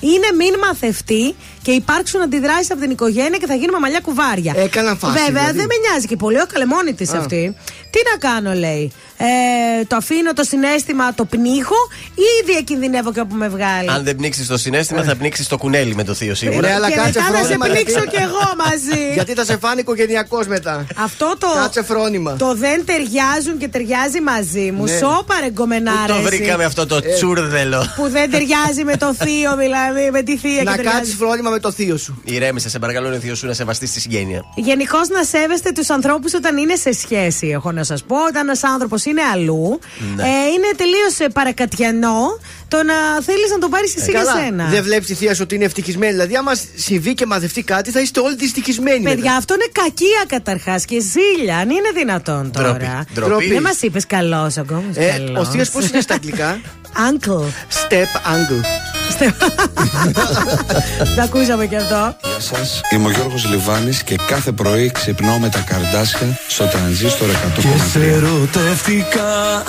είναι 0.00 0.26
μην 0.36 0.58
μαθευτεί 0.66 1.34
και 1.62 1.70
υπάρξουν 1.70 2.20
αντιδράσεις 2.22 2.70
από 2.70 2.80
την 2.80 2.90
οικογένεια 2.90 3.38
και 3.38 3.46
θα 3.46 3.54
γίνουμε 3.54 3.78
μαλλιά 3.78 4.00
κουβάρια. 4.00 4.54
Έκαναν 4.56 4.98
φάση, 4.98 5.12
Βέβαια, 5.12 5.28
δηλαδή. 5.32 5.56
δεν 5.58 5.66
με 5.66 5.74
νοιάζει 5.88 6.06
και 6.06 6.16
πολύ 6.16 6.40
ο 6.40 6.46
καλεμόνη 6.52 6.94
τη 6.94 7.06
αυτή. 7.16 7.56
Τι 7.90 7.98
να 8.12 8.18
κάνω, 8.28 8.52
λέει. 8.52 8.92
Ε, 9.20 9.84
το 9.84 9.96
αφήνω 9.96 10.32
το 10.32 10.42
συνέστημα, 10.44 11.14
το 11.14 11.24
πνίχω 11.24 11.74
ή 12.14 12.44
διακινδυνεύω 12.46 13.12
και 13.12 13.20
όπου 13.20 13.34
με 13.34 13.48
βγάλει. 13.48 13.90
Αν 13.90 14.04
δεν 14.04 14.16
πνίξεις 14.16 14.46
το 14.46 14.56
συνέστημα, 14.58 15.02
θα 15.02 15.16
πνίξεις 15.16 15.46
το 15.48 15.56
κουνέλι 15.56 15.94
με 15.94 16.04
το 16.04 16.14
θείο 16.14 16.34
σίγουρα. 16.34 16.68
Ναι, 16.68 16.74
αλλά 16.74 16.88
και 16.90 16.94
κάτσε 16.96 17.20
μετά 17.20 17.30
θα 17.32 17.36
σε 17.36 17.42
φρόνημα. 17.44 17.66
πνίξω 17.66 17.92
γιατί- 17.98 18.10
κι 18.16 18.22
εγώ 18.22 18.44
μαζί. 18.66 19.02
Γιατί 19.18 19.32
θα 19.34 19.44
σε 19.44 19.56
φάνει 19.56 19.80
οικογενειακός 19.80 20.46
μετά. 20.46 20.86
Αυτό 20.96 21.34
το. 21.38 21.46
Κάτσε 21.62 21.82
φρόνημα. 21.82 22.36
Το 22.36 22.54
δεν 22.54 22.84
ταιριάζουν 22.86 23.58
και 23.58 23.68
ταιριάζει 23.68 24.20
μαζί 24.20 24.70
μου. 24.70 24.84
Ναι. 24.84 24.96
Σώπα 24.96 25.34
ρε 25.40 25.50
γκομενάρα. 25.50 26.14
Το 26.14 26.20
βρήκαμε 26.22 26.64
αυτό 26.64 26.86
το 26.86 27.00
τσούρδελο; 27.00 27.92
Που 27.96 28.08
δεν 28.08 28.30
ταιριάζει 28.30 28.84
με 28.84 28.96
το 28.96 29.14
θείο, 29.14 29.56
δηλαδή 29.56 30.10
με 30.12 30.22
τη 30.22 30.36
θεία 30.36 30.62
Να 30.62 30.70
και 30.70 30.76
ταιριάζει. 30.76 30.96
κάτσεις 30.96 31.14
φρόνημα 31.14 31.50
με 31.50 31.58
το 31.58 31.70
θείο 31.72 31.96
σου. 31.96 32.20
Ηρέμησε, 32.24 32.68
σε 32.68 32.78
παρακαλώ, 32.78 33.06
είναι 33.06 33.16
ο 33.16 33.20
θείος 33.20 33.38
σου 33.38 33.46
να 33.46 33.52
σεβαστείς 33.52 33.92
τη 33.92 34.00
συγγένεια. 34.00 34.44
Γενικώς 34.56 35.08
να 35.08 35.24
σέβεστε 35.24 35.72
τους 35.72 35.90
ανθρώπους 35.90 36.34
όταν 36.34 36.56
είναι 36.56 36.74
σε 36.76 36.92
σχέση, 36.92 37.46
έχω 37.46 37.72
να 37.72 37.84
σας 37.84 38.02
πω. 38.04 38.16
Όταν 38.28 38.46
ένας 38.48 38.64
άνθρωπος 38.64 39.04
είναι 39.08 39.22
αλλού, 39.32 39.78
Ναι. 40.16 40.22
ε, 40.22 40.26
είναι 40.26 40.70
τελείως 40.76 41.32
παρακατιανό 41.32 42.38
το 42.68 42.76
να 42.82 42.94
θέλεις 43.22 43.50
να 43.50 43.58
το 43.58 43.68
πάρεις 43.68 43.96
εσύ 43.96 44.10
για 44.10 44.24
σένα. 44.24 44.64
Δεν 44.68 44.82
βλέπεις 44.82 45.06
τη 45.06 45.14
θεία 45.14 45.34
σου 45.34 45.40
ότι 45.44 45.54
είναι 45.54 45.64
ευτυχισμένη. 45.64 46.12
Δηλαδή, 46.12 46.36
άμα 46.36 46.52
συμβεί 46.76 47.14
και 47.14 47.26
μαζευτεί 47.26 47.62
κάτι, 47.62 47.90
θα 47.90 48.00
είστε 48.00 48.20
όλοι 48.20 48.36
δυστυχισμένοι. 48.36 49.02
Παιδιά, 49.02 49.34
αυτό 49.36 49.54
είναι 49.54 49.68
κακία 49.72 50.24
καταρχάς 50.26 50.84
και 50.84 51.00
ζήλια. 51.00 51.56
Αν 51.56 51.70
είναι 51.70 51.90
δυνατόν 51.94 52.50
τώρα. 52.52 52.72
Ντροπή. 52.72 53.26
Ντροπή. 53.26 53.48
Δεν 53.52 53.62
μας 53.62 53.82
είπες 53.82 54.06
καλός 54.06 54.56
ο 54.56 54.64
κόμμα. 54.66 54.90
Ε, 54.94 55.38
ο 55.38 55.44
θείος 55.44 55.70
πώς 55.70 55.88
είναι 55.88 56.00
στα 56.00 56.14
αγγλικά; 56.14 56.60
Uncle. 57.10 57.44
Step 57.88 58.32
uncle. 58.34 58.97
Τα 61.16 61.22
ακούσαμε 61.22 61.66
και 61.66 61.76
αυτό. 61.76 62.16
Γεια 62.22 62.38
σας. 62.38 62.80
Είμαι 62.90 63.06
ο 63.06 63.10
Γιώργος 63.10 63.48
Λιβάνης 63.48 64.02
και 64.02 64.16
κάθε 64.26 64.52
πρωί 64.52 64.90
ξυπνώ 64.90 65.38
με 65.38 65.48
τα 65.48 65.58
καρδάσια 65.58 66.38
στο 66.48 66.64
τρανζίστορ 66.64 67.28
100. 67.28 67.32
Και 67.54 67.68
σε 67.92 68.06
ερωτεύτηκα, 68.06 69.62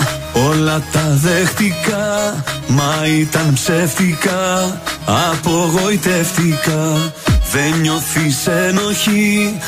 όλα 0.48 0.82
τα 0.92 1.08
δέχτηκα. 1.10 2.34
Μα 2.66 3.06
ήταν 3.18 3.52
ψεύτικα, 3.54 4.80
απογοητεύτηκα. 5.04 7.12
Δεν 7.52 7.80
νιώθεις 7.80 8.46
ενοχή, 8.46 9.58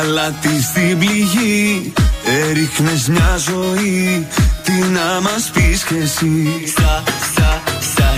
αλλά 0.00 0.30
της 0.30 0.64
στην 0.64 0.98
πληγή 0.98 1.92
έριχνες 2.48 3.08
μια 3.08 3.36
ζωή. 3.36 4.26
Τι 4.64 4.72
να 4.72 5.20
μας 5.20 5.50
πεις 5.52 5.84
και 5.84 5.94
εσύ 5.94 6.48
Στα, 6.66 7.02
στα, 7.32 7.62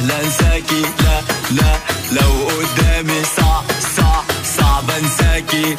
سهلا 0.02 0.24
انساكي 0.24 0.82
لا 0.82 1.22
لا 1.52 1.72
لو 2.12 2.48
قدامي 2.48 3.22
صعب 3.38 3.64
صعب 3.96 4.24
صعب 4.58 4.90
انساكي 5.02 5.76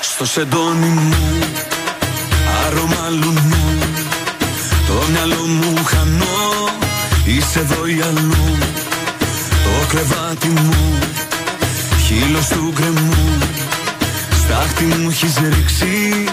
Στο 0.00 0.26
σεντόνι 0.26 0.86
μου 0.86 1.14
Άρωμα 2.66 3.08
λουνού 3.10 3.78
Το 4.86 4.94
μυαλό 5.12 5.46
μου 5.46 5.84
χανώ 5.84 6.68
Είσαι 7.24 7.58
εδώ 7.58 7.86
ή 7.86 8.00
αλλού 8.08 8.58
Το 9.64 9.86
κρεβάτι 9.88 10.48
μου 10.48 10.98
Χείλος 12.06 12.46
του 12.46 12.72
γκρεμού 12.74 13.38
Στάχτη 14.38 14.84
μου 14.84 15.10
έχεις 15.10 15.34
ρίξει 15.54 16.24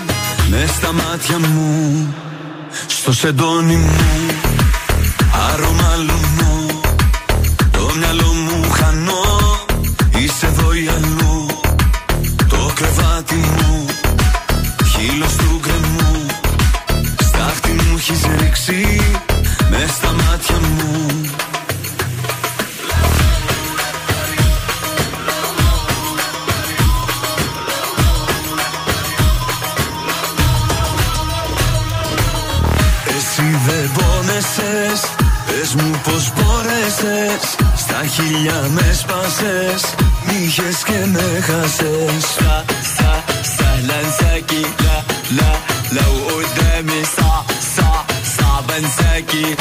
Μες 0.49 0.69
στα 0.69 0.93
μάτια 0.93 1.39
μου 1.39 2.13
Στο 2.86 3.12
σεντόνι 3.12 3.76
μου 3.76 3.96
Άρωμα 5.50 5.96
λουνού 5.96 6.80
Το 7.70 7.90
μυαλό 7.98 8.32
μου 8.32 8.70
χανώ 8.70 9.22
Είσαι 10.18 10.46
εδώ 10.46 10.72
ή 10.74 10.88
αλλού. 10.88 11.46
Το 12.48 12.72
κρεβάτι 12.74 13.34
μου 13.34 13.86
Χείλος 14.84 15.36
του 15.36 15.60
γκρεμού. 15.60 16.26
Στάχτη 17.22 17.70
μου 17.70 17.96
έχεις 17.96 18.20
ρίξει 18.40 19.00
Μες 19.70 19.90
στα 19.90 20.12
μάτια 20.12 20.56
μου 20.56 21.21
Πες 35.71 35.75
μου 35.75 36.01
πως 36.03 36.31
μπόρεσες 36.35 37.55
Στα 37.75 38.05
χίλια 38.05 38.69
με 38.69 38.93
σπάσες 38.93 39.95
Μ' 40.25 40.43
είχες 40.43 40.83
και 40.83 41.05
με 41.05 41.41
χάσες 41.41 42.23
سا 42.37 42.65
سا 42.97 43.11
سهلا 43.55 43.97
انساكي 44.05 44.61
لا 44.85 44.97
لا 45.37 45.51
لو 45.95 46.11
قدامي 46.35 47.01
صعب 47.15 47.45
صعب 47.75 48.05
صعب 48.37 48.71
انساكي 48.77 49.55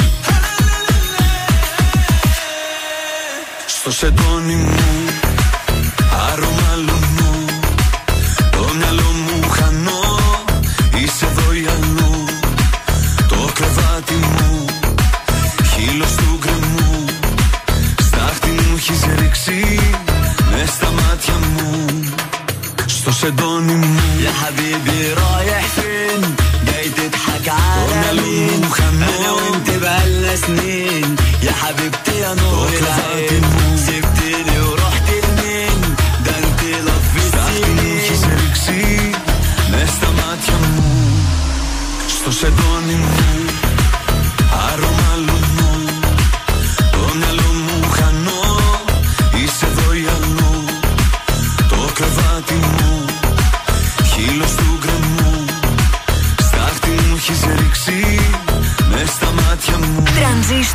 Στο 3.67 3.91
σεντόνι 3.93 4.55
μου 4.55 4.75
شدوني 23.22 23.74
يا 24.24 24.32
حبيبي 24.32 25.14
رايح 25.14 25.68
فين؟ 25.68 25.91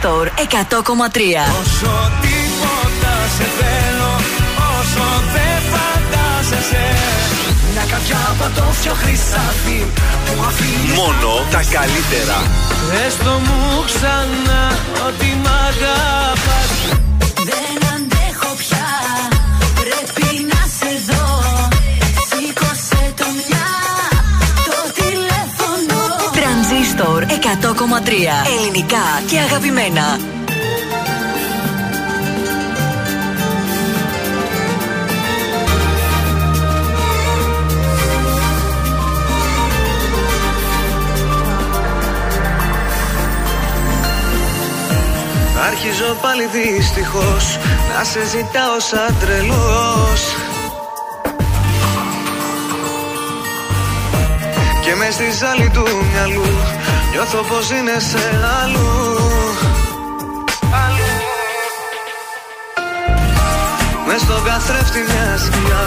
Τρανζίστορ 0.06 0.28
100,3 0.28 1.20
Όσο 1.60 1.92
τίποτα 2.22 3.14
σε 3.36 3.46
θέλω 3.58 4.12
Όσο 4.78 5.06
δεν 5.34 5.58
φαντάζεσαι 5.72 6.86
Μια 7.72 7.84
καρδιά 7.90 8.22
πατώφιο 8.38 8.94
χρυσάφι 9.02 9.80
Που 10.26 10.42
αφήνει 10.48 10.94
Μόνο 10.94 11.30
τα 11.50 11.62
καλύτερα. 11.76 12.38
Πες 12.90 13.16
το 13.24 13.34
μου 13.46 13.84
ξανά 13.86 14.64
ότι 15.06 15.28
μ' 15.42 15.52
αγαπάς 15.68 16.70
Ελληνικά 28.58 29.22
και 29.28 29.38
αγαπημένα. 29.38 30.18
Αρχίζω 45.66 46.16
πάλι 46.22 46.46
δυστυχώς 46.46 47.58
Να 47.96 48.04
σε 48.04 48.26
ζητάω 48.26 48.80
σαν 48.80 49.16
τρελός 49.20 50.36
Και 54.82 54.94
μες 54.94 55.14
στη 55.14 55.30
ζάλη 55.30 55.70
του 55.70 55.84
μυαλού 56.12 56.75
Νιώθω 57.16 57.42
πως 57.42 57.70
είναι 57.70 57.98
σε 57.98 58.18
αλλού 58.62 58.88
Αλλού. 60.84 61.14
Μες 64.06 64.20
στον 64.20 64.44
καθρέφτη 64.44 64.98
μια 64.98 65.38
σκιά 65.38 65.84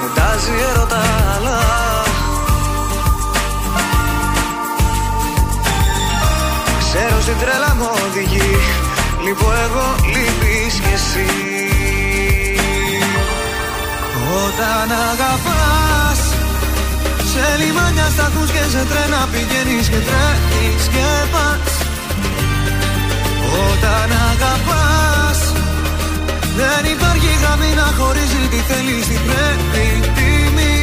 Μου 0.00 0.08
τάζει 0.14 0.50
έρωτα 0.70 1.00
αλλά 1.36 1.58
Ξέρω 6.78 7.20
στην 7.20 7.38
τρέλα 7.40 7.74
μου 7.74 7.88
οδηγεί 8.06 8.56
Λείπω 9.24 9.52
εγώ, 9.64 9.94
λείπεις 10.06 10.80
κι 10.80 10.92
εσύ 10.92 11.26
Όταν 14.44 14.98
αγαπάς 15.12 15.89
Σε 17.40 17.56
λιμάνια 17.62 18.08
σταθμούς 18.14 18.50
και 18.54 18.64
σε 18.72 18.82
τρένα 18.90 19.20
πηγαίνεις 19.32 19.86
και 19.92 20.00
τρέχεις 20.08 20.84
και 20.94 21.08
πας. 21.32 21.72
Όταν 23.66 24.08
αγαπάς 24.30 25.40
Δεν 26.58 26.82
υπάρχει 26.94 27.30
γραμμή 27.42 27.72
να 27.80 27.88
χωρίζει 27.98 28.42
τι 28.52 28.60
θέλεις 28.68 29.04
τι 29.10 29.18
πρέπει 29.28 29.84
τιμή. 30.16 30.78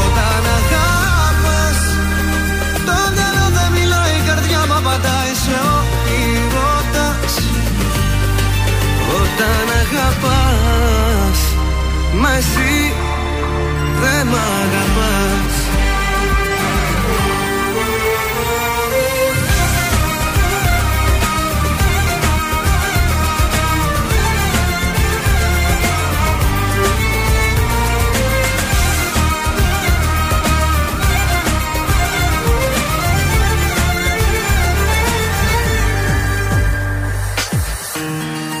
Όταν 0.00 0.42
αγαπάς 0.58 1.78
Το 2.88 2.96
μυαλό 3.14 3.46
δεν 3.56 3.68
μιλάει 3.76 4.14
η 4.20 4.22
καρδιά 4.28 4.62
μα 4.70 4.76
απαντάει 4.82 5.32
σε 5.44 5.56
ό,τι 5.76 6.16
ρωτάς. 6.54 7.34
Όταν 9.20 9.66
αγαπάς 9.82 11.38
Μα 12.20 12.30
εσύ 12.40 12.70
δεν 14.00 14.26
μ' 14.26 14.34
αγαπάς. 14.34 15.54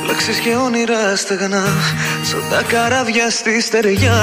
Λέξεις 0.06 0.38
και 0.38 0.54
όνειρα 0.54 1.16
στεγνά 1.16 1.64
Σαν 2.22 2.42
τα 2.50 2.62
καράβια 2.62 3.30
στη 3.30 3.60
στεριά 3.60 4.18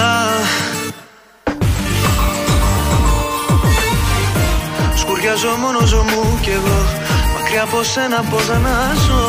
Σκουριάζω 5.37 5.57
μόνο 5.61 5.79
μου 5.79 6.39
κι 6.41 6.49
εγώ. 6.49 6.79
Μακριά 7.33 7.63
από 7.63 7.83
σένα 7.83 8.23
πώς 8.29 8.47
να 8.47 8.93
ζω. 9.05 9.25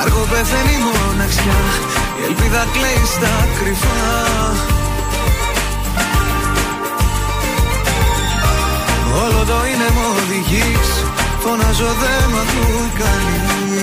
Αργό 0.00 0.26
πεθαίνει 0.30 0.72
η 0.72 0.82
μοναξιά 0.86 1.60
Η 2.20 2.22
ελπίδα 2.24 2.66
κλαίει 2.72 3.02
στα 3.14 3.34
κρυφά. 3.58 4.02
Όλο 9.22 9.44
το 9.46 9.58
είναι 9.72 9.88
μου 9.94 10.06
οδηγείς 10.22 10.90
Φωνάζω 11.40 11.90
δεν 12.00 12.22
μ' 12.30 12.38
ακούει 12.44 12.90
κανείς 13.00 13.80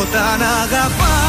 Όταν 0.00 0.38
αγαπάς 0.62 1.21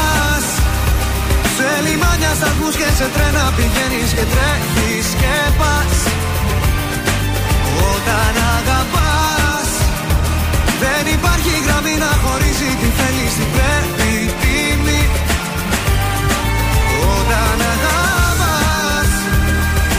Σε 1.56 1.68
λιμάνια 1.86 2.32
σταθμούς 2.38 2.74
και 2.80 2.88
σε 2.98 3.06
τρένα 3.14 3.44
πηγαίνεις 3.56 4.10
και 4.16 4.24
τρέχεις 4.32 5.06
και 5.20 5.36
πας. 5.58 5.96
Όταν 7.92 8.34
αγαπάς 8.56 9.70
Δεν 10.82 11.04
υπάρχει 11.16 11.52
γραμμή 11.66 11.94
να 12.04 12.12
χωρίζει 12.22 12.70
τι 12.80 12.88
θέλεις 12.98 13.32
τι 13.38 13.46
πρέπει 13.54 14.10
τιμή 14.40 15.02
Όταν 17.16 17.58
αγαπάς 17.74 19.10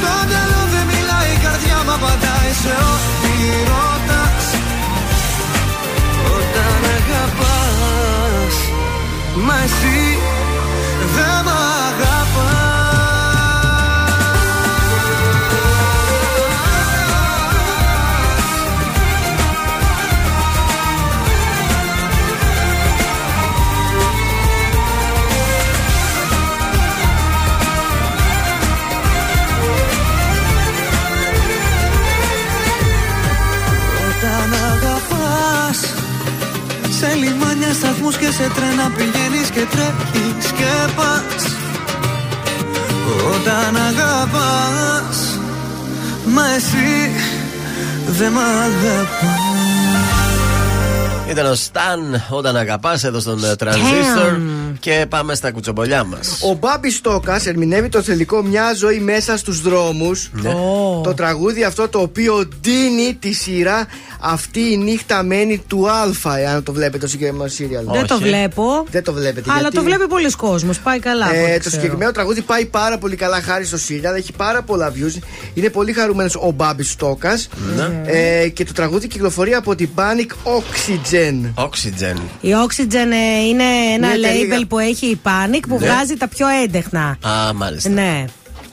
Το 0.03 0.14
μυαλό 0.30 0.61
δεν 0.73 0.86
μιλάει 0.91 1.32
η 1.38 1.40
καρδιά 1.45 1.77
μου 1.86 1.94
απαντάει 1.98 2.52
σε 2.64 2.73
ό,τι 2.94 3.34
ρωτάς. 3.72 4.45
Όταν 6.38 6.82
αγαπάς 6.98 8.56
Μα 9.45 9.56
εσύ 9.65 9.98
δεν 11.15 11.43
μ' 11.45 11.65
Όταν 34.09 34.53
αγαπάς 34.53 35.93
Σε 36.89 37.13
λιμάνια, 37.13 37.73
σταθμούς 37.73 38.17
και 38.17 38.31
σε 38.31 38.51
τρένα 38.55 38.89
πηγαίνεις 38.97 39.34
και 39.56 39.65
τρέχεις 39.72 40.52
και 40.52 40.91
πας. 40.95 41.44
Όταν 43.36 43.76
αγαπάς 43.76 45.40
Μα 46.26 46.53
εσύ 46.56 47.11
δεν 48.07 48.32
μ' 48.32 48.38
αγαπάς. 48.38 49.56
Ήταν 51.30 51.45
ο 51.45 51.56
Σταν 51.56 52.23
όταν 52.30 52.56
αγαπάς 52.56 53.03
εδώ 53.03 53.19
στον 53.19 53.44
ε, 53.44 53.53
Transistor. 53.60 54.55
Και 54.85 55.05
πάμε 55.09 55.35
στα 55.35 55.51
κουτσομπολιά 55.51 56.03
μας. 56.03 56.39
Ο 56.41 56.53
Μπάμπης 56.53 56.95
Στόκας 56.95 57.45
ερμηνεύει 57.45 57.89
το 57.89 58.01
θελικό 58.01 58.41
Μια 58.43 58.73
ζωή 58.73 58.99
μέσα 58.99 59.37
στους 59.37 59.61
δρόμους. 59.61 60.29
Ναι. 60.33 60.49
Το 61.03 61.13
τραγούδι 61.15 61.63
αυτό 61.63 61.89
το 61.89 61.99
οποίο 61.99 62.49
ντύνει 62.61 63.17
τη 63.19 63.33
σειρά 63.33 63.87
Αυτή 64.19 64.59
η 64.59 64.77
νύχτα 64.77 65.23
μένει 65.23 65.63
του 65.67 65.89
Α. 65.89 66.37
Εάν 66.39 66.63
το 66.63 66.73
βλέπετε 66.73 66.97
το 66.97 67.07
συγκεκριμένο 67.07 67.49
σύριαλ. 67.49 67.85
Δεν 67.91 68.07
το 68.07 68.19
βλέπω. 68.19 68.85
Δεν 68.91 69.03
το 69.03 69.13
βλέπετε. 69.13 69.49
Αλλά 69.51 69.59
γιατί... 69.59 69.75
το 69.75 69.83
βλέπει 69.83 70.07
πολλοί 70.07 70.31
κόσμος. 70.31 70.79
Πάει 70.79 70.99
καλά. 70.99 71.25
από 71.25 71.33
ό,τι 71.33 71.43
Ε, 71.43 71.53
το 71.53 71.59
ξέρω. 71.59 71.75
συγκεκριμένο 71.75 72.11
τραγούδι 72.11 72.41
πάει 72.41 72.65
πάρα 72.65 72.97
πολύ 72.97 73.15
καλά 73.15 73.41
χάρη 73.41 73.65
στο 73.65 73.77
σύριαλ. 73.77 74.15
Έχει 74.15 74.33
πάρα 74.33 74.61
πολλά 74.61 74.91
views. 74.91 75.19
Είναι 75.53 75.69
πολύ 75.69 75.93
χαρούμενος 75.93 76.35
ο 76.35 76.51
Μπάμπης 76.51 76.91
Στόκας. 76.91 77.47
Ναι. 77.75 78.01
Ε, 78.05 78.49
και 78.49 78.65
το 78.65 78.73
τραγούδι 78.73 79.07
κυκλοφορεί 79.07 79.53
από 79.53 79.75
την 79.75 79.89
Panic 79.95 80.31
Oxygen. 80.57 81.63
Oxygen. 81.63 82.17
Η 82.41 82.49
Oxygen 82.67 83.11
ε, 83.11 83.47
είναι 83.47 83.63
ένα 83.95 84.07
Ναι, 84.07 84.15
label 84.15 84.21
τελεία. 84.21 84.65
Που 84.76 84.81
έχει 84.81 85.06
η 85.06 85.19
Panic 85.23 85.60
που 85.68 85.77
Ναι. 85.80 85.85
βγάζει 85.85 86.15
τα 86.18 86.27
πιο 86.27 86.47
έντεχνα. 86.47 87.18
Α, 87.27 87.53
μάλιστα. 87.53 87.89
Ναι. 87.89 88.26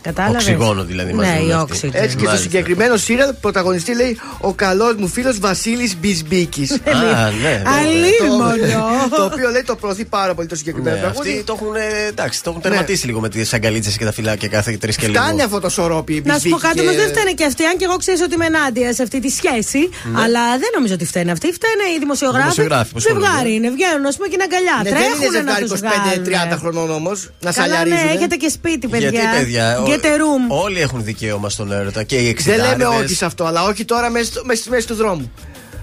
Κατάλαβες; 0.03 0.43
Οξυγόνο 0.43 0.85
δηλαδή 0.85 1.13
μας 1.13 1.27
Ναι, 1.27 1.33
δίνουν 1.33 1.49
η 1.49 1.53
αυτοί. 1.53 1.79
Oxygen. 1.83 1.91
Έτσι 1.93 2.07
και 2.07 2.09
στο 2.11 2.25
Μάλιστα. 2.25 2.37
συγκεκριμένο 2.37 2.97
σύριαλ 2.97 3.33
πρωταγωνιστή 3.41 3.95
λέει 3.95 4.19
ο 4.41 4.53
καλός 4.55 4.95
μου 4.95 5.09
φίλος 5.09 5.39
Βασίλης 5.39 5.97
Μπισμπίκης. 6.01 6.71
Α, 7.17 7.31
ναι. 7.43 7.63
Αλίμονο. 7.79 8.83
το 9.19 9.25
οποίο 9.25 9.51
λέει 9.51 9.63
το 9.63 9.77
προωθεί 9.77 10.05
πάρα 10.05 10.35
πολύ 10.35 10.49
το 10.49 10.57
συγκεκριμένο 10.57 10.97
Ναι, 10.97 11.03
τραγούδι. 11.03 11.31
αυτοί 11.31 11.43
το 11.45 11.59
έχουν, 11.61 11.75
ε, 11.75 12.07
εντάξει, 12.09 12.43
το 12.43 12.51
έχουν 12.51 12.63
τερματίσει 12.63 13.07
λίγο 13.07 13.21
με 13.21 13.29
τις 13.29 13.53
αγκαλίτσες 13.53 13.97
και 13.97 14.05
τα 14.05 14.13
φυλάκια 14.13 14.49
κάθε 14.49 14.77
τρεις 14.77 14.97
και 14.97 15.07
λίγο. 15.07 15.23
Φτάνει 15.23 15.43
αυτό 15.43 15.61
το 15.61 15.69
σωρόπι. 15.69 16.23
Να 16.27 16.39
σου 16.39 16.49
πω 16.49 16.57
κάτι, 16.57 16.75
και... 16.75 16.81
όμω 16.81 16.93
δεν 16.93 17.09
φταίνε 17.09 17.33
και 17.33 17.45
αυτοί. 17.45 17.65
Αν 17.65 17.77
και 17.77 17.85
εγώ 17.89 17.97
ξέρω 17.97 18.19
ότι 18.25 18.35
είμαι 18.35 18.47
ενάντια 18.47 18.93
σε 18.95 19.03
αυτή 19.03 19.21
τη 19.21 19.29
σχέση. 19.39 19.81
Αλλά 20.23 20.43
δεν 20.63 20.71
νομίζω 20.77 20.95
ότι 20.95 21.05
φταίνε 21.05 21.31
αυτοί. 21.33 21.53
Φταίνε 21.59 21.85
οι 21.95 21.99
δημοσιογράφοι. 21.99 22.43
δημοσιογράφοι 22.43 22.91
που 22.93 22.99
ασχολούνται. 22.99 23.27
Ζευγάρι 23.27 23.53
είναι, 23.55 23.71
βγαίνουν, 23.77 24.07
ας 24.07 24.15
πούμε 24.17 24.29
και 24.31 24.37
είναι 24.39 24.47
αγκαλιά. 24.51 24.77
Ναι, 24.83 24.91
δεν 24.91 24.99
είναι 24.99 25.09
Τρέχουν 25.09 25.33
να 25.33 25.39
ζευγάρι 25.39 25.65
τους 25.73 25.81
βγάλουν. 25.81 26.55
25-30 26.55 26.61
χρονών 26.63 26.89
όμως 27.01 27.19
να 27.47 27.53
Καλά, 27.53 27.67
ναι, 27.69 27.75
σαλιαρίζουν. 27.85 28.09
έχετε 28.17 28.37
και 28.43 28.49
σπίτι, 28.57 28.85
παιδιά. 28.93 29.09
Γιατί, 29.09 29.27
παιδιά, 29.39 29.67
ο- 29.81 29.85
Get 29.95 30.05
a 30.05 30.09
room. 30.09 30.49
όλοι 30.65 30.81
έχουν 30.81 31.05
δικαίωμα 31.05 31.49
στον 31.49 31.73
έρωτα 31.73 32.03
και 32.03 32.17
οι 32.17 32.21
Δεν 32.23 32.31
εξηδάριδες. 32.31 32.69
λέμε 32.71 32.87
όχι 32.87 33.15
σε 33.15 33.25
αυτό, 33.25 33.45
αλλά 33.45 33.63
όχι 33.65 33.85
τώρα 33.85 34.11
μέσα 34.11 34.25
στο- 34.25 34.43
μέσα 34.45 34.61
στη 34.61 34.71
μέση 34.71 34.87
του 34.87 34.95
δρόμου. 34.95 35.33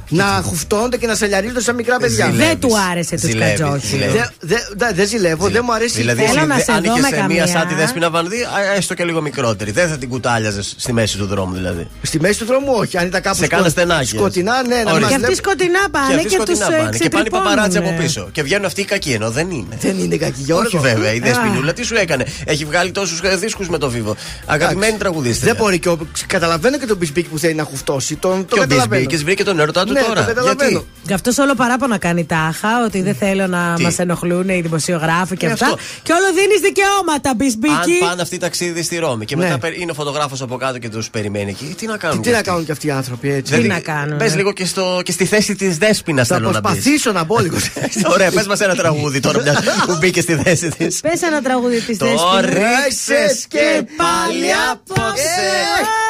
Να 0.10 0.26
χουφτώνονται 0.48 0.98
και 0.98 1.08
να 1.08 1.16
σαλιαρίζονται 1.16 1.62
σαν 1.62 1.76
μικρά 1.76 1.98
παιδιά. 1.98 2.26
Ζηλεύεις. 2.26 2.48
Δεν 2.48 2.60
του 2.60 2.70
άρεσε 2.92 3.16
τους 3.16 3.22
Ζηλεύεις, 3.30 3.60
Κατζόχη. 3.60 3.88
ζηλεύεις. 3.88 4.14
Δεν 4.14 4.30
δε, 4.40 4.56
δε- 4.76 4.92
δεν 4.94 5.08
ζηλεύω, 5.08 5.48
δεν 5.50 5.62
μου 5.66 5.74
αρέσει. 5.74 5.98
Δηλαδή, 5.98 6.22
Θέλω 6.22 6.38
εσύ 6.40 6.48
να 6.48 6.56
δε- 6.56 6.62
σε 6.62 6.72
αν 6.72 6.84
δω 6.84 6.92
είχε 6.92 7.02
με 7.02 7.08
σε 7.08 7.14
μία 7.14 7.22
καμία. 7.22 7.48
σαν 7.48 7.68
τη 7.68 7.74
δέσπινα 7.74 8.10
βανδύ, 8.10 8.42
α, 8.44 8.74
έστω 8.78 8.94
και 8.94 9.04
λίγο 9.04 9.22
μικρότερη. 9.22 9.72
Δεν 9.72 9.88
θα 9.90 9.98
την 9.98 10.10
κουτάλιαζες 10.10 10.74
στη 10.78 10.94
μέση 10.94 11.18
του 11.18 11.26
δρόμου 11.26 11.54
δηλαδή. 11.54 11.88
Στη 12.02 12.20
μέση 12.20 12.40
του 12.40 12.46
δρόμου 12.46 12.74
όχι. 12.78 12.98
Αν 12.98 13.06
ήταν 13.08 13.22
κάπου 13.22 13.38
Σε 13.38 13.48
κάνα 13.48 13.70
στενάκια. 13.70 14.20
σκοτεινά, 14.20 14.64
ναι, 14.68 14.76
να 14.76 14.82
Ωραία. 14.82 14.94
μας 14.94 15.00
Και 15.00 15.06
αυτοί 15.06 15.18
βλέπουν. 15.18 15.36
σκοτεινά 15.36 15.80
Και 15.84 15.90
πάνε 15.92 16.06
αυτοί 16.16 16.28
και 16.28 16.36
τους 16.38 16.58
σκοτεινά 16.58 16.78
πάνε. 16.84 16.98
Και 16.98 17.10
πάνε 17.10 17.24
οι 17.28 17.30
παπαράτσι 17.30 17.78
από 17.78 17.88
ξετρυπώνουν. 17.88 18.06
πίσω. 18.06 18.30
Και 18.32 18.44
βγαίνουν 18.44 18.66
αυτοί 18.66 18.82
οι 18.82 18.86
κακοί, 18.86 19.12
ενώ 19.12 19.30
δεν 19.30 19.50
είναι. 19.50 19.78
Δεν 19.82 19.98
είναι 20.00 20.16
κακή 20.18 20.42
Γιώργο. 20.42 20.66
Όχι 20.66 20.78
βέβαια, 20.78 21.14
η 21.14 21.20
Δεσποινούλα 21.20 21.74
τι 21.74 21.84
σου 21.84 21.96
έκανε; 21.96 22.26
Έχει 22.46 22.66
βγάλει 22.66 22.92
τόσους 22.92 23.20
δίσκους 23.40 23.70
με 23.70 23.78
το 23.78 23.90
Vivo. 23.90 24.16
Αγαπημένη 24.46 24.98
τραγουδίστρια. 24.98 25.54
Δεν 25.54 25.64
μπορεί 25.64 25.80
και 25.80 25.90
ο, 25.90 25.98
καταλαβαίνω 26.28 26.78
και 26.78 26.86
τον 26.86 26.98
Μπισμπίκη 26.98 27.28
που 27.28 27.38
θέλει 27.40 27.54
να 27.54 27.64
χουφτώσει. 27.64 28.16
Τον, 28.16 28.46
το 28.46 28.56
Και 28.56 28.60
ο 28.60 28.62
καταλαβαίνω. 28.62 29.02
Μπισμπίκη 29.04 29.24
βρήκε 29.24 29.44
τον 29.44 29.60
έρωτά 29.60 29.84
του 29.86 29.94
Ναι, 30.02 30.08
το 30.08 30.14
τώρα. 30.14 30.26
καταλαβαίνω. 30.26 30.70
Γιατί; 30.70 30.88
Γι' 31.08 31.14
αυτό 31.14 31.32
όλο 31.44 31.56
παράπονα 31.56 31.98
κάνει 31.98 32.26
τάχα, 32.26 32.84
ότι 32.86 33.02
δεν 33.02 33.16
θέλω 33.16 33.48
να 33.48 33.74
Τι; 33.76 33.84
μας 33.84 34.00
ενοχλούν 34.00 34.50
οι 34.50 34.62
δημοσιογράφοι 34.62 35.38
και 35.38 35.46
Ναι, 35.46 35.52
αυτά. 35.52 35.66
αυτό. 35.66 35.78
Και 36.04 36.12
όλο 36.12 36.26
δίνεις 36.34 36.60
δικαιώματα, 36.62 37.34
μπισμπίκι. 37.36 37.74
Αν 37.74 38.08
πάνε 38.10 38.22
αυτοί 38.22 38.38
ταξίδι 38.38 38.84
στη 38.84 38.98
Ρώμη 38.98 39.26
και 39.26 39.36
Ναι. 39.36 39.44
μετά 39.44 39.58
πε- 39.58 39.80
είναι 39.80 39.92
ο 39.92 39.94
φωτογράφος 39.94 40.42
από 40.42 40.58
κάτω 40.58 40.78
και 40.78 40.90
τους 40.90 41.10
περιμένει 41.10 41.50
εκεί, 41.50 41.76
τι 41.78 41.86
να 41.86 41.98
κάνουν. 41.98 42.18
Τι 42.18 42.24
κι 42.24 42.30
να 42.30 42.36
αυτοί; 42.38 42.50
κάνουν 42.50 42.66
και 42.66 42.72
αυτοί 42.72 42.88
οι 42.88 42.92
άνθρωποι 42.92 43.32
έτσι. 43.32 43.54
Τι 43.62 43.68
να 43.68 43.80
κάνουν, 43.80 44.18
Πες 44.18 44.34
ε. 44.34 44.36
λίγο 44.36 44.52
και, 44.54 44.66
στο, 44.66 45.02
και 45.04 45.12
στη 45.12 45.26
θέση 45.26 45.56
της 45.56 45.78
Δέσπινα 45.78 46.24
Θα 46.26 46.36
θέλω 46.36 46.52
να 46.52 46.60
μπει. 46.60 46.62
προσπαθήσω 46.62 47.12
να 47.12 47.24
μπω 47.24 47.38
λίγο. 47.40 47.58
Ωραία, 48.14 48.32
πες 48.32 48.48
μας 48.48 48.60
ένα 48.60 48.76
τραγούδι 48.76 49.20
τώρα 49.20 49.42
μια 49.42 49.64
που 49.86 49.98
μπήκε 50.00 50.22
στη 50.22 50.36
θέση 50.36 50.70
της. 50.70 51.00
Πες 51.00 51.22
ένα 51.22 51.42
τραγούδι 51.42 51.82
της 51.82 51.98
Το 51.98 52.06
ρίξες 52.42 53.46
και 53.48 53.84
πάλι 53.98 54.46
απόψε 54.72 55.50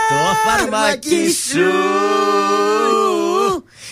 το 0.09 0.15
φαρμακί 0.49 1.35
σου 1.51 1.69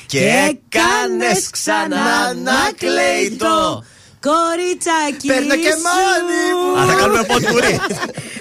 και 0.08 0.20
έκανες 0.20 1.50
ξανά 1.50 2.34
να 2.44 2.60
κλαίει 2.78 3.36
το 3.38 3.84
κοριτσάκι. 4.28 5.28
Παίρνω 5.28 5.56
και 5.56 5.74
μόνη 5.88 6.44
μου. 6.60 6.80
Α, 6.80 6.86
θα 6.86 6.94
κάνουμε 7.00 7.24
ποτπουρί. 7.32 7.80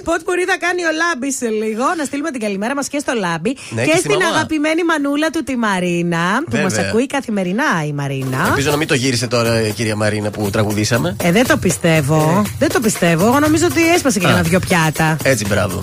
Πότε 0.05 0.23
μπορεί 0.25 0.45
θα 0.45 0.57
κάνει 0.59 0.83
ο 0.85 0.93
Λάμπης 1.03 1.37
σε 1.37 1.49
λίγο. 1.49 1.85
Να 1.97 2.05
στείλουμε 2.05 2.31
την 2.31 2.41
καλημέρα 2.41 2.75
μας 2.75 2.89
και 2.89 2.99
στο 2.99 3.13
Λάμπη. 3.15 3.57
Ναι, 3.71 3.83
και 3.85 3.91
και 3.91 3.97
στη 3.97 4.07
στην 4.07 4.19
μαμά. 4.19 4.35
αγαπημένη 4.35 4.85
μανούλα 4.85 5.31
του 5.31 5.43
τη 5.45 5.57
Μαρίνα. 5.57 6.43
Που 6.45 6.51
Βέβαια. 6.57 6.69
μα 6.83 6.89
ακούει 6.89 7.07
καθημερινά 7.07 7.65
η 7.87 7.93
Μαρίνα. 7.93 8.45
Ελπίζω 8.49 8.71
να 8.71 8.77
μην 8.77 8.87
το 8.89 8.95
γύρισε 8.95 9.27
τώρα 9.27 9.61
η 9.67 9.71
κυρία 9.71 9.97
Μαρίνα 9.97 10.31
που 10.31 10.51
τραγουδήσαμε. 10.51 11.17
Ε, 11.23 11.33
δεν 11.33 11.47
το 11.47 11.57
πιστεύω. 11.57 12.43
Δεν 12.59 12.69
το 12.73 12.81
πιστεύω. 12.81 13.27
Εγώ 13.27 13.39
νομίζω 13.39 13.67
ότι 13.67 13.89
έσπασε 13.95 14.19
και 14.19 14.27
Α. 14.27 14.31
ένα 14.31 14.43
δυο 14.43 14.59
πιάτα. 14.61 15.17
Έτσι, 15.23 15.45
μπράβο. 15.47 15.83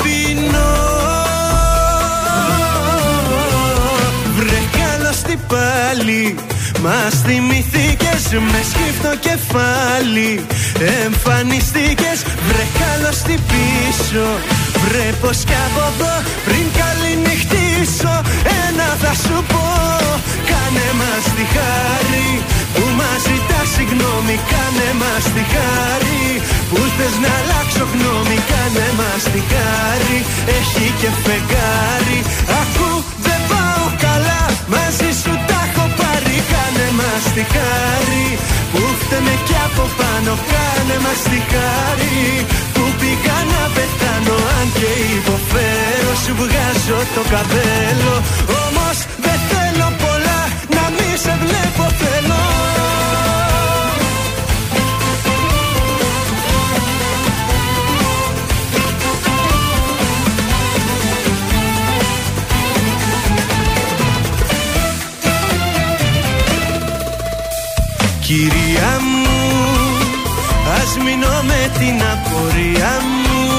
πάλι. 5.53 6.23
Μας 6.85 7.13
θυμηθήκες 7.25 8.23
με 8.51 8.61
σκύφτο 8.71 9.11
κεφάλι. 9.27 10.31
Εμφανιστήκες 11.03 12.19
βρε 12.47 12.65
καλώς 12.81 13.17
τι 13.27 13.35
πίσω. 13.51 14.27
Βρε 14.83 15.07
πως 15.21 15.37
κι 15.47 15.57
από 15.67 15.83
εδώ 15.91 16.13
πριν 16.47 16.65
καληνυχτήσω. 16.79 18.15
Ένα 18.65 18.87
θα 19.01 19.13
σου 19.23 19.37
πω 19.51 19.65
Κάνε 20.49 20.87
μας 20.99 21.25
τη 21.35 21.45
χάρη. 21.55 22.29
Που 22.75 22.85
μας 22.99 23.19
ζητάς 23.27 23.67
συγγνώμη 23.75 24.35
Κάνε 24.51 24.89
μας 25.01 25.25
τη 25.35 25.43
χάρη. 25.53 26.25
Που 26.69 26.79
θες 26.95 27.15
να 27.23 27.31
αλλάξω 27.39 27.85
γνώμη 27.93 28.37
Κάνε 28.51 28.87
μας 28.99 29.23
τη 29.33 29.41
χάρη. 29.51 30.17
Έχει 30.57 30.87
και 30.99 31.09
φεγγάρι 31.23 32.19
Ακού 32.61 32.81
δεν 32.81 32.89
πάω 32.89 32.90
καλά 34.05 34.41
μαζί 34.73 35.09
σου 35.21 35.33
τα 35.49 35.59
έχω 35.67 35.85
πάρει. 35.99 36.37
Κάνε 36.51 36.87
μας 36.99 37.23
τη 37.35 37.43
χάρη 37.53 38.27
που 38.71 38.81
φταίμε 38.99 39.35
κι 39.47 39.57
από 39.67 39.83
πάνω. 39.99 40.31
Κάνε 40.51 40.97
μας 41.05 41.21
τη 41.31 41.39
χάρη 41.51 42.19
που 42.73 42.83
πήγα 42.99 43.37
να 43.53 43.63
πεθάνω. 43.75 44.37
Αν 44.57 44.67
και 44.77 44.91
υποφέρω 45.17 46.11
σου 46.23 46.33
βγάζω 46.41 46.99
το 47.15 47.21
καπέλο. 47.33 48.13
Όμως 48.63 48.97
δεν 49.25 49.39
θέλω 49.49 49.87
πολλά 50.03 50.39
να 50.75 50.83
μη 50.95 51.09
σε 51.23 51.33
βλέπω 51.43 51.85
θέλω 52.01 52.41
Κυρία 68.31 68.99
μου, 69.01 69.39
ας 70.81 70.97
μείνω 71.03 71.41
με 71.43 71.71
την 71.79 72.01
απορία 72.13 72.91
μου. 73.23 73.51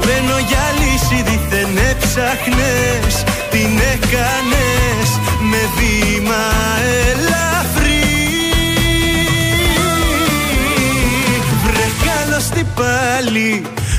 Που 0.00 0.08
ενώ 0.18 0.38
για 0.48 0.66
λύση 0.78 1.22
δίθεν 1.22 1.76
έψαχνες 1.90 3.24
Την 3.50 3.78
έκανες 3.92 5.08
με 5.50 5.62
βήμα 5.76 6.44
ελαφρύ. 7.08 8.02
Βρε 11.64 11.86
καλώς 12.06 12.48
τι 12.48 12.62
πάλι 12.74 13.62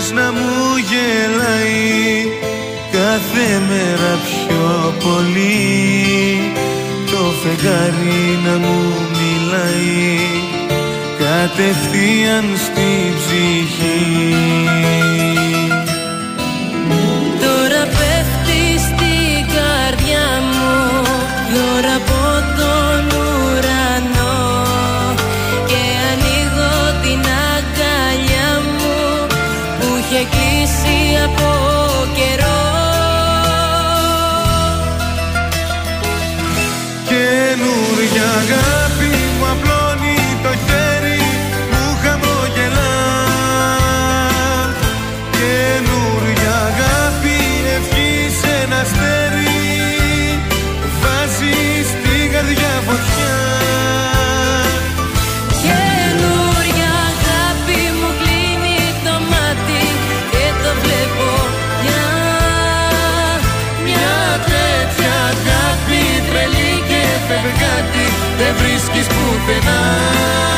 ήλιος 0.00 0.12
να 0.12 0.32
μου 0.32 0.76
γελάει 0.90 2.24
κάθε 2.92 3.62
μέρα 3.68 4.18
πιο 4.24 4.94
πολύ. 5.04 6.52
Το 7.10 7.32
φεγγάρι 7.42 8.38
να 8.44 8.58
μου 8.58 8.78
μιλάει 9.18 10.18
κατευθείαν 11.18 12.44
στη 12.56 13.14
ψυχή 13.16 14.30
δεν 68.40 68.56
βρίσκεις 68.56 69.06
πουθενά. 69.06 69.80
Πουθενά 69.86 70.49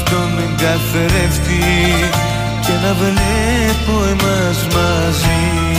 στον 0.00 0.56
καθρέφτη 0.56 1.64
και 2.60 2.72
να 2.82 2.94
βλέπω 2.94 4.04
εμάς 4.04 4.66
μαζί 4.74 5.69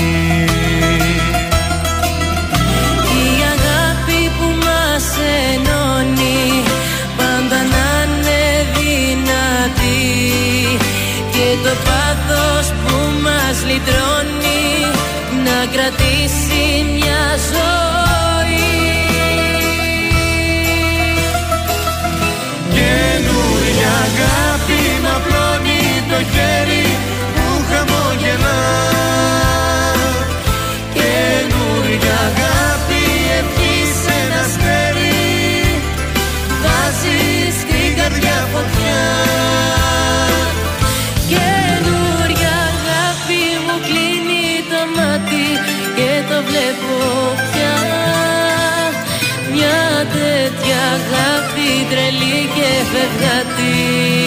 αγάπη 52.12 52.20
τρελή 52.20 52.48
και 52.56 52.70
φευγατή 52.92 54.21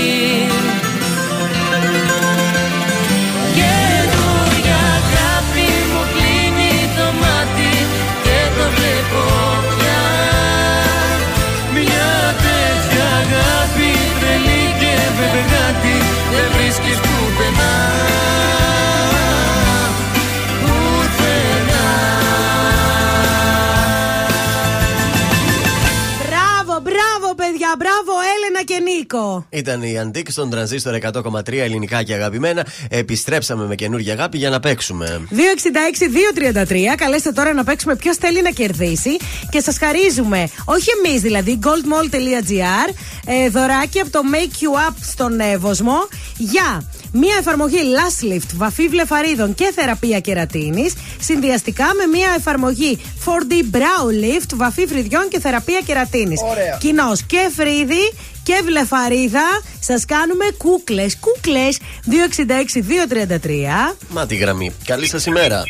Νίκο. 29.15 29.47
Ήταν 29.51 29.83
η 29.83 29.99
Αντίκ 29.99 30.31
στον 30.31 30.51
τρανζίστορ 30.51 30.99
100,3 31.01 31.53
ελληνικά 31.53 32.03
και 32.03 32.15
αγαπημένα. 32.15 32.67
Επιστρέψαμε 32.89 33.67
με 33.67 33.75
καινούργια 33.75 34.13
αγάπη 34.13 34.39
για 34.39 34.51
να 34.51 34.61
παίξουμε. 34.61 35.21
266-233. 35.31 36.95
Καλέστε 36.97 37.33
τώρα 37.33 37.53
να 37.53 37.65
παίξουμε 37.65 37.97
ποιος 37.97 38.17
θέλει 38.17 38.43
να 38.43 38.51
κερδίσει. 38.51 39.17
Και 39.51 39.61
σας 39.61 39.79
χαρίζουμε, 39.79 40.49
όχι 40.65 40.89
εμείς 41.05 41.21
δηλαδή, 41.21 41.59
goldmall.gr, 41.63 42.95
ε, 43.27 43.49
δωράκι 43.49 44.01
από 44.01 44.11
το 44.11 44.21
Make 44.33 44.63
You 44.63 44.91
Up 44.91 44.95
στον 45.01 45.41
Εύωσμο 45.41 45.97
για 46.37 46.85
μία 47.13 47.37
εφαρμογή 47.39 47.79
Last 47.97 48.33
Lift, 48.33 48.49
βαφή 48.55 48.89
βλεφαρίδων 48.89 49.55
και 49.55 49.73
θεραπεία 49.75 50.21
κερατίνης. 50.21 50.95
Συνδυαστικά 51.21 51.85
με 51.85 52.07
μία 52.07 52.35
εφαρμογή 52.37 52.99
4D 53.25 53.77
Brow 53.77 54.09
Lift, 54.25 54.55
βαφή 54.55 54.87
φρυδιών 54.87 55.29
και 55.29 55.41
θεραπεία 55.41 55.81
κερατίνης. 55.87 56.41
Ωραία. 56.43 56.77
Κοινώ 56.81 57.13
και 57.27 57.51
φρύδι 57.57 58.13
και 58.45 58.61
βλεφαρίδα. 58.65 59.43
Σας 59.81 60.05
κάνουμε 60.05 60.45
κούκλες. 60.59 61.17
Κούκλες 61.21 61.79
266-233. 62.07 63.97
Μα 64.09 64.27
τη 64.27 64.35
γραμμή. 64.37 64.73
Καλή 64.85 65.07
σας 65.09 65.27
ημέρα. 65.27 65.63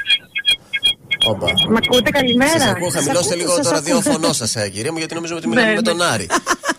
Όπα. 1.26 1.46
Μ' 1.68 1.76
ακούτε, 1.76 2.10
καλημέρα. 2.10 2.50
Σας 2.58 2.68
ακούω, 2.68 2.88
χαμηλώστε 2.88 3.34
ακούω, 3.34 3.36
λίγο 3.44 3.54
σας 3.54 3.62
το 3.68 3.68
ακούω. 3.68 3.78
ραδιόφωνο 3.94 4.32
σας, 4.32 4.56
ε, 4.56 4.68
κυρία 4.68 4.92
μου, 4.92 4.98
γιατί 4.98 5.14
νομίζω 5.14 5.36
ότι 5.36 5.48
μιλάμε 5.48 5.66
Ναι, 5.68 5.74
με 5.74 5.80
ναι. 5.80 5.86
τον 5.88 6.02
Άρη. 6.02 6.26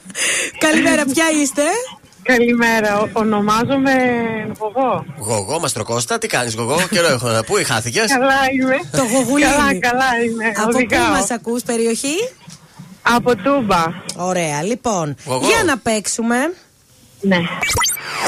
Καλημέρα, 0.66 1.06
ποια 1.06 1.26
είστε; 1.42 1.62
Καλημέρα, 2.24 3.00
ο- 3.00 3.10
ονομάζομαι 3.14 3.92
Γογό. 4.60 5.06
Γογό, 5.18 5.60
Μαστροκώστα, 5.60 6.18
τι 6.18 6.28
κάνεις, 6.28 6.54
Γογό, 6.56 6.78
καιρό 6.92 7.08
έχω 7.08 7.28
να 7.28 7.44
πού 7.44 7.54
χάθηκες. 7.66 8.10
Καλά 8.12 8.36
είμαι. 8.62 8.76
Το 8.92 9.04
γογουλίνι. 9.14 9.52
Καλά, 9.52 9.80
καλά 9.80 10.10
είμαι. 10.26 10.46
Από 10.56 10.70
πού 10.70 10.76
Οδηγάω. 10.76 11.10
μας 11.12 11.32
ακούς, 11.32 11.62
περιοχή; 11.64 12.16
Από 13.08 13.36
Τούμπα. 13.36 13.84
Ωραία, 14.16 14.64
λοιπόν. 14.64 15.16
Γογό. 15.26 15.48
Για 15.48 15.64
να 15.64 15.78
παίξουμε. 15.78 16.36
Ναι. 17.22 17.38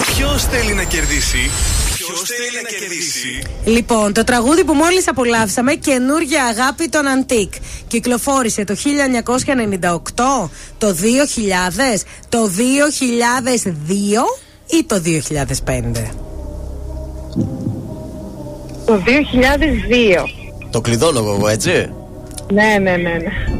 Ποιος 0.05 0.43
θέλει 0.43 0.73
να 0.73 0.83
κερδίσει; 0.83 1.49
Ποιος 1.95 2.21
θέλει 2.21 2.61
να 2.63 2.69
κερδίσει; 2.69 3.43
Λοιπόν, 3.65 4.13
το 4.13 4.23
τραγούδι 4.23 4.63
που 4.63 4.73
μόλις 4.73 5.07
απολαύσαμε, 5.07 5.73
καινούργια 5.73 6.43
αγάπη 6.43 6.89
των 6.89 7.07
Αντίκ. 7.07 7.53
Κυκλοφόρησε 7.87 8.63
το 8.63 8.75
1998, 8.75 10.49
το 10.77 10.87
2000, 10.87 12.03
το 12.29 12.47
2002 12.47 12.61
ή 14.67 14.83
το 14.83 15.01
2005. 15.05 16.11
Το 18.85 19.01
2002. 19.05 20.29
Το 20.69 20.81
κλειδώνω 20.81 21.19
εγώ, 21.19 21.47
έτσι. 21.47 21.91
Ναι, 22.51 22.77
ναι, 22.81 22.95
ναι, 22.95 22.97
ναι. 22.97 23.57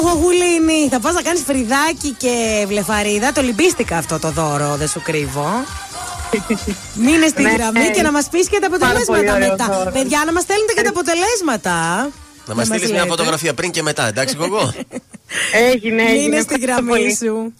Μπράβο, 0.00 0.18
Γογουλίνη! 0.18 0.88
Θα 0.90 1.00
πας 1.00 1.14
να 1.14 1.22
κάνεις 1.22 1.42
φρυδάκι 1.46 2.10
και 2.18 2.64
βλεφαρίδα. 2.68 3.32
Το 3.32 3.42
λυμπίστηκα 3.42 3.96
αυτό 3.96 4.18
το 4.18 4.30
δώρο, 4.30 4.76
δεν 4.76 4.88
σου 4.88 5.02
κρύβω. 5.02 5.48
Μείνες 7.04 7.30
στη 7.30 7.42
Ναι, 7.42 7.50
γραμμή 7.50 7.78
ναι. 7.78 7.90
και 7.90 8.02
να 8.02 8.12
μας 8.12 8.28
πεις 8.28 8.48
και 8.48 8.58
τα 8.60 8.68
Πάρα 8.70 8.78
πολύ 8.78 9.02
αποτελέσματα 9.02 9.34
ωραίο 9.34 9.48
μετά. 9.50 9.66
δώρο. 9.78 9.90
Παιδιά, 9.90 10.22
να 10.26 10.32
μας 10.32 10.42
στέλνετε 10.42 10.72
και 10.72 10.82
τα 10.82 10.88
αποτελέσματα. 10.88 12.08
Να 12.46 12.54
μας 12.54 12.66
στείλεις 12.66 12.88
μια 12.90 12.94
λέτε. 12.98 13.08
φωτογραφία 13.08 13.54
πριν 13.54 13.70
και 13.70 13.82
μετά, 13.82 14.06
εντάξει, 14.06 14.36
Γογό. 14.40 14.72
Έγινε, 15.70 16.02
έγινε. 16.02 16.18
Μείνες 16.22 16.42
στη 16.42 16.54
Ευχαριστώ 16.54 16.66
γραμμή 16.66 16.88
πολύ. 16.88 17.16
σου. 17.16 17.54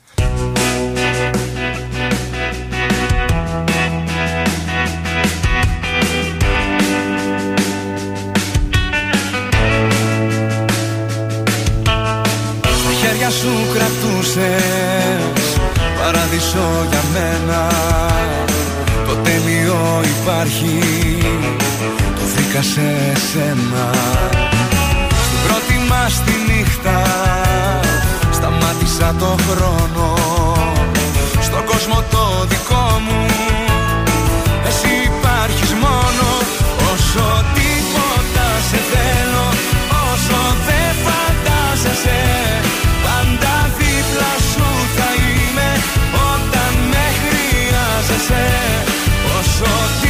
Κρατούσες 14.37 15.61
Παράδεισο 15.99 16.87
για 16.91 17.03
μένα. 17.13 17.71
Το 19.07 19.15
τέλειο 19.15 20.03
υπάρχει. 20.19 20.79
Το 22.15 22.25
βρήκα 22.35 22.63
σε 22.63 22.89
σένα. 23.33 23.85
Στην 25.25 25.39
πρώτη 25.47 25.77
μας 25.89 26.23
τη 26.25 26.53
νύχτα 26.53 27.03
Σταμάτησα 28.33 29.15
το 29.19 29.37
χρόνο. 29.49 30.15
Στον 31.41 31.65
κόσμο 31.65 32.05
το 32.11 32.47
δικό 32.49 33.01
μου. 33.05 33.27
Εσύ 34.69 34.93
υπάρχεις 35.11 35.73
μόνο. 35.73 36.27
Όσο 36.93 37.45
τίποτα 37.55 38.49
σε 38.69 38.79
θέλω 38.91 39.47
Όσο 40.13 40.41
δεν 40.67 40.93
φαντάζεσαι 41.05 42.56
χρειάζεσαι 48.07 48.85
Όσο 49.39 50.06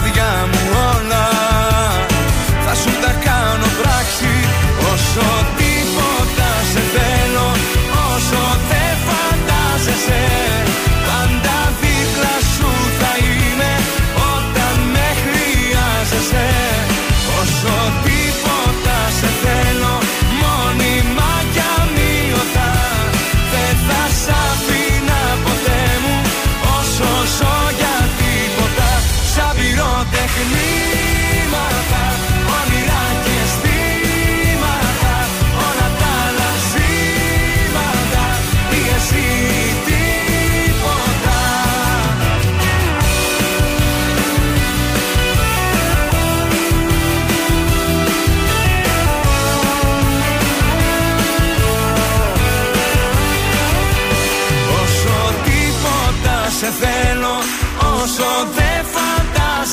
καρδιά 0.00 0.46
μου 0.50 0.60
όλα 0.94 1.27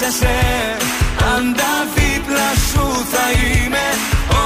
φαντάζεσαι 0.06 0.78
Πάντα 1.18 1.72
δίπλα 1.96 2.50
σου 2.70 2.86
θα 3.12 3.26
είμαι 3.32 3.86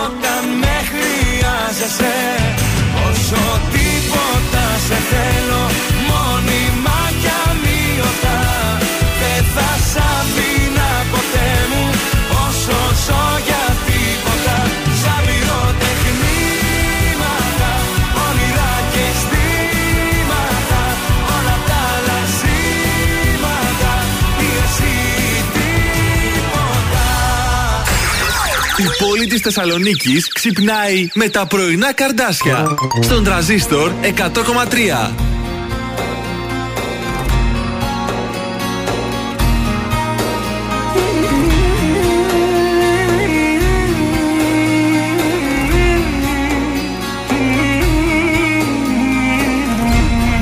Όταν 0.03 0.57
με 0.59 0.75
χρειάζεσαι 0.89 2.15
Όσο 3.09 3.41
τίποτα 3.71 4.65
σε 4.88 4.97
θέλω 5.09 5.68
πόλη 29.00 29.28
της 29.28 29.42
Θεσσαλονίκης 29.42 30.28
ξυπνάει 30.28 31.08
με 31.14 31.30
τα 31.30 31.45
πρωινά 31.45 31.94
καρδάσια. 31.94 32.66
Στον 33.02 33.24
τραζίστορ 33.24 33.92
100,3. 34.02 35.11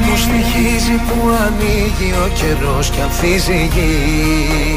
Μου 0.06 0.18
στοιχίζει 0.18 1.02
που 1.08 1.30
ανοίγει 1.45 2.14
ο 2.14 2.30
καιρός 2.34 2.90
κι 2.90 3.02
ανθίζει 3.02 3.53
η 3.53 3.69
γη 3.74 4.76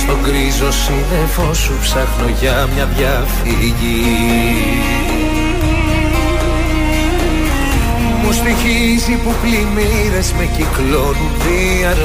στον 0.00 0.18
γκρίζο 0.22 0.70
σύννεφο 0.72 1.54
σου 1.54 1.78
ψάχνω 1.80 2.28
για 2.40 2.68
μια 2.74 2.86
διαφυγή. 2.96 3.74
Μου 8.22 8.32
στοιχίζει 8.32 9.16
που 9.24 9.34
πλημμύρες 9.42 10.32
με 10.32 10.44
κυκλώνουν 10.56 11.32
διαρκώς. 11.44 11.98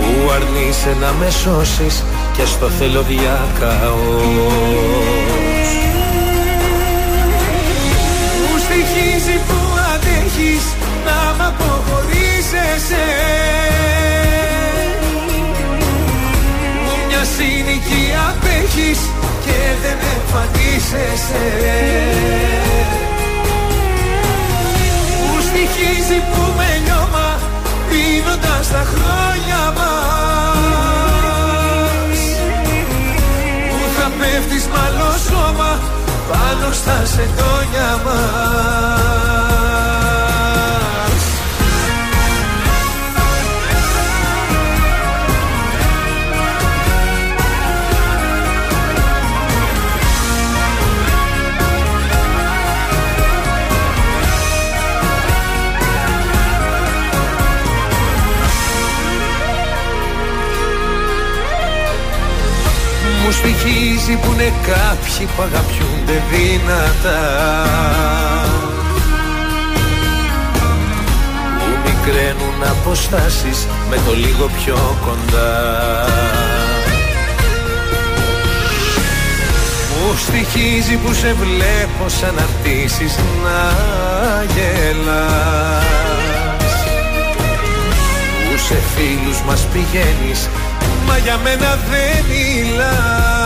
Που 0.00 0.30
αρνείσαι 0.30 0.96
να 1.00 1.12
με 1.12 1.30
σώσεις 1.30 2.04
και 2.36 2.44
στο 2.44 2.68
θέλω 2.68 3.02
διακαώς. 3.02 4.10
Μου 8.40 8.58
στοιχίζει 8.64 9.36
που 9.46 9.58
αντέχεις 9.94 10.64
να 10.82 10.86
μ' 10.86 10.89
αποχωρήσεσαι 12.80 13.04
Μου 16.84 16.92
μια 17.08 17.24
συνοικία 17.24 18.22
απέχεις 18.28 19.00
και 19.44 19.58
δεν 19.82 19.98
εμφανίζεσαι. 20.14 21.46
Μου 25.26 25.40
στοιχίζει 25.40 26.18
που 26.30 26.42
με 26.56 26.70
λιώμα 26.84 27.28
πίνοντας 27.88 28.68
τα 28.68 28.82
χρόνια 28.92 29.62
μας. 29.76 31.00
Που 33.70 33.80
θα 33.96 34.10
πέφτεις 34.18 34.64
μ' 34.66 34.76
άλλο 34.86 35.10
σώμα 35.28 35.78
πάνω 36.30 36.72
στα 36.72 36.98
σεντόνια 37.04 37.90
μας 38.04 39.79
κάποιοι 64.66 65.26
που 65.36 65.42
αγαπιούνται 65.42 66.22
δυνατά 66.30 67.20
Που 71.58 71.70
μην 71.84 71.90
Μακραίνουν 72.02 72.62
αποστάσεις 72.70 73.66
με 73.90 73.96
το 74.06 74.14
λίγο 74.14 74.50
πιο 74.58 74.96
κοντά. 75.04 76.06
Μου 79.90 80.16
στοιχίζει 80.16 80.96
που 80.96 81.12
σε 81.12 81.32
βλέπω 81.32 82.08
σαν 82.08 82.38
αρτήσεις 82.38 83.16
να 83.44 83.74
γελάς. 84.54 85.84
Που 88.44 88.58
σε 88.58 88.78
φίλους 88.94 89.42
μας 89.42 89.66
πηγαίνεις 89.72 90.48
Μα 91.06 91.18
για 91.18 91.38
μένα 91.44 91.78
δεν 91.90 92.24
μιλάς 92.28 93.39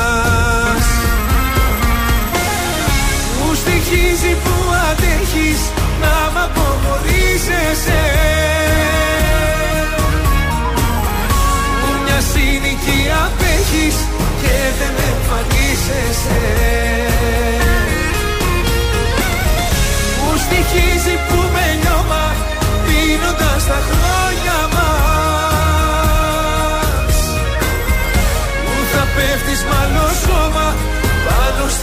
Μου 3.85 3.91
στοιχίζει 3.91 4.33
που 4.45 4.57
αντέχεις 4.91 5.61
να 6.01 6.15
μ' 6.33 6.41
αποχωρήσεσαι 6.47 8.05
Που 11.81 11.89
μια 12.05 12.21
σύνοικη 12.33 12.99
απέχεις 13.25 13.97
και 14.41 14.57
δεν 14.79 14.95
εμφανίζεσαι. 15.11 16.43
Μου 20.21 20.33
στοιχίζει 20.45 21.15
που 21.29 21.39
με 21.55 21.67
λιώμα 21.83 22.25
πίνοντας 22.85 23.63
τα 23.71 23.79
χρόνια 23.89 24.59
μας. 24.75 25.57
Που 28.65 28.75
θα 28.93 29.05
πέφτεις 29.15 29.61
μ' 29.69 29.77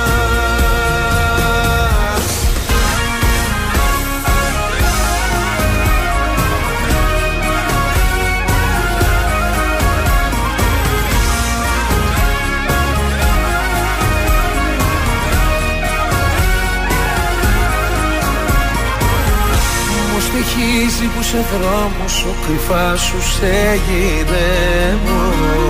Μου 20.13 20.19
στοιχίζει 20.19 21.05
που 21.15 21.23
σε 21.23 21.37
δρόμο 21.37 22.07
σου 22.07 22.35
κρυφά 22.45 22.95
σου 22.95 23.21
σε 23.21 23.79
γυρεύω 23.87 25.66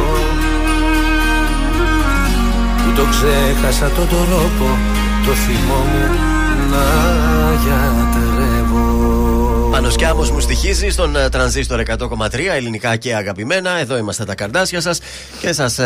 το 2.97 3.03
ξέχασα 3.09 3.89
το 3.89 4.01
τρόπο 4.01 4.77
το 5.25 5.31
θυμό 5.31 5.75
μου 5.75 6.19
να 6.71 7.53
γιατρεύω 7.63 9.07
Πάνω 9.71 9.89
Σκιάμος 9.89 10.31
μου 10.31 10.39
στοιχίζει 10.39 10.89
στον 10.89 11.15
ε, 11.15 11.29
τρανζίστορ 11.29 11.83
100,3 11.85 12.39
ελληνικά 12.55 12.95
και 12.95 13.15
αγαπημένα. 13.15 13.79
Εδώ 13.79 13.97
είμαστε 13.97 14.25
τα 14.25 14.35
καρδάσια 14.35 14.81
σας 14.81 14.99
και 15.41 15.53
σας 15.53 15.79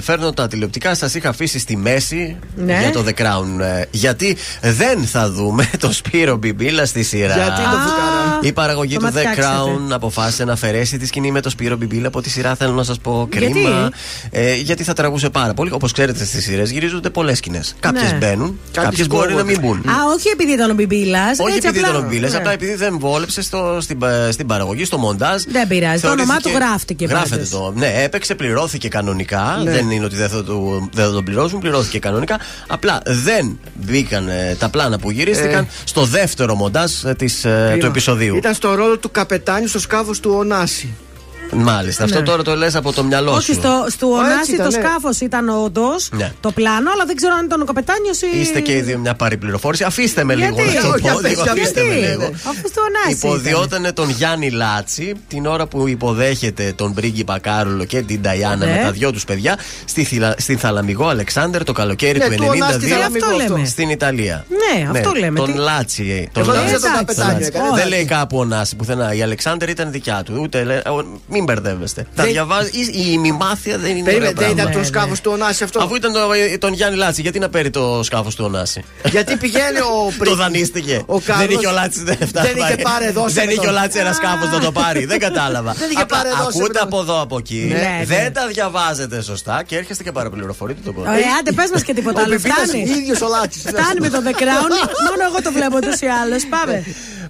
φέρνω 0.00 0.32
τα 0.32 0.48
τηλεοπτικά. 0.48 0.94
Σας 0.94 1.14
είχα 1.14 1.28
αφήσει 1.28 1.58
στη 1.58 1.76
μέση 1.76 2.36
Ναι. 2.56 2.78
για 2.80 2.90
το 2.90 3.04
The 3.06 3.22
Crown. 3.22 3.60
ε, 3.60 3.82
γιατί 3.90 4.36
δεν 4.60 5.04
θα 5.06 5.30
δούμε 5.30 5.70
το 5.80 5.92
Σπύρο 5.92 6.36
Μπιμπίλα 6.36 6.86
στη 6.86 7.02
σειρά. 7.02 7.34
Γιατί 7.34 7.50
το 7.62 7.78
φουκαρά. 7.78 8.38
Η 8.42 8.52
παραγωγή 8.52 8.94
Το 8.94 9.00
του 9.00 9.06
The 9.06 9.12
ματιάξατε. 9.14 9.46
Crown 9.58 9.90
αποφάσισε 9.92 10.44
να 10.44 10.52
αφαιρέσει 10.52 10.98
τη 10.98 11.06
σκηνή 11.06 11.30
με 11.30 11.40
το 11.40 11.50
Σπύρο 11.50 11.76
Μπιμπίλα 11.76 12.06
από 12.08 12.20
τη 12.22 12.30
σειρά. 12.30 12.54
Θέλω 12.54 12.72
να 12.72 12.82
σας 12.82 12.98
πω 12.98 13.28
κρίμα. 13.30 13.90
Ε, 14.30 14.54
γιατί 14.54 14.82
θα 14.82 14.92
τραγούσε 14.92 15.30
πάρα 15.30 15.54
πολύ. 15.54 15.72
Όπως 15.72 15.92
ξέρετε 15.92 16.24
στις 16.24 16.44
σειρές 16.44 16.70
γυρίζονται 16.70 17.10
πολλές 17.10 17.38
σκηνές. 17.38 17.74
Κάποιες 17.80 18.12
Ναι. 18.12 18.18
μπαίνουν, 18.18 18.58
κάποιες 18.72 18.84
Κάποιες 18.90 19.06
μπορεί 19.06 19.34
να 19.34 19.44
μην 19.44 19.60
μπουν. 19.60 19.76
Α, 19.78 19.92
όχι 20.16 20.28
επειδή 20.28 20.52
ήταν 20.52 20.70
ο 20.70 20.74
Μπιμπίλας. 20.74 21.38
Όχι 21.38 21.56
επειδή 21.56 21.78
ήταν 21.78 21.96
ο 21.96 22.06
Μπίλε, 22.08 22.36
απλά 22.36 22.52
επειδή 22.52 22.74
δεν 22.74 22.98
βόλεψε 22.98 23.42
στο, 23.42 23.78
στην, 23.80 23.98
πα- 23.98 24.28
στην 24.32 24.46
παραγωγή, 24.46 24.84
στο 24.84 24.98
μοντάζ. 24.98 25.42
Δεν 25.48 25.68
πειράζει, 25.68 26.00
το 26.02 26.10
όνομά 26.10 26.36
του 26.36 26.48
γράφτηκε 26.54 27.06
Γράφεται 27.06 27.34
πάντως. 27.34 27.48
το. 27.50 27.72
Ναι, 27.76 27.92
έπαιξε, 28.02 28.34
πληρώθηκε 28.34 28.88
κανονικά. 28.98 29.60
Ναι. 29.64 29.70
Δεν 29.70 29.90
είναι 29.90 30.04
ότι 30.04 30.16
δεν 30.16 30.28
θα, 30.28 30.44
του, 30.44 30.88
δεν 30.92 31.04
θα 31.06 31.12
τον 31.12 31.24
πληρώσουν, 31.24 31.60
πληρώθηκε 31.60 31.98
κανονικά. 31.98 32.38
Απλά 32.66 33.00
δεν 33.04 33.58
μπήκαν 33.74 34.28
ε, 34.28 34.56
τα 34.58 34.68
πλάνα 34.68 34.98
που 34.98 35.10
γυρίστηκαν 35.10 35.64
Ε. 35.64 35.68
στο 35.84 36.04
δεύτερο 36.04 36.54
μοντάζ 36.54 37.04
ε, 37.04 37.14
της, 37.14 37.44
ε, 37.44 37.64
του 37.64 37.72
Κρίμα. 37.72 37.86
επεισοδίου. 37.88 38.36
Ήταν 38.36 38.54
στο 38.54 38.74
ρόλο 38.74 38.98
του 38.98 39.10
καπετάνιου 39.10 39.68
στο 39.68 39.78
σκάφος 39.78 40.20
του 40.20 40.34
Ωνάση. 40.38 40.94
Μάλιστα. 41.52 42.04
Αυτό 42.04 42.18
Ναι. 42.18 42.24
τώρα 42.24 42.42
το 42.42 42.56
λες 42.56 42.74
από 42.74 42.92
το 42.92 43.04
μυαλό 43.04 43.32
Όχι, 43.32 43.42
σου. 43.44 43.52
στο, 43.52 43.86
στο 43.90 44.06
έτσι 44.06 44.32
Ωνάση 44.32 44.52
ήταν, 44.54 44.70
το 44.70 44.76
ναι. 44.78 44.84
σκάφος 44.86 45.20
ήταν 45.20 45.48
όντως 45.48 46.08
Ναι. 46.12 46.32
το 46.40 46.50
πλάνο, 46.52 46.90
αλλά 46.92 47.04
δεν 47.04 47.16
ξέρω 47.16 47.34
αν 47.38 47.44
ήταν 47.44 47.60
ο 47.60 47.64
καπετάνιος 47.64 48.20
ή. 48.22 48.40
Είστε 48.40 48.60
και 48.60 48.72
οι 48.76 48.80
δύο 48.80 48.98
μια 48.98 49.14
παρυπληροφόρηση. 49.14 49.84
Αφήστε 49.84 50.24
με 50.24 50.34
Γιατί; 50.34 50.62
λίγο 50.62 50.72
να 50.72 50.80
το 50.80 50.88
Όχι, 50.88 51.00
για 51.00 51.12
πω. 51.12 51.18
πες, 51.22 51.30
λίγο, 51.30 51.42
για 51.42 51.52
Αφήστε 51.52 51.82
με 51.82 51.94
Γιατί; 51.94 52.06
λίγο. 52.06 52.22
Αφού 52.34 52.68
στο 52.68 52.80
Ωνάση. 52.88 53.26
Υποδιότανε 53.26 53.92
τον 53.92 54.10
Γιάννη 54.10 54.50
Λάτσι 54.50 55.14
την 55.28 55.46
ώρα 55.46 55.66
που 55.66 55.88
υποδέχεται 55.88 56.72
τον 56.76 56.94
πρίγκιπα 56.94 57.38
Κάρολο 57.38 57.84
και 57.84 58.02
την 58.02 58.22
Ταϊάννα 58.22 58.66
Ναι. 58.66 58.72
με 58.72 58.82
τα 58.82 58.90
δυο 58.90 59.12
τους 59.12 59.24
παιδιά 59.24 59.58
στη, 59.84 60.04
Θηλα... 60.04 60.34
στην 60.38 60.58
Θαλαμιγό 60.58 61.06
Αλεξάνδρ 61.08 61.62
το 61.62 61.72
καλοκαίρι 61.72 62.18
Ναι, 62.18 62.24
του 62.24 62.34
του 62.34 62.44
Ωνάση 62.48 62.72
στη 62.72 62.86
92 62.86 62.90
Θαλαμιγό 62.90 63.26
Αυτό 63.26 63.36
αυτό. 63.42 63.54
λέμε. 63.54 63.66
στην 63.66 63.88
Ιταλία. 63.90 64.44
Ναι, 64.48 64.88
αυτό 64.98 65.12
λέμε. 65.18 65.38
Τον 65.38 65.52
Τι- 65.52 65.58
Λάτσι. 65.58 66.02
ε, 66.22 66.28
Τον 66.32 66.42
Εγώ 66.42 66.52
Λάτσι. 66.52 66.64
νόμιζα 66.66 66.78
τον 66.80 66.90
Εντάξει, 66.90 67.04
καπετάνιο 67.04 67.36
εντάξει. 67.36 67.50
έκανε. 67.54 67.68
Όχι. 67.70 67.80
Δεν 67.80 67.88
λέει 67.88 68.04
κάπου 68.04 68.38
ο 68.38 68.44
Νάση 68.44 68.76
πουθενά. 68.76 69.14
Η 69.14 69.22
Αλεξάνδρ 69.22 69.68
ήταν 69.68 69.90
δικιά 69.90 70.22
του. 70.24 70.38
Ούτε, 70.42 70.64
λέ- 70.64 70.88
ο- 70.88 71.20
μην 71.38 71.44
μπερδεύεστε. 71.44 72.06
Τα 72.14 72.22
Δεν- 72.22 72.32
διαβάζει. 72.32 72.70
Η, 72.72 72.80
η 72.94 73.10
ημιμάθεια 73.12 73.78
δεν 73.78 73.90
είναι 73.96 74.02
Περίμενε, 74.02 74.14
ωραίο 74.16 74.26
δεν 74.26 74.34
πράγμα. 74.34 74.60
ήταν 74.60 74.72
το 74.72 74.78
Ναι, 74.78 74.84
σκάφος 74.84 75.20
του 75.20 75.30
Ωνάση 75.34 75.64
αυτό; 75.64 75.78
Αφού 75.82 75.94
ήταν 75.94 76.12
το, 76.12 76.20
τον 76.58 76.72
Γιάννη 76.72 76.96
Λάτσι, 76.98 77.20
γιατί 77.22 77.38
να 77.38 77.48
παίρνει 77.48 77.70
το 77.70 78.00
σκάφος 78.02 78.34
του 78.34 78.44
Ωνάση. 78.44 78.84
Γιατί 79.10 79.36
πηγαίνει 79.36 79.78
ο 79.78 80.24
Το 80.24 80.34
δανείστηκε. 80.34 81.02
Ο 81.06 81.20
Κάρλος 81.20 81.46
δεν 81.46 81.56
είχε 81.56 81.66
ο 81.66 81.72
Λάτσι 81.72 82.02
δεν 82.04 82.16
δεν 82.32 82.56
είχε 82.56 82.76
πάρει 82.82 83.10
δώσει 83.10 83.34
Δεν 83.34 83.44
με 83.46 83.52
είχε 83.52 83.60
τον- 83.60 83.70
ο 83.70 83.72
Λάτσι 83.72 83.98
ένα 83.98 84.12
σκάφος 84.12 84.50
να 84.50 84.60
το 84.60 84.72
πάρει. 84.72 85.04
Δεν 85.04 85.18
κατάλαβα. 85.18 85.72
Δεν 85.72 85.90
είχε 85.90 86.02
Απλά 86.02 86.16
πάρει 86.16 86.28
δώσει 86.28 86.42
με 86.58 86.64
Ακούτε 86.64 86.78
τον- 86.78 86.86
από 86.88 87.00
εδώ 87.00 87.20
από 87.20 87.36
εκεί. 87.38 87.66
Ναι, 87.68 88.02
Δεν 88.04 88.22
ναι. 88.22 88.30
τα 88.30 88.46
διαβάζετε 88.46 89.22
σωστά 89.22 89.62
και 89.66 89.76
έρχεστε 89.76 90.02
και 90.02 90.12
παραπληροφορείτε 90.12 90.80
το 90.84 90.92
κόσμο. 90.92 91.10
Ωραία, 91.10 91.26
άντε 91.40 91.52
πες 91.52 91.70
μας 91.72 91.82
και 91.82 91.94
τίποτα 91.94 92.20
Ο 92.20 92.24
άλλο. 92.24 92.34
Μπιμπίλας 92.34 92.56
Φτάνει. 92.68 92.82
ίδιος 92.82 93.20
ο 93.20 93.28
Λάτσης. 93.28 93.62
Φτάνει 93.62 94.00
με 94.00 94.08
το 94.08 94.18
The 94.26 94.32
Crown. 94.42 94.70
Μόνο 95.08 95.22
εγώ 95.30 95.42
το 95.42 95.52
βλέπω 95.52 95.76
ούτως 95.76 96.00
ή 96.00 96.06
άλλως. 96.22 96.42
Πάμε. 96.46 96.84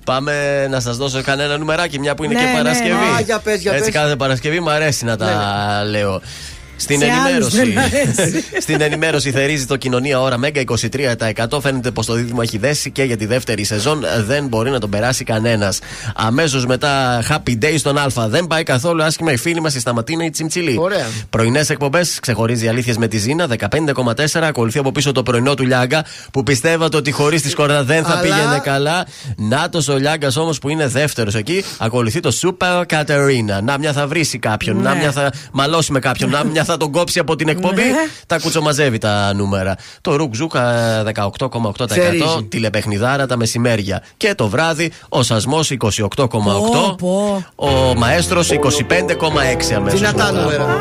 Πάμε 0.04 0.66
να 0.70 0.80
σας 0.80 0.96
δώσω 0.96 1.22
κανένα 1.22 1.56
νουμεράκι, 1.58 1.98
μια 1.98 2.14
που 2.14 2.24
είναι 2.24 2.34
Ναι, 2.34 2.40
και 2.40 2.46
ναι, 2.46 2.52
Παρασκευή. 2.56 2.90
ναι. 2.90 3.16
Α, 3.16 3.20
για 3.20 3.38
πες, 3.38 3.60
για 3.60 3.72
Έτσι, 3.72 3.84
πες. 3.90 3.97
Κάθε 4.00 4.16
Παρασκευή 4.16 4.60
μου 4.60 4.70
αρέσει 4.70 5.04
να 5.04 5.16
τα 5.16 5.82
λέω. 5.84 6.20
Στην 6.80 6.98
Σε 6.98 7.06
άλλους 7.06 7.54
ενημέρωση. 7.58 7.72
δεν 7.72 7.78
αρέσει. 7.78 8.44
Στην 8.64 8.80
ενημέρωση 8.80 9.30
θερίζει 9.30 9.66
το 9.66 9.76
Κοινωνία 9.76 10.20
Ώρα 10.20 10.38
Mega 10.38 10.62
23%. 11.48 11.60
Φαίνεται 11.62 11.90
πως 11.90 12.06
το 12.06 12.12
δίδυμο 12.14 12.38
έχει 12.42 12.58
δέσει 12.58 12.90
και 12.90 13.02
για 13.02 13.16
τη 13.16 13.26
δεύτερη 13.26 13.64
σεζόν 13.64 14.04
δεν 14.26 14.46
μπορεί 14.46 14.70
να 14.70 14.78
τον 14.80 14.90
περάσει 14.90 15.24
κανένας. 15.24 15.78
Αμέσως 16.16 16.66
μετά 16.66 17.22
Happy 17.28 17.64
Day 17.64 17.74
στον 17.78 17.98
Α. 17.98 18.06
Δεν 18.28 18.46
πάει 18.46 18.62
καθόλου 18.62 19.02
άσχημα 19.02 19.32
η 19.32 19.36
φίλη 19.36 19.60
μας 19.60 19.74
η 19.74 19.80
Σταματίνα 19.80 20.24
η 20.24 20.30
Τσιμτσιλή. 20.30 20.76
Ωραία. 20.78 21.06
Πρωινές 21.30 21.70
εκπομπές 21.70 22.18
ξεχωρίζει 22.20 22.68
αλήθειες 22.68 22.96
με 22.96 23.06
τη 23.08 23.18
Ζήνα 23.18 23.46
15,4. 23.46 24.40
Ακολουθεί 24.42 24.78
από 24.78 24.92
πίσω 24.92 25.12
το 25.12 25.22
πρωινό 25.22 25.54
του 25.54 25.64
Λιάγκα 25.64 26.04
που 26.32 26.42
πιστεύατε 26.42 26.96
ότι 26.96 27.10
χωρίς 27.10 27.42
τη 27.42 27.48
Σκορδά 27.50 27.84
δεν 27.84 28.04
θα 28.04 28.10
Αλλά- 28.10 28.20
πήγαινε 28.20 28.60
καλά. 28.62 29.06
Νάτο 29.36 29.80
ο 29.92 29.96
Λιάγκας 29.96 30.36
όμως 30.36 30.58
που 30.58 30.68
είναι 30.68 30.86
δεύτερος 30.86 31.34
εκεί. 31.34 31.64
Ακολουθεί 31.78 32.20
το 32.20 32.32
Super 32.42 32.82
Κατερίνα. 32.86 33.60
Να 33.60 33.78
μια 33.78 33.92
θα 33.92 34.06
βρίσει 34.06 34.38
κάποιον. 34.38 34.76
Ναι. 34.76 34.82
Να 34.82 34.94
μια 34.94 35.12
θα 35.12 35.32
μαλώσει 35.52 35.92
με 35.92 35.98
κάποιον. 35.98 36.30
Να 36.30 36.44
μια 36.44 36.64
θα 36.68 36.76
τον 36.76 36.90
κόψει 36.92 37.18
από 37.18 37.36
την 37.36 37.48
εκπομπή. 37.48 37.82
Ναι. 37.82 38.06
Τα 38.26 38.38
κουτσομαζεύει 38.38 38.98
τα 38.98 39.34
νούμερα. 39.34 39.76
Το 40.00 40.16
Ρουκ 40.16 40.34
Ζουκ 40.34 40.54
ε, 40.54 41.02
18,8%. 41.14 41.88
Θερίζει. 41.88 42.46
Τηλεπαιχνιδάρα 42.48 43.26
τα 43.26 43.36
μεσημέρια. 43.36 44.02
Και 44.16 44.34
το 44.34 44.48
βράδυ 44.48 44.92
ο 45.08 45.22
Σασμός 45.22 45.72
28,8%. 45.78 46.28
Πω, 46.28 46.94
πω. 46.98 47.44
Ο 47.54 47.94
Μαέστρος 47.96 48.50
25,6% 48.50 49.74
αμέσως. 49.76 50.00
Δυνατά 50.00 50.32
νούμερα. 50.32 50.64
Α, 50.64 50.76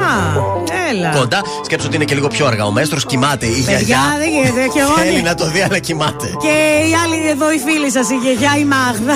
έλα. 0.89 1.09
Κοντά, 1.09 1.41
σκέψω 1.63 1.87
ότι 1.87 1.95
είναι 1.95 2.05
και 2.05 2.15
λίγο 2.15 2.27
πιο 2.27 2.45
αργά. 2.45 2.65
Ο 2.65 2.71
Μέστρο 2.71 2.99
κοιμάται. 2.99 3.45
Η 3.45 3.49
Παιδιά, 3.49 3.77
γιαγιά 3.77 4.15
δεν 4.17 4.29
γίνεται. 4.29 4.67
Και 4.73 4.79
εγώ 4.79 4.91
θέλει 4.97 5.15
ναι. 5.15 5.21
να 5.21 5.35
το 5.35 5.45
δει, 5.45 5.61
αλλά 5.61 5.79
κοιμάται. 5.79 6.27
Και 6.39 6.87
η 6.89 6.93
άλλη 7.03 7.29
εδώ 7.29 7.51
η 7.51 7.57
φίλη 7.57 7.91
σας, 7.91 8.09
η 8.09 8.15
γιαγιά 8.15 8.57
η 8.57 8.65
Μάγδα. 8.65 9.15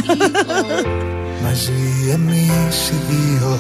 Μαζί 1.44 1.72
εμείς 2.14 2.90
οι 2.90 2.96
δύο 3.10 3.60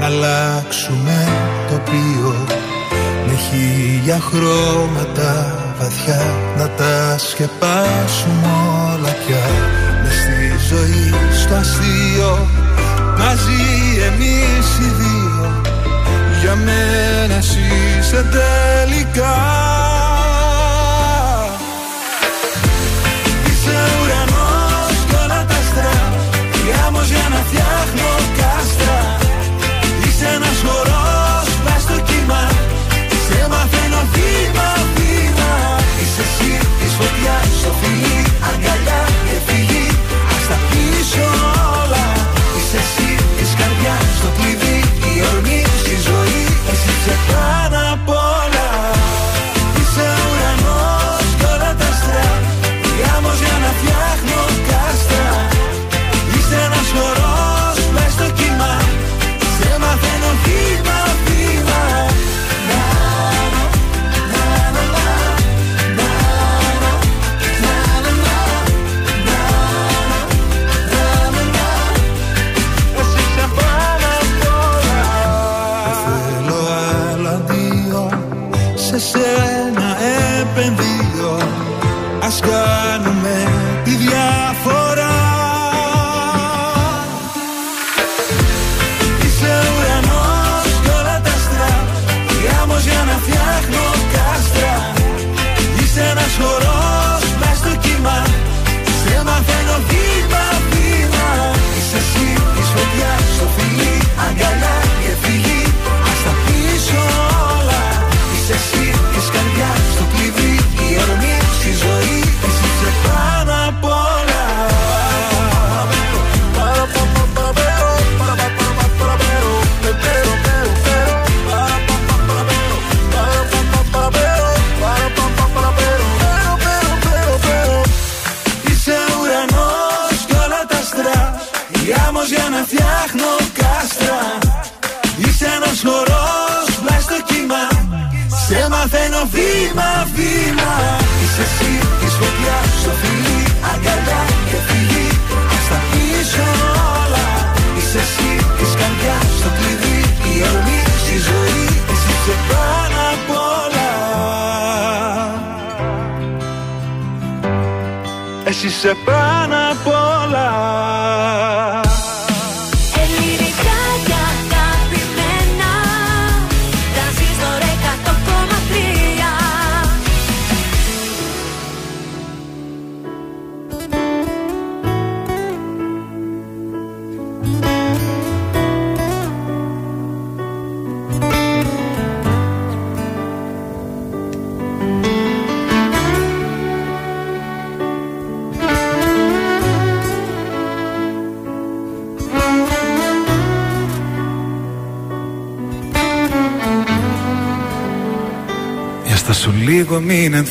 Να 0.00 0.06
αλλάξουμε 0.06 1.28
τοπίο. 1.70 2.34
Με 3.26 3.34
χίλια 3.34 4.20
χρώματα 4.20 5.58
βαθιά 5.80 6.22
Να 6.56 6.68
τα 6.68 7.18
σκεπάσουμε 7.18 8.48
όλα 8.94 9.14
πια. 9.26 9.44
Μες 10.02 10.14
στη 10.14 10.74
ζωή 10.74 11.14
στο 11.42 11.54
αστείο 11.54 12.48
Μαζί 13.18 13.62
εμείς 14.06 14.78
οι 14.78 14.90
δύο. 15.00 15.62
Για 16.40 16.54
μένα 16.54 17.34
εσύ 17.34 17.58
είσαι 17.98 18.24
τελικά 18.30 19.59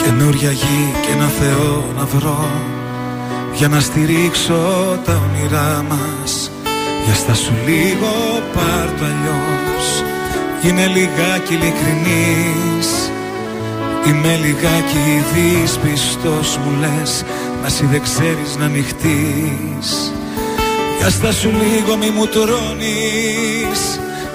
Καινούρια 0.04 0.52
γη 0.52 0.94
και 1.02 1.12
ένα 1.12 1.28
Θεό 1.28 1.86
να 1.98 2.06
βρω. 2.06 2.50
Για 3.54 3.68
να 3.68 3.80
στηρίξω 3.80 5.00
τα 5.06 5.22
όνειρά 5.30 5.86
μας. 5.90 6.52
Για 7.06 7.14
στα 7.14 7.34
σου 7.34 7.54
λίγο 7.66 8.42
πάρ' 8.54 9.00
το 9.00 9.06
αλλιώς. 9.06 10.04
Είναι 10.64 10.86
λιγάκι 10.86 11.54
ειλικρινής. 11.54 13.12
Είμαι 14.08 14.40
λιγάκι 14.44 15.24
δύσπιστος 15.34 16.58
μου 16.58 16.80
λες. 16.80 17.24
Μα 17.62 17.68
εσύ 17.68 17.86
δεν 17.86 18.02
ξέρεις 18.02 18.56
να 18.60 18.66
ανοιχτείς. 18.66 20.14
Για 21.00 21.10
στα 21.10 21.32
σου 21.32 21.50
λίγο 21.50 21.98
μη 21.98 22.10
μου 22.10 22.26
τρώνεις 22.26 24.00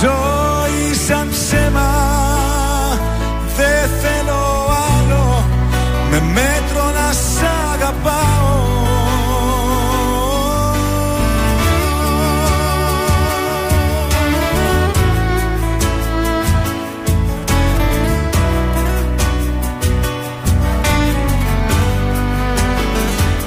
ζωή 0.00 0.94
σαν 1.06 1.28
ψέμα 1.30 1.90
Δεν 3.56 3.90
θέλω 4.02 4.42
άλλο. 4.96 5.44
Με 6.10 6.20
μέτρο 6.20 6.84
να 6.84 7.12
σ' 7.12 7.42
αγαπάω. 7.72 8.58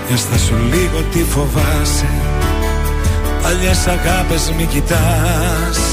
Για 0.07 0.17
στα 0.17 0.37
σου 0.37 0.55
λίγο 0.71 1.01
τι 1.11 1.23
φοβάσαι. 1.23 2.07
Παλιές 3.41 3.87
αγάπες 3.87 4.51
μη 4.57 4.65
κοιτάς 4.65 5.92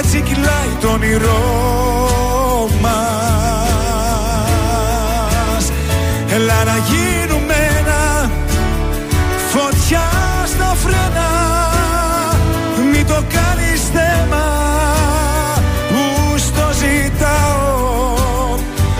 Κι 0.00 0.04
έτσι 0.06 0.20
κυλάει 0.20 0.76
το 0.80 0.88
όνειρό 0.88 1.42
μας. 2.80 2.92
Έλα 6.28 6.64
να 6.64 6.76
γίνουμε 6.76 7.54
ένα 7.78 8.30
Φωτιά 9.50 10.08
στα 10.46 10.74
φρένα. 10.74 11.28
Μην 12.92 13.06
το 13.06 13.14
κάνεις 13.14 13.82
θέμα 13.92 14.46
Που 15.88 16.38
στο 16.38 16.68
ζητάω. 16.72 18.56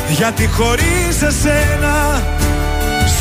Γιατί 0.08 0.46
χωρίς 0.46 1.22
εσένα 1.22 2.22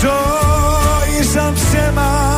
Ζωή 0.02 1.24
σαν 1.34 1.54
ψέμα 1.54 2.38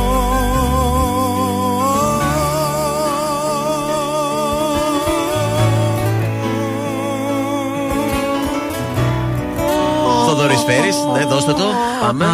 Θοδωρή 10.71 10.91
Φέρη, 10.91 11.25
ναι, 11.25 11.33
δώστε 11.33 11.51
το. 11.51 11.73
Πάμε. 12.01 12.25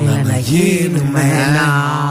Έλα 0.00 0.22
να 0.22 0.38
γίνουμε 0.38 1.20
ένα. 1.20 2.07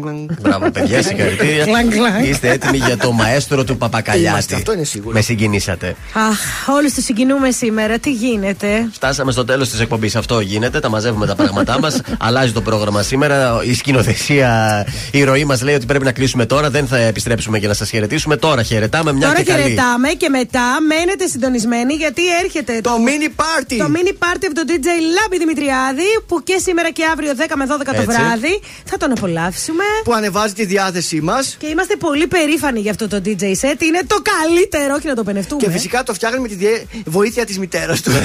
Κλαν, 0.00 0.26
κλαν. 0.26 0.38
Μπράβο, 0.40 0.70
παιδιά, 0.70 1.02
συγχαρητήρια. 1.02 1.64
Κλαν, 1.64 1.88
κλαν. 1.90 2.24
Είστε 2.24 2.50
έτοιμοι 2.50 2.76
για 2.76 2.96
το 2.96 3.12
μαέστρο 3.12 3.64
του 3.64 3.76
Παπακαλιάτη. 3.76 4.28
Είμαστε, 4.28 4.54
αυτό 4.54 4.72
είναι 4.72 4.84
σίγουρο. 4.84 5.14
Με 5.14 5.20
συγκινήσατε. 5.20 5.96
Αχ, 6.12 6.68
όλου 6.76 6.88
του 6.94 7.02
συγκινούμε 7.02 7.50
σήμερα. 7.50 7.98
Τι 7.98 8.12
γίνεται. 8.12 8.88
Φτάσαμε 8.92 9.32
στο 9.32 9.44
τέλο 9.44 9.64
τη 9.66 9.80
εκπομπή. 9.80 10.10
Αυτό 10.16 10.40
γίνεται. 10.40 10.80
Τα 10.80 10.88
μαζεύουμε 10.88 11.26
τα 11.26 11.34
πράγματά 11.34 11.78
μα. 11.78 11.90
Αλλάζει 12.18 12.52
το 12.52 12.60
πρόγραμμα 12.60 13.02
σήμερα. 13.02 13.60
Η 13.64 13.74
σκηνοθεσία, 13.74 14.86
η 15.10 15.24
ροή 15.24 15.44
μα 15.44 15.58
λέει 15.62 15.74
ότι 15.74 15.86
πρέπει 15.86 16.04
να 16.04 16.12
κλείσουμε 16.12 16.46
τώρα. 16.46 16.70
Δεν 16.70 16.86
θα 16.86 16.96
επιστρέψουμε 16.96 17.58
για 17.58 17.68
να 17.68 17.74
σα 17.74 17.84
χαιρετήσουμε. 17.84 18.36
Τώρα 18.36 18.62
χαιρετάμε 18.62 19.12
μια 19.12 19.26
Τώρα 19.26 19.42
και 19.42 19.50
καλή. 19.50 19.62
χαιρετάμε 19.62 20.08
και 20.08 20.28
μετά 20.28 20.62
μένετε 20.88 21.26
συντονισμένοι 21.26 21.94
γιατί 21.94 22.22
έρχεται 22.44 22.80
Το 22.80 22.90
mini 23.06 23.40
party. 23.40 23.76
Το 23.78 23.86
mini 23.94 24.12
party 24.24 24.44
από 24.46 24.54
τον 24.54 24.64
DJ 24.68 24.86
Λάμπη 25.20 25.38
Δημητριάδη 25.38 26.08
που 26.26 26.42
και 26.42 26.58
σήμερα 26.58 26.90
και 26.90 27.02
αύριο 27.12 27.32
10 27.36 27.52
με 27.56 27.64
12 27.64 27.84
το 27.84 27.90
Έτσι. 27.94 28.06
βράδυ 28.06 28.60
θα 28.84 28.96
τον 28.96 29.10
απολαύσουμε. 29.10 29.83
Που 30.04 30.12
ανεβάζει 30.12 30.52
τη 30.52 30.64
διάθεσή 30.64 31.20
μας. 31.20 31.56
Και 31.58 31.66
είμαστε 31.66 31.96
πολύ 31.96 32.26
περήφανοι 32.26 32.80
για 32.80 32.90
αυτό 32.90 33.08
το 33.08 33.16
DJ 33.24 33.42
set. 33.42 33.82
Είναι 33.82 34.00
το 34.06 34.16
καλύτερο, 34.40 34.94
όχι 34.94 35.06
να 35.06 35.14
το 35.14 35.24
πενευτούμε. 35.24 35.62
Και 35.62 35.70
φυσικά 35.70 36.02
το 36.02 36.14
φτιάχνει 36.14 36.38
με 36.40 36.48
τη 36.48 36.54
διέ- 36.54 36.82
βοήθεια 37.04 37.44
της 37.44 37.58
μητέρας 37.58 38.00
του. 38.02 38.10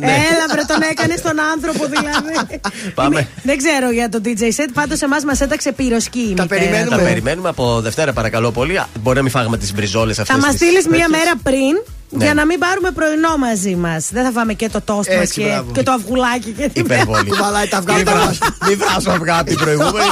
Έλα, 0.00 0.44
βρε, 0.50 0.62
τον 0.66 0.82
έκανε 0.90 1.16
στον 1.16 1.40
άνθρωπο 1.52 1.86
δηλαδή. 1.86 2.60
Πάμε. 2.94 3.14
Είναι- 3.18 3.28
Δεν 3.42 3.56
ξέρω 3.58 3.90
για 3.90 4.08
το 4.08 4.20
DJ 4.24 4.40
set, 4.42 4.68
πάντως 4.72 5.00
εμάς 5.00 5.24
μας 5.24 5.40
έταξε 5.40 5.72
πυροσκή. 5.72 6.18
η 6.20 6.34
Τα 6.34 6.42
μητέρα. 6.42 6.60
περιμένουμε. 6.60 6.96
Τα 6.96 7.02
περιμένουμε 7.02 7.48
από 7.48 7.80
Δευτέρα, 7.80 8.12
παρακαλώ 8.12 8.50
πολύ. 8.50 8.78
Α, 8.78 8.86
Μπορεί 9.00 9.16
να 9.16 9.22
μην 9.22 9.30
φάγουμε 9.30 9.58
τις 9.58 9.72
μπριζόλες 9.74 10.18
αυτές. 10.18 10.36
Θα 10.36 10.46
μα 10.46 10.52
στείλεις 10.52 10.86
μία 10.86 11.08
μέρα 11.08 11.32
πριν 11.42 11.82
Ναι. 12.14 12.24
για 12.24 12.34
να 12.34 12.44
μην 12.46 12.58
πάρουμε 12.58 12.90
πρωινό 12.90 13.36
μαζί 13.36 13.74
μας. 13.76 14.08
Δεν 14.12 14.24
θα 14.24 14.30
φάμε 14.30 14.52
και 14.54 14.68
το 14.68 14.80
τόστ 14.80 15.08
μα 15.10 15.14
Έτσι, 15.20 15.40
και, 15.40 15.46
μπράβο. 15.46 15.72
και 15.72 15.82
το 15.82 15.92
αυγουλάκι 15.92 16.50
και 16.50 16.68
την 16.68 16.84
Υπερβολή. 16.84 17.28
Κουβαλάει 17.30 17.68
τα 17.68 17.76
αυγά 17.76 17.94
Μην 17.94 18.04
τα 18.04 18.12
βράσω- 18.12 18.44
Μην 18.66 18.78
βράσω 18.78 19.10
αυγά 19.10 19.38
από 19.38 19.44
την 19.48 19.58
προηγούμενη. 19.58 20.08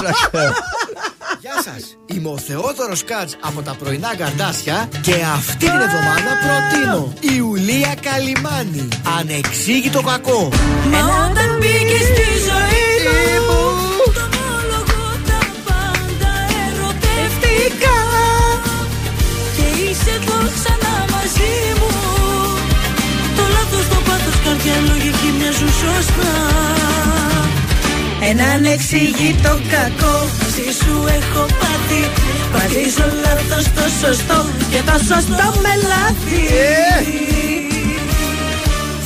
Γεια 1.41 1.53
σας. 1.65 1.97
Είμαι 2.07 2.29
ο 2.29 2.39
Θεόδωρος 2.39 3.05
Κάτς 3.05 3.37
από 3.41 3.63
τα 3.63 3.75
πρωινά 3.83 4.17
καρδάσια 4.17 4.89
και 5.01 5.15
αυτή 5.35 5.57
την 5.57 5.69
εβδομάδα 5.69 6.31
προτείνω 6.45 7.13
η 7.21 7.29
Ιουλία 7.37 7.95
Καλιμάνη. 8.03 8.89
Ανεξήγητο 9.19 10.03
κακό. 10.03 10.49
Μα 10.91 10.99
όταν 10.99 11.49
μπήκες 11.59 12.05
στη 12.13 12.27
ζωή 12.49 12.89
μου 13.47 13.61
Το 14.17 14.23
ομόλογο 14.29 15.03
τα 15.29 15.41
πάντα 15.67 16.33
ερωτεύτηκα 16.67 17.97
Και 19.57 19.83
είσαι 19.83 20.11
εδώ 20.11 20.37
ξανά 20.55 20.80
πάθος, 24.61 24.67
καρδιά, 24.67 24.93
λογική 24.93 25.29
μοιάζουν 25.39 25.69
σωστά 25.69 26.33
Έναν 28.31 28.65
εξηγητό 28.65 29.55
κακό 29.73 30.17
Μαζί 30.43 30.69
σου 30.79 30.95
έχω 31.19 31.47
πάθει 31.61 32.03
Βαδίζω 32.53 33.07
λάθος 33.25 33.65
το 33.65 33.85
σωστό 34.01 34.47
Και 34.71 34.81
το 34.87 34.97
σωστό 35.09 35.47
με 35.65 35.75
λάθη 35.91 36.43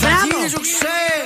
Μπράβο. 0.00 0.36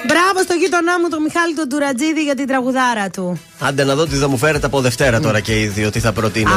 Μπράβο 0.07 0.43
στο 0.43 0.55
γείτονά 0.55 1.01
μου 1.01 1.09
τον 1.09 1.23
Μιχάλη 1.23 1.55
τον 1.55 1.69
Τουρατζίδη 1.69 2.23
για 2.23 2.35
την 2.35 2.47
τραγουδάρα 2.47 3.11
του. 3.11 3.41
Άντε 3.59 3.85
να 3.85 3.95
δω 3.95 4.07
τι 4.07 4.17
θα 4.17 4.29
μου 4.29 4.37
φέρετε 4.37 4.67
από 4.67 4.81
Δευτέρα 4.81 5.21
τώρα 5.21 5.41
και 5.41 5.61
οι 5.61 5.67
δύο, 5.67 5.91
τι 5.91 6.01
θα 6.01 6.13
προτείνετε. 6.13 6.57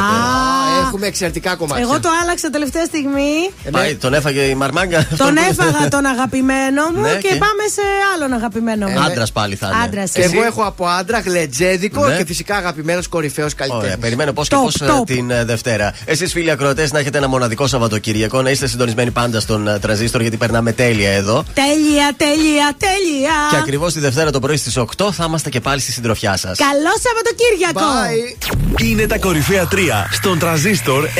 Έχουμε 0.86 1.06
εξαιρετικά 1.06 1.54
κομμάτια. 1.54 1.84
Εγώ 1.84 2.00
το 2.00 2.08
άλλαξα 2.22 2.50
τελευταία 2.50 2.84
στιγμή. 2.84 3.50
Πάει, 3.70 3.94
τον 3.94 4.14
έφαγε 4.14 4.40
η 4.40 4.54
μαρμάγκα. 4.54 5.06
Τον 5.16 5.36
έφαγα 5.36 5.88
τον 5.88 6.04
αγαπημένο 6.06 6.82
μου 6.94 7.00
Ναι, 7.00 7.08
και, 7.14 7.28
και; 7.28 7.34
πάμε 7.34 7.64
σε 7.74 7.82
άλλον 8.14 8.32
αγαπημένο 8.32 8.88
μου. 8.88 9.00
Άντρας 9.00 9.32
πάλι 9.32 9.54
θα 9.56 9.66
είναι. 9.66 9.84
Άντρας. 9.84 10.10
Και 10.10 10.22
εγώ 10.22 10.42
έχω 10.42 10.62
από 10.62 10.86
άντρα 10.86 11.18
γλετζέδικο 11.20 12.06
Ναι. 12.06 12.16
και 12.16 12.24
φυσικά 12.26 12.56
αγαπημένος 12.56 13.08
κορυφαίος 13.08 13.52
Ωραία, 13.52 13.68
καλλιτέχνη. 13.68 14.00
περιμένω 14.00 14.32
πώς 14.32 14.48
και 14.48 14.56
Top, 14.58 14.62
πώς 14.62 14.82
top. 14.82 15.06
την 15.06 15.30
ε, 15.30 15.44
Δευτέρα. 15.44 15.94
Εσείς, 16.04 16.32
φίλοι 16.32 16.50
ακροατές, 16.50 16.92
να 16.92 16.98
έχετε 16.98 17.18
ένα 17.18 17.28
μοναδικό 17.28 17.66
Σαββατοκύριακο, 17.66 18.42
να 18.42 18.50
είστε 18.50 18.66
συντονισμένοι 18.66 19.10
πάντα 19.10 19.40
στον 19.40 19.68
ε, 19.68 19.78
τραζίστορ 19.78 20.20
γιατί 20.20 20.36
περνάμε 20.36 20.72
τέλεια 20.72 21.10
εδώ. 21.10 21.44
Τέλεια, 21.54 22.14
τέλεια, 22.16 22.74
τέλεια. 22.78 23.32
Και 23.50 23.56
ακριβώς 23.56 23.92
τη 23.92 24.00
Δευτέρα 24.00 24.30
το 24.30 24.40
πρωί 24.40 24.56
στις 24.56 24.78
8 24.78 25.12
θα 25.12 25.24
είμαστε 25.28 25.48
και 25.48 25.60
πάλι 25.60 25.80
στη 25.80 25.92
συντροφιά 25.92 26.36
σας. 26.36 26.58
Καλό 26.58 26.92
Σαββατοκύριακο. 27.02 27.90
Είναι 28.80 29.06
τα 29.06 29.18
κορυφαία 29.18 29.68
3 29.72 29.76
στον 30.12 30.38
τραζίστορ 30.72 31.04
100,3. 31.04 31.10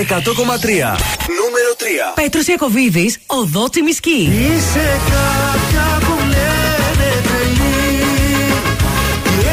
Νούμερο 1.40 1.72
3. 1.78 2.14
Πέτρος 2.14 2.46
Ιακοβίδης, 2.46 3.18
οδό 3.26 3.68
Τσιμισκή. 3.68 4.30
Είσαι 4.32 5.00
κάποια 5.10 5.98
που 6.00 6.18
λένε 6.18 7.10
τρελή 7.22 8.02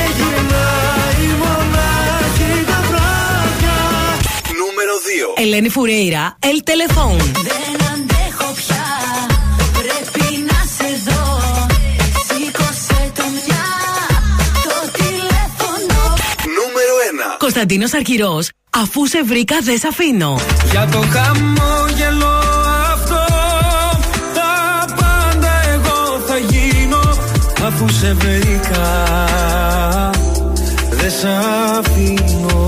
Έγινα 0.06 0.66
η 1.22 1.28
μονάχη 1.42 2.66
τα 2.66 2.82
βράδια 2.90 3.78
Νούμερο 4.48 4.94
2. 5.36 5.42
Ελένη 5.42 5.70
Φουρέιρα, 5.70 6.38
El 6.42 6.70
Telephone. 6.70 7.89
1. 17.50 17.52
Κωνσταντίνος 17.52 17.94
Αρκυρός, 17.94 18.50
αφού 18.70 19.08
σε 19.08 19.24
βρήκα 19.24 19.56
δεν 19.62 19.78
σ' 19.78 19.84
αφήνω. 19.84 20.40
Για 20.72 20.88
το 20.92 20.98
χαμόγελο 20.98 22.28
αυτό 22.94 23.26
Τα 24.34 24.86
πάντα 24.96 25.52
εγώ 25.74 26.20
θα 26.28 26.38
γίνω 26.38 27.00
Αφού 27.66 27.90
σε 27.90 28.14
βρήκα 28.14 29.24
Δεν 30.90 31.12
σ' 31.12 31.26
αφήνω 31.78 32.68